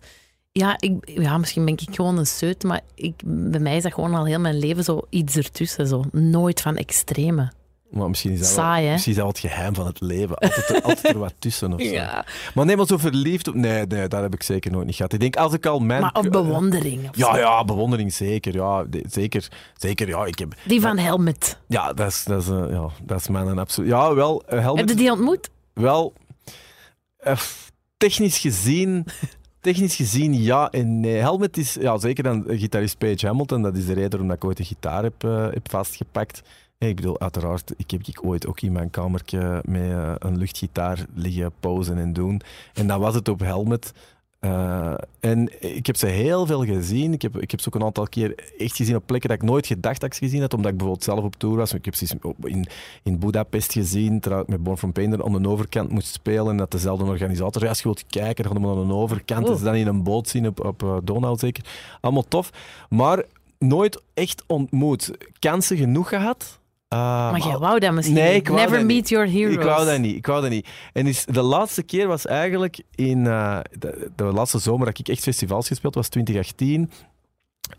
Ja, 0.53 0.77
ik, 0.79 0.93
ja 1.05 1.39
misschien 1.39 1.65
ben 1.65 1.75
ik 1.75 1.95
gewoon 1.95 2.19
een 2.19 2.27
seut, 2.27 2.63
maar 2.63 2.81
ik, 2.95 3.15
bij 3.25 3.61
mij 3.61 3.77
is 3.77 3.83
dat 3.83 3.95
gewoon 3.95 4.15
al 4.15 4.25
heel 4.27 4.41
mijn 4.41 4.59
leven 4.59 4.85
zo 4.85 5.01
iets 5.11 5.37
ertussen. 5.37 5.87
Zo. 5.87 6.05
Nooit 6.13 6.61
van 6.61 6.77
extreme. 6.77 7.51
Maar 7.93 8.09
misschien 8.09 8.33
is 8.33 8.39
dat, 8.39 8.49
Saai, 8.49 8.83
wel, 8.83 8.93
misschien 8.93 9.13
is 9.13 9.19
dat 9.19 9.29
het 9.29 9.39
geheim 9.39 9.75
van 9.75 9.87
het 9.87 10.01
leven. 10.01 10.37
Altijd 10.37 10.69
er, 10.69 10.83
altijd 10.83 11.15
er 11.15 11.19
wat 11.19 11.35
tussen 11.39 11.73
of 11.73 11.83
zo. 11.85 11.89
Ja. 11.89 12.25
Maar 12.55 12.67
nee, 12.67 12.77
maar 12.77 12.87
zo 12.87 12.97
verliefd 12.97 13.49
op... 13.49 13.55
Nee, 13.55 13.87
nee, 13.87 14.09
dat 14.09 14.23
heb 14.23 14.35
ik 14.35 14.43
zeker 14.43 14.71
nooit 14.71 14.87
niet 14.87 14.95
gehad. 14.95 15.13
Ik 15.13 15.21
denk, 15.21 15.37
als 15.37 15.53
ik 15.53 15.67
al 15.67 15.79
mijn... 15.79 16.01
Maar 16.01 16.15
op 16.15 16.31
bewondering. 16.31 17.09
Of 17.09 17.17
Ja, 17.17 17.39
ja, 17.39 17.65
bewondering 17.65 18.13
zeker. 18.13 18.55
Ja, 18.55 18.87
zeker, 19.09 19.49
zeker. 19.77 20.09
Ja, 20.09 20.25
ik 20.25 20.39
heb... 20.39 20.55
Die 20.65 20.81
van 20.81 20.99
Helmet. 20.99 21.59
Ja, 21.67 21.93
dat 21.93 22.09
is, 22.09 22.25
dat 22.25 22.43
is, 22.43 22.49
eh, 22.49 22.65
ja, 22.71 22.89
dat 23.03 23.21
is 23.21 23.29
mijn 23.29 23.59
absoluut... 23.59 23.91
Ja, 23.91 24.15
wel, 24.15 24.43
uh, 24.53 24.61
Helmut... 24.61 24.79
Heb 24.79 24.89
je 24.89 24.95
die 24.95 25.13
ontmoet? 25.13 25.51
Wel, 25.73 26.13
eh, 27.17 27.39
technisch 27.97 28.39
gezien... 28.39 29.05
Technisch 29.63 29.97
gezien 29.97 30.43
ja 30.43 30.71
en 30.71 31.01
nee. 31.01 31.17
Helmet 31.17 31.57
is 31.57 31.77
ja, 31.81 31.99
zeker 31.99 32.23
dan 32.23 32.45
gitarist 32.49 32.99
Page 32.99 33.27
Hamilton. 33.27 33.63
Dat 33.63 33.77
is 33.77 33.87
de 33.87 33.93
reden 33.93 34.11
waarom 34.11 34.31
ik 34.31 34.45
ooit 34.45 34.59
een 34.59 34.65
gitaar 34.65 35.03
heb, 35.03 35.25
eh, 35.25 35.47
heb 35.51 35.71
vastgepakt. 35.71 36.43
Ik 36.89 36.97
bedoel, 36.97 37.21
uiteraard, 37.21 37.73
ik 37.77 37.91
heb 37.91 38.01
ik 38.07 38.25
ooit 38.25 38.47
ook 38.47 38.61
in 38.61 38.73
mijn 38.73 38.91
kamertje 38.91 39.63
met 39.65 39.83
eh, 39.83 40.15
een 40.19 40.37
luchtgitaar 40.37 41.07
liggen 41.15 41.53
posen 41.61 41.99
en 41.99 42.13
doen. 42.13 42.41
En 42.75 42.87
dan 42.87 43.01
was 43.01 43.15
het 43.15 43.29
op 43.29 43.41
Helmet. 43.41 43.93
Eh, 44.39 44.95
en 45.21 45.63
ik 45.75 45.87
heb 45.87 45.97
ze 45.97 46.07
heel 46.07 46.47
veel 46.47 46.65
gezien. 46.65 47.13
Ik 47.13 47.23
heb, 47.23 47.37
ik 47.37 47.51
heb 47.51 47.61
ze 47.61 47.69
ook 47.69 47.75
een 47.75 47.85
aantal 47.85 48.09
keer 48.09 48.53
echt 48.59 48.77
gezien 48.77 48.97
op 48.97 49.07
plekken 49.07 49.29
dat 49.29 49.43
ik 49.43 49.49
nooit 49.49 49.67
gedacht 49.67 50.01
dat 50.01 50.09
ik 50.11 50.15
ze 50.15 50.25
gezien 50.25 50.41
had, 50.41 50.55
omdat 50.55 50.71
ik 50.71 50.77
bijvoorbeeld 50.77 51.09
zelf 51.09 51.25
op 51.25 51.37
tour 51.37 51.57
was. 51.57 51.75
Ik 51.75 51.85
heb 51.85 51.95
ze 51.95 52.17
in, 52.43 52.67
in 53.03 53.19
Budapest 53.19 53.73
gezien, 53.73 54.21
terwijl 54.21 54.43
ik 54.43 54.49
met 54.49 54.63
Born 54.63 54.79
from 54.79 54.93
Pain 54.93 55.13
er 55.13 55.25
aan 55.25 55.43
de 55.43 55.49
overkant 55.49 55.91
moest 55.91 56.13
spelen. 56.13 56.51
En 56.51 56.57
dat 56.57 56.71
dezelfde 56.71 57.05
organisator, 57.05 57.63
ja, 57.63 57.69
als 57.69 57.79
je 57.79 57.85
wilt 57.85 58.07
kijken, 58.07 58.45
dan 58.45 58.53
gaan 58.53 58.63
we 58.63 58.81
aan 58.81 58.89
de 58.89 58.95
overkant. 58.95 59.45
Oh. 59.45 59.53
En 59.53 59.59
ze 59.59 59.65
dan 59.65 59.75
in 59.75 59.87
een 59.87 60.03
boot 60.03 60.29
zien 60.29 60.47
op, 60.47 60.65
op 60.65 60.83
eh, 60.83 60.97
Donau 61.05 61.39
zeker. 61.39 61.65
Allemaal 62.01 62.29
tof. 62.29 62.51
Maar 62.89 63.25
nooit 63.59 64.03
echt 64.15 64.45
ontmoet. 64.47 65.11
Kansen 65.39 65.77
genoeg 65.77 66.09
gehad. 66.09 66.61
Uh, 66.93 66.99
Maar 66.99 67.41
jij 67.47 67.59
wou 67.59 67.79
dat 67.79 67.93
misschien 67.93 68.17
Nee, 68.17 68.35
ik 68.35 68.49
wou 68.49 68.61
Never 68.61 68.77
dat 68.77 68.87
meet 68.87 68.97
niet. 68.97 69.09
your 69.09 69.31
heroes. 69.31 69.55
Ik 69.55 69.63
wou 69.63 69.87
dat 69.87 69.99
niet. 69.99 70.17
Ik 70.17 70.27
wou 70.27 70.41
dat 70.43 70.51
niet. 70.51 70.69
En 70.93 71.07
is, 71.07 71.25
de 71.25 71.43
laatste 71.43 71.83
keer 71.83 72.07
was 72.07 72.27
eigenlijk 72.27 72.83
in... 72.95 73.27
eh, 73.27 73.59
de, 73.79 74.11
de 74.17 74.25
laatste 74.25 74.59
zomer 74.59 74.87
dat 74.87 74.99
ik 74.99 75.09
echt 75.09 75.23
festivals 75.23 75.67
gespeeld 75.69 75.95
was 75.95 76.09
2018. 76.09 76.91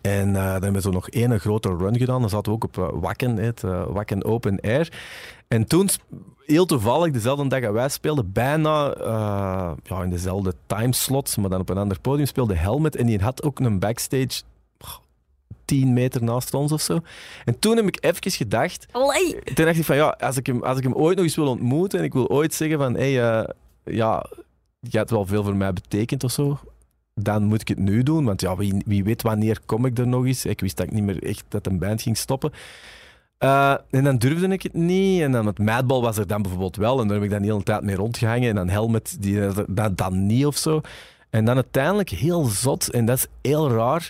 En 0.02 0.28
uh, 0.28 0.34
dan 0.34 0.44
hebben 0.52 0.74
we 0.74 0.82
zo 0.82 0.90
nog 0.92 1.10
één 1.10 1.40
grote 1.40 1.76
run 1.76 1.98
gedaan. 1.98 2.20
Dan 2.22 2.30
zaten 2.30 2.52
we 2.52 2.58
ook 2.58 2.64
op 2.64 2.78
uh, 2.78 2.88
Wakken, 3.02 3.38
het 3.38 3.62
Wakken 3.88 4.24
Open 4.24 4.60
Air. 4.62 4.92
En 5.48 5.68
toen, 5.68 5.90
heel 6.46 6.66
toevallig, 6.66 7.12
dezelfde 7.14 7.48
dag 7.48 7.62
dat 7.62 7.74
wij 7.74 7.90
speelden, 7.90 8.32
bijna 8.32 8.96
ja, 9.84 10.04
in 10.04 10.10
dezelfde 10.10 10.54
timeslot, 10.68 11.38
maar 11.38 11.50
dan 11.50 11.60
op 11.60 11.70
een 11.70 11.78
ander 11.78 12.00
podium, 12.00 12.26
speelde 12.26 12.56
Helmet. 12.56 12.96
En 12.96 13.06
die 13.06 13.20
had 13.22 13.44
ook 13.44 13.60
een 13.60 13.80
backstage 13.80 14.42
10 15.66 15.94
meter 15.94 16.24
naast 16.24 16.54
ons 16.54 16.72
of 16.72 16.82
zo. 16.82 17.00
En 17.46 17.60
toen 17.60 17.76
heb 17.76 17.88
ik 17.88 17.98
even 18.00 18.32
gedacht... 18.32 18.86
Allee. 18.92 19.40
Toen 19.54 19.66
dacht 19.66 19.78
ik 19.78 19.86
van, 19.86 19.96
ja, 19.96 20.18
als 20.20 20.38
ik, 20.38 20.46
hem, 20.46 20.64
als 20.64 20.78
ik 20.78 20.84
hem 20.84 20.94
ooit 20.94 21.16
nog 21.16 21.26
eens 21.26 21.36
wil 21.36 21.48
ontmoeten 21.48 22.00
en 22.00 22.06
ik 22.06 22.14
wil 22.14 22.30
ooit 22.30 22.54
zeggen 22.54 22.78
van, 22.78 22.94
hé, 22.94 23.14
hey, 23.14 23.48
ja, 23.84 24.26
je 24.80 24.98
hebt 24.98 25.10
wel 25.10 25.26
veel 25.26 25.44
voor 25.44 25.56
mij 25.56 25.74
betekend 25.74 26.24
of 26.24 26.32
zo 26.32 26.60
dan 27.16 27.44
moet 27.44 27.62
ik 27.62 27.68
het 27.68 27.78
nu 27.78 28.04
doen. 28.04 28.26
Want 28.26 28.42
ja, 28.42 28.56
wie, 28.56 28.84
wie 28.86 29.04
weet 29.04 29.22
wanneer 29.22 29.60
kom 29.66 29.86
ik 29.86 29.98
er 29.98 30.08
nog 30.08 30.26
eens. 30.26 30.46
Ik 30.46 30.60
wist 30.60 30.78
dat 30.78 30.86
ik 30.86 30.92
niet 30.92 31.04
meer 31.04 31.24
echt 31.24 31.44
dat 31.48 31.66
een 31.66 31.80
band 31.80 32.02
ging 32.02 32.18
stoppen. 32.18 32.52
Uh, 33.40 33.76
en 33.90 34.04
dan 34.04 34.18
durfde 34.18 34.48
ik 34.48 34.64
het 34.64 34.74
niet. 34.74 35.22
En 35.22 35.32
dan 35.32 35.46
met 35.46 35.60
Madball 35.60 36.02
was 36.02 36.18
er 36.18 36.28
dan 36.28 36.42
bijvoorbeeld 36.42 36.76
wel. 36.76 37.02
En 37.02 37.08
daar 37.08 37.16
heb 37.16 37.26
ik 37.26 37.32
dan 37.32 37.42
de 37.42 37.48
hele 37.48 37.64
tijd 37.64 37.84
mee 37.84 37.96
rondgehangen. 37.96 38.50
En 38.50 38.56
dan 38.56 38.70
Helmet, 38.70 39.18
die, 39.20 39.40
dat, 39.68 39.98
dan 39.98 40.26
niet 40.26 40.46
of 40.46 40.58
zo. 40.58 40.82
En 41.30 41.46
dan 41.46 41.56
uiteindelijk 41.56 42.10
heel 42.10 42.44
zot. 42.44 42.90
En 42.90 43.06
dat 43.06 43.18
is 43.18 43.28
heel 43.42 43.72
raar. 43.72 44.10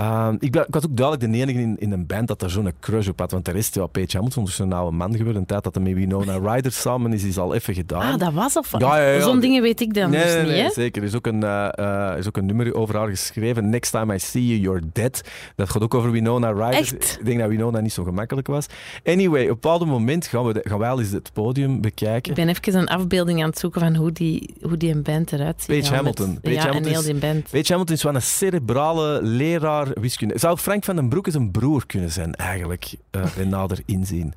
Uh, 0.00 0.28
ik, 0.38 0.56
ik, 0.56 0.66
was 0.70 0.84
ook 0.84 0.96
duidelijk 0.96 1.32
de 1.32 1.38
enige 1.38 1.60
in, 1.60 1.76
in 1.78 1.92
een 1.92 2.06
band 2.06 2.28
dat 2.28 2.42
er 2.42 2.50
zo'n 2.50 2.72
crush 2.80 3.08
op 3.08 3.18
had. 3.18 3.30
Want 3.30 3.44
de 3.44 3.50
rest, 3.50 3.74
ja, 3.74 3.86
Page 3.86 4.16
Hamilton 4.16 4.44
is 4.44 4.54
zo'n 4.54 4.72
oude 4.72 4.96
man 4.96 5.16
geworden. 5.16 5.36
Een 5.36 5.46
tijd 5.46 5.64
dat 5.64 5.74
hij 5.74 5.84
met 5.84 5.94
Winona 5.94 6.38
Ryder 6.38 6.72
samen 6.72 7.12
is, 7.12 7.24
is 7.24 7.38
al 7.38 7.54
even 7.54 7.74
gedaan. 7.74 8.12
Ah, 8.12 8.18
dat 8.18 8.32
was 8.32 8.56
of 8.56 8.72
ja, 8.78 8.98
ja, 8.98 9.12
ja. 9.12 9.20
Zo'n 9.20 9.40
dingen 9.40 9.62
weet 9.62 9.80
ik 9.80 9.94
dan 9.94 10.10
nee, 10.10 10.22
dus 10.22 10.32
nee, 10.32 10.42
niet, 10.42 10.52
nee, 10.52 10.70
zeker. 10.70 11.02
Er 11.02 11.08
is 11.08 11.14
ook, 11.14 11.26
een, 11.26 11.40
uh, 11.44 11.68
uh, 11.78 12.12
is 12.18 12.26
ook 12.26 12.36
een 12.36 12.46
nummer 12.46 12.74
over 12.74 12.96
haar 12.96 13.08
geschreven. 13.08 13.68
Next 13.70 13.92
time 13.92 14.14
I 14.14 14.18
see 14.18 14.46
you, 14.46 14.60
you're 14.60 14.82
dead. 14.92 15.22
Dat 15.56 15.70
gaat 15.70 15.82
ook 15.82 15.94
over 15.94 16.10
Winona 16.10 16.50
Ryder. 16.50 16.74
Echt? 16.74 17.16
Ik 17.20 17.24
denk 17.24 17.38
dat 17.38 17.48
Winona 17.48 17.80
niet 17.80 17.92
zo 17.92 18.04
gemakkelijk 18.04 18.46
was. 18.46 18.66
Anyway, 19.04 19.42
op 19.42 19.48
een 19.48 19.54
bepaald 19.54 19.86
moment 19.86 20.26
gaan 20.26 20.46
we, 20.46 20.52
de, 20.52 20.60
gaan 20.62 20.78
wij 20.78 20.90
al 20.90 21.00
eens 21.00 21.10
het 21.10 21.32
podium 21.32 21.80
bekijken. 21.80 22.30
Ik 22.30 22.36
ben 22.36 22.48
even 22.48 22.74
een 22.74 22.88
afbeelding 22.88 23.42
aan 23.42 23.48
het 23.48 23.58
zoeken 23.58 23.80
van 23.80 23.96
hoe 23.96 24.12
die, 24.12 24.54
hoe 24.62 24.76
die 24.76 24.94
een 24.94 25.02
band 25.02 25.32
eruit 25.32 25.62
ziet. 25.62 25.80
Page 25.80 25.94
Hamilton. 25.94 26.40
Page 26.40 26.54
ja, 26.54 26.60
Hamilton 26.60 26.84
en 26.84 26.92
heel 26.92 27.02
die 27.02 27.14
band. 27.14 27.50
Page 27.50 27.66
Hamilton 27.72 27.94
is 27.94 28.02
wel 28.02 28.14
een 28.14 28.22
cerebrale 28.22 29.20
leraar 29.22 29.87
wiskunde. 29.94 30.38
Zou 30.38 30.58
Frank 30.58 30.84
van 30.84 30.96
den 30.96 31.08
Broek 31.08 31.26
eens 31.26 31.34
een 31.34 31.50
broer 31.50 31.86
kunnen 31.86 32.10
zijn, 32.10 32.34
eigenlijk, 32.34 32.94
uh, 33.10 33.22
bij 33.36 33.44
nader 33.44 33.78
inzien. 33.86 34.34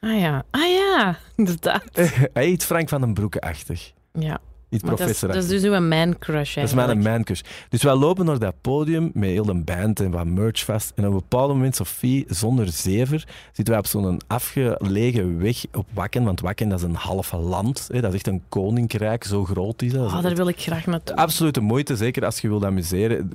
Ah 0.00 0.18
ja, 0.18 0.44
ah 0.50 0.70
ja, 0.70 1.18
inderdaad. 1.36 1.84
Hij 2.34 2.44
heet 2.44 2.64
Frank 2.64 2.88
van 2.88 3.00
den 3.00 3.14
Broeke-achtig. 3.14 3.92
Ja. 4.12 4.40
Niet 4.72 4.82
Maar 4.82 4.90
dat, 4.90 5.00
is, 5.00 5.04
professor. 5.04 5.28
dat 5.28 5.42
is 5.52 5.60
dus 5.60 5.70
uw 5.70 5.80
man 5.80 6.18
crush 6.18 6.54
Dat 6.54 6.64
is 6.64 6.74
mijn 6.74 6.98
mancrush. 6.98 7.40
Dus 7.68 7.82
wij 7.82 7.94
lopen 7.94 8.24
naar 8.24 8.38
dat 8.38 8.54
podium 8.60 9.10
met 9.14 9.28
heel 9.28 9.44
de 9.44 9.54
band 9.54 10.00
en 10.00 10.10
wat 10.10 10.26
merch 10.26 10.64
vast. 10.64 10.92
En 10.94 11.06
op 11.06 11.12
een 11.12 11.18
bepaald 11.18 11.48
moment, 11.48 11.76
Sophie, 11.76 12.24
zonder 12.28 12.68
zever, 12.68 13.28
zitten 13.52 13.74
wij 13.74 13.78
op 13.78 13.86
zo'n 13.86 14.20
afgelegen 14.26 15.42
weg 15.42 15.64
op 15.72 15.86
Wakken. 15.92 16.24
Want 16.24 16.40
Wakken 16.40 16.68
dat 16.68 16.78
is 16.78 16.84
een 16.84 16.94
halve 16.94 17.36
land. 17.36 17.88
Hè. 17.92 18.00
Dat 18.00 18.10
is 18.10 18.16
echt 18.16 18.26
een 18.26 18.42
koninkrijk, 18.48 19.24
zo 19.24 19.44
groot 19.44 19.82
is 19.82 19.92
dat. 19.92 20.12
Oh, 20.12 20.22
daar 20.22 20.34
wil 20.34 20.48
ik 20.48 20.60
graag 20.60 20.86
naartoe. 20.86 21.16
Absolute 21.16 21.60
moeite, 21.60 21.96
zeker 21.96 22.24
als 22.24 22.40
je 22.40 22.48
wilt 22.48 22.64
amuseren. 22.64 23.32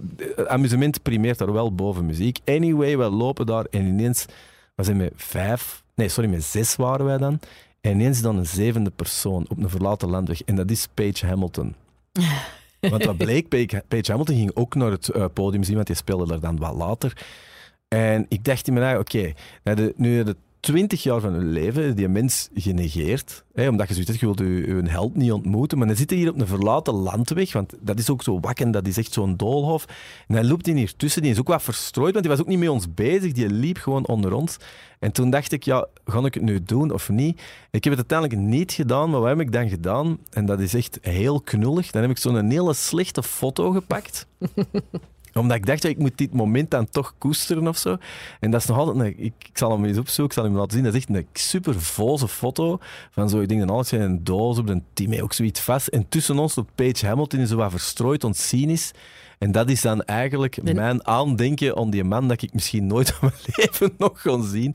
Amusement 0.48 1.02
primeert 1.02 1.38
daar 1.38 1.54
wel 1.54 1.76
boven 1.76 2.06
muziek. 2.06 2.40
Anyway, 2.46 2.98
wij 2.98 3.10
lopen 3.10 3.46
daar 3.46 3.66
en 3.70 3.86
ineens... 3.86 4.26
We 4.76 4.84
zijn 4.84 4.98
met 4.98 5.14
vijf... 5.16 5.84
Nee, 5.96 6.10
sorry, 6.10 6.30
met 6.30 6.44
zes 6.44 6.76
waren 6.76 7.06
wij 7.06 7.18
dan. 7.18 7.40
En 7.88 7.94
ineens 7.94 8.22
dan 8.22 8.38
een 8.38 8.46
zevende 8.46 8.90
persoon 8.90 9.46
op 9.50 9.58
een 9.58 9.70
verlaten 9.70 10.10
landweg. 10.10 10.42
En 10.42 10.56
dat 10.56 10.72
is 10.72 10.88
Page 10.94 11.26
Hamilton. 11.26 11.76
Want 12.80 13.06
wat 13.06 13.18
bleek, 13.18 13.48
Page, 13.48 13.84
Page 13.88 14.12
Hamilton 14.12 14.36
ging 14.36 14.52
ook 14.54 14.76
naar 14.76 14.92
het 14.92 15.10
uh, 15.16 15.26
podium 15.34 15.64
zien, 15.64 15.76
want 15.76 15.88
die 15.88 15.96
speelde 15.96 16.34
er 16.34 16.40
dan 16.40 16.58
wat 16.58 16.76
later. 16.76 17.26
En 17.88 18.26
ik 18.30 18.44
dacht 18.44 18.68
in 18.68 18.74
mijn 18.74 18.86
eigen, 18.86 19.02
oké, 19.02 19.34
okay, 19.64 19.94
nu 19.96 20.24
de 20.24 20.36
twintig 20.60 21.04
jaar 21.04 21.20
van 21.20 21.34
hun 21.34 21.52
leven 21.52 21.96
die 21.96 22.08
mens 22.08 22.50
genegeerd, 22.54 23.44
hè, 23.54 23.68
omdat 23.68 23.88
je 23.88 23.94
zoiets 23.94 24.12
hebt, 24.12 24.20
je 24.20 24.26
wilt 24.26 24.68
je, 24.68 24.76
je 24.84 24.90
held 24.90 25.16
niet 25.16 25.32
ontmoeten, 25.32 25.78
maar 25.78 25.88
dan 25.88 25.96
zit 25.96 26.10
hij 26.10 26.20
hier 26.20 26.30
op 26.30 26.40
een 26.40 26.48
verlaten 26.48 26.94
landweg, 26.94 27.54
want 27.54 27.74
dat 27.80 28.00
is 28.00 28.10
ook 28.10 28.24
zo 28.24 28.40
wakken, 28.40 28.72
dat 28.72 28.88
is 28.88 28.98
echt 28.98 29.14
zo'n 29.14 29.38
doolhof. 29.38 29.86
En 30.28 30.36
dan 30.36 30.48
loopt 30.48 30.66
hij 30.66 30.76
hier 30.76 30.96
tussen, 30.96 31.22
die 31.22 31.32
is 31.32 31.40
ook 31.40 31.48
wat 31.48 31.64
verstrooid, 31.64 32.12
want 32.14 32.26
die 32.26 32.34
was 32.34 32.44
ook 32.44 32.50
niet 32.50 32.60
met 32.60 32.70
ons 32.70 32.94
bezig, 32.94 33.32
die 33.32 33.50
liep 33.50 33.78
gewoon 33.78 34.08
onder 34.08 34.34
ons. 34.34 34.58
En 35.00 35.12
toen 35.12 35.30
dacht 35.30 35.52
ik, 35.52 35.64
ja, 35.64 35.88
ga 36.06 36.26
ik 36.26 36.34
het 36.34 36.44
nu 36.44 36.64
doen 36.64 36.92
of 36.92 37.10
niet? 37.10 37.42
Ik 37.72 37.84
heb 37.84 37.98
het 37.98 38.12
uiteindelijk 38.12 38.50
niet 38.50 38.72
gedaan, 38.72 39.10
maar 39.10 39.20
wat 39.20 39.30
heb 39.30 39.40
ik 39.40 39.52
dan 39.52 39.70
gedaan? 39.70 40.18
En 40.30 40.46
dat 40.46 40.60
is 40.60 40.74
echt 40.74 40.98
heel 41.02 41.42
knullig. 41.42 41.92
Dan 41.92 42.02
heb 42.02 42.12
ik 42.12 42.18
zo'n 42.18 42.50
hele 42.50 42.74
slechte 42.74 43.24
foto 43.24 43.72
gepakt 43.72 44.28
omdat 45.38 45.58
ik 45.58 45.66
dacht, 45.66 45.84
ja, 45.84 45.90
ik 45.90 45.98
moet 45.98 46.18
dit 46.18 46.34
moment 46.34 46.72
dan 46.72 46.90
toch 46.90 47.14
koesteren 47.18 47.68
of 47.68 47.78
zo. 47.78 47.98
En 48.40 48.52
dat 48.52 48.62
is 48.62 48.68
nog 48.68 48.78
altijd, 48.78 48.98
een, 48.98 49.24
ik, 49.24 49.34
ik 49.50 49.58
zal 49.58 49.72
hem 49.72 49.86
eens 49.86 49.98
opzoeken, 49.98 50.26
ik 50.26 50.34
zal 50.34 50.44
hem 50.44 50.56
laten 50.56 50.72
zien. 50.72 50.84
Dat 50.84 50.94
is 50.94 51.00
echt 51.00 51.10
een 51.10 51.28
super 51.34 51.82
voze 51.82 52.28
foto 52.28 52.80
van 53.12 53.30
zo, 53.30 53.40
ik 53.40 53.50
denk 53.50 53.70
alles 53.70 53.92
in 53.92 54.02
een 54.02 54.24
doos 54.24 54.58
op 54.58 54.70
een 54.70 54.84
team, 54.94 55.22
ook 55.22 55.34
zoiets 55.34 55.60
vast. 55.60 55.88
En 55.88 56.10
tussen 56.10 56.40
ons 56.40 56.58
op 56.58 56.70
Page 56.76 57.06
Hamilton 57.06 57.40
is 57.40 57.50
zo 57.50 57.56
wat 57.56 57.72
verstrooid, 57.72 58.24
ontcynisch. 58.24 58.92
En 59.38 59.52
dat 59.52 59.70
is 59.70 59.82
dan 59.82 60.02
eigenlijk 60.04 60.64
Nee. 60.64 60.74
mijn 60.74 61.08
aandenken 61.08 61.78
aan 61.78 61.90
die 61.90 62.04
man 62.04 62.28
dat 62.28 62.42
ik 62.42 62.54
misschien 62.54 62.88
nooit 62.88 63.10
van 63.20 63.32
mijn 63.32 63.56
leven 63.56 63.94
nog 63.98 64.22
kon 64.22 64.44
zien. 64.44 64.74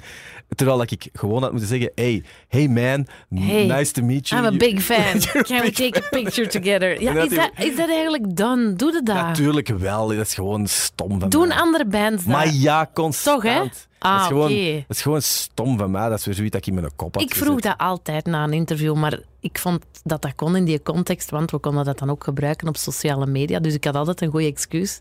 Terwijl 0.48 0.78
dat 0.78 0.90
ik 0.90 1.08
gewoon 1.12 1.42
had 1.42 1.50
moeten 1.50 1.68
zeggen, 1.68 1.90
hey, 1.94 2.22
hey 2.48 2.68
man, 2.68 3.06
Hey, 3.40 3.66
nice 3.66 3.92
to 3.92 4.02
meet 4.02 4.28
you. 4.28 4.46
I'm 4.46 4.54
a 4.54 4.56
big 4.56 4.82
fan. 4.90 5.20
Can 5.42 5.60
we 5.60 5.70
take 5.70 6.04
a 6.04 6.08
picture 6.10 6.48
together? 6.48 7.02
Ja, 7.02 7.12
dat 7.12 7.30
is 7.30 7.36
dat, 7.36 7.50
is 7.58 7.76
dat 7.76 7.88
eigenlijk 7.88 8.36
done? 8.36 8.72
Doe 8.72 8.94
het 8.94 9.06
dat? 9.06 9.16
Natuurlijk 9.16 9.68
wel, 9.68 10.08
dat 10.08 10.16
is 10.26 10.34
gewoon 10.34 10.66
stom 10.66 11.20
van 11.20 11.28
Doen 11.28 11.48
mij. 11.48 11.56
andere 11.56 11.86
bands 11.86 12.24
dat? 12.24 12.34
Maar 12.34 12.52
ja, 12.52 12.90
constant. 12.94 13.42
Toch, 13.42 13.52
hè? 13.52 13.58
dat, 13.58 13.86
Ah, 13.98 14.20
is 14.20 14.26
gewoon, 14.26 14.50
oké. 14.52 14.84
dat 14.88 14.96
is 14.96 15.02
gewoon 15.02 15.22
stom 15.22 15.78
van 15.78 15.90
mij. 15.90 16.08
Dat 16.08 16.18
is 16.18 16.24
weer 16.24 16.34
zoiets 16.34 16.52
dat 16.54 16.66
ik 16.66 16.74
in 16.74 16.80
mijn 16.80 16.96
kop 16.96 17.14
had 17.14 17.22
Ik 17.22 17.34
vroeg 17.34 17.46
gezet. 17.46 17.62
dat 17.62 17.74
altijd 17.78 18.26
na 18.26 18.44
een 18.44 18.52
interview, 18.52 18.94
maar 18.94 19.18
ik 19.42 19.58
vond 19.58 19.84
dat 20.04 20.22
dat 20.22 20.34
kon 20.34 20.56
in 20.56 20.64
die 20.64 20.82
context, 20.82 21.30
want 21.30 21.50
we 21.50 21.58
konden 21.58 21.84
dat 21.84 21.98
dan 21.98 22.10
ook 22.10 22.24
gebruiken 22.24 22.68
op 22.68 22.76
sociale 22.76 23.26
media. 23.26 23.58
Dus 23.60 23.74
ik 23.74 23.84
had 23.84 23.94
altijd 23.94 24.20
een 24.20 24.30
goede 24.30 24.46
excuus. 24.46 25.00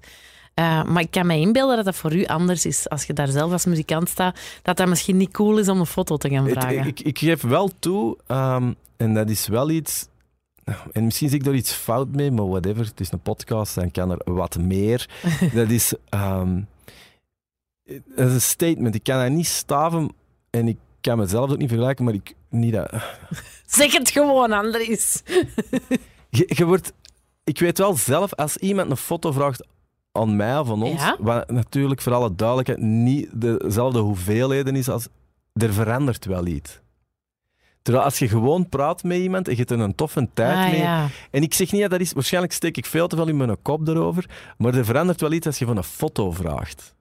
Eh, 0.53 0.83
maar 0.83 1.01
ik 1.01 1.11
kan 1.11 1.25
me 1.27 1.35
inbeelden 1.37 1.75
dat 1.75 1.85
dat 1.85 1.95
voor 1.95 2.13
u 2.15 2.25
anders 2.25 2.65
is 2.65 2.89
als 2.89 3.03
je 3.03 3.13
daar 3.13 3.27
zelf 3.27 3.51
als 3.51 3.65
muzikant 3.65 4.09
staat. 4.09 4.39
Dat 4.61 4.77
dat 4.77 4.87
misschien 4.87 5.17
niet 5.17 5.31
cool 5.31 5.57
is 5.57 5.69
om 5.69 5.79
een 5.79 5.85
foto 5.85 6.17
te 6.17 6.29
gaan 6.29 6.43
Het- 6.43 6.51
vragen. 6.53 6.85
ik, 6.87 6.99
ik 6.99 7.19
geef 7.19 7.41
wel 7.41 7.69
toe, 7.79 8.17
ehm, 8.27 8.73
en 8.97 9.13
dat 9.13 9.29
is 9.29 9.47
wel 9.47 9.69
iets... 9.69 10.07
En 10.91 11.03
misschien 11.05 11.29
zie 11.29 11.37
ik 11.37 11.43
daar 11.43 11.53
iets 11.53 11.73
fout 11.73 12.07
mee, 12.15 12.31
maar 12.31 12.47
whatever. 12.49 12.85
Het 12.85 12.99
is 12.99 13.11
een 13.11 13.19
podcast, 13.21 13.75
dan 13.75 13.91
kan 13.91 14.11
er 14.11 14.33
wat 14.33 14.57
meer. 14.57 15.09
dat 15.53 15.69
is... 15.69 15.93
ehm, 16.09 16.61
dat 18.15 18.27
is 18.27 18.33
een 18.33 18.41
statement. 18.41 18.95
Ik 18.95 19.03
kan 19.03 19.19
dat 19.21 19.29
niet 19.31 19.47
staven 19.47 20.11
en 20.49 20.67
ik 20.67 20.77
kan 21.01 21.17
mezelf 21.17 21.51
ook 21.51 21.57
niet 21.57 21.69
vergelijken, 21.69 22.05
maar 22.05 22.13
ik... 22.13 22.35
Niet 22.49 22.73
dat, 22.73 22.91
Zeg 23.71 23.93
het 23.93 24.09
gewoon, 24.09 24.51
Andries. 24.51 25.23
Je, 26.29 26.43
je 26.55 26.65
wordt, 26.65 26.93
ik 27.43 27.59
weet 27.59 27.77
wel 27.77 27.93
zelf, 27.95 28.33
als 28.35 28.57
iemand 28.57 28.91
een 28.91 28.97
foto 28.97 29.31
vraagt 29.31 29.65
aan 30.11 30.35
mij 30.35 30.57
of 30.59 30.69
aan 30.69 30.83
ons, 30.83 31.01
Ja? 31.01 31.17
wat 31.19 31.49
natuurlijk 31.51 32.01
voor 32.01 32.13
alle 32.13 32.35
duidelijkheid 32.35 32.79
niet 32.81 33.27
dezelfde 33.33 33.99
hoeveelheden 33.99 34.75
is 34.75 34.89
als. 34.89 35.07
Er 35.53 35.73
verandert 35.73 36.25
wel 36.25 36.45
iets. 36.45 36.79
Terwijl 37.81 38.05
als 38.05 38.19
je 38.19 38.27
gewoon 38.27 38.69
praat 38.69 39.03
met 39.03 39.17
iemand 39.17 39.45
en 39.47 39.51
je 39.51 39.57
hebt 39.59 39.71
er 39.71 39.79
een 39.79 39.95
toffe 39.95 40.29
tijd 40.33 40.57
Ah, 40.57 40.69
mee. 40.69 40.79
ja. 40.79 41.07
En 41.31 41.41
ik 41.43 41.53
zeg 41.53 41.71
niet 41.71 41.81
dat 41.81 41.89
dat 41.89 41.99
is, 41.99 42.13
waarschijnlijk 42.13 42.53
steek 42.53 42.77
ik 42.77 42.85
veel 42.85 43.07
te 43.07 43.15
veel 43.15 43.27
in 43.27 43.37
mijn 43.37 43.61
kop 43.61 43.87
erover, 43.87 44.25
maar 44.57 44.73
er 44.75 44.85
verandert 44.85 45.21
wel 45.21 45.31
iets 45.31 45.45
als 45.45 45.57
je 45.59 45.65
van 45.65 45.77
een 45.77 45.83
foto 45.83 46.31
vraagt. 46.31 46.95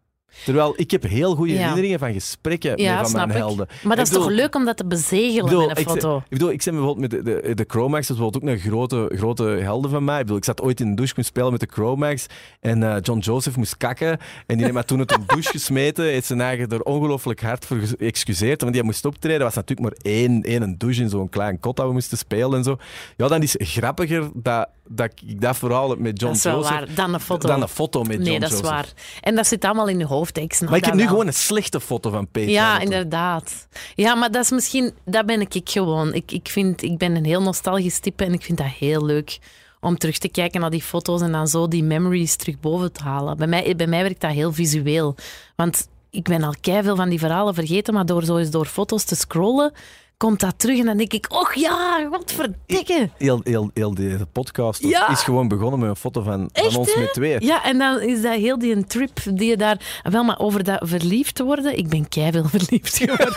Terwijl 0.45 0.73
ik 0.77 0.91
heb 0.91 1.03
heel 1.03 1.35
goede 1.35 1.53
Ja. 1.53 1.59
herinneringen 1.59 1.99
van 1.99 2.13
gesprekken 2.13 2.83
Ja, 2.83 2.91
met 2.91 3.01
van 3.01 3.09
snap 3.11 3.27
mijn 3.27 3.39
ik. 3.39 3.45
helden. 3.45 3.67
Maar 3.83 3.97
dat 3.97 4.07
Ik 4.07 4.13
is 4.13 4.19
toch 4.19 4.29
leuk 4.31 4.55
om 4.55 4.65
dat 4.65 4.77
te 4.77 4.87
bezegelen 4.87 5.45
bedoel, 5.45 5.67
met 5.67 5.77
een 5.77 5.83
ik 5.83 5.89
foto? 5.89 6.17
Ik 6.17 6.29
bedoel, 6.29 6.51
ik 6.51 6.63
zeg 6.63 6.75
bijvoorbeeld 6.75 7.13
met 7.13 7.25
de, 7.25 7.43
de, 7.43 7.55
de 7.55 7.65
Chromax, 7.69 8.07
dat 8.07 8.17
is 8.17 8.23
bijvoorbeeld 8.23 8.43
ook 8.45 8.65
een 8.65 8.71
grote, 8.71 9.11
grote 9.17 9.43
helden 9.45 9.91
van 9.91 10.05
mij. 10.05 10.15
Ik, 10.17 10.23
bedoel, 10.23 10.37
ik 10.37 10.45
zat 10.45 10.61
ooit 10.63 10.81
in 10.81 10.89
de 10.89 10.95
douche, 10.95 11.11
ik 11.11 11.17
moest 11.17 11.29
spelen 11.29 11.51
met 11.51 11.61
de 11.61 11.69
Chromax 11.71 12.27
en 12.61 12.83
eh, 12.83 12.97
John 13.03 13.19
Joseph 13.19 13.57
moest 13.57 13.77
kakken. 13.77 14.09
En 14.11 14.19
die 14.47 14.61
heeft 14.61 14.73
mij 14.73 14.83
toen 14.83 14.99
uit 14.99 15.13
een 15.13 15.25
douche 15.35 15.51
gesmeten, 15.51 16.05
heeft 16.05 16.27
zijn 16.27 16.41
eigen 16.41 16.69
er 16.69 16.83
ongelooflijk 16.83 17.41
hard 17.43 17.65
voor 17.67 17.77
geëxcuseerd, 17.77 18.61
want 18.61 18.73
die 18.75 18.83
moest 18.83 19.05
optreden. 19.05 19.39
Er 19.39 19.45
was 19.45 19.55
natuurlijk 19.55 19.89
maar 19.89 20.13
één, 20.13 20.43
één 20.43 20.79
douche 20.79 21.03
in 21.03 21.09
zo'n 21.09 21.29
klein 21.29 21.61
kot 21.61 21.77
dat 21.77 21.87
we 21.87 21.93
moesten 21.93 22.19
spelen 22.19 22.59
en 22.59 22.65
zo. 22.65 22.77
Ja, 23.17 23.29
dan 23.29 23.43
is 23.43 23.53
het 23.53 23.69
grappiger 23.69 24.29
dat, 24.35 24.69
dat 24.93 25.13
ik 25.27 25.41
dat 25.41 25.57
verhaal 25.57 25.91
heb 25.91 25.99
met 25.99 26.21
John 26.21 26.33
dat 26.33 26.37
is 26.37 26.43
wel 26.45 26.55
Joseph 26.57 26.71
waar. 26.79 26.95
Dan 26.95 27.15
een 27.15 27.21
foto. 27.21 27.49
dan 27.49 27.63
een 27.63 27.69
foto 27.69 28.03
met 28.03 28.13
John 28.17 28.23
nee, 28.29 28.41
dat 28.41 28.49
is 28.51 28.57
Joseph. 28.59 28.71
waar. 28.71 28.93
En 29.21 29.35
dat 29.35 29.47
zit 29.47 29.65
allemaal 29.65 29.89
in 29.89 29.99
je 29.99 30.05
hoofd. 30.07 30.37
hè. 30.37 30.43
Ik 30.43 30.53
snap 30.53 30.69
Maar 30.69 30.79
ik 30.79 30.85
heb 30.85 30.95
nu 30.95 31.01
wel. 31.01 31.09
gewoon 31.09 31.27
een 31.27 31.35
slechte 31.35 31.81
foto 31.81 32.11
van 32.11 32.29
Page 32.29 32.51
Ja, 32.51 32.65
Hamilton. 32.65 32.93
inderdaad. 32.93 33.69
Ja, 33.95 34.15
maar 34.15 34.31
dat 34.31 34.45
is 34.45 34.51
misschien... 34.51 34.93
Dat 35.05 35.27
ben 35.27 35.41
ik, 35.41 35.55
ik 35.55 35.69
gewoon. 35.71 36.15
Ik, 36.15 36.33
ik, 36.33 36.49
vind, 36.49 36.83
ik 36.83 36.99
ben 36.99 37.17
een 37.17 37.25
heel 37.25 37.43
nostalgisch 37.43 37.99
type 37.99 38.25
en 38.25 38.33
ik 38.33 38.43
vind 38.43 38.59
dat 38.59 38.67
heel 38.67 39.05
leuk 39.05 39.39
om 39.81 39.99
terug 39.99 40.19
te 40.19 40.29
kijken 40.29 40.61
naar 40.61 40.71
die 40.71 40.83
foto's 40.83 41.21
en 41.21 41.33
dan 41.33 41.49
zo 41.49 41.69
die 41.69 41.83
memories 41.85 42.37
terug 42.37 42.61
boven 42.61 42.93
te 42.93 43.03
halen. 43.03 43.37
Bij 43.37 43.47
mij, 43.47 43.77
bij 43.77 43.87
mij 43.87 44.03
werkt 44.03 44.21
dat 44.21 44.31
heel 44.31 44.53
visueel. 44.53 45.15
Want 45.57 45.89
ik 46.11 46.25
ben 46.25 46.43
al 46.43 46.55
veel 46.63 46.97
van 46.97 47.09
die 47.09 47.19
verhalen 47.19 47.55
vergeten, 47.55 47.95
maar 47.95 48.07
door 48.07 48.25
zo 48.25 48.37
eens 48.37 48.51
door 48.51 48.67
foto's 48.67 49.05
te 49.05 49.15
scrollen, 49.15 49.73
komt 50.21 50.41
dat 50.41 50.55
terug 50.59 50.79
en 50.79 50.85
dan 50.85 50.97
denk 50.97 51.13
ik, 51.13 51.27
och 51.33 51.55
ja, 51.55 52.09
wat 52.11 52.33
verdikke. 52.33 53.11
Heel, 53.19 53.41
heel, 53.45 53.71
heel 53.75 53.95
de 53.95 54.27
podcast 54.33 54.83
Ja. 54.83 55.09
is 55.09 55.23
gewoon 55.23 55.49
begonnen 55.49 55.79
met 55.81 55.89
een 55.89 55.97
foto 55.97 56.23
van, 56.23 56.49
Echt, 56.53 56.67
van 56.73 56.77
ons 56.77 56.95
hè? 56.95 57.01
met 57.01 57.13
twee. 57.13 57.45
Ja, 57.45 57.65
en 57.65 57.79
dan 57.79 58.01
is 58.01 58.23
dat 58.23 58.35
heel 58.35 58.59
die 58.59 58.85
trip 58.85 59.19
die 59.35 59.49
je 59.49 59.57
daar... 59.57 60.01
Wel, 60.03 60.25
maar 60.25 60.39
over 60.39 60.65
dat 60.65 60.81
verliefd 60.83 61.39
worden, 61.39 61.79
ik 61.79 61.89
ben 61.89 62.09
keiveel 62.09 62.45
verliefd 62.49 62.97
geworden. 63.05 63.35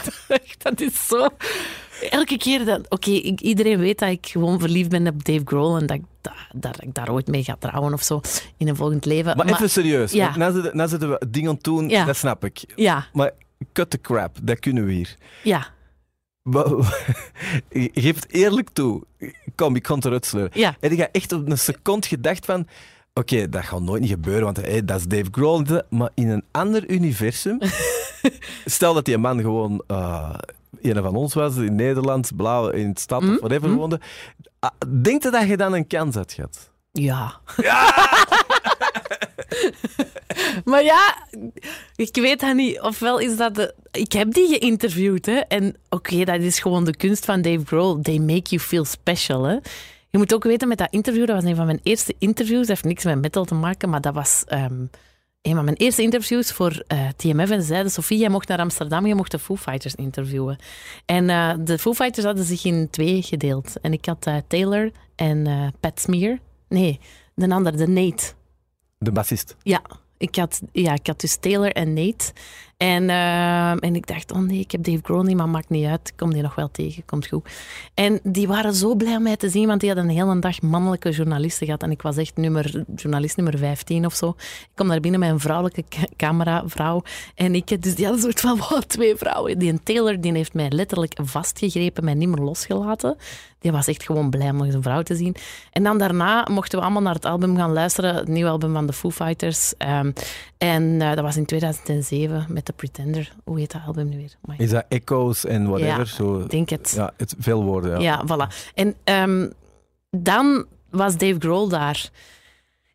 Dat 0.58 0.82
is 0.82 1.08
zo... 1.08 1.28
Elke 2.10 2.38
keer 2.38 2.66
dat... 2.66 2.90
Oké, 2.90 3.10
iedereen 3.10 3.80
weet 3.80 4.00
dat 4.00 4.10
ik 4.10 4.26
gewoon 4.28 4.60
verliefd 4.60 4.90
ben 4.90 5.08
op 5.08 5.24
Dave 5.26 5.42
Grohl 5.46 5.78
en 5.78 5.86
dat 5.86 5.98
ik, 5.98 6.04
dat, 6.22 6.34
dat 6.54 6.84
ik 6.84 6.94
daar 6.94 7.12
ooit 7.12 7.28
mee 7.28 7.44
ga 7.44 7.56
trouwen 7.60 7.94
of 7.94 8.04
zo 8.04 8.22
in 8.58 8.68
een 8.68 8.76
volgend 8.76 9.06
leven. 9.06 9.38
Maar, 9.38 9.46
even 9.48 9.70
serieus. 9.70 10.12
Ja. 10.12 10.26
want 10.26 10.38
Nou 10.38 10.54
zitten, 10.54 10.76
nou 10.78 10.90
zitten 10.90 11.10
we 11.10 11.26
dingen 11.30 11.58
doen, 11.62 11.90
Ja. 11.90 12.06
dat 12.06 12.16
snap 12.18 12.46
ik. 12.46 12.64
Ja, 12.76 13.06
Maar 13.14 13.32
cut 13.74 13.90
the 13.90 14.02
crap, 14.02 14.38
dat 14.42 14.60
kunnen 14.60 14.86
we 14.86 14.92
hier. 14.94 15.16
ja, 15.44 15.58
Maar- 15.58 15.73
Geef 17.70 18.16
het 18.16 18.30
eerlijk 18.30 18.70
toe. 18.74 19.02
Kom, 19.56 19.76
ik 19.76 19.84
kan 19.84 19.96
het 19.96 20.06
eruit 20.06 20.26
sleuren. 20.26 20.52
ja. 20.54 20.76
En 20.80 20.92
ik 20.92 21.00
ga 21.00 21.08
echt 21.12 21.32
op 21.32 21.50
een 21.50 21.58
seconde 21.58 22.08
gedacht 22.08 22.46
van... 22.46 22.68
Oké, 23.14 23.50
dat 23.50 23.64
gaat 23.64 23.82
nooit 23.82 24.02
niet 24.02 24.10
gebeuren, 24.10 24.44
want 24.44 24.58
hey, 24.58 24.86
dat 24.86 25.00
is 25.00 25.06
Dave 25.06 25.28
Grohl. 25.32 25.66
Maar 25.90 26.10
in 26.14 26.30
een 26.30 26.44
ander 26.52 26.90
universum... 26.90 27.58
stel 28.66 28.94
dat 28.94 29.06
die 29.06 29.18
man 29.18 29.40
gewoon... 29.42 29.84
eh 29.88 30.34
een 30.82 31.04
van 31.04 31.16
ons 31.16 31.34
was, 31.34 31.56
in 31.56 31.76
Nederland, 31.76 32.36
blauw, 32.36 32.70
in 32.70 32.88
het 32.88 33.00
stad 33.00 33.22
Mm, 33.22 33.30
of 33.34 33.40
whatever 33.40 33.70
mm. 33.70 33.76
woonde. 33.76 34.00
Ah, 34.60 34.70
Denk 35.02 35.24
je 35.24 35.30
dat 35.30 35.48
je 35.48 35.58
dan 35.58 35.74
een 35.74 35.88
kans 35.88 36.16
had 36.16 36.34
gehad? 36.34 36.72
Ja. 36.92 37.40
maar 40.66 40.84
ja, 40.84 41.28
ik 41.96 42.16
weet 42.16 42.40
dat 42.40 42.56
niet. 42.56 42.82
Ofwel 42.82 43.20
is 43.20 43.38
dat 43.38 43.56
de... 43.56 43.74
Ik 43.92 44.12
heb 44.12 44.34
die 44.34 44.48
geïnterviewd, 44.48 45.26
hè. 45.26 45.38
En 45.38 45.76
oké, 45.90 46.24
dat 46.24 46.42
is 46.42 46.60
gewoon 46.60 46.86
de 46.86 46.96
kunst 46.96 47.26
van 47.26 47.42
Dave 47.42 47.66
Grohl. 47.66 48.02
They 48.02 48.18
make 48.18 48.50
you 48.50 48.60
feel 48.60 48.86
special, 48.86 49.44
hè. 49.44 49.58
Je 50.10 50.18
moet 50.18 50.34
ook 50.34 50.44
weten, 50.44 50.68
met 50.68 50.78
dat 50.78 50.92
interview, 50.92 51.26
dat 51.28 51.36
was 51.36 51.46
een 51.50 51.56
van 51.56 51.66
mijn 51.66 51.80
eerste 51.84 52.16
interviews. 52.20 52.60
Dat 52.60 52.68
heeft 52.68 52.84
niks 52.84 53.04
met 53.04 53.22
metal 53.22 53.46
te 53.46 53.56
maken, 53.56 53.90
maar 53.90 54.02
dat 54.02 54.14
was... 54.14 54.44
ehm, 54.48 54.86
een 55.44 55.56
van 55.56 55.64
mijn 55.64 55.78
eerste 55.78 56.02
interviews 56.02 56.52
voor 56.52 56.84
eh, 56.88 57.08
TMF 57.16 57.50
en 57.50 57.62
ze 57.62 57.68
zeiden, 57.68 57.92
Sofie, 57.92 58.18
jij 58.20 58.30
mocht 58.30 58.48
naar 58.48 58.60
Amsterdam, 58.60 59.06
je 59.06 59.16
mocht 59.16 59.32
de 59.32 59.40
Foo 59.40 59.56
Fighters 59.56 59.96
interviewen. 59.96 60.58
En 61.06 61.30
eh, 61.30 61.54
de 61.60 61.78
Foo 61.80 61.94
Fighters 61.94 62.26
hadden 62.26 62.46
zich 62.46 62.66
in 62.66 62.88
twee 62.90 63.22
gedeeld. 63.22 63.80
En 63.82 63.94
ik 63.94 64.06
had 64.06 64.26
eh, 64.26 64.36
Taylor 64.48 64.92
en 65.16 65.74
Pat 65.80 66.00
Smear. 66.00 66.40
Nee, 66.70 67.00
de 67.36 67.50
ander, 67.50 67.78
de 67.78 67.88
Nate. 67.88 68.34
De 69.04 69.12
bassist. 69.12 69.56
Ja, 69.64 69.82
ik 70.18 70.36
had, 70.36 70.62
ja, 70.72 70.94
ik 70.94 71.08
had 71.08 71.22
dus 71.22 71.36
Taylor 71.36 71.72
en 71.72 71.94
Nate. 71.94 72.34
En, 72.78 73.10
eh, 73.10 73.70
en 73.70 73.96
ik 73.96 74.08
dacht, 74.08 74.32
oh 74.32 74.40
nee, 74.40 74.60
ik 74.60 74.72
heb 74.72 74.84
Dave 74.84 75.00
Grohl 75.04 75.24
niet, 75.24 75.38
maar 75.38 75.50
maakt 75.50 75.70
niet 75.70 75.86
uit. 75.86 76.14
Kom 76.16 76.34
die 76.34 76.42
nog 76.42 76.56
wel 76.56 76.70
tegen, 76.72 77.06
komt 77.06 77.28
goed. 77.28 77.50
En 77.94 78.20
die 78.24 78.48
waren 78.48 78.74
zo 78.74 78.96
blij 78.96 79.16
om 79.16 79.24
mij 79.24 79.36
te 79.38 79.50
zien, 79.50 79.68
want 79.68 79.80
die 79.80 79.90
hadden 79.90 80.10
een 80.10 80.16
hele 80.16 80.40
dag 80.40 80.62
mannelijke 80.62 81.10
journalisten 81.10 81.66
gehad. 81.66 81.84
En 81.84 81.92
ik 81.92 82.02
was 82.02 82.18
echt 82.18 82.38
nummer, 82.38 82.84
journalist 82.96 83.36
nummer 83.36 83.58
15 83.58 84.06
of 84.06 84.14
zo. 84.14 84.30
Ik 84.38 84.70
kom 84.76 84.88
daar 84.88 85.00
binnen 85.00 85.20
met 85.20 85.30
een 85.30 85.40
vrouwelijke 85.40 85.84
ca- 85.90 86.08
cameravrouw. 86.18 87.04
En 87.36 87.56
ik, 87.56 87.82
dus 87.82 87.96
die 87.96 88.06
hadden 88.06 88.26
een 88.26 88.32
soort 88.32 88.40
van, 88.40 88.58
wow, 88.70 88.82
twee 88.82 89.16
vrouwen. 89.16 89.60
Die 89.60 89.72
een 89.72 89.84
Taylor, 89.84 90.22
die 90.22 90.32
heeft 90.32 90.54
mij 90.54 90.70
letterlijk 90.70 91.18
vastgegrepen, 91.24 92.04
mij 92.04 92.14
niet 92.14 92.30
meer 92.30 92.44
losgelaten. 92.46 93.18
Die 93.60 93.72
was 93.72 93.88
echt 93.88 94.04
gewoon 94.04 94.30
blij 94.30 94.50
om 94.50 94.56
nog 94.56 94.66
eens 94.66 94.76
een 94.76 94.84
vrouw 94.84 95.02
te 95.02 95.16
zien. 95.16 95.36
En 95.72 95.84
dan 95.84 95.98
daarna 95.98 96.48
mochten 96.52 96.78
we 96.78 96.84
allemaal 96.84 97.02
naar 97.02 97.14
het 97.14 97.26
album 97.26 97.58
gaan 97.58 97.74
luisteren. 97.74 98.16
Het 98.16 98.28
nieuwe 98.28 98.50
album 98.50 98.74
van 98.74 98.86
de 98.86 98.94
Foo 98.94 99.12
Fighters. 99.12 99.74
Ehm, 99.78 100.12
en 100.58 101.02
eh, 101.02 101.10
dat 101.14 101.20
was 101.24 101.38
in 101.38 101.46
2007 101.46 102.46
met 102.50 102.63
The 102.64 102.74
Pretender. 102.74 103.34
Hoe 103.44 103.60
heet 103.60 103.72
dat 103.72 103.82
album 103.86 104.10
nu 104.10 104.18
weer? 104.18 104.58
Is 104.58 104.70
dat 104.70 104.86
echoes 104.90 105.46
en 105.46 105.68
whatever? 105.68 105.98
Ja, 105.98 106.06
zo, 106.06 106.40
ik 106.40 106.50
denk 106.50 106.70
het. 106.70 106.94
ja, 106.96 107.14
het, 107.18 107.36
veel 107.40 107.64
woorden. 107.64 108.02
Ja. 108.02 108.24
Ja, 108.28 108.48
voilà. 108.50 108.72
En 108.74 108.96
ehm, 109.04 109.50
dan 110.10 110.66
was 110.90 111.18
Dave 111.18 111.36
Grohl 111.40 111.68
daar. 111.68 112.10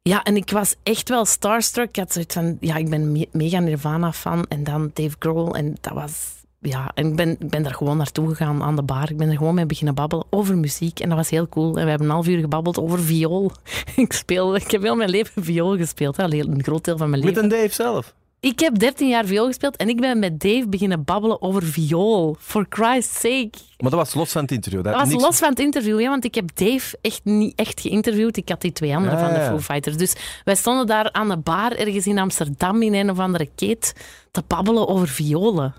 Ja, 0.03 0.23
en 0.23 0.37
ik 0.37 0.51
was 0.51 0.75
echt 0.83 1.09
wel 1.09 1.25
starstruck. 1.25 1.89
Ik 1.89 1.97
had 1.97 2.13
zoiets 2.13 2.35
van, 2.35 2.57
ja, 2.61 2.77
ik 2.77 2.91
ben 2.91 3.13
me- 3.13 3.29
mega 3.33 3.59
Nirvana-fan. 3.59 4.45
En 4.49 4.65
dan 4.65 4.91
Dave 4.95 5.17
Grohl. 5.19 5.55
En 5.55 5.77
dat 5.81 5.93
was... 5.93 6.37
Ja, 6.61 6.91
en 6.95 7.07
ik 7.07 7.17
ben, 7.17 7.31
ik 7.31 7.49
ben 7.51 7.63
daar 7.63 7.75
gewoon 7.75 7.97
naartoe 7.97 8.29
gegaan 8.29 8.63
aan 8.63 8.77
de 8.77 8.83
bar. 8.83 9.11
Ik 9.11 9.17
ben 9.17 9.29
er 9.31 9.37
gewoon 9.37 9.55
mee 9.55 9.67
beginnen 9.67 9.95
babbelen 9.95 10.27
over 10.31 10.57
muziek. 10.57 11.01
En 11.01 11.09
dat 11.09 11.19
was 11.19 11.31
heel 11.31 11.49
cool. 11.49 11.77
En 11.77 11.85
we 11.85 11.91
hebben 11.91 12.07
een 12.09 12.13
half 12.15 12.27
uur 12.27 12.41
gebabbeld 12.41 12.79
over 12.79 13.01
viool. 13.01 13.53
ik, 13.97 14.13
speel, 14.13 14.57
ik 14.57 14.71
heb 14.71 14.83
heel 14.83 14.97
mijn 14.97 15.11
leven 15.11 15.45
viool 15.45 15.77
gespeeld. 15.77 16.17
Hè. 16.17 16.25
Een 16.25 16.63
groot 16.63 16.85
deel 16.85 16.97
van 16.97 17.11
mijn 17.11 17.25
Met 17.25 17.35
leven. 17.35 17.51
een 17.53 17.59
Dave 17.61 17.75
zelf. 17.75 18.15
Ik 18.41 18.61
heb 18.61 18.79
13 18.79 19.09
jaar 19.09 19.25
viool 19.25 19.47
gespeeld. 19.47 19.77
En 19.77 19.89
ik 19.89 20.01
ben 20.01 20.19
met 20.19 20.41
Dave 20.41 20.67
beginnen 20.69 21.05
babbelen 21.05 21.43
over 21.43 21.63
viool. 21.63 22.37
For 22.41 22.67
Christ's 22.69 23.15
sake. 23.21 23.51
Maar 23.79 23.91
dat 23.91 23.93
was 24.01 24.15
los 24.15 24.33
van 24.33 24.43
het 24.43 24.51
interview. 24.53 24.83
Dat, 24.83 24.93
Dat 24.93 25.03
was 25.03 25.11
niks- 25.13 25.23
los 25.23 25.39
van 25.39 25.49
het 25.49 25.59
interview, 25.59 26.01
ja, 26.01 26.09
want 26.09 26.25
ik 26.25 26.35
heb 26.35 26.51
Dave 26.55 26.99
echt 27.01 27.21
niet 27.25 27.53
echt 27.57 27.81
geïnterviewd. 27.81 28.37
Ik 28.37 28.49
had 28.49 28.61
die 28.61 28.73
twee 28.73 28.97
anderen 28.97 29.19
Ah, 29.19 29.25
van 29.25 29.35
de 29.35 29.41
ja. 29.41 29.47
Foo 29.49 29.59
Fighters. 29.59 29.97
Dus 29.97 30.15
wij 30.45 30.55
stonden 30.55 30.87
daar 30.87 31.13
aan 31.13 31.29
de 31.29 31.37
bar 31.37 31.73
ergens 31.73 32.07
in 32.07 32.19
Amsterdam 32.19 32.83
in 32.83 32.95
een 32.95 33.11
of 33.11 33.19
andere 33.19 33.49
keet 33.55 33.95
te 34.31 34.43
babbelen 34.47 34.89
over 34.89 35.09
violen. 35.09 35.75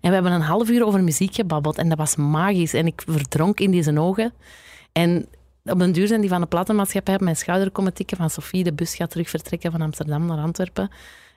En 0.00 0.08
we 0.08 0.14
hebben 0.14 0.32
een 0.32 0.40
half 0.40 0.68
uur 0.68 0.84
over 0.86 1.02
muziek 1.02 1.34
gebabbeld 1.34 1.78
en 1.78 1.88
dat 1.88 1.98
was 1.98 2.16
magisch. 2.16 2.74
En 2.74 2.86
ik 2.86 3.02
verdronk 3.06 3.60
in 3.60 3.70
deze 3.70 3.98
ogen. 3.98 4.32
En 4.92 5.26
op 5.64 5.80
een 5.80 5.92
duur 5.92 6.06
zijn 6.06 6.20
die 6.20 6.30
van 6.30 6.40
de 6.40 6.46
platenmaatschappij 6.46 7.14
op 7.14 7.20
mijn 7.20 7.36
schouder 7.36 7.70
komen 7.70 7.94
tikken 7.94 8.16
van 8.16 8.30
Sofie, 8.30 8.64
de 8.64 8.72
bus 8.72 8.94
gaat 8.94 9.10
terug 9.10 9.28
vertrekken 9.30 9.70
van 9.72 9.80
Amsterdam 9.80 10.26
naar 10.26 10.38
Antwerpen. 10.38 10.90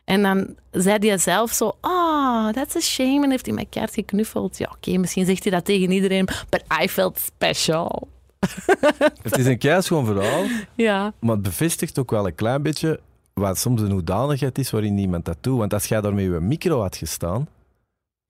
En 0.06 0.22
dan 0.22 0.56
zei 0.72 1.08
hij 1.08 1.18
zelf 1.18 1.52
zo, 1.52 1.72
ah, 1.82 2.50
that's 2.50 2.76
a 2.76 2.80
shame. 2.80 3.24
En 3.24 3.30
heeft 3.30 3.46
hij 3.46 3.56
mij 3.56 3.66
keihard 3.70 3.96
geknuffeld. 3.96 4.58
Ja, 4.58 4.72
oké, 4.76 4.98
misschien 4.98 5.26
zegt 5.26 5.44
hij 5.44 5.52
dat 5.52 5.66
tegen 5.66 5.92
iedereen, 5.92 6.26
but 6.50 6.64
I 6.84 6.90
felt 6.90 7.20
special. 7.20 8.08
Het 9.24 9.38
is 9.38 9.46
een 9.46 9.58
keischoon 9.58 10.06
verhaal, 10.06 10.44
Ja, 10.76 11.14
maar 11.20 11.34
het 11.34 11.42
bevestigt 11.42 12.00
ook 12.00 12.12
wel 12.12 12.28
een 12.28 12.36
klein 12.36 12.62
beetje 12.62 13.00
wat 13.34 13.58
soms 13.58 13.82
een 13.82 13.92
hoedanigheid 13.92 14.58
is 14.58 14.72
waarin 14.72 14.96
niemand 14.96 15.26
dat 15.26 15.38
doet. 15.42 15.58
Want 15.58 15.74
als 15.74 15.86
jij 15.86 16.02
daar 16.02 16.14
met 16.14 16.24
je 16.24 16.30
micro 16.30 16.82
had 16.82 16.96
gestaan, 16.96 17.48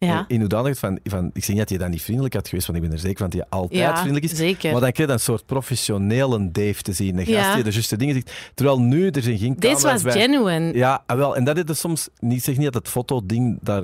ja. 0.06 0.26
in 0.28 0.40
hoedanigheid 0.40 0.80
van, 0.80 1.00
van... 1.04 1.30
Ik 1.34 1.44
zeg 1.44 1.50
niet 1.50 1.58
dat 1.58 1.70
je 1.70 1.78
dan 1.78 1.90
niet 1.90 2.02
vriendelijk 2.02 2.34
had 2.34 2.48
geweest, 2.48 2.68
want 2.68 2.78
ik 2.80 2.84
ben 2.84 2.94
er 2.94 3.00
zeker 3.00 3.18
van 3.18 3.30
dat 3.30 3.40
je 3.40 3.46
altijd 3.50 3.82
ja 3.82 3.96
vriendelijk 3.98 4.26
is. 4.26 4.38
zeker. 4.38 4.72
Maar 4.72 4.82
dan 4.82 4.92
krijg 4.92 5.10
je 5.10 5.14
een 5.14 5.20
soort 5.20 5.46
professionele 5.46 6.52
Dave 6.52 6.82
te 6.82 6.94
zien. 6.94 7.18
Een 7.18 7.26
gast 7.26 7.38
Ja. 7.38 7.56
die 7.56 7.64
de 7.64 7.72
juiste 7.72 7.98
dingen 7.98 8.14
zegt. 8.14 8.32
Terwijl 8.54 8.82
nu, 8.82 9.10
er 9.10 9.22
zijn 9.22 9.38
geen 9.38 9.60
camera's 9.60 9.84
was 9.84 10.02
bij. 10.02 10.22
genuine. 10.22 10.74
Ja, 10.74 11.04
ah, 11.06 11.18
wel. 11.18 11.36
En 11.36 11.44
dat 11.44 11.58
is 11.58 11.64
er 11.68 11.76
soms... 11.76 12.08
Niet, 12.20 12.38
ik 12.38 12.44
zeg 12.44 12.56
niet 12.56 12.66
dat 12.66 12.74
het 12.74 12.88
fotoding 12.88 13.58
daar 13.62 13.84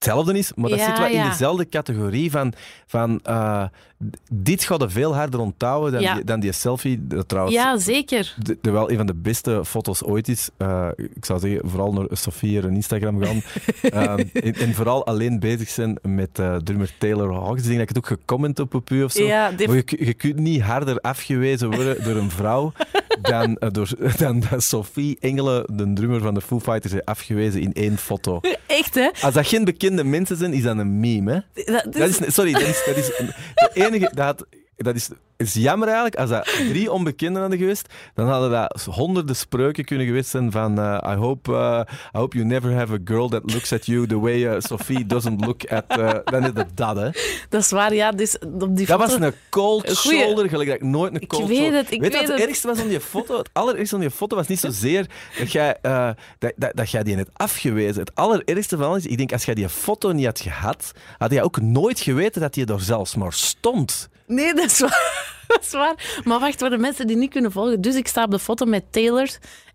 hetzelfde 0.00 0.38
is, 0.38 0.52
maar 0.54 0.70
dat 0.70 0.78
Ja, 0.78 0.84
zit 0.84 0.98
wel 0.98 1.08
in 1.08 1.28
dezelfde 1.30 1.68
categorie 1.68 2.30
van... 2.30 2.52
van 2.86 3.20
eh, 3.22 3.64
dit 4.32 4.64
gaat 4.64 4.82
er 4.82 4.90
veel 4.90 5.14
harder 5.14 5.40
onthouden 5.40 5.92
dan, 5.92 6.00
Ja. 6.02 6.14
die, 6.14 6.24
dan 6.24 6.40
die 6.40 6.52
selfie. 6.52 7.06
Dat 7.06 7.28
trouwens 7.28 7.56
Ja, 7.56 7.78
zeker. 7.78 8.34
de, 8.42 8.58
de 8.60 8.70
wel 8.70 8.90
een 8.90 8.96
van 8.96 9.06
de 9.06 9.14
beste 9.14 9.64
foto's 9.64 10.02
ooit 10.04 10.28
is. 10.28 10.48
Eh, 10.56 10.88
ik 10.96 11.24
zou 11.24 11.40
zeggen, 11.40 11.60
vooral 11.70 11.92
naar 11.92 12.06
Sofie 12.10 12.60
en 12.62 12.74
Instagram 12.74 13.22
gaan. 13.22 13.42
Ehm, 13.82 14.22
en, 14.32 14.54
en 14.54 14.74
vooral 14.74 15.06
alleen 15.06 15.40
bezig 15.40 15.68
zijn 15.68 15.98
met 16.02 16.38
eh, 16.38 16.56
drummer 16.56 16.90
Taylor 16.98 17.32
Hawkins. 17.34 17.60
Ik 17.62 17.76
denk 17.76 17.78
dat 17.78 17.88
ik 17.88 17.94
het 17.94 17.98
ook 17.98 18.18
gecomment 18.18 18.58
op 18.58 18.74
op 18.74 18.90
u 18.90 19.02
of 19.04 19.12
zo. 19.12 19.22
Ja, 19.22 19.50
Maar 19.66 19.82
je 19.86 20.14
kunt 20.14 20.36
niet 20.36 20.60
harder 20.62 20.98
afgewezen 21.00 21.70
worden 21.70 22.04
door 22.04 22.16
een 22.16 22.30
vrouw 22.30 22.72
dan, 23.22 23.56
eh, 23.56 23.68
door, 23.70 23.88
dan 24.18 24.42
dat 24.50 24.62
Sophie 24.62 25.16
Engelen, 25.20 25.64
de 25.76 25.92
drummer 25.92 26.20
van 26.20 26.34
de 26.34 26.40
Foo 26.40 26.60
Fighters, 26.60 26.92
heeft 26.92 27.04
afgewezen 27.04 27.60
in 27.60 27.72
één 27.72 27.98
foto. 27.98 28.40
Echt, 28.66 28.94
hè? 28.94 29.10
Als 29.22 29.34
dat 29.34 29.46
geen 29.46 29.64
bekende 29.64 30.04
mensen 30.04 30.36
zijn, 30.36 30.52
is 30.52 30.62
dat 30.62 30.78
een 30.78 31.00
meme. 31.00 31.44
Hè? 31.54 31.62
Dat, 31.72 31.84
Dat 31.92 32.08
is, 32.08 32.34
sorry, 32.34 32.52
dat 32.52 32.62
is, 32.62 32.82
dat 32.86 32.96
is 32.96 33.06
de 33.06 33.70
enige... 33.72 34.10
Dat, 34.14 34.24
had- 34.24 34.46
dat 34.84 34.94
is, 34.94 35.08
is 35.36 35.54
jammer 35.54 35.86
eigenlijk. 35.88 36.16
Als 36.16 36.30
dat 36.30 36.44
drie 36.44 36.92
onbekenden 36.92 37.40
hadden 37.40 37.58
geweest, 37.58 37.88
dan 38.14 38.28
hadden 38.28 38.50
dat 38.50 38.82
honderden 38.90 39.36
spreuken 39.36 39.84
kunnen 39.84 40.06
geweest 40.06 40.30
zijn 40.30 40.50
van 40.50 40.78
eh, 40.78 41.12
I, 41.12 41.14
hope, 41.14 41.52
eh, 41.54 41.80
I 42.14 42.18
hope 42.18 42.36
you 42.36 42.48
never 42.48 42.74
have 42.74 42.92
a 42.92 42.98
girl 43.04 43.28
that 43.28 43.52
looks 43.52 43.72
at 43.72 43.86
you 43.86 44.06
the 44.06 44.18
way 44.20 44.46
eh, 44.46 44.54
Sophie 44.58 45.06
doesn't 45.06 45.44
look 45.44 45.64
at... 45.70 45.84
dan 46.24 46.42
is 46.42 46.50
het 46.54 46.76
dat, 46.76 46.96
hè. 46.96 47.10
dat 47.48 47.60
is 47.60 47.70
waar, 47.70 47.94
ja. 47.94 48.12
Dus 48.12 48.38
op 48.38 48.76
die 48.76 48.86
Dat 48.86 49.00
foto... 49.00 49.18
was 49.18 49.28
een 49.28 49.34
cold 49.50 49.96
goeie- 49.98 50.18
shoulder, 50.20 50.48
gelijk 50.48 50.68
dat 50.68 50.76
ik 50.78 50.82
nooit 50.84 51.14
een 51.14 51.20
Ik 51.20 51.28
cold 51.28 51.48
weet 51.48 51.56
shoulder... 51.56 51.78
het, 51.78 51.90
ik 51.92 52.00
weet 52.00 52.12
je 52.12 52.18
weet 52.18 52.20
wat 52.20 52.30
het 52.30 52.38
het. 52.38 52.48
ergste 52.48 52.66
was 52.66 52.78
aan 52.78 52.88
die 52.88 53.00
foto? 53.00 53.38
Het 53.38 53.50
allerergste 53.52 53.94
aan 53.94 54.00
die 54.00 54.10
foto 54.10 54.36
was 54.36 54.46
niet 54.46 54.60
zozeer 54.60 55.06
dat 55.38 55.52
jij, 55.52 55.76
dat, 56.38 56.52
dat, 56.56 56.70
dat 56.74 56.90
jij 56.90 57.02
die 57.02 57.16
net 57.16 57.28
afgewezen. 57.32 58.00
Het 58.00 58.14
allerergste 58.14 58.76
van 58.76 58.86
alles 58.86 59.04
is, 59.04 59.10
ik 59.10 59.16
denk, 59.18 59.32
als 59.32 59.44
jij 59.44 59.54
die 59.54 59.68
foto 59.68 60.12
niet 60.12 60.26
had 60.26 60.40
gehad, 60.40 60.92
had 61.18 61.32
je 61.32 61.42
ook 61.42 61.60
nooit 61.60 62.00
geweten 62.00 62.40
dat 62.40 62.54
die 62.54 62.66
er 62.66 62.80
zelfs 62.80 63.14
maar 63.14 63.32
stond. 63.32 64.08
Nee, 64.30 64.54
dat 64.54 64.64
is 64.64 64.78
waar. 64.80 65.28
Dat 65.50 65.60
is 65.62 65.72
waar. 65.72 66.20
Maar 66.24 66.38
wacht, 66.40 66.58
voor 66.58 66.70
de 66.70 66.78
mensen 66.78 67.06
die 67.06 67.16
niet 67.16 67.30
kunnen 67.30 67.52
volgen. 67.52 67.80
Dus 67.80 67.94
ik 67.96 68.06
sta 68.08 68.24
op 68.24 68.30
de 68.30 68.38
foto 68.38 68.66
met 68.66 68.84
Taylor 68.90 69.28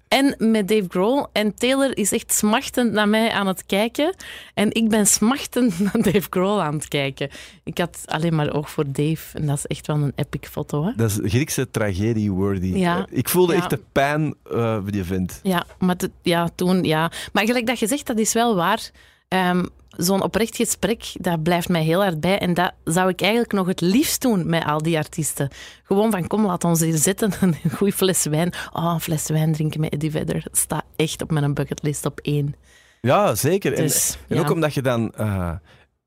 en 0.07 0.35
met 0.37 0.67
Dave 0.67 0.85
Grohl. 0.87 1.25
En 1.31 1.55
Taylor 1.55 1.97
is 1.97 2.11
echt 2.11 2.33
smachtend 2.33 2.91
naar 2.91 3.09
mij 3.09 3.31
aan 3.31 3.47
het 3.47 3.65
kijken. 3.65 4.15
En 4.53 4.71
ik 4.73 4.89
ben 4.89 5.07
smachtend 5.07 5.79
naar 5.93 6.01
Dave 6.01 6.27
Grohl 6.29 6.61
aan 6.61 6.73
het 6.73 6.87
kijken. 6.87 7.29
Ik 7.63 7.77
had 7.77 8.01
alleen 8.05 8.35
maar 8.35 8.53
oog 8.53 8.69
voor 8.71 8.83
Dave. 8.87 9.37
En 9.37 9.45
dat 9.45 9.57
is 9.57 9.65
echt 9.65 9.87
wel 9.87 9.95
een 9.95 10.13
epic 10.15 10.49
foto, 10.49 10.83
hè? 10.85 10.91
Dat 10.95 11.09
is 11.09 11.19
Griekse 11.31 11.71
tragedie-worthy. 11.71 12.73
Ja. 12.77 12.97
Eh, 12.97 13.17
Ik 13.17 13.29
voelde 13.29 13.53
Ja. 13.53 13.59
echt 13.59 13.69
de 13.69 13.81
pijn 13.91 14.35
eh 14.51 14.77
die 14.85 14.95
je 14.95 15.03
vindt. 15.03 15.39
Ja, 15.43 15.65
maar 15.79 15.95
ja, 16.21 16.49
toen, 16.55 16.83
ja. 16.83 17.11
Maar 17.33 17.45
gelijk 17.45 17.65
dat 17.67 17.79
je 17.79 17.87
zegt, 17.87 18.05
dat 18.07 18.19
is 18.19 18.33
wel 18.33 18.55
waar. 18.55 18.89
Ehm, 19.27 19.65
Zo'n 19.97 20.21
oprecht 20.23 20.55
gesprek, 20.55 21.11
dat 21.19 21.43
blijft 21.43 21.69
mij 21.69 21.83
heel 21.83 22.01
hard 22.01 22.19
bij. 22.19 22.39
En 22.39 22.53
dat 22.53 22.73
zou 22.83 23.09
ik 23.09 23.21
eigenlijk 23.21 23.51
nog 23.51 23.67
het 23.67 23.81
liefst 23.81 24.21
doen 24.21 24.49
met 24.49 24.65
al 24.65 24.81
die 24.81 24.97
artiesten. 24.97 25.49
Gewoon 25.83 26.11
van, 26.11 26.27
kom, 26.27 26.45
laat 26.45 26.63
ons 26.63 26.79
hier 26.79 26.97
zitten. 26.97 27.31
Een 27.41 27.55
goede 27.75 27.93
fles 27.93 28.25
wijn. 28.25 28.53
Oh, 28.73 28.91
een 28.93 28.99
fles 28.99 29.27
wijn 29.27 29.53
drinken 29.53 29.79
met 29.79 29.93
Eddie 29.93 30.11
Vedder. 30.11 30.41
Dat 30.43 30.57
staat 30.57 30.83
echt 30.95 31.21
op 31.21 31.31
mijn 31.31 31.53
bucketlist 31.53 32.05
op 32.05 32.19
één. 32.19 32.55
Ja, 33.01 33.35
zeker. 33.35 33.75
Dus, 33.75 34.17
en, 34.27 34.37
en 34.37 34.43
ook 34.43 34.51
omdat 34.51 34.73
je 34.73 34.81
dan... 34.81 35.13
eh, 35.13 35.51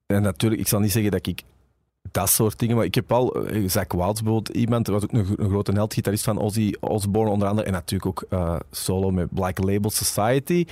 en 0.06 0.23
natuurlijk, 0.23 0.60
ik 0.60 0.69
zal 0.69 0.81
niet 0.81 0.93
zeggen 0.93 1.10
dat 1.10 1.27
ik 1.27 1.43
dat 2.10 2.31
soort 2.31 2.59
dingen... 2.59 2.77
Maar 2.77 2.85
ik 2.85 2.94
heb 2.94 3.12
al... 3.12 3.47
eh, 3.47 3.69
Zach 3.69 3.93
Wilds 3.93 4.23
bijvoorbeeld, 4.23 4.56
iemand... 4.56 4.86
Was 4.86 5.02
ook 5.02 5.12
een, 5.12 5.35
een 5.36 5.48
grote 5.48 5.73
held, 5.73 5.94
gitarist 5.94 6.24
van 6.24 6.39
Ozzy 6.39 6.73
Osbourne 6.81 7.32
onder 7.32 7.48
andere. 7.48 7.66
En 7.66 7.73
natuurlijk 7.73 8.06
ook 8.06 8.24
eh, 8.31 8.56
solo 8.70 9.10
met 9.10 9.35
Black 9.35 9.59
Label 9.59 9.90
Society. 9.90 10.65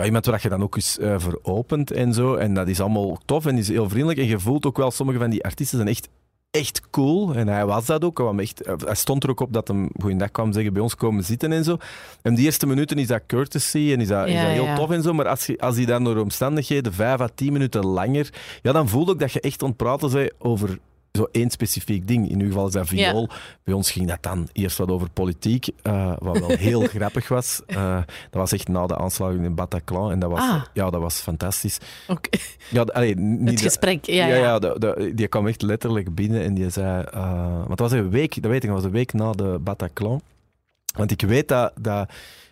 Ja, 0.00 0.06
iemand 0.06 0.26
waar 0.26 0.40
je 0.42 0.48
dan 0.48 0.62
ook 0.62 0.76
eens 0.76 0.98
eh, 0.98 1.14
voor 1.18 1.38
opent 1.42 1.90
en 1.90 2.14
zo. 2.14 2.34
En 2.34 2.54
dat 2.54 2.68
is 2.68 2.80
allemaal 2.80 3.18
tof 3.24 3.46
en 3.46 3.58
is 3.58 3.68
heel 3.68 3.88
vriendelijk. 3.88 4.18
En 4.18 4.26
je 4.26 4.38
voelt 4.38 4.66
ook 4.66 4.76
wel, 4.76 4.90
sommige 4.90 5.18
van 5.18 5.30
die 5.30 5.44
artiesten 5.44 5.78
zijn 5.78 5.90
echt, 5.90 6.08
echt 6.50 6.90
cool. 6.90 7.34
En 7.34 7.48
hij 7.48 7.66
was 7.66 7.86
dat 7.86 8.04
ook. 8.04 8.18
Hij, 8.18 8.38
echt, 8.38 8.62
hij 8.84 8.94
stond 8.94 9.24
er 9.24 9.30
ook 9.30 9.40
op 9.40 9.52
dat 9.52 9.68
hem 9.68 9.88
goeiedag 10.00 10.30
kwam 10.30 10.52
zeggen, 10.52 10.72
bij 10.72 10.82
ons 10.82 10.94
komen 10.94 11.24
zitten 11.24 11.52
en 11.52 11.64
zo. 11.64 11.76
En 12.22 12.34
die 12.34 12.44
eerste 12.44 12.66
minuten 12.66 12.98
is 12.98 13.06
dat 13.06 13.22
courtesy 13.26 13.92
en 13.92 14.00
is 14.00 14.08
dat, 14.08 14.26
is 14.26 14.34
dat 14.34 14.50
heel 14.50 14.64
ja. 14.64 14.74
tof 14.74 14.90
en 14.90 15.02
zo. 15.02 15.12
Maar 15.12 15.28
als, 15.28 15.46
je, 15.46 15.58
als 15.58 15.74
die 15.74 15.86
dan 15.86 16.04
door 16.04 16.16
omstandigheden 16.16 16.92
vijf 16.92 17.20
à 17.20 17.28
tien 17.34 17.52
minuten 17.52 17.86
langer... 17.86 18.32
Ja, 18.62 18.72
dan 18.72 18.88
voelde 18.88 19.12
ik 19.12 19.18
dat 19.18 19.32
je 19.32 19.40
echt 19.40 19.62
ontpraten 19.62 20.10
bent 20.12 20.32
over 20.38 20.78
zo 21.12 21.28
één 21.32 21.50
specifiek 21.50 22.08
ding. 22.08 22.30
In 22.30 22.40
uw 22.40 22.46
geval 22.46 22.66
is 22.66 22.72
dat 22.72 22.86
viool. 22.86 23.28
Bij 23.64 23.74
ons 23.74 23.90
ging 23.90 24.08
dat 24.08 24.18
dan 24.22 24.48
eerst 24.52 24.78
wat 24.78 24.88
over 24.90 25.10
politiek, 25.10 25.66
eh, 25.82 26.12
wat 26.18 26.38
wel 26.38 26.48
heel 26.68 26.80
grappig 26.80 27.28
was. 27.28 27.60
Eh, 27.66 27.96
dat 27.96 28.40
was 28.40 28.52
echt 28.52 28.68
na 28.68 28.86
de 28.86 28.96
aanslagen 28.96 29.44
in 29.44 29.54
Bataclan 29.54 30.10
en 30.10 30.18
dat 30.18 30.30
was, 30.30 30.40
Ah. 30.40 30.62
ja, 30.74 30.90
dat 30.90 31.00
was 31.00 31.20
fantastisch. 31.20 31.78
Oké. 32.08 32.38
Ja, 32.70 32.82
allee, 32.82 33.14
niet 33.16 33.50
Het 33.50 33.60
gesprek, 33.60 34.04
ja. 34.04 34.26
ja, 34.26 34.34
ja. 34.34 34.42
ja, 34.42 34.58
de- 34.58 34.76
de- 34.78 35.12
die 35.14 35.28
kwam 35.28 35.46
echt 35.46 35.62
letterlijk 35.62 36.14
binnen 36.14 36.42
en 36.42 36.54
die 36.54 36.70
zei... 36.70 37.04
eh, 37.04 37.54
want 37.56 37.68
dat 37.68 37.78
was 37.78 37.92
een 37.92 38.10
week, 38.10 38.42
dat 38.42 38.50
weet 38.50 38.62
ik, 38.62 38.68
dat 38.68 38.76
was 38.78 38.84
een 38.86 38.90
week 38.96 39.12
na 39.12 39.32
de 39.32 39.58
Bataclan. 39.60 40.20
Want 40.96 41.10
ik 41.10 41.20
weet 41.22 41.48
dat, 41.48 41.72
dat, 41.80 42.10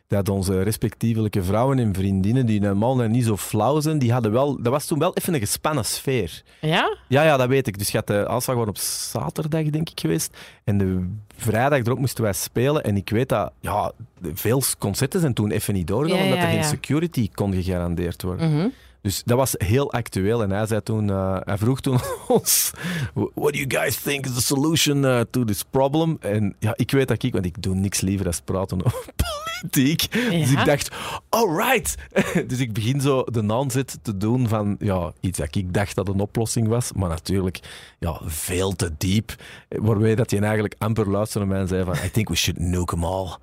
dat 0.08 0.28
onze 0.28 0.62
respectievelijke 0.62 1.42
vrouwen 1.42 1.78
en 1.78 1.94
vriendinnen, 1.94 2.46
die 2.46 2.60
normaal 2.60 2.96
niet 2.96 3.24
zo 3.24 3.36
flauw 3.36 3.80
zijn, 3.80 3.98
die 3.98 4.12
hadden 4.12 4.32
wel... 4.32 4.62
Dat 4.62 4.72
was 4.72 4.86
toen 4.86 4.98
wel 4.98 5.14
even 5.14 5.34
een 5.34 5.40
gespannen 5.40 5.84
sfeer. 5.84 6.42
Ja? 6.60 6.96
Ja, 7.08 7.22
ja, 7.22 7.36
dat 7.36 7.48
weet 7.48 7.66
ik. 7.66 7.78
Dus 7.78 7.90
je 7.90 7.96
had 7.96 8.06
de 8.06 8.28
aanslag 8.28 8.54
gewoon 8.54 8.68
op 8.68 8.76
zaterdag, 8.76 9.70
denk 9.70 9.90
ik, 9.90 10.00
geweest. 10.00 10.36
En 10.64 10.78
de 10.78 11.06
vrijdag 11.36 11.78
erop 11.78 11.98
moesten 11.98 12.22
wij 12.24 12.32
spelen. 12.32 12.84
En 12.84 12.96
ik 12.96 13.10
weet 13.10 13.28
dat 13.28 13.52
ja, 13.60 13.92
veel 14.32 14.62
concerten 14.78 15.20
zijn 15.20 15.34
toen 15.34 15.50
even 15.50 15.74
niet 15.74 15.86
doorgegaan, 15.86 16.18
Ja, 16.18 16.24
omdat 16.24 16.38
er 16.38 16.50
geen 16.50 16.64
security 16.64 17.30
kon 17.34 17.54
gegarandeerd 17.54 18.22
worden. 18.22 18.54
Mhm. 18.54 18.68
Dus 19.08 19.22
dat 19.24 19.36
was 19.36 19.54
heel 19.56 19.92
actueel. 19.92 20.42
En 20.42 20.50
hij, 20.50 20.66
zei 20.66 20.82
toen, 20.82 21.10
eh, 21.10 21.36
hij 21.40 21.58
vroeg 21.58 21.80
toen 21.80 21.98
ons: 22.28 22.70
What 23.14 23.52
do 23.52 23.58
you 23.58 23.64
guys 23.68 23.96
think 23.96 24.26
is 24.26 24.34
the 24.34 24.42
solution 24.42 25.04
uh, 25.04 25.20
to 25.30 25.44
this 25.44 25.62
problem? 25.70 26.16
En 26.20 26.54
ja, 26.58 26.72
ik 26.76 26.90
weet 26.90 27.08
dat 27.08 27.22
ik, 27.22 27.32
want 27.32 27.44
ik 27.44 27.62
doe 27.62 27.74
niks 27.74 28.00
liever 28.00 28.24
dan 28.24 28.34
praten 28.44 28.84
over 28.84 29.04
politiek. 29.60 30.12
Dus 30.12 30.50
ik 30.50 30.64
dacht: 30.64 30.90
Alright. 31.28 31.94
dus 32.50 32.58
ik 32.58 32.72
begin 32.72 33.00
zo 33.00 33.24
de 33.24 33.52
aanzet 33.52 33.98
te 34.02 34.16
doen 34.16 34.48
van 34.48 34.76
ja, 34.78 35.12
iets 35.20 35.38
dat 35.38 35.54
ik 35.54 35.74
dacht 35.74 35.94
dat 35.94 36.08
een 36.08 36.20
oplossing 36.20 36.68
was. 36.68 36.92
Maar 36.92 37.08
natuurlijk 37.08 37.60
ja, 37.98 38.20
veel 38.24 38.76
te 38.76 38.90
diep. 38.98 39.34
Waarbij 39.68 40.14
dat 40.14 40.30
je 40.30 40.40
eigenlijk 40.40 40.74
amper 40.78 41.10
luisterde 41.10 41.46
naar 41.46 41.54
mij 41.54 41.64
en 41.64 41.68
zei: 41.68 41.84
van, 41.84 42.06
I 42.06 42.10
think 42.10 42.28
we 42.28 42.36
should 42.36 42.60
nuke 42.60 42.94
them 42.94 43.04
all. 43.04 43.36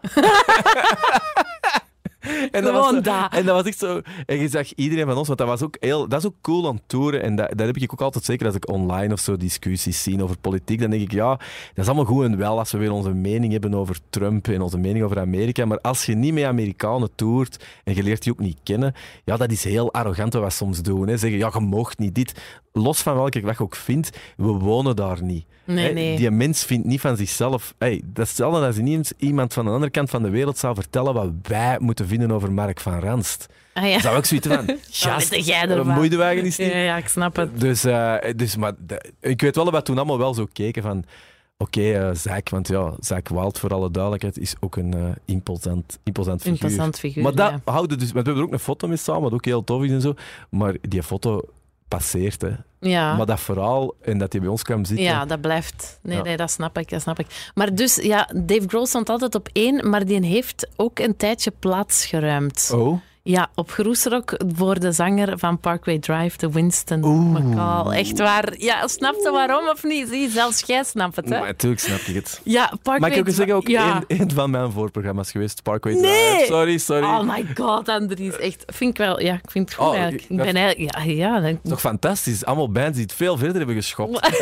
En 2.52 2.64
dat, 2.64 2.74
was 2.74 2.88
Gewoon 2.88 3.04
zo- 3.04 3.12
dat. 3.12 3.34
en 3.34 3.46
dat 3.46 3.56
was 3.56 3.66
echt 3.66 3.78
zo. 3.80 4.02
En 4.26 4.40
je 4.40 4.48
zag 4.48 4.74
iedereen 4.74 5.06
van 5.06 5.18
ons, 5.18 5.28
want 5.28 5.40
dat 5.40 5.48
was 5.48 5.62
ook 5.62 5.78
heel. 5.80 6.08
Dat 6.08 6.20
is 6.20 6.26
ook 6.26 6.36
cool 6.42 6.68
aan 6.68 6.80
toeren. 6.88 7.22
En 7.22 7.36
dat, 7.36 7.50
dat 7.56 7.66
heb 7.68 7.78
ik 7.78 7.94
ook 7.94 8.02
altijd 8.02 8.26
zeker 8.26 8.46
als 8.46 8.56
ik 8.56 8.70
online 8.70 9.14
of 9.14 9.20
zo 9.20 9.38
discussies 9.38 10.04
zie 10.04 10.24
over 10.24 10.38
politiek. 10.38 10.80
Dan 10.80 10.90
denk 10.90 11.02
ik, 11.02 11.12
ja, 11.12 11.30
dat 11.30 11.40
is 11.76 11.86
allemaal 11.86 12.06
goed 12.06 12.24
en 12.26 12.38
wel 12.38 12.58
als 12.60 12.72
we 12.72 12.78
weer 12.78 12.92
onze 12.92 13.14
mening 13.14 13.52
hebben 13.52 13.74
over 13.74 13.98
Trump 14.10 14.48
en 14.48 14.62
onze 14.62 14.78
mening 14.78 15.04
over 15.06 15.20
Amerika. 15.20 15.66
Maar 15.66 15.80
als 15.82 16.06
je 16.06 16.16
niet 16.16 16.34
met 16.34 16.44
Amerikanen 16.44 17.10
toert 17.16 17.66
en 17.84 17.96
je 17.96 18.04
leert 18.04 18.24
die 18.24 18.32
ook 18.32 18.40
niet 18.40 18.58
kennen, 18.64 18.94
ja, 19.24 19.38
dat 19.38 19.52
is 19.52 19.64
heel 19.64 19.94
arrogant 19.94 20.34
wat 20.34 20.44
we 20.44 20.50
soms 20.50 20.82
doen. 20.82 21.08
Hè. 21.08 21.18
Zeggen, 21.18 21.40
ja, 21.40 21.50
je 21.54 21.60
mocht 21.60 21.98
niet 22.00 22.16
dit. 22.16 22.34
Los 22.78 23.02
van 23.02 23.16
welke 23.16 23.40
je 23.40 23.54
ook 23.58 23.76
vindt, 23.76 24.18
we 24.38 24.48
wonen 24.48 24.96
daar 24.96 25.24
niet. 25.24 25.46
Nee, 25.64 25.94
nee. 25.94 26.18
Die 26.18 26.32
mens 26.32 26.64
vindt 26.64 26.88
niet 26.88 27.02
van 27.02 27.18
zichzelf. 27.18 27.74
Hey, 27.78 28.02
dat 28.06 28.24
is 28.24 28.30
hetzelfde 28.30 28.66
als 28.66 28.78
niet 28.78 28.98
eens 28.98 29.14
iemand 29.18 29.54
van 29.54 29.66
de 29.66 29.72
andere 29.72 29.92
kant 29.92 30.10
van 30.10 30.24
de 30.24 30.30
wereld 30.30 30.58
zou 30.58 30.76
vertellen 30.76 31.14
wat 31.14 31.30
wij 31.42 31.78
moeten 31.80 32.08
vinden 32.08 32.32
over 32.32 32.52
Mark 32.52 32.80
van 32.80 33.00
Ranst. 33.00 33.48
Ah, 33.74 33.90
ja. 33.90 34.00
Zou 34.00 34.18
ik 34.18 34.26
zoiets 34.26 34.48
van, 34.48 34.66
gast, 34.92 35.34
ervan? 35.34 35.78
wat 35.78 35.96
moeide 35.96 36.18
wij 36.18 36.36
is 36.36 36.58
niet. 36.58 36.72
ja, 36.72 36.78
ja, 36.78 36.98
ik 36.98 37.08
snap 37.08 37.36
het. 37.36 37.60
Dus, 37.60 37.84
eh, 37.84 38.16
dus 38.36 38.56
maar, 38.56 38.74
de- 38.88 39.12
ik 39.22 39.42
weet 39.42 39.56
wel 39.56 39.66
dat 39.66 39.74
we 39.74 39.82
toen 39.82 39.98
allemaal 39.98 40.18
wel 40.18 40.34
zo 40.34 40.48
keken 40.54 40.82
van... 40.82 41.04
Oké, 41.58 41.82
eh 41.92 42.10
Zack, 42.14 42.50
want 42.50 42.68
ja, 42.68 42.94
Zack 43.00 43.28
Wild, 43.28 43.60
voor 43.60 43.74
alle 43.74 43.92
duidelijkheid, 43.92 44.38
is 44.38 44.56
ook 44.60 44.76
een 44.76 44.94
eh, 44.94 45.04
imposant, 45.26 46.00
imposant 46.04 46.42
figuur. 46.42 46.54
Interessant 46.54 47.00
figuur. 47.00 47.24
maar 47.24 47.36
dat 47.36 47.52
ja. 47.52 47.72
houden 47.72 48.00
dus... 48.00 48.12
Want 48.12 48.26
we 48.26 48.32
hebben 48.32 48.42
er 48.42 48.48
ook 48.48 48.54
een 48.60 48.66
foto 48.66 48.88
mee 48.88 48.98
samen, 48.98 49.22
wat 49.22 49.34
ook 49.34 49.46
heel 49.46 49.64
tof 49.64 49.84
is 49.84 49.92
en 49.92 50.02
zo. 50.02 50.14
Maar 50.50 50.76
die 50.82 51.04
foto 51.04 51.42
passeert, 51.88 52.42
hè. 52.42 52.52
Ja. 52.80 53.16
Maar 53.16 53.26
dat 53.26 53.40
verhaal, 53.40 53.94
en 54.02 54.18
dat 54.18 54.32
hij 54.32 54.42
bij 54.42 54.50
ons 54.50 54.62
kwam 54.64 54.86
zitten... 54.86 55.06
Ja, 55.06 55.26
dat 55.26 55.42
blijft. 55.42 56.00
Nee, 56.02 56.18
Ja. 56.18 56.24
nee, 56.24 56.38
dat 56.38 56.52
snap 56.52 56.78
ik, 56.78 56.90
dat 56.90 57.02
snap 57.02 57.20
ik. 57.20 57.52
Maar 57.54 57.76
dus, 57.76 57.96
ja, 57.96 58.30
Dave 58.36 58.68
Grohl 58.68 58.86
stond 58.86 59.10
altijd 59.10 59.36
op 59.36 59.50
één, 59.54 59.90
maar 59.90 60.06
die 60.06 60.26
heeft 60.26 60.68
ook 60.76 61.00
een 61.00 61.18
tijdje 61.18 61.52
plaats 61.60 62.06
geruimd. 62.06 62.72
Oh? 62.74 63.00
Ja, 63.28 63.48
op 63.56 63.72
Groesrock 63.72 64.38
voor 64.56 64.80
de 64.80 64.92
zanger 64.92 65.40
van 65.40 65.60
Parkway 65.60 66.00
Drive, 66.00 66.38
de 66.38 66.52
Winston 66.52 67.04
Oeh. 67.04 67.40
McCall. 67.40 67.92
Echt 67.92 68.18
waar. 68.20 68.54
Ja, 68.58 68.88
snap 68.88 69.14
je 69.24 69.32
waarom 69.32 69.68
of 69.70 69.84
niet? 69.84 70.08
Zie, 70.10 70.30
zelfs 70.30 70.64
jij 70.66 70.84
snapt 70.84 71.16
het, 71.16 71.26
hè? 71.30 71.38
Maar 71.40 71.48
natuurlijk 71.48 71.82
snap 71.82 72.00
ik 72.00 72.16
het. 72.16 72.42
Ja, 72.44 72.66
Parkway 72.68 73.00
Mag 73.00 73.10
ik 73.10 73.18
ook 73.18 73.24
Drive- 73.24 73.38
zeggen, 73.38 73.56
ook 73.56 73.68
ja. 73.68 74.04
één, 74.08 74.20
één 74.20 74.32
van 74.32 74.50
mijn 74.50 74.72
voorprogramma's 74.72 75.32
geweest, 75.32 75.64
Parkway 75.64 75.94
Nee! 75.94 76.02
Drive. 76.36 76.46
Sorry, 76.46 76.78
sorry. 76.78 77.04
Oh 77.04 77.22
my 77.22 77.46
god, 77.56 77.90
Andries. 77.90 78.38
Echt, 78.38 78.64
vind 78.68 78.90
ik 78.92 78.98
wel, 78.98 79.22
ja, 79.22 79.34
ik 79.34 79.52
vind 79.52 79.70
het 79.70 79.78
goed 79.78 79.88
Oh, 79.88 79.94
eigenlijk. 79.94 80.24
Ik 80.30 80.38
ben 80.38 80.56
eigenlijk, 80.56 80.96
ja, 80.98 81.04
ja, 81.04 81.40
dat- 81.40 81.58
Toch 81.64 81.80
fantastisch. 81.80 82.46
Allemaal 82.46 82.72
bands 82.72 82.94
die 82.94 83.04
het 83.04 83.14
veel 83.14 83.38
verder 83.38 83.58
hebben 83.58 83.76
geschopt. 83.76 84.20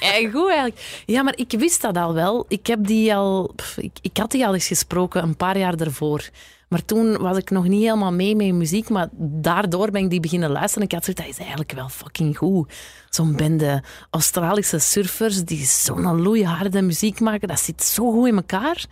Ja, 0.00 0.30
goed 0.30 0.48
eigenlijk. 0.48 1.02
Ja, 1.06 1.22
maar 1.22 1.36
ik 1.36 1.52
wist 1.58 1.82
dat 1.82 1.96
al 1.96 2.14
wel. 2.14 2.44
Ik, 2.48 2.66
heb 2.66 2.86
die 2.86 3.14
al, 3.14 3.52
pff, 3.56 3.76
ik, 3.78 3.92
ik 4.02 4.16
had 4.16 4.30
die 4.30 4.46
al 4.46 4.54
eens 4.54 4.66
gesproken 4.66 5.22
een 5.22 5.36
paar 5.36 5.58
jaar 5.58 5.76
daarvoor. 5.76 6.28
Maar 6.68 6.84
toen 6.84 7.16
was 7.16 7.36
ik 7.36 7.50
nog 7.50 7.68
niet 7.68 7.82
helemaal 7.82 8.12
mee 8.12 8.36
met 8.36 8.52
muziek, 8.52 8.88
maar 8.88 9.08
daardoor 9.18 9.90
ben 9.90 10.02
ik 10.02 10.10
die 10.10 10.20
beginnen 10.20 10.50
luisteren. 10.50 10.84
Ik 10.84 10.92
had 10.92 11.04
zoiets, 11.04 11.22
dat 11.22 11.32
is 11.32 11.38
eigenlijk 11.38 11.72
wel 11.72 11.88
fucking 11.88 12.36
goed. 12.36 12.72
Zo'n 13.10 13.36
bende 13.36 13.82
Australische 14.10 14.78
surfers 14.78 15.44
die 15.44 15.64
zo'n 15.64 16.22
loeiharde 16.22 16.82
muziek 16.82 17.20
maken, 17.20 17.48
dat 17.48 17.60
zit 17.60 17.82
zo 17.82 18.12
goed 18.12 18.28
in 18.28 18.36
elkaar. 18.36 18.86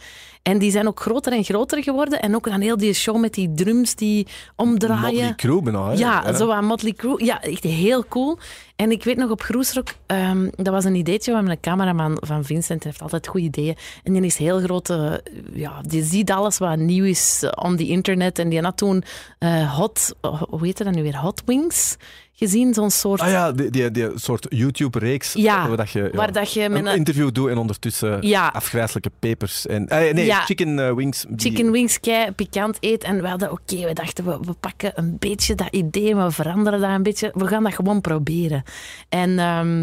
En 0.47 0.59
die 0.59 0.71
zijn 0.71 0.87
ook 0.87 1.01
groter 1.01 1.33
en 1.33 1.45
groter 1.45 1.83
geworden. 1.83 2.21
En 2.23 2.35
ook 2.35 2.49
dan 2.51 2.61
heel 2.61 2.77
die 2.77 2.93
show 2.93 3.17
met 3.17 3.35
die 3.35 3.55
drums 3.55 3.95
die 3.95 4.27
omdraaien. 4.57 5.03
Motley 5.03 5.35
Crue 5.35 5.63
bijna, 5.63 5.89
hè. 5.89 5.93
Ja, 5.93 6.33
zo 6.33 6.51
aan 6.51 6.65
Motley 6.65 6.93
Crue. 6.93 7.25
Ja, 7.25 7.43
echt 7.43 7.63
heel 7.63 8.05
cool. 8.09 8.39
En 8.77 8.91
ik 8.91 9.05
weet 9.05 9.17
nog 9.17 9.31
op 9.31 9.43
Groesrock, 9.43 9.89
ehm, 10.07 10.49
dat 10.57 10.69
was 10.69 10.85
een 10.85 10.95
ideetje 10.95 11.33
van 11.33 11.49
een 11.49 11.61
cameraman 11.61 12.17
van 12.21 12.45
Vincent. 12.45 12.83
Hij 12.83 12.91
heeft 12.91 13.03
altijd 13.03 13.27
goede 13.27 13.47
ideeën. 13.47 13.77
En 14.03 14.13
die 14.13 14.23
is 14.23 14.37
heel 14.37 14.61
groot, 14.61 14.91
eh, 14.91 15.13
ja, 15.53 15.81
die 15.81 16.05
ziet 16.05 16.31
alles 16.31 16.59
wat 16.59 16.77
nieuw 16.77 17.05
is 17.05 17.43
eh, 17.43 17.65
on 17.65 17.77
the 17.77 17.87
internet. 17.87 18.39
En 18.39 18.49
die 18.49 18.61
had 18.61 18.77
toen 18.77 19.05
eh, 19.39 19.77
Hot, 19.77 20.15
oh, 20.21 20.43
hoe 20.43 20.67
heet 20.67 20.79
dat 20.79 20.95
nu 20.95 21.03
weer? 21.03 21.17
Hot 21.17 21.43
Wings 21.45 21.97
gezien, 22.39 22.75
zo'n 22.75 22.91
soort... 22.91 23.21
Ah 23.21 23.31
ja, 23.31 23.53
die, 23.53 23.71
die, 23.71 23.91
die 23.91 24.09
soort 24.15 24.47
YouTube-reeks. 24.49 25.33
Ja, 25.33 25.69
waar 25.69 25.77
dat 25.77 25.91
je, 25.91 26.03
ja, 26.03 26.11
waar 26.17 26.33
dat 26.33 26.53
je 26.53 26.69
met 26.69 26.79
een 26.81 26.87
een- 26.87 26.97
interview 26.97 27.33
doet 27.33 27.49
en 27.51 27.59
ondertussen 27.59 28.27
Ja. 28.27 28.49
afgrijzelijke 28.49 29.11
pepers. 29.19 29.67
En, 29.67 29.89
eh, 29.89 30.15
nee, 30.15 30.25
Ja. 30.25 30.41
chicken 30.45 30.79
eh, 30.87 30.93
wings. 30.95 31.25
die- 31.29 31.39
chicken 31.39 31.71
wings 31.71 32.01
kei 32.01 32.31
pikant 32.33 32.77
eet. 32.81 33.03
En 33.05 33.21
we 33.23 33.29
hadden, 33.29 33.51
oké, 33.53 33.77
we 33.87 33.93
dachten, 33.93 34.25
we, 34.25 34.39
we 34.41 34.53
pakken 34.61 34.93
een 34.95 35.17
beetje 35.19 35.55
dat 35.55 35.69
idee, 35.71 36.15
maar 36.15 36.27
we 36.27 36.33
veranderen 36.33 36.81
dat 36.81 36.91
een 36.91 37.03
beetje. 37.03 37.31
We 37.35 37.47
gaan 37.47 37.63
dat 37.63 37.75
gewoon 37.75 38.01
proberen. 38.01 38.63
En 39.09 39.39
ehm, 39.39 39.83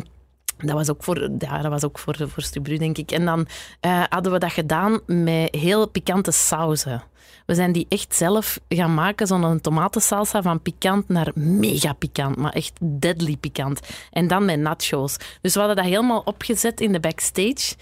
dat 0.65 0.75
was 0.75 0.89
ook 0.89 1.03
voor, 1.03 1.29
ja, 1.37 1.61
dat 1.61 1.71
was 1.71 1.83
ook 1.83 1.99
voor, 1.99 2.15
voor 2.17 2.43
Stubru, 2.43 2.77
denk 2.77 2.97
ik. 2.97 3.11
En 3.11 3.25
dan 3.25 3.47
eh, 3.79 4.03
hadden 4.09 4.31
we 4.31 4.39
dat 4.39 4.51
gedaan 4.51 4.99
met 5.05 5.55
heel 5.55 5.87
pikante 5.87 6.31
sauzen. 6.31 7.03
We 7.45 7.55
zijn 7.55 7.71
die 7.71 7.85
echt 7.89 8.15
zelf 8.15 8.59
gaan 8.69 8.93
maken, 8.93 9.27
zo'n 9.27 9.61
tomatensalsa 9.61 10.41
van 10.41 10.61
pikant 10.61 11.09
naar 11.09 11.31
mega 11.35 11.93
pikant, 11.93 12.35
maar 12.35 12.53
echt 12.53 12.73
deadly 12.81 13.37
pikant. 13.37 13.79
En 14.11 14.27
dan 14.27 14.45
met 14.45 14.59
nachos. 14.59 15.17
Dus 15.41 15.53
we 15.53 15.59
hadden 15.59 15.77
dat 15.77 15.85
helemaal 15.85 16.21
opgezet 16.25 16.81
in 16.81 16.91
de 16.91 16.99
backstage. 16.99 17.75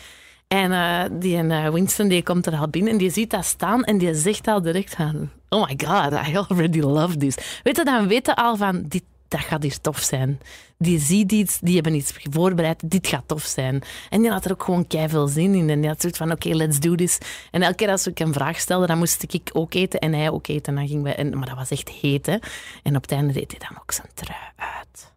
En 0.48 0.72
eh, 0.72 1.04
die 1.12 1.38
eh, 1.38 1.70
Winston 1.70 2.08
die 2.08 2.24
komt 2.24 2.46
er 2.46 2.56
al 2.56 2.68
binnen 2.68 2.92
en 2.92 2.98
die 2.98 3.12
ziet 3.12 3.30
dat 3.30 3.46
staan 3.46 3.84
en 3.84 3.98
die 3.98 4.14
zegt 4.14 4.48
al 4.48 4.62
direct 4.62 4.96
van... 4.96 5.30
Oh 5.50 5.68
my 5.68 5.80
god, 5.86 6.28
I 6.28 6.38
already 6.38 6.80
love 6.80 7.18
this. 7.18 7.60
Weet 7.64 7.78
je, 7.78 7.84
dan 7.84 8.08
weten 8.08 8.36
al 8.36 8.56
van... 8.58 8.84
Dit, 8.88 9.04
dat 9.32 9.40
gaat 9.42 9.64
hier 9.64 9.82
tof 9.82 10.00
zijn. 10.00 10.40
Die 10.78 11.00
ziet 11.00 11.32
iets, 11.32 11.60
die 11.60 11.76
hebben 11.76 11.94
iets 11.94 12.14
voorbereid, 12.30 12.82
dit 12.86 13.08
gaat 13.08 13.24
tof 13.26 13.44
zijn. 13.44 13.82
En 14.10 14.22
die 14.22 14.32
had 14.32 14.46
er 14.46 14.52
ook 14.52 14.64
gewoon 14.64 14.86
veel 14.90 15.28
zin 15.28 15.54
in. 15.56 15.70
En 15.70 15.80
die 15.80 15.90
had 15.90 16.02
zoiets 16.02 16.20
van, 16.20 16.32
oké, 16.32 16.50
let's 16.50 16.80
do 16.80 16.96
this. 16.96 17.18
En 17.52 17.62
elke 17.62 17.76
keer 17.76 17.90
als 17.90 18.08
ik 18.08 18.20
een 18.20 18.34
vraag 18.34 18.60
stelde, 18.60 18.88
dan 18.88 18.98
moest 18.98 19.24
ik 19.28 19.50
ook 19.54 19.74
eten 19.74 20.00
en 20.00 20.14
hij 20.14 20.30
ook 20.30 20.48
eten. 20.48 20.74
En 20.74 20.80
dan 20.80 20.88
gingen 20.88 21.04
we, 21.04 21.14
en, 21.14 21.38
maar 21.38 21.48
dat 21.48 21.58
was 21.58 21.70
echt 21.72 21.90
heet, 21.90 22.26
hè. 22.26 22.38
En 22.84 22.96
op 22.96 23.02
het 23.02 23.12
einde 23.12 23.34
deed 23.34 23.52
hij 23.58 23.68
dan 23.70 23.82
ook 23.82 23.92
zijn 23.92 24.08
trui 24.14 24.40
uit. 24.56 25.10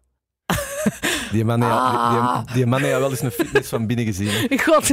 Die 1.31 1.45
man, 1.45 1.61
Ah. 1.61 2.45
die, 2.45 2.53
die 2.53 2.65
man 2.65 2.81
heeft 2.81 2.99
wel 2.99 3.09
eens 3.09 3.21
een 3.21 3.31
fitness 3.31 3.69
van 3.69 3.87
binnen 3.87 4.05
gezien. 4.05 4.29
God, 4.65 4.89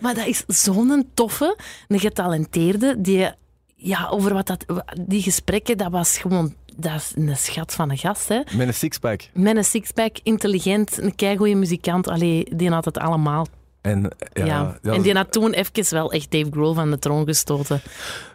maar 0.00 0.14
dat 0.14 0.26
is 0.26 0.44
zo'n 0.46 1.10
toffe, 1.14 1.56
een 1.88 2.00
getalenteerde, 2.00 2.94
die, 3.00 3.30
ja, 3.76 4.08
over 4.08 4.34
wat 4.34 4.46
dat, 4.46 4.64
die 5.00 5.22
gesprekken, 5.22 5.78
dat 5.78 5.90
was 5.90 6.18
gewoon, 6.18 6.54
dat 6.80 6.94
is 6.94 7.12
een 7.14 7.36
schat 7.36 7.74
van 7.74 7.90
een 7.90 7.98
gast, 7.98 8.28
hè. 8.28 8.40
Met 8.52 8.66
een 8.66 8.74
sixpack. 8.74 9.20
Met 9.32 9.56
een 9.56 9.64
sixpack, 9.64 10.16
intelligent, 10.22 10.98
een 10.98 11.14
keigoeie 11.14 11.56
muzikant, 11.56 12.08
allee, 12.08 12.46
die 12.56 12.70
had 12.70 12.84
het 12.84 12.98
allemaal. 12.98 13.46
En, 13.88 14.10
ja, 14.32 14.78
Ja. 14.82 14.92
En 14.92 15.02
die 15.02 15.14
had 15.14 15.32
toen 15.32 15.52
even 15.52 15.94
wel 15.94 16.12
echt 16.12 16.30
Dave 16.30 16.50
Grohl 16.50 16.74
van 16.74 16.90
de 16.90 16.98
troon 16.98 17.24
gestoten. 17.26 17.80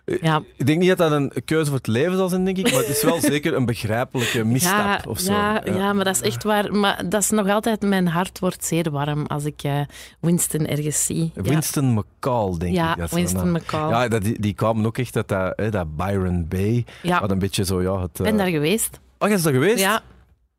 Ja, 0.05 0.41
Ik 0.57 0.65
denk 0.65 0.79
niet 0.79 0.89
dat 0.89 0.97
dat 0.97 1.11
een 1.11 1.31
keuze 1.45 1.65
voor 1.65 1.77
het 1.77 1.87
leven 1.87 2.17
zal 2.17 2.29
zijn, 2.29 2.45
denk 2.45 2.57
ik, 2.57 2.71
maar 2.71 2.79
het 2.79 2.87
is 2.89 3.03
wel 3.03 3.19
zeker 3.33 3.53
een 3.53 3.65
begrijpelijke 3.65 4.43
misstap 4.43 4.75
ja, 4.77 5.01
of 5.07 5.19
zo. 5.19 5.31
ja, 5.31 5.61
ja, 5.65 5.93
maar 5.93 6.05
dat 6.05 6.15
is 6.15 6.21
echt 6.21 6.43
waar. 6.43 6.73
Maar 6.75 7.09
dat 7.09 7.21
is 7.21 7.29
nog 7.29 7.49
altijd, 7.49 7.81
mijn 7.81 8.07
hart 8.07 8.39
wordt 8.39 8.65
zeer 8.65 8.91
warm 8.91 9.25
als 9.25 9.45
ik 9.45 9.63
eh, 9.63 9.79
Winston 10.19 10.67
ergens 10.67 11.05
zie. 11.05 11.31
Ja. 11.35 11.41
Winston 11.41 11.93
McCall, 11.93 12.57
denk 12.57 12.75
Ja, 12.75 12.91
ik. 12.91 12.97
dat 12.99 13.09
ze 13.09 13.15
Winston 13.15 13.51
McCall. 13.51 13.89
Ja, 13.89 14.07
dat, 14.07 14.21
die, 14.23 14.39
die 14.39 14.53
kwamen 14.53 14.85
ook 14.85 14.97
echt 14.97 15.15
uit 15.15 15.27
dat, 15.27 15.53
hè, 15.55 15.69
dat 15.69 15.95
Byron 15.95 16.45
Bay. 16.47 16.85
Ja, 17.01 17.19
Wat 17.19 17.31
een 17.31 17.39
beetje 17.39 17.65
zo, 17.65 17.81
ja... 17.81 18.01
Het, 18.01 18.11
ben 18.13 18.31
eh, 18.31 18.37
daar 18.37 18.47
geweest. 18.49 18.99
Oh, 19.19 19.29
is 19.29 19.41
daar 19.41 19.53
geweest? 19.53 19.79
Ja, 19.79 20.01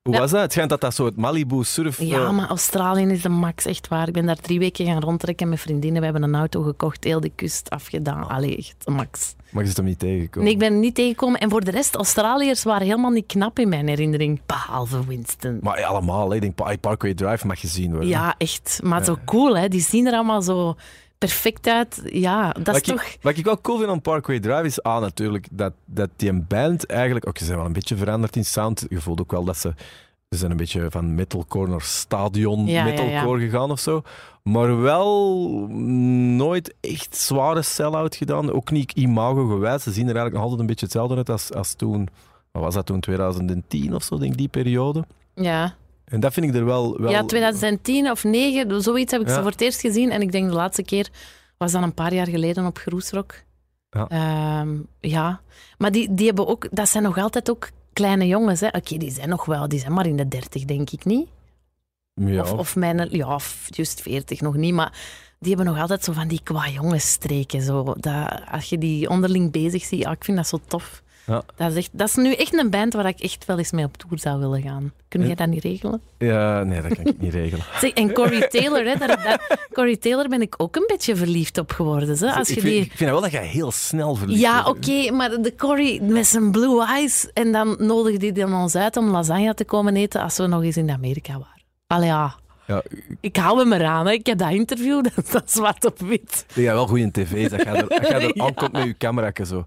Hoe 0.04 0.14
Ja. 0.14 0.20
was 0.20 0.30
dat? 0.30 0.40
Het 0.40 0.52
schijnt 0.52 0.70
dat 0.70 0.80
dat 0.80 0.94
zo 0.94 1.04
het 1.04 1.16
Malibu 1.16 1.62
surf... 1.64 1.98
ja, 2.00 2.18
eh, 2.18 2.30
maar 2.30 2.48
Australië 2.48 3.04
is 3.06 3.22
de 3.22 3.28
max, 3.28 3.64
echt 3.66 3.88
waar. 3.88 4.06
Ik 4.08 4.12
ben 4.12 4.26
daar 4.26 4.36
drie 4.36 4.58
weken 4.58 4.86
gaan 4.86 5.00
rondtrekken 5.02 5.48
met 5.48 5.60
vriendinnen. 5.60 5.98
We 6.00 6.04
hebben 6.04 6.22
een 6.22 6.34
auto 6.34 6.62
gekocht, 6.62 7.04
heel 7.04 7.20
de 7.20 7.30
kust 7.34 7.70
afgedaan. 7.70 8.28
Allee, 8.28 8.56
echt 8.56 8.74
de 8.84 8.90
max. 8.90 9.34
Maar 9.50 9.62
je 9.62 9.68
is 9.68 9.76
er 9.76 9.82
niet 9.84 9.98
tegengekomen. 9.98 10.44
Nee, 10.44 10.52
ik 10.52 10.58
ben 10.58 10.72
er 10.72 10.78
niet 10.78 10.94
tegengekomen. 10.94 11.40
En 11.40 11.50
voor 11.50 11.64
de 11.64 11.70
rest, 11.70 11.94
Australiërs 11.94 12.62
waren 12.62 12.86
helemaal 12.86 13.10
niet 13.10 13.26
knap 13.26 13.58
in 13.58 13.68
mijn 13.68 13.88
herinnering. 13.88 14.40
Behalve 14.46 15.06
Winston. 15.06 15.58
Maar 15.62 15.78
ja, 15.78 15.86
allemaal, 15.86 16.28
hè. 16.28 16.34
ik 16.34 16.40
denk 16.40 16.54
Park- 16.54 16.80
Parkway 16.80 17.14
Drive 17.14 17.46
mag 17.46 17.60
gezien 17.60 17.90
worden. 17.90 18.08
Ja, 18.08 18.34
echt. 18.38 18.80
Maar 18.82 19.04
zo 19.04 19.16
cool, 19.24 19.56
hè. 19.56 19.68
Die 19.68 19.80
zien 19.82 20.06
er 20.06 20.12
allemaal 20.14 20.42
zo 20.42 20.74
perfect 21.26 21.66
uit. 21.66 22.02
Ja, 22.04 22.52
dat 22.52 22.66
is 22.66 22.72
wat, 22.72 22.84
toch... 22.84 23.02
ik, 23.02 23.18
wat 23.20 23.36
ik 23.36 23.44
wel 23.44 23.60
cool 23.60 23.78
vind 23.78 23.90
aan 23.90 24.00
Parkway 24.00 24.40
Drive 24.40 24.64
is 24.64 24.86
A, 24.86 24.98
natuurlijk, 24.98 25.46
dat, 25.50 25.72
dat 25.84 26.10
die 26.16 26.28
een 26.28 26.46
band 26.46 26.86
eigenlijk... 26.86 27.28
Ook, 27.28 27.38
ze 27.38 27.44
zijn 27.44 27.56
wel 27.56 27.66
een 27.66 27.72
beetje 27.72 27.96
veranderd 27.96 28.36
in 28.36 28.44
sound. 28.44 28.86
Je 28.88 29.00
voelt 29.00 29.20
ook 29.20 29.30
wel 29.30 29.44
dat 29.44 29.56
ze... 29.56 29.74
Ze 30.28 30.40
zijn 30.40 30.50
een 30.50 30.56
beetje 30.56 30.90
van 30.90 31.14
metalcore 31.14 31.70
naar 31.70 31.80
stadion 31.80 32.66
Ja, 32.66 32.72
ja, 32.72 32.84
metalcore 32.84 33.40
gegaan 33.40 33.70
of 33.70 33.80
zo. 33.80 34.02
Maar 34.42 34.80
wel 34.80 35.50
nooit 36.36 36.74
echt 36.80 37.16
zware 37.16 37.62
sell-out 37.62 38.16
gedaan. 38.16 38.52
Ook 38.52 38.70
niet 38.70 38.92
imago-gewijs. 38.92 39.82
Ze 39.82 39.92
zien 39.92 40.08
er 40.08 40.16
eigenlijk 40.16 40.34
nog 40.34 40.42
altijd 40.42 40.60
een 40.60 40.66
beetje 40.66 40.84
hetzelfde 40.86 41.16
uit 41.16 41.30
als, 41.30 41.52
als 41.52 41.74
toen... 41.74 42.08
Wat 42.50 42.62
was 42.62 42.74
dat 42.74 42.86
toen? 42.86 43.00
2010 43.00 43.94
of 43.94 44.02
zo, 44.02 44.18
denk 44.18 44.32
ik, 44.32 44.38
die 44.38 44.48
periode. 44.48 45.04
Ja. 45.34 45.74
En 46.14 46.20
dat 46.20 46.32
vind 46.32 46.46
ik 46.46 46.54
er 46.54 46.64
wel... 46.64 47.00
wel 47.00 47.10
ja, 47.10 47.24
2010 47.24 48.10
of 48.10 48.24
9, 48.24 48.82
zoiets 48.82 49.12
heb 49.12 49.20
ik 49.20 49.28
Ja. 49.28 49.34
ze 49.34 49.42
voor 49.42 49.50
het 49.50 49.60
eerst 49.60 49.80
gezien. 49.80 50.10
En 50.10 50.20
ik 50.20 50.32
denk 50.32 50.48
de 50.48 50.54
laatste 50.54 50.82
keer 50.82 51.08
was 51.58 51.72
dan 51.72 51.82
een 51.82 51.94
paar 51.94 52.14
jaar 52.14 52.28
geleden 52.28 52.66
op 52.66 52.78
Groesrock. 52.78 53.34
Ja. 53.90 54.08
Ehm, 54.08 54.76
ja. 55.00 55.40
Maar 55.78 55.92
die, 55.92 56.14
die 56.14 56.26
hebben 56.26 56.46
ook... 56.46 56.68
Dat 56.70 56.88
zijn 56.88 57.02
nog 57.02 57.18
altijd 57.18 57.50
ook 57.50 57.70
kleine 57.92 58.26
jongens, 58.26 58.60
hè. 58.60 58.66
Oké, 58.66 58.96
die 58.96 59.10
zijn 59.10 59.28
nog 59.28 59.44
wel... 59.44 59.68
Die 59.68 59.78
zijn 59.78 59.92
maar 59.92 60.06
in 60.06 60.16
de 60.16 60.28
30, 60.28 60.64
denk 60.64 60.90
ik 60.90 61.04
niet. 61.04 61.28
Ja. 62.14 62.42
Of, 62.42 62.52
of 62.52 62.76
mijn... 62.76 63.08
Ja, 63.10 63.34
of 63.34 63.66
juist 63.70 64.00
40 64.00 64.40
nog 64.40 64.56
niet, 64.56 64.74
maar... 64.74 64.92
Die 65.38 65.54
hebben 65.54 65.72
nog 65.72 65.80
altijd 65.82 66.04
zo 66.04 66.12
van 66.12 66.28
die 66.28 66.40
qua 66.42 66.68
jongensstreken. 66.68 67.62
Zo. 67.62 67.94
Dat, 67.98 68.40
als 68.50 68.68
je 68.68 68.78
die 68.78 69.08
onderling 69.08 69.52
bezig 69.52 69.84
ziet, 69.84 70.00
ja, 70.00 70.10
ik 70.10 70.24
vind 70.24 70.36
dat 70.36 70.46
zo 70.48 70.58
tof. 70.66 71.02
Ja. 71.26 71.42
Dat, 71.56 71.70
is 71.70 71.76
echt, 71.76 71.88
dat 71.92 72.08
is 72.08 72.14
nu 72.14 72.32
echt 72.32 72.54
een 72.58 72.70
band 72.70 72.92
waar 72.92 73.06
ik 73.06 73.20
echt 73.20 73.44
wel 73.44 73.58
eens 73.58 73.70
mee 73.72 73.84
op 73.84 73.96
tour 73.96 74.18
zou 74.18 74.38
willen 74.40 74.62
gaan. 74.62 74.92
Kun 75.08 75.20
jij 75.20 75.28
Ja. 75.28 75.34
dat 75.34 75.46
niet 75.46 75.62
regelen? 75.62 76.00
ja, 76.18 76.62
nee, 76.62 76.80
dat 76.82 76.94
kan 76.94 77.04
ik 77.06 77.20
niet 77.20 77.32
regelen. 77.34 77.64
Zeg, 77.80 77.90
en 77.90 78.12
Corey 78.12 78.48
Taylor, 78.48 78.84
hè, 78.84 78.94
daar, 78.96 79.08
daar- 79.22 79.58
Corey 79.72 79.96
Taylor 79.96 80.28
ben 80.28 80.42
ik 80.42 80.54
ook 80.56 80.76
een 80.76 80.84
beetje 80.86 81.16
verliefd 81.16 81.58
op 81.58 81.70
geworden. 81.72 82.18
Hè, 82.18 82.32
als 82.32 82.48
ik, 82.48 82.54
je 82.54 82.60
vind, 82.60 82.72
die... 82.72 82.82
ik 82.84 82.92
vind 82.96 83.10
wel 83.10 83.20
dat 83.20 83.30
jij 83.30 83.46
heel 83.46 83.70
snel 83.70 84.14
verliefd 84.14 84.40
Ja, 84.40 84.64
oké, 84.68 85.10
maar 85.10 85.30
de 85.42 85.54
Corey 85.56 86.00
met 86.02 86.26
zijn 86.26 86.50
blue 86.50 86.84
eyes. 86.86 87.28
En 87.32 87.52
dan 87.52 87.76
nodigde 87.78 88.26
hij 88.26 88.32
dan 88.34 88.54
ons 88.54 88.74
uit 88.74 88.96
om 88.96 89.08
lasagne 89.10 89.54
te 89.54 89.64
komen 89.64 89.96
eten 89.96 90.20
als 90.22 90.36
we 90.36 90.46
nog 90.46 90.62
eens 90.62 90.76
in 90.76 90.90
Amerika 90.90 91.32
waren. 91.32 91.62
Allee, 91.86 92.06
ja. 92.08 92.34
Ja, 92.66 92.82
Ik 93.20 93.36
hou 93.36 93.58
hem 93.58 93.72
eraan. 93.72 94.06
Hè. 94.06 94.12
Ik 94.12 94.26
heb 94.26 94.38
dat 94.38 94.50
interview, 94.50 95.02
dat, 95.14 95.30
dat 95.32 95.42
is 95.46 95.52
zwart 95.52 95.84
op 95.84 95.98
wit. 95.98 96.44
hebt 96.54 96.66
wel 96.66 96.86
goede 96.86 97.10
tv. 97.10 97.50
Dat 97.50 97.62
gaat 97.62 97.76
er, 97.76 97.88
dat 97.88 98.06
gaat 98.06 98.22
er 98.22 98.36
Ja. 98.36 98.44
aankomt 98.44 98.72
met 98.72 98.84
je 98.84 98.96
camera 98.96 99.32
zo. 99.44 99.64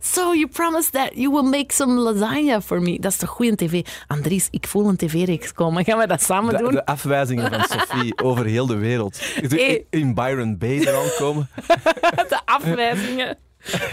So 0.00 0.34
you 0.34 0.48
promised 0.48 0.92
that 0.92 1.10
you 1.14 1.30
will 1.32 1.50
make 1.50 1.72
some 1.72 1.98
lasagna 2.00 2.62
for 2.62 2.80
me. 2.82 2.98
Dat 2.98 3.12
is 3.12 3.16
toch 3.18 3.30
goede 3.30 3.54
tv? 3.56 3.86
Andries, 4.06 4.48
ik 4.50 4.66
voel 4.66 4.88
een 4.88 4.96
tv-reeks 4.96 5.52
komen. 5.52 5.84
Gaan 5.84 5.98
we 5.98 6.06
dat 6.06 6.22
samen 6.22 6.56
De, 6.56 6.62
doen? 6.62 6.72
de 6.72 6.86
afwijzingen 6.86 7.50
van 7.50 7.78
Sophie 7.78 8.18
over 8.28 8.44
heel 8.44 8.66
de 8.66 8.76
wereld. 8.76 9.18
Hey. 9.48 9.86
In 9.90 10.14
Byron 10.14 10.58
Bay 10.58 10.78
eraan 10.78 11.08
komen. 11.18 11.48
De 12.28 12.40
afwijzingen. 12.44 13.38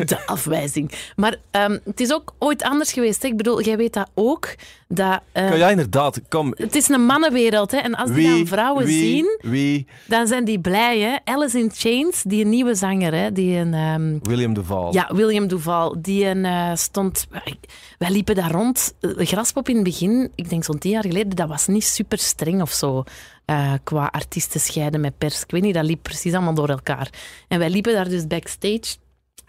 De 0.05 0.25
afwijzing. 0.25 0.91
Maar 1.15 1.35
ehm, 1.51 1.77
het 1.85 1.99
is 1.99 2.13
ook 2.13 2.33
ooit 2.39 2.63
anders 2.63 2.91
geweest. 2.93 3.21
Hè? 3.21 3.27
Ik 3.27 3.37
bedoel, 3.37 3.61
jij 3.61 3.77
weet 3.77 3.93
dat 3.93 4.09
ook. 4.13 4.55
Dat, 4.87 5.21
eh, 5.31 5.57
Ja, 5.57 5.69
inderdaad. 5.69 6.21
Kom. 6.29 6.53
Het 6.57 6.75
is 6.75 6.89
een 6.89 7.05
mannenwereld. 7.05 7.71
Hè? 7.71 7.77
En 7.77 7.95
als 7.95 8.11
die 8.11 8.29
dan 8.29 8.47
vrouwen 8.47 8.85
wie, 8.85 8.99
zien, 8.99 9.37
Wie? 9.41 9.87
dan 10.07 10.27
zijn 10.27 10.45
die 10.45 10.59
blij. 10.59 10.99
Hè? 10.99 11.15
Alice 11.33 11.59
in 11.59 11.71
Chains, 11.73 12.23
die 12.23 12.43
een 12.43 12.49
nieuwe 12.49 12.75
zanger, 12.75 13.13
hè? 13.13 13.31
die 13.31 13.57
een... 13.57 13.73
ehm, 13.73 14.17
William 14.21 14.53
Duval. 14.53 14.93
ja, 14.93 15.09
William 15.13 15.47
Duval, 15.47 15.95
die 16.01 16.25
een, 16.25 16.45
eh, 16.45 16.71
stond... 16.75 17.27
Wij 17.97 18.11
liepen 18.11 18.35
daar 18.35 18.51
rond. 18.51 18.93
Eh, 18.99 19.11
Graspop 19.27 19.69
in 19.69 19.75
het 19.75 19.83
begin, 19.83 20.31
ik 20.35 20.49
denk 20.49 20.63
zo'n 20.63 20.77
tien 20.77 20.91
jaar 20.91 21.03
geleden, 21.05 21.35
dat 21.35 21.47
was 21.47 21.67
niet 21.67 21.83
super 21.85 22.17
streng 22.17 22.61
of 22.61 22.71
zo. 22.71 23.03
qua 23.83 24.05
artiesten 24.11 24.59
scheiden 24.59 25.01
met 25.01 25.17
pers. 25.17 25.41
Ik 25.41 25.51
weet 25.51 25.61
niet, 25.61 25.73
dat 25.73 25.83
liep 25.85 26.03
precies 26.03 26.33
allemaal 26.33 26.53
door 26.53 26.69
elkaar. 26.69 27.09
En 27.47 27.59
wij 27.59 27.69
liepen 27.69 27.93
daar 27.93 28.09
dus 28.09 28.27
backstage 28.27 28.95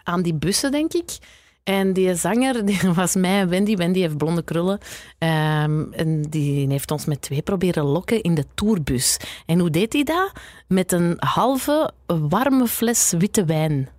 aan 0.03 0.21
die 0.21 0.33
bussen, 0.33 0.71
denk 0.71 0.93
ik. 0.93 1.17
En 1.63 1.93
die 1.93 2.15
zanger 2.15 2.65
die 2.65 2.79
was 2.93 3.15
mij 3.15 3.39
en 3.39 3.49
Wendy. 3.49 3.75
Wendy 3.75 3.99
heeft 3.99 4.17
blonde 4.17 4.43
krullen. 4.43 4.79
Ehm, 5.17 5.83
en 5.91 6.21
die 6.21 6.67
heeft 6.69 6.91
ons 6.91 7.05
met 7.05 7.21
twee 7.21 7.41
proberen 7.41 7.83
lokken 7.83 8.21
in 8.21 8.35
de 8.35 8.45
tourbus. 8.55 9.17
En 9.45 9.59
hoe 9.59 9.69
deed 9.69 9.93
hij 9.93 10.03
dat? 10.03 10.31
Met 10.67 10.91
een 10.91 11.15
halve 11.19 11.91
warme 12.05 12.67
fles 12.67 13.13
witte 13.17 13.45
wijn. 13.45 13.89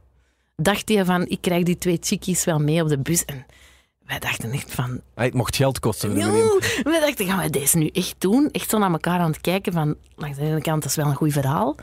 Dacht 0.56 0.88
hij 0.88 1.04
van, 1.04 1.26
ik 1.28 1.38
krijg 1.40 1.62
die 1.62 1.78
twee 1.78 1.98
chickies 2.00 2.44
wel 2.44 2.58
mee 2.58 2.82
op 2.82 2.88
de 2.88 2.98
bus. 2.98 3.24
En 3.24 3.46
wij 4.06 4.18
dachten 4.18 4.50
echt 4.50 4.72
van, 4.72 5.00
Hij 5.14 5.24
het 5.24 5.34
mocht 5.34 5.56
geld 5.56 5.80
kosten. 5.80 6.14
We 6.14 6.98
dachten, 7.00 7.26
gaan 7.26 7.42
we 7.42 7.50
deze 7.50 7.78
nu 7.78 7.86
echt 7.86 8.14
doen? 8.18 8.48
Echt 8.50 8.70
zo 8.70 8.78
naar 8.78 8.90
elkaar 8.90 9.18
aan 9.18 9.30
het 9.30 9.40
kijken 9.40 9.72
van, 9.72 9.96
langs 10.16 10.38
de 10.38 10.44
ene 10.44 10.60
kant, 10.60 10.82
dat 10.82 10.90
is 10.90 10.96
wel 10.96 11.06
een 11.06 11.14
goed 11.14 11.32
verhaal. 11.32 11.76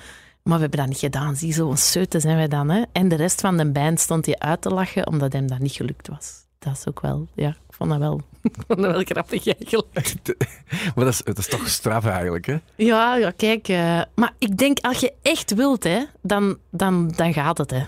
Maar 0.50 0.58
we 0.58 0.64
hebben 0.64 0.80
dat 0.80 0.90
niet 0.90 1.14
gedaan. 1.14 1.36
Zie, 1.36 1.54
zo'n 1.54 1.78
zijn 1.78 2.36
wij 2.36 2.48
dan. 2.48 2.70
Hè? 2.70 2.82
En 2.92 3.08
de 3.08 3.16
rest 3.16 3.42
van 3.42 3.58
de 3.58 3.72
band 3.72 4.00
stond 4.00 4.26
hij 4.26 4.38
uit 4.38 4.62
te 4.62 4.70
lachen, 4.70 5.08
omdat 5.08 5.34
hem 5.34 5.48
dat 5.48 5.60
niet 5.60 5.72
gelukt 5.72 6.08
was. 6.08 6.34
Dat 6.60 6.74
is 6.78 6.88
ook 6.88 7.02
wel, 7.02 7.28
ja, 7.36 7.50
ik 7.50 7.76
vond 7.76 7.90
dat 7.90 8.00
wel, 8.00 8.22
ik 8.42 8.52
vond 8.68 8.82
dat 8.82 8.92
wel 8.92 9.04
grappig 9.06 9.48
eigenlijk. 9.48 10.14
Maar 10.96 11.06
dat 11.06 11.14
is, 11.14 11.22
dat 11.24 11.38
is 11.38 11.48
toch 11.48 11.68
straf 11.68 12.06
eigenlijk, 12.06 12.46
hè? 12.46 12.58
Ja, 12.76 13.16
ja 13.16 13.32
kijk. 13.32 13.68
eh, 13.68 14.02
maar 14.16 14.34
ik 14.38 14.58
denk, 14.58 14.80
als 14.80 15.00
je 15.00 15.14
echt 15.22 15.54
wilt, 15.54 15.84
hè, 15.84 16.04
dan, 16.22 16.58
dan, 16.72 17.14
dan 17.16 17.34
gaat 17.34 17.58
het. 17.58 17.72
Hè. 17.72 17.84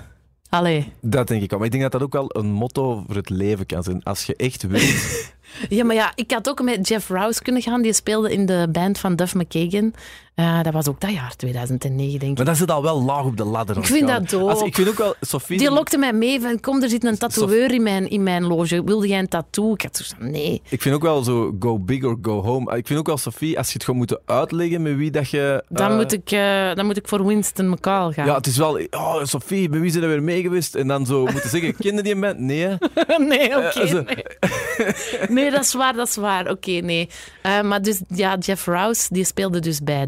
Allee. 0.49 0.91
Dat 1.01 1.27
denk 1.27 1.41
ik 1.41 1.49
wel. 1.49 1.59
Maar 1.59 1.67
ik 1.67 1.73
denk 1.73 1.91
dat 1.91 2.01
dat 2.01 2.01
ook 2.01 2.13
wel 2.13 2.35
een 2.37 2.51
motto 2.51 3.03
voor 3.07 3.15
het 3.15 3.29
leven 3.29 3.65
kan 3.65 3.83
zijn. 3.83 4.03
Als 4.03 4.25
je 4.25 4.35
echt 4.35 4.63
wilt... 4.67 5.29
Ja, 5.69 5.83
maar 5.83 5.95
ja, 5.95 6.11
ik 6.15 6.31
had 6.31 6.49
ook 6.49 6.61
met 6.61 6.87
Jeff 6.87 7.09
Rouse 7.09 7.41
kunnen 7.41 7.61
gaan. 7.61 7.81
Die 7.81 7.93
speelde 7.93 8.33
in 8.33 8.45
de 8.45 8.67
band 8.71 8.97
van 8.99 9.15
Duff 9.15 9.35
McKagan. 9.35 9.93
Eh, 10.35 10.61
dat 10.61 10.73
was 10.73 10.87
ook 10.87 10.99
dat 11.01 11.11
jaar, 11.11 11.35
2009, 11.35 12.19
denk 12.19 12.31
ik. 12.31 12.37
Maar 12.37 12.45
dan 12.45 12.55
zit 12.55 12.71
al 12.71 12.81
wel 12.83 13.01
laag 13.03 13.23
op 13.25 13.37
de 13.37 13.43
ladder. 13.43 13.77
Ik 13.77 13.85
vind 13.85 14.07
dat 14.07 14.19
Als, 14.19 14.29
dope. 14.31 14.65
ik 14.65 14.75
vind 14.75 14.89
ook 14.89 14.97
wel... 14.97 15.15
Sophie... 15.21 15.57
Die 15.57 15.71
lokte 15.71 15.97
mij 15.97 16.13
mee 16.13 16.41
van, 16.41 16.59
kom, 16.59 16.81
er 16.83 16.89
zit 16.89 17.03
een 17.03 17.17
tatoeëur 17.17 17.71
in 17.73 17.83
mijn, 17.83 18.09
in 18.09 18.23
mijn 18.23 18.43
loge. 18.43 18.83
Wilde 18.83 19.07
jij 19.07 19.19
een 19.19 19.27
tattoo? 19.27 19.73
Ik 19.73 19.81
had 19.81 19.97
zo 19.97 20.15
nee. 20.19 20.61
Ik 20.69 20.81
vind 20.81 20.95
ook 20.95 21.01
wel 21.01 21.23
zo 21.23 21.55
go 21.59 21.79
big 21.79 22.03
or 22.03 22.17
go 22.21 22.41
home. 22.43 22.77
Ik 22.77 22.87
vind 22.87 22.99
ook 22.99 23.07
wel, 23.07 23.17
Sophie, 23.17 23.57
als 23.57 23.67
je 23.67 23.73
het 23.73 23.83
gewoon 23.83 23.99
moet 23.99 24.19
uitleggen 24.25 24.81
met 24.81 24.95
wie 24.95 25.11
dat 25.11 25.29
je... 25.29 25.63
Dan, 25.69 25.89
eh, 25.91 25.95
moet, 25.95 26.13
ik, 26.13 26.31
eh, 26.31 26.73
dan 26.75 26.85
moet 26.85 26.97
ik 26.97 27.07
voor 27.07 27.25
Winston 27.25 27.69
McCall 27.69 28.11
gaan. 28.11 28.25
Ja, 28.25 28.35
het 28.35 28.47
is 28.47 28.57
wel... 28.57 28.79
Oh, 28.91 29.23
Sophie, 29.23 29.69
met 29.69 29.79
wie 29.79 29.91
zijn 29.91 30.03
er 30.03 30.09
weer 30.09 30.23
mee 30.23 30.41
geweest? 30.41 30.75
En 30.75 30.87
dan 30.87 31.05
zo 31.05 31.25
moeten 31.25 31.49
zeggen, 31.49 31.75
kende 31.75 32.01
die 32.01 32.15
band? 32.19 32.39
Nee, 32.39 32.67
nee, 33.17 33.57
oké. 33.57 33.79
Eh, 33.79 33.87
zo- 33.87 34.03
nee. 34.03 34.25
nee, 35.29 35.51
dat 35.51 35.63
is 35.63 35.73
waar, 35.73 35.93
dat 35.93 36.07
is 36.07 36.15
waar. 36.15 36.49
Oké, 36.49 36.71
nee. 36.71 37.09
Maar 37.63 37.81
dus, 37.81 38.01
ja, 38.07 38.37
Jeff 38.37 38.65
Rouse, 38.65 39.07
die 39.09 39.25
speelde 39.25 39.59
dus 39.59 39.79
bij 39.79 40.07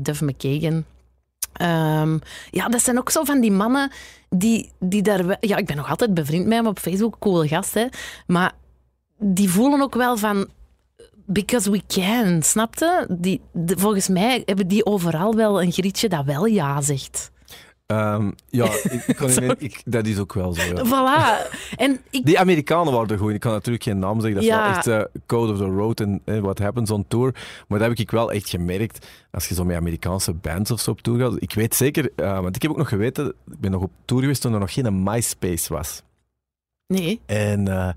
Ehm, 1.54 2.18
ja, 2.52 2.68
dat 2.68 2.82
zijn 2.82 2.98
ook 2.98 3.10
zo 3.10 3.24
van 3.24 3.40
die 3.40 3.52
mannen 3.52 3.92
die, 4.30 4.72
die 4.80 5.02
daar... 5.02 5.38
Ja, 5.40 5.58
ik 5.58 5.66
ben 5.66 5.76
nog 5.76 5.90
altijd 5.90 6.14
bevriend 6.14 6.46
met 6.46 6.58
hem 6.58 6.68
op 6.68 6.80
Facebook, 6.80 7.16
coole 7.20 7.48
gast, 7.48 7.74
hè. 7.74 7.86
Maar 8.28 8.52
die 9.18 9.50
voelen 9.50 9.82
ook 9.82 9.96
wel 9.96 10.18
van... 10.18 10.48
because 11.26 11.72
we 11.72 11.82
can, 11.88 12.44
snapte? 12.44 13.08
Die, 13.10 13.42
volgens 13.54 14.08
mij 14.08 14.42
hebben 14.46 14.68
die 14.68 14.86
overal 14.86 15.36
wel 15.36 15.62
een 15.62 15.72
grietje 15.72 16.10
dat 16.10 16.26
wel 16.26 16.46
ja 16.46 16.82
zegt. 16.82 17.32
Ehm, 17.86 18.32
ja, 18.50 18.66
ik, 19.08 19.16
kan 19.16 19.28
niet- 19.28 19.56
ik, 19.58 19.82
dat 19.86 20.06
is 20.08 20.20
ook 20.20 20.34
wel 20.34 20.54
zo. 20.54 20.62
Ja. 20.64 20.86
Voilà. 20.86 21.52
En 21.76 22.00
ik... 22.10 22.26
Die 22.26 22.40
Amerikanen 22.40 22.94
waren 22.94 23.18
goed. 23.18 23.34
Ik 23.34 23.40
kan 23.40 23.52
natuurlijk 23.52 23.84
geen 23.84 24.00
naam 24.00 24.20
zeggen. 24.22 24.34
Dat 24.36 24.44
is 24.44 24.50
wel 24.50 24.64
echt 24.64 24.88
eh, 24.88 25.22
code 25.26 25.52
of 25.52 25.58
the 25.58 25.66
road 25.66 26.00
en 26.00 26.22
eh, 26.26 26.40
what 26.40 26.60
happens 26.60 26.92
on 26.92 27.06
tour. 27.08 27.32
Maar 27.68 27.80
dat 27.80 27.88
heb 27.88 27.98
ik 27.98 28.12
wel 28.12 28.32
echt 28.32 28.50
gemerkt. 28.50 29.08
Als 29.32 29.48
je 29.48 29.54
zo 29.56 29.64
met 29.66 29.76
Amerikaanse 29.78 30.34
bands 30.34 30.72
of 30.72 30.80
zo 30.80 30.92
op 30.92 31.02
tour 31.02 31.20
gaat. 31.20 31.36
Ik 31.42 31.54
weet 31.54 31.76
zeker, 31.76 32.12
eh, 32.16 32.40
want 32.40 32.56
ik 32.56 32.62
heb 32.62 32.72
ook 32.72 32.78
nog 32.78 32.90
geweten, 32.90 33.28
ik 33.28 33.60
ben 33.60 33.72
nog 33.72 33.82
op 33.82 33.92
tour 34.06 34.22
geweest 34.22 34.42
toen 34.42 34.54
er 34.54 34.60
nog 34.60 34.74
geen 34.74 35.04
MySpace 35.04 35.74
was. 35.74 36.02
Nee. 36.94 37.20
En 37.26 37.68
eh, 37.68 37.90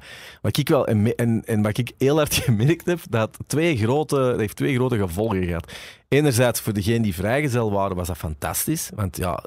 wat 0.42 0.56
ik 0.56 0.68
wel 0.68 0.86
en, 0.86 1.16
en, 1.16 1.42
en 1.44 1.62
wat 1.62 1.78
ik 1.78 1.92
heel 1.98 2.16
hard 2.16 2.34
gemerkt 2.44 2.86
heb, 2.86 3.00
dat, 3.10 3.36
twee 3.46 3.76
grote, 3.76 4.16
dat 4.16 4.38
heeft 4.38 4.56
twee 4.56 4.74
grote 4.74 4.98
gevolgen 4.98 5.44
gehad. 5.44 5.72
Enerzijds 6.08 6.60
voor 6.60 6.72
degenen 6.72 7.02
die 7.02 7.14
vrijgezel 7.14 7.72
waren, 7.72 7.96
was 7.96 8.06
dat 8.06 8.16
fantastisch. 8.16 8.90
Want 8.94 9.16
ja, 9.16 9.44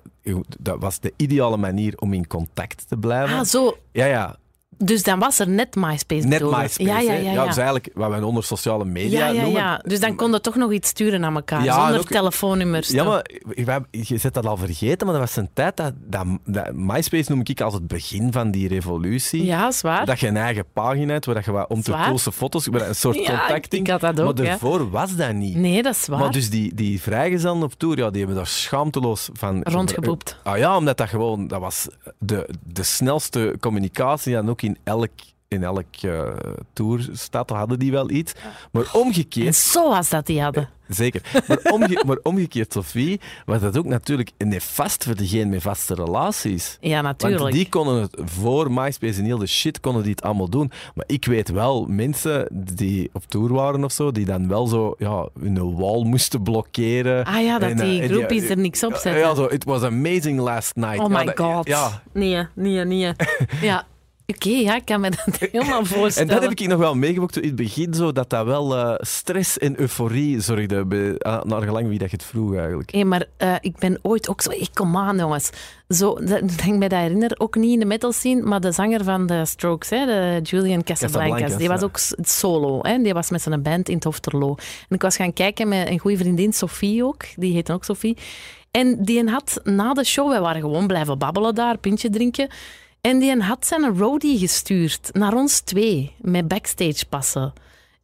dat 0.60 0.80
was 0.80 1.00
de 1.00 1.14
ideale 1.16 1.58
manier 1.58 1.98
om 1.98 2.14
in 2.14 2.28
contact 2.28 2.88
te 2.88 2.98
blijven. 2.98 3.38
Ah, 3.38 3.46
zo. 3.46 3.78
ja, 3.92 4.06
ja, 4.06 4.36
Dus 4.78 5.04
dan 5.04 5.20
was 5.20 5.40
er 5.40 5.50
net 5.50 5.76
MySpace 5.76 6.28
net? 6.28 6.42
MySpace. 6.42 6.84
Ja, 6.84 7.00
ja, 7.00 7.14
ja. 7.14 7.32
ja. 7.32 7.46
dus 7.46 7.56
eigenlijk 7.56 7.90
wat 7.94 8.10
wij 8.10 8.22
onder 8.22 8.44
sociale 8.44 8.86
media 8.86 9.20
ja, 9.20 9.32
ja, 9.34 9.42
noemen. 9.42 9.62
ja. 9.62 9.82
Dus 9.84 10.00
dan 10.00 10.16
kon 10.16 10.32
je 10.32 10.42
toch 10.42 10.56
nog 10.56 10.72
iets 10.72 10.90
sturen 10.90 11.26
aan 11.26 11.36
elkaar, 11.36 11.64
zonder 11.64 12.00
ook- 12.00 12.08
telefoonnummers. 12.08 12.90
Ja, 12.90 13.04
toch? 13.04 13.22
maar 13.66 13.82
je 13.92 14.18
zet 14.18 14.34
dat 14.34 14.46
al 14.46 14.58
vergeten, 14.58 15.08
maar 15.08 15.16
dat 15.20 15.26
was 15.28 15.36
een 15.36 15.50
tijd 15.54 15.78
dat, 15.78 15.94
dat, 16.06 16.26
dat 16.46 16.74
MySpace 16.74 17.32
noem 17.32 17.42
ik 17.44 17.62
als 17.62 17.74
het 17.74 17.88
begin 17.88 18.32
van 18.32 18.52
die 18.52 18.68
revolutie. 18.68 19.46
Ja, 19.46 19.72
zwaar. 19.72 20.06
Dat 20.06 20.20
je 20.20 20.28
een 20.28 20.38
eigen 20.38 20.66
pagina 20.74 21.14
hebt, 21.14 21.26
waar 21.26 21.36
dat 21.36 21.46
je 21.46 21.52
wat 21.52 21.70
om 21.70 21.82
te 21.82 21.92
coolste 22.06 22.32
foto's, 22.32 22.68
een 22.72 22.96
soort 22.96 23.16
Ja, 23.16 23.26
contacting. 23.40 23.86
ik 23.86 23.92
had 23.92 24.02
dat 24.02 24.20
ook, 24.20 24.26
maar 24.36 24.46
daarvoor 24.46 24.90
was 24.90 25.16
dat 25.16 25.34
niet. 25.34 25.56
Nee, 25.56 25.84
dat 25.84 25.96
is 25.96 26.08
waar. 26.08 26.20
Maar 26.20 26.32
dus 26.32 26.50
die, 26.50 26.76
die 26.76 27.02
vrijgezellen 27.02 27.64
op 27.64 27.74
tour, 27.74 27.98
ja, 27.98 28.10
die 28.10 28.18
hebben 28.18 28.36
daar 28.38 28.48
schaamteloos 28.48 29.30
van... 29.34 29.62
Rondgeboept. 29.64 30.38
Ah 30.44 30.58
ja, 30.58 30.78
omdat 30.78 30.98
dat 30.98 31.10
gewoon... 31.10 31.48
Dat 31.48 31.60
was 31.60 31.88
de, 32.20 32.50
de 32.74 32.84
snelste 32.84 33.56
communicatie 33.60 34.36
en 34.36 34.50
ook 34.50 34.59
in 34.62 34.78
elk... 34.84 35.10
In 35.48 35.64
elk 35.64 35.86
eh, 36.02 36.28
tourstad 36.74 37.50
hadden 37.50 37.80
die 37.80 37.92
wel 37.92 38.10
iets. 38.10 38.34
Maar 38.72 38.84
En 38.84 38.94
omgekeerd, 39.02 39.56
zo 39.56 39.90
was 39.90 40.10
dat 40.10 40.26
die 40.26 40.42
hadden. 40.42 40.70
zeker. 40.88 41.22
Maar, 41.48 41.60
omge- 41.64 42.04
maar 42.08 42.18
omgekeerd, 42.24 42.74
Sophie, 42.74 43.20
was 43.46 43.62
dat 43.62 43.78
ook 43.78 43.86
natuurlijk 43.86 44.32
nefast 44.38 45.04
voor 45.04 45.16
degene 45.16 45.46
met 45.46 45.62
vaste 45.62 45.94
relaties. 45.94 46.78
Ja, 46.82 47.02
Want 47.02 47.22
natuurlijk. 47.22 47.56
die 47.56 47.70
konden 47.70 48.02
het 48.02 48.18
voor 48.26 48.72
MySpace 48.72 49.20
en 49.20 49.26
heel 49.26 49.38
de 49.38 49.48
shit 49.48 49.80
konden 49.80 50.02
die 50.04 50.12
het 50.12 50.22
allemaal 50.22 50.50
doen. 50.50 50.72
Maar 50.96 51.06
ik 51.08 51.26
weet 51.26 51.50
wel 51.50 51.86
mensen 51.86 52.48
die 52.76 53.10
op 53.14 53.24
tour 53.28 53.54
waren 53.54 53.84
of 53.84 53.92
zo, 53.92 54.12
die 54.12 54.26
dan 54.26 54.48
wel 54.48 54.68
zo 54.68 54.96
ja, 54.98 55.28
hun 55.40 55.76
wall 55.76 56.04
moesten 56.04 56.44
blokkeren. 56.44 57.26
Ah 57.26 57.44
ja, 57.44 57.60
dat 57.60 57.70
En, 57.70 57.80
eh, 57.80 57.86
die 57.90 58.02
en 58.02 58.10
groepies 58.10 58.50
er 58.50 58.58
niks 58.58 58.84
op 58.84 58.94
zetten. 58.94 59.18
Ja, 59.22 59.36
zo, 59.36 59.46
it 59.46 59.64
was 59.64 59.82
amazing 59.84 60.40
last 60.40 60.76
night. 60.76 61.00
Oh 61.00 61.12
Ja, 61.12 61.18
my 61.18 61.26
dat- 61.26 61.40
god. 61.40 61.68
Ja, 61.68 62.02
Nee, 62.14 62.46
nee, 62.56 62.86
nee. 62.86 63.12
ja, 63.62 63.88
oké, 64.30 64.50
ja, 64.50 64.76
ik 64.76 64.86
kan 64.86 65.02
me 65.02 65.10
dat 65.10 65.40
helemaal 65.52 65.80
en 65.80 65.86
voorstellen. 65.86 66.30
dat 66.30 66.42
heb 66.42 66.52
ik 66.52 66.68
nog 66.68 66.80
wel 66.80 66.96
meegemaakt 66.96 67.38
in 67.38 67.48
het 67.48 67.56
begin, 67.56 67.94
zo, 67.94 68.12
dat 68.12 68.30
dat 68.30 68.46
wel 68.46 68.76
eh, 68.76 68.94
stress 68.98 69.58
en 69.58 69.80
euforie 69.80 70.42
zorgde, 70.42 70.86
bij, 70.86 71.18
ah, 71.18 71.44
naar 71.44 71.62
gelang 71.62 71.88
wie 71.88 72.00
dat 72.00 72.10
je 72.10 72.16
het 72.16 72.26
vroeg 72.26 72.56
eigenlijk. 72.56 72.92
Hé, 72.92 73.04
maar 73.04 73.26
eh, 73.38 73.56
ik 73.62 73.78
ben 73.78 74.00
ooit 74.02 74.30
ook 74.30 74.42
zo... 74.42 74.52
Ik 74.52 74.70
kom 74.74 74.98
aan, 74.98 75.18
jongens. 75.18 75.50
Zo, 75.88 76.14
dat, 76.14 76.42
ik 76.66 76.78
mij 76.78 76.88
dat 76.88 77.00
herinner, 77.00 77.36
ook 77.38 77.56
niet 77.56 77.74
in 77.74 77.80
de 77.80 77.86
metal 77.86 78.12
scene, 78.12 78.42
maar 78.42 78.62
de 78.62 78.72
zanger 78.72 79.04
van 79.04 79.26
de 79.26 79.46
Strokes, 79.46 79.90
hè, 79.90 80.06
de 80.06 80.40
Julian 80.44 80.84
Casablancas, 80.84 81.30
Casablancas, 81.30 81.58
die 81.58 81.68
was 81.68 81.84
ook 81.84 82.26
solo. 82.28 82.80
Hè, 82.82 82.98
die 83.02 83.14
was 83.14 83.30
met 83.30 83.42
zijn 83.42 83.62
band 83.62 83.90
in 83.90 83.96
het 83.96 84.04
Hofterlo. 84.04 84.56
En 84.90 84.96
ik 84.96 85.02
was 85.02 85.16
gaan 85.16 85.34
kijken 85.34 85.68
met 85.68 85.90
een 85.90 86.00
goede 86.00 86.18
vriendin, 86.18 86.54
Sophie 86.54 87.06
ook. 87.06 87.24
Die 87.36 87.54
heette 87.54 87.74
ook 87.74 87.84
Sophie. 87.84 88.18
En 88.72 89.04
die 89.04 89.30
had 89.30 89.60
na 89.64 89.94
de 89.94 90.04
show, 90.04 90.30
wij 90.30 90.42
waren 90.42 90.62
gewoon 90.62 90.88
blijven 90.88 91.18
babbelen 91.18 91.56
daar, 91.56 91.78
pintje 91.78 92.10
drinken. 92.10 92.50
En 93.02 93.20
die 93.20 93.42
had 93.42 93.68
zijn 93.68 93.98
roadie 93.98 94.38
gestuurd 94.40 95.10
naar 95.14 95.34
ons 95.34 95.60
twee, 95.60 96.16
met 96.22 96.48
backstage 96.48 97.06
passen. 97.10 97.54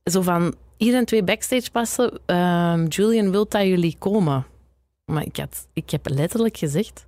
Zo 0.04 0.22
van, 0.22 0.56
hier 0.78 0.96
en 0.96 1.06
twee 1.06 1.24
backstage 1.24 1.72
passen, 1.72 2.20
ehm, 2.26 2.86
Julian 2.88 3.32
wil 3.32 3.48
dat 3.48 3.62
jullie 3.62 3.96
komen. 4.00 4.46
Maar 5.06 5.26
ik, 5.26 5.38
had, 5.38 5.68
ik 5.74 5.90
heb 5.90 6.10
letterlijk 6.10 6.58
gezegd, 6.58 7.06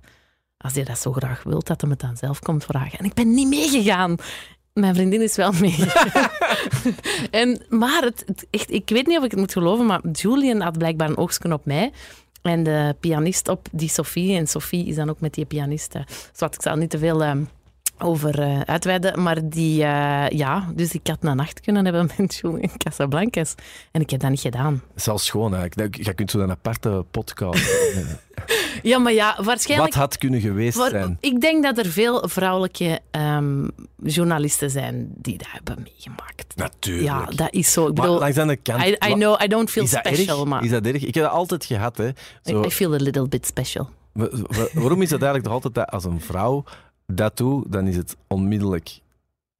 als 0.56 0.74
je 0.74 0.84
dat 0.84 0.98
zo 0.98 1.12
graag 1.12 1.42
wilt, 1.42 1.66
dat 1.66 1.80
hij 1.80 1.90
het 1.90 2.00
dan 2.00 2.16
zelf 2.16 2.38
komt 2.40 2.64
vragen. 2.64 2.98
En 2.98 3.04
ik 3.04 3.14
ben 3.14 3.34
niet 3.34 3.48
meegegaan. 3.48 4.16
Mijn 4.72 4.94
vriendin 4.94 5.22
is 5.22 5.36
wel 5.36 5.52
meegegaan. 5.52 6.30
en, 7.30 7.60
maar 7.68 8.02
het, 8.02 8.22
het- 8.26 8.46
echt, 8.50 8.70
ik 8.70 8.88
weet 8.88 9.06
niet 9.06 9.18
of 9.18 9.24
ik 9.24 9.30
het 9.30 9.40
moet 9.40 9.52
geloven, 9.52 9.86
maar 9.86 10.00
Julian 10.12 10.60
had 10.60 10.78
blijkbaar 10.78 11.08
een 11.08 11.16
oogstje 11.16 11.52
op 11.52 11.64
mij. 11.64 11.92
En 12.42 12.62
de 12.62 12.96
pianist 13.00 13.48
op 13.48 13.68
die 13.72 13.88
Sophie. 13.88 14.36
En 14.36 14.46
Sophie 14.46 14.86
is 14.86 14.94
dan 14.96 15.10
ook 15.10 15.20
met 15.20 15.34
die 15.34 15.44
pianist. 15.44 15.92
Dus 15.92 16.04
wat, 16.36 16.54
ik 16.54 16.62
zal 16.62 16.76
niet 16.76 16.90
te 16.90 16.98
veel 16.98 17.22
ehm, 17.24 17.42
over 17.98 18.40
eh, 18.40 18.60
uitweiden. 18.60 19.22
Maar 19.22 19.48
die, 19.48 19.82
eh, 19.84 20.28
ja, 20.28 20.68
dus 20.74 20.92
ik 20.92 21.06
had 21.06 21.18
een 21.20 21.36
nacht 21.36 21.60
kunnen 21.60 21.84
hebben 21.84 22.10
met 22.18 22.34
Julian 22.34 22.76
Casablancas. 22.76 23.54
En 23.92 24.00
ik 24.00 24.10
heb 24.10 24.20
dat 24.20 24.30
niet 24.30 24.40
gedaan. 24.40 24.72
Dat 24.88 24.96
is 24.96 25.06
wel 25.06 25.18
schoon 25.18 25.54
eigenlijk. 25.54 25.96
Je 26.04 26.14
kunt 26.14 26.30
zo 26.30 26.38
een 26.38 26.50
aparte 26.50 27.04
podcast. 27.10 27.66
Ja, 28.82 28.98
maar 28.98 29.12
ja, 29.12 29.38
waarschijnlijk... 29.42 29.94
Wat 29.94 30.02
had 30.02 30.18
kunnen 30.18 30.40
geweest 30.40 30.76
Voor- 30.76 30.88
zijn? 30.88 31.16
ik 31.20 31.40
denk 31.40 31.62
dat 31.62 31.78
er 31.78 31.86
veel 31.86 32.28
vrouwelijke 32.28 33.00
ehm, 33.10 33.68
journalisten 34.02 34.70
zijn 34.70 35.08
die 35.16 35.38
dat 35.38 35.46
hebben 35.50 35.76
meegemaakt. 35.82 36.56
Natuurlijk. 36.56 37.06
Ja, 37.06 37.24
dat 37.34 37.52
is 37.52 37.72
zo. 37.72 37.86
Ik 37.86 37.94
maar 37.94 38.04
bedoel, 38.06 38.18
langs 38.20 38.34
de 38.34 38.40
andere 38.40 38.58
kant... 38.62 38.82
I, 38.84 38.96
I 39.08 39.12
know, 39.12 39.42
I 39.42 39.46
don't 39.46 39.70
feel 39.70 39.82
is 39.84 39.90
special, 39.90 40.44
maar 40.44 40.64
Is 40.64 40.70
dat 40.70 40.86
erg? 40.86 41.04
Ik 41.04 41.14
heb 41.14 41.24
dat 41.24 41.32
altijd 41.32 41.64
gehad. 41.64 41.96
Hè. 41.96 42.08
Zo, 42.42 42.62
I 42.64 42.70
feel 42.70 42.92
a 42.94 42.96
little 42.96 43.28
bit 43.28 43.46
special. 43.46 43.88
wa- 44.12 44.28
wa- 44.30 44.68
waarom 44.72 45.02
is 45.02 45.08
dat 45.08 45.22
eigenlijk 45.22 45.44
toch 45.44 45.52
altijd 45.52 45.74
dat 45.74 45.90
als 45.90 46.04
een 46.04 46.20
vrouw 46.20 46.64
dat 47.12 47.36
dan 47.68 47.86
is 47.86 47.96
het 47.96 48.16
onmiddellijk 48.26 49.00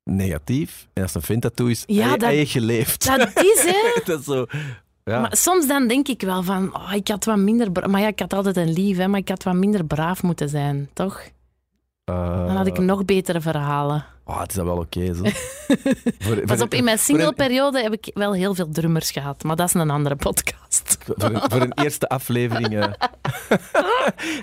negatief. 0.05 0.89
En 0.93 1.03
als 1.03 1.15
een 1.15 1.23
vent 1.23 1.43
dat 1.43 1.57
is 1.61 1.83
Ja, 1.87 2.09
hij, 2.09 2.17
dat- 2.19 2.29
hij 2.29 2.47
geleefd. 2.47 3.07
Dat 3.07 3.29
is, 3.45 3.63
hè. 3.65 4.01
dat 4.05 4.19
is 4.19 4.25
zo... 4.25 4.47
Ja. 5.05 5.21
Maar 5.21 5.37
soms 5.37 5.67
dan 5.67 5.87
denk 5.89 6.09
ik 6.09 6.21
wel 6.23 6.43
van, 6.43 6.75
oh, 6.75 6.93
ik 6.95 7.09
had 7.09 7.25
wat 7.25 7.37
minder... 7.39 7.91
Maar 7.91 8.01
ja, 8.01 8.07
ik 8.07 8.19
had 8.19 8.33
altijd 8.33 8.57
een 8.57 8.73
lief, 8.73 8.97
hè, 8.97 9.09
maar 9.09 9.21
ik 9.21 9.29
had 9.29 9.43
wat 9.43 9.55
minder 9.55 9.85
braaf 9.85 10.23
moeten 10.23 10.49
zijn, 10.49 10.89
toch? 10.93 11.23
Eh, 12.09 12.47
Dan 12.47 12.57
had 12.57 12.67
ik 12.67 12.79
nog 12.79 13.05
betere 13.05 13.41
verhalen. 13.41 14.05
oh, 14.25 14.41
het 14.41 14.49
is 14.51 14.55
dat 14.57 14.65
wel 14.65 14.77
oké, 14.77 15.15
zo. 15.15 15.23
Voor- 15.25 16.41
Pas 16.41 16.57
voor- 16.57 16.65
op, 16.65 16.75
in 16.75 16.85
mijn 16.85 16.99
voor 16.99 17.15
een- 17.15 17.21
singleperiode 17.21 17.83
heb 17.83 17.93
ik 17.93 18.11
wel 18.15 18.33
heel 18.35 18.55
veel 18.55 18.69
drummers 18.71 19.11
gehad, 19.11 19.43
maar 19.43 19.57
dat 19.57 19.67
is 19.69 19.75
een 19.75 19.91
andere 19.91 20.17
podcast. 20.17 20.97
Voor 21.17 21.31
een, 21.31 21.41
voor 21.51 21.61
een 21.61 21.73
eerste 21.83 22.09
aflevering. 22.09 22.69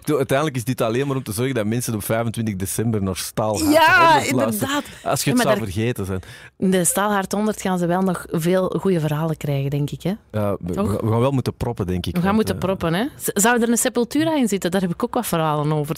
Doe, 0.05 0.17
uiteindelijk 0.17 0.57
is 0.57 0.63
dit 0.63 0.81
alleen 0.81 1.07
maar 1.07 1.15
om 1.15 1.23
te 1.23 1.31
zorgen 1.31 1.55
dat 1.55 1.65
mensen 1.65 1.93
op 1.93 2.03
25 2.03 2.55
december 2.55 3.03
naar 3.03 3.15
Staal 3.15 3.55
gaan. 3.55 3.71
Ja, 3.71 4.19
inderdaad. 4.23 4.83
Als 5.03 5.23
je 5.23 5.29
het 5.31 5.39
zou 5.41 5.55
daar- 5.55 5.63
vergeten 5.63 6.05
zijn. 6.05 6.21
De 6.57 6.83
Staalhart 6.83 7.31
100 7.31 7.61
gaan 7.61 7.77
ze 7.77 7.85
wel 7.85 8.01
nog 8.01 8.25
veel 8.29 8.75
goede 8.79 8.99
verhalen 8.99 9.37
krijgen, 9.37 9.69
denk 9.69 9.89
ik. 9.91 10.01
Hè? 10.03 10.13
Ja, 10.31 10.55
we, 10.59 10.73
gaan 11.09 11.19
wel 11.19 11.31
moeten 11.31 11.53
proppen, 11.55 11.85
denk 11.87 12.05
ik. 12.05 12.15
We 12.15 12.21
gaan 12.21 12.35
want, 12.35 12.35
moeten 12.35 12.55
eh, 12.55 12.61
proppen. 12.61 12.93
Hè? 12.93 13.05
Zou 13.33 13.61
er 13.61 13.69
een 13.69 13.77
sepultura 13.77 14.35
in 14.35 14.47
zitten? 14.47 14.71
Daar 14.71 14.81
heb 14.81 14.91
ik 14.93 15.03
ook 15.03 15.13
wat 15.13 15.27
verhalen 15.27 15.71
over. 15.73 15.95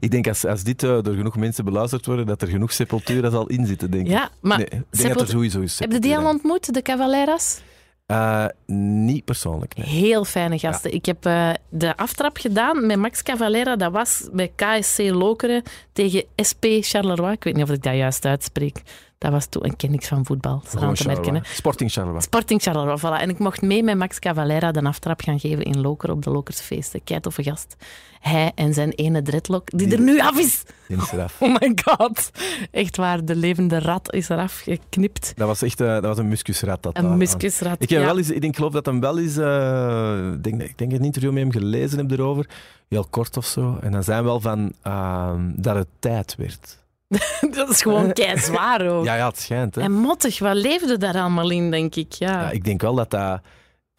Ik 0.00 0.10
denk 0.10 0.28
als, 0.28 0.44
als 0.44 0.62
dit 0.62 0.82
eh, 0.82 1.02
door 1.02 1.14
genoeg 1.14 1.36
mensen 1.36 1.64
beluisterd 1.64 2.06
worden, 2.06 2.26
dat 2.26 2.42
er 2.42 2.48
genoeg 2.48 2.72
sepultura 2.72 3.30
zal 3.30 3.46
inzitten, 3.46 3.90
denk 3.90 4.06
ik. 4.06 4.12
Ja, 4.12 4.30
maar 4.40 4.58
nee, 4.58 4.66
ik 4.66 4.98
denk 4.98 5.12
dat 5.12 5.22
er 5.22 5.28
sowieso 5.28 5.60
is. 5.60 5.78
heb 5.78 5.92
je 5.92 5.98
die 5.98 6.16
al 6.16 6.28
ontmoet, 6.28 6.74
de 6.74 6.82
Cavaleras? 6.82 7.60
Eh, 8.06 8.46
niet 8.66 9.24
persoonlijk, 9.24 9.76
nee. 9.76 9.86
Heel 9.86 10.24
fijne 10.24 10.58
gasten. 10.58 10.94
Ik 10.94 11.06
heb 11.06 11.26
eh, 11.26 11.50
de 11.68 11.96
aftrap 11.96 12.36
gedaan 12.36 12.86
met 12.86 12.98
Max 12.98 13.22
Cavalera. 13.22 13.76
Dat 13.76 13.92
was 13.92 14.28
bij 14.32 14.52
KSC 14.56 14.98
Lokeren 14.98 15.62
tegen 15.92 16.24
SP 16.48 16.64
Charleroi. 16.80 17.32
Ik 17.32 17.44
weet 17.44 17.54
niet 17.54 17.64
of 17.64 17.70
ik 17.70 17.82
dat 17.82 17.94
juist 17.94 18.24
uitspreek. 18.24 18.82
Dat 19.18 19.30
was 19.32 19.46
toen, 19.46 19.64
ik 19.64 19.76
ken 19.76 19.90
niks 19.90 20.08
van 20.08 20.24
voetbal, 20.24 20.62
dat 20.72 20.96
te 20.96 21.06
merken. 21.06 21.34
Hè. 21.34 21.40
Sporting 21.44 21.92
Charleroi. 21.92 22.20
Sporting 22.20 22.62
Charleroi, 22.62 22.98
voilà. 22.98 23.20
En 23.20 23.28
ik 23.30 23.38
mocht 23.38 23.62
mee 23.62 23.82
met 23.82 23.96
Max 23.96 24.18
Cavalera 24.18 24.70
de 24.70 24.82
aftrap 24.82 25.20
gaan 25.20 25.40
geven 25.40 25.64
in 25.64 25.80
Lokeren 25.80 26.14
op 26.14 26.22
de 26.22 26.30
Lokersfeesten. 26.30 27.04
Kei 27.04 27.20
toffe 27.20 27.42
gast. 27.42 27.76
Hij 28.22 28.52
en 28.54 28.74
zijn 28.74 28.90
ene 28.90 29.22
dreadlock, 29.22 29.70
die 29.70 29.86
Die- 29.86 29.96
er 29.96 30.02
nu 30.02 30.20
af 30.20 30.38
is. 30.38 30.62
Die 30.88 30.96
is 30.96 31.12
eraf. 31.12 31.36
Oh 31.40 31.56
my 31.60 31.72
god. 31.84 32.30
Echt 32.70 32.96
waar, 32.96 33.24
de 33.24 33.36
levende 33.36 33.78
rat 33.80 34.12
is 34.12 34.28
eraf 34.28 34.60
geknipt. 34.60 35.32
Dat 35.36 35.46
was 35.46 35.62
echt 35.62 35.80
eh, 35.80 35.86
dat 35.88 36.02
was 36.04 36.18
een 36.18 36.28
muskusrat. 36.28 36.82
Dat 36.82 36.98
Een 36.98 37.16
muskusrat. 37.16 37.76
Ik, 37.82 37.90
heb 37.90 38.00
ja. 38.00 38.04
wel 38.06 38.18
eens, 38.18 38.30
ik 38.30 38.40
denk, 38.40 38.56
geloof 38.56 38.72
dat 38.72 38.86
hem 38.86 39.00
wel 39.00 39.18
eens... 39.18 39.36
eh, 39.36 40.30
ik 40.32 40.42
denk, 40.44 40.62
ik 40.62 40.78
denk 40.78 40.92
een 40.92 41.04
interview 41.04 41.32
met 41.32 41.42
hem 41.42 41.52
gelezen 41.52 41.98
heb 41.98 42.10
erover. 42.10 42.48
Heel 42.88 43.06
kort 43.10 43.36
of 43.36 43.46
zo. 43.46 43.78
En 43.80 43.92
dan 43.92 44.02
zijn 44.02 44.24
wel 44.24 44.40
van 44.40 44.72
ehm, 44.82 45.50
dat 45.54 45.74
het 45.74 45.88
tijd 45.98 46.34
werd. 46.38 46.78
Dat 47.56 47.68
is 47.68 47.82
gewoon 47.82 48.12
kei 48.22 48.38
zwaar 48.38 48.88
ook. 48.88 49.04
Ja, 49.04 49.14
ja, 49.14 49.26
het 49.28 49.40
schijnt. 49.40 49.74
Hè. 49.74 49.80
En 49.80 49.92
mottig, 49.92 50.38
wat 50.38 50.54
leefde 50.56 50.96
daar 50.98 51.14
allemaal 51.14 51.50
in, 51.50 51.70
denk 51.70 51.94
ik. 51.94 52.12
Ja. 52.12 52.30
Ja, 52.40 52.50
ik 52.50 52.64
denk 52.64 52.80
wel 52.82 52.94
dat 52.94 53.10
dat... 53.10 53.40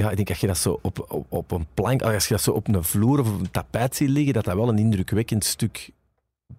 Ja, 0.03 0.09
ik 0.09 0.15
denk 0.15 0.29
als 0.29 0.39
je 0.39 0.47
dat 0.47 0.57
zo 0.57 0.79
op, 0.81 1.05
op, 1.09 1.25
op 1.29 1.51
een 1.51 1.67
plank, 1.73 2.01
als 2.01 2.27
je 2.27 2.33
dat 2.33 2.43
zo 2.43 2.51
op 2.51 2.67
een 2.67 2.83
vloer 2.83 3.19
of 3.19 3.33
op 3.33 3.39
een 3.39 3.51
tapijt 3.51 3.95
ziet 3.95 4.09
liggen, 4.09 4.33
dat 4.33 4.43
dat 4.45 4.55
wel 4.55 4.69
een 4.69 4.77
indrukwekkend 4.77 5.43
stuk 5.45 5.89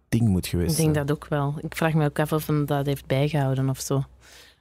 ding 0.08 0.28
moet 0.28 0.46
geweest 0.46 0.70
Ik 0.70 0.76
denk 0.76 0.94
zijn. 0.94 1.06
dat 1.06 1.16
ook 1.16 1.26
wel. 1.28 1.54
Ik 1.60 1.76
vraag 1.76 1.94
me 1.94 2.04
ook 2.04 2.18
af 2.18 2.32
of 2.32 2.46
hem 2.46 2.66
dat 2.66 2.86
heeft 2.86 3.06
bijgehouden 3.06 3.68
of 3.68 3.80
zo. 3.80 4.02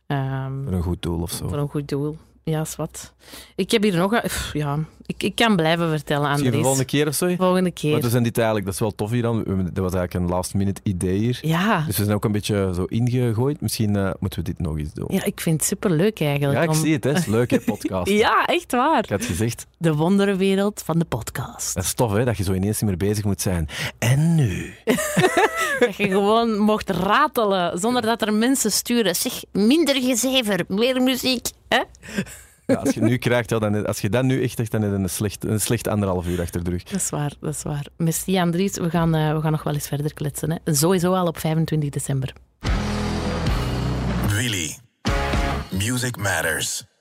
Ehm, 0.07 0.64
Voor 0.64 0.73
een 0.73 0.81
goed 0.81 1.01
doel 1.01 1.22
of 1.22 1.31
zo. 1.31 1.47
voor 1.47 1.57
een 1.57 1.69
goed 1.69 1.88
doel. 1.88 2.18
Ja, 2.43 2.65
zwart. 2.65 3.13
Ik 3.55 3.71
heb 3.71 3.83
hier 3.83 3.95
nog... 3.95 4.21
Ja, 4.53 4.79
ik, 5.05 5.23
ik 5.23 5.35
kan 5.35 5.55
blijven 5.55 5.89
vertellen, 5.89 6.29
Andries. 6.29 6.41
Misschien 6.41 6.59
de 6.59 6.65
volgende 6.65 6.85
keer 6.85 7.07
of 7.07 7.15
zo? 7.15 7.35
Volgende 7.35 7.71
keer. 7.71 8.01
We 8.01 8.09
zijn 8.09 8.23
dit 8.23 8.35
eigenlijk, 8.37 8.65
dat 8.65 8.73
is 8.73 8.79
wel 8.79 8.95
tof 8.95 9.11
hier 9.11 9.21
dan. 9.21 9.43
Dat 9.45 9.83
was 9.83 9.93
eigenlijk 9.93 10.13
een 10.13 10.27
last 10.27 10.53
minute 10.53 10.81
idee 10.83 11.17
hier. 11.17 11.39
Ja. 11.41 11.83
Dus 11.87 11.97
we 11.97 12.03
zijn 12.03 12.15
ook 12.15 12.23
een 12.23 12.31
beetje 12.31 12.71
zo 12.75 12.83
ingegooid. 12.83 13.61
Misschien 13.61 13.95
uh, 13.95 14.11
moeten 14.19 14.39
we 14.39 14.45
dit 14.45 14.59
nog 14.59 14.77
eens 14.77 14.93
doen. 14.93 15.07
Ja, 15.07 15.23
ik 15.23 15.41
vind 15.41 15.59
het 15.59 15.65
superleuk 15.67 16.19
eigenlijk. 16.19 16.57
Ja, 16.57 16.63
ik 16.63 16.69
om... 16.69 16.75
zie 16.75 16.93
het. 16.93 17.03
Hè. 17.03 17.09
Het 17.09 17.19
is 17.19 17.25
leuk, 17.25 17.51
hè, 17.51 17.59
podcast. 17.73 18.11
ja, 18.11 18.45
echt 18.45 18.71
waar. 18.71 19.03
Ik 19.03 19.09
had 19.09 19.25
gezegd. 19.25 19.65
De 19.77 19.93
wonderwereld 19.95 20.81
van 20.85 20.99
de 20.99 21.05
podcast. 21.05 21.75
Dat 21.75 21.83
is 21.83 21.93
tof, 21.93 22.11
hè, 22.11 22.25
dat 22.25 22.37
je 22.37 22.43
zo 22.43 22.53
ineens 22.53 22.81
niet 22.81 22.89
meer 22.89 23.09
bezig 23.09 23.23
moet 23.23 23.41
zijn. 23.41 23.69
En 23.99 24.35
nu? 24.35 24.73
dat 25.79 25.95
je 25.95 26.07
gewoon 26.07 26.57
mocht 26.57 26.89
ratelen, 26.89 27.79
zonder 27.79 28.01
dat 28.01 28.21
er 28.21 28.33
mensen 28.33 28.71
sturen. 28.71 29.15
Zeg, 29.15 29.43
minder 29.51 29.95
gezever, 30.01 30.63
meer 30.67 31.01
muziek. 31.01 31.47
Hè? 31.73 31.83
Ja, 32.65 32.75
als 32.75 32.93
je 32.93 33.01
nu 33.01 33.17
krijgt, 33.17 33.49
ja, 33.49 33.59
dan, 33.59 33.85
als 33.85 34.01
je 34.01 34.09
dat 34.09 34.23
nu 34.23 34.43
echt 34.43 34.57
zegt, 34.57 34.71
dan 34.71 34.83
is 34.83 34.91
het 34.91 34.99
een 34.99 35.09
slecht, 35.09 35.45
een 35.45 35.59
slecht 35.59 35.87
anderhalf 35.87 36.27
uur 36.27 36.41
achter 36.41 36.63
de 36.63 36.69
rug. 36.69 36.83
Dat 36.83 37.01
is 37.01 37.09
waar, 37.09 37.33
dat 37.39 37.53
is 37.55 37.63
waar. 37.63 37.85
Merci 37.97 38.39
Andries, 38.39 38.77
we 38.77 38.89
gaan, 38.89 39.15
uh, 39.15 39.33
we 39.35 39.41
gaan 39.41 39.51
nog 39.51 39.63
wel 39.63 39.73
eens 39.73 39.87
verder 39.87 40.13
kletsen. 40.13 40.51
Hè. 40.63 40.73
Sowieso 40.73 41.13
al 41.13 41.27
op 41.27 41.39
25 41.39 41.89
december. 41.89 42.33
Willy. 44.27 44.77
Music 45.71 46.17
Matters. 46.17 46.92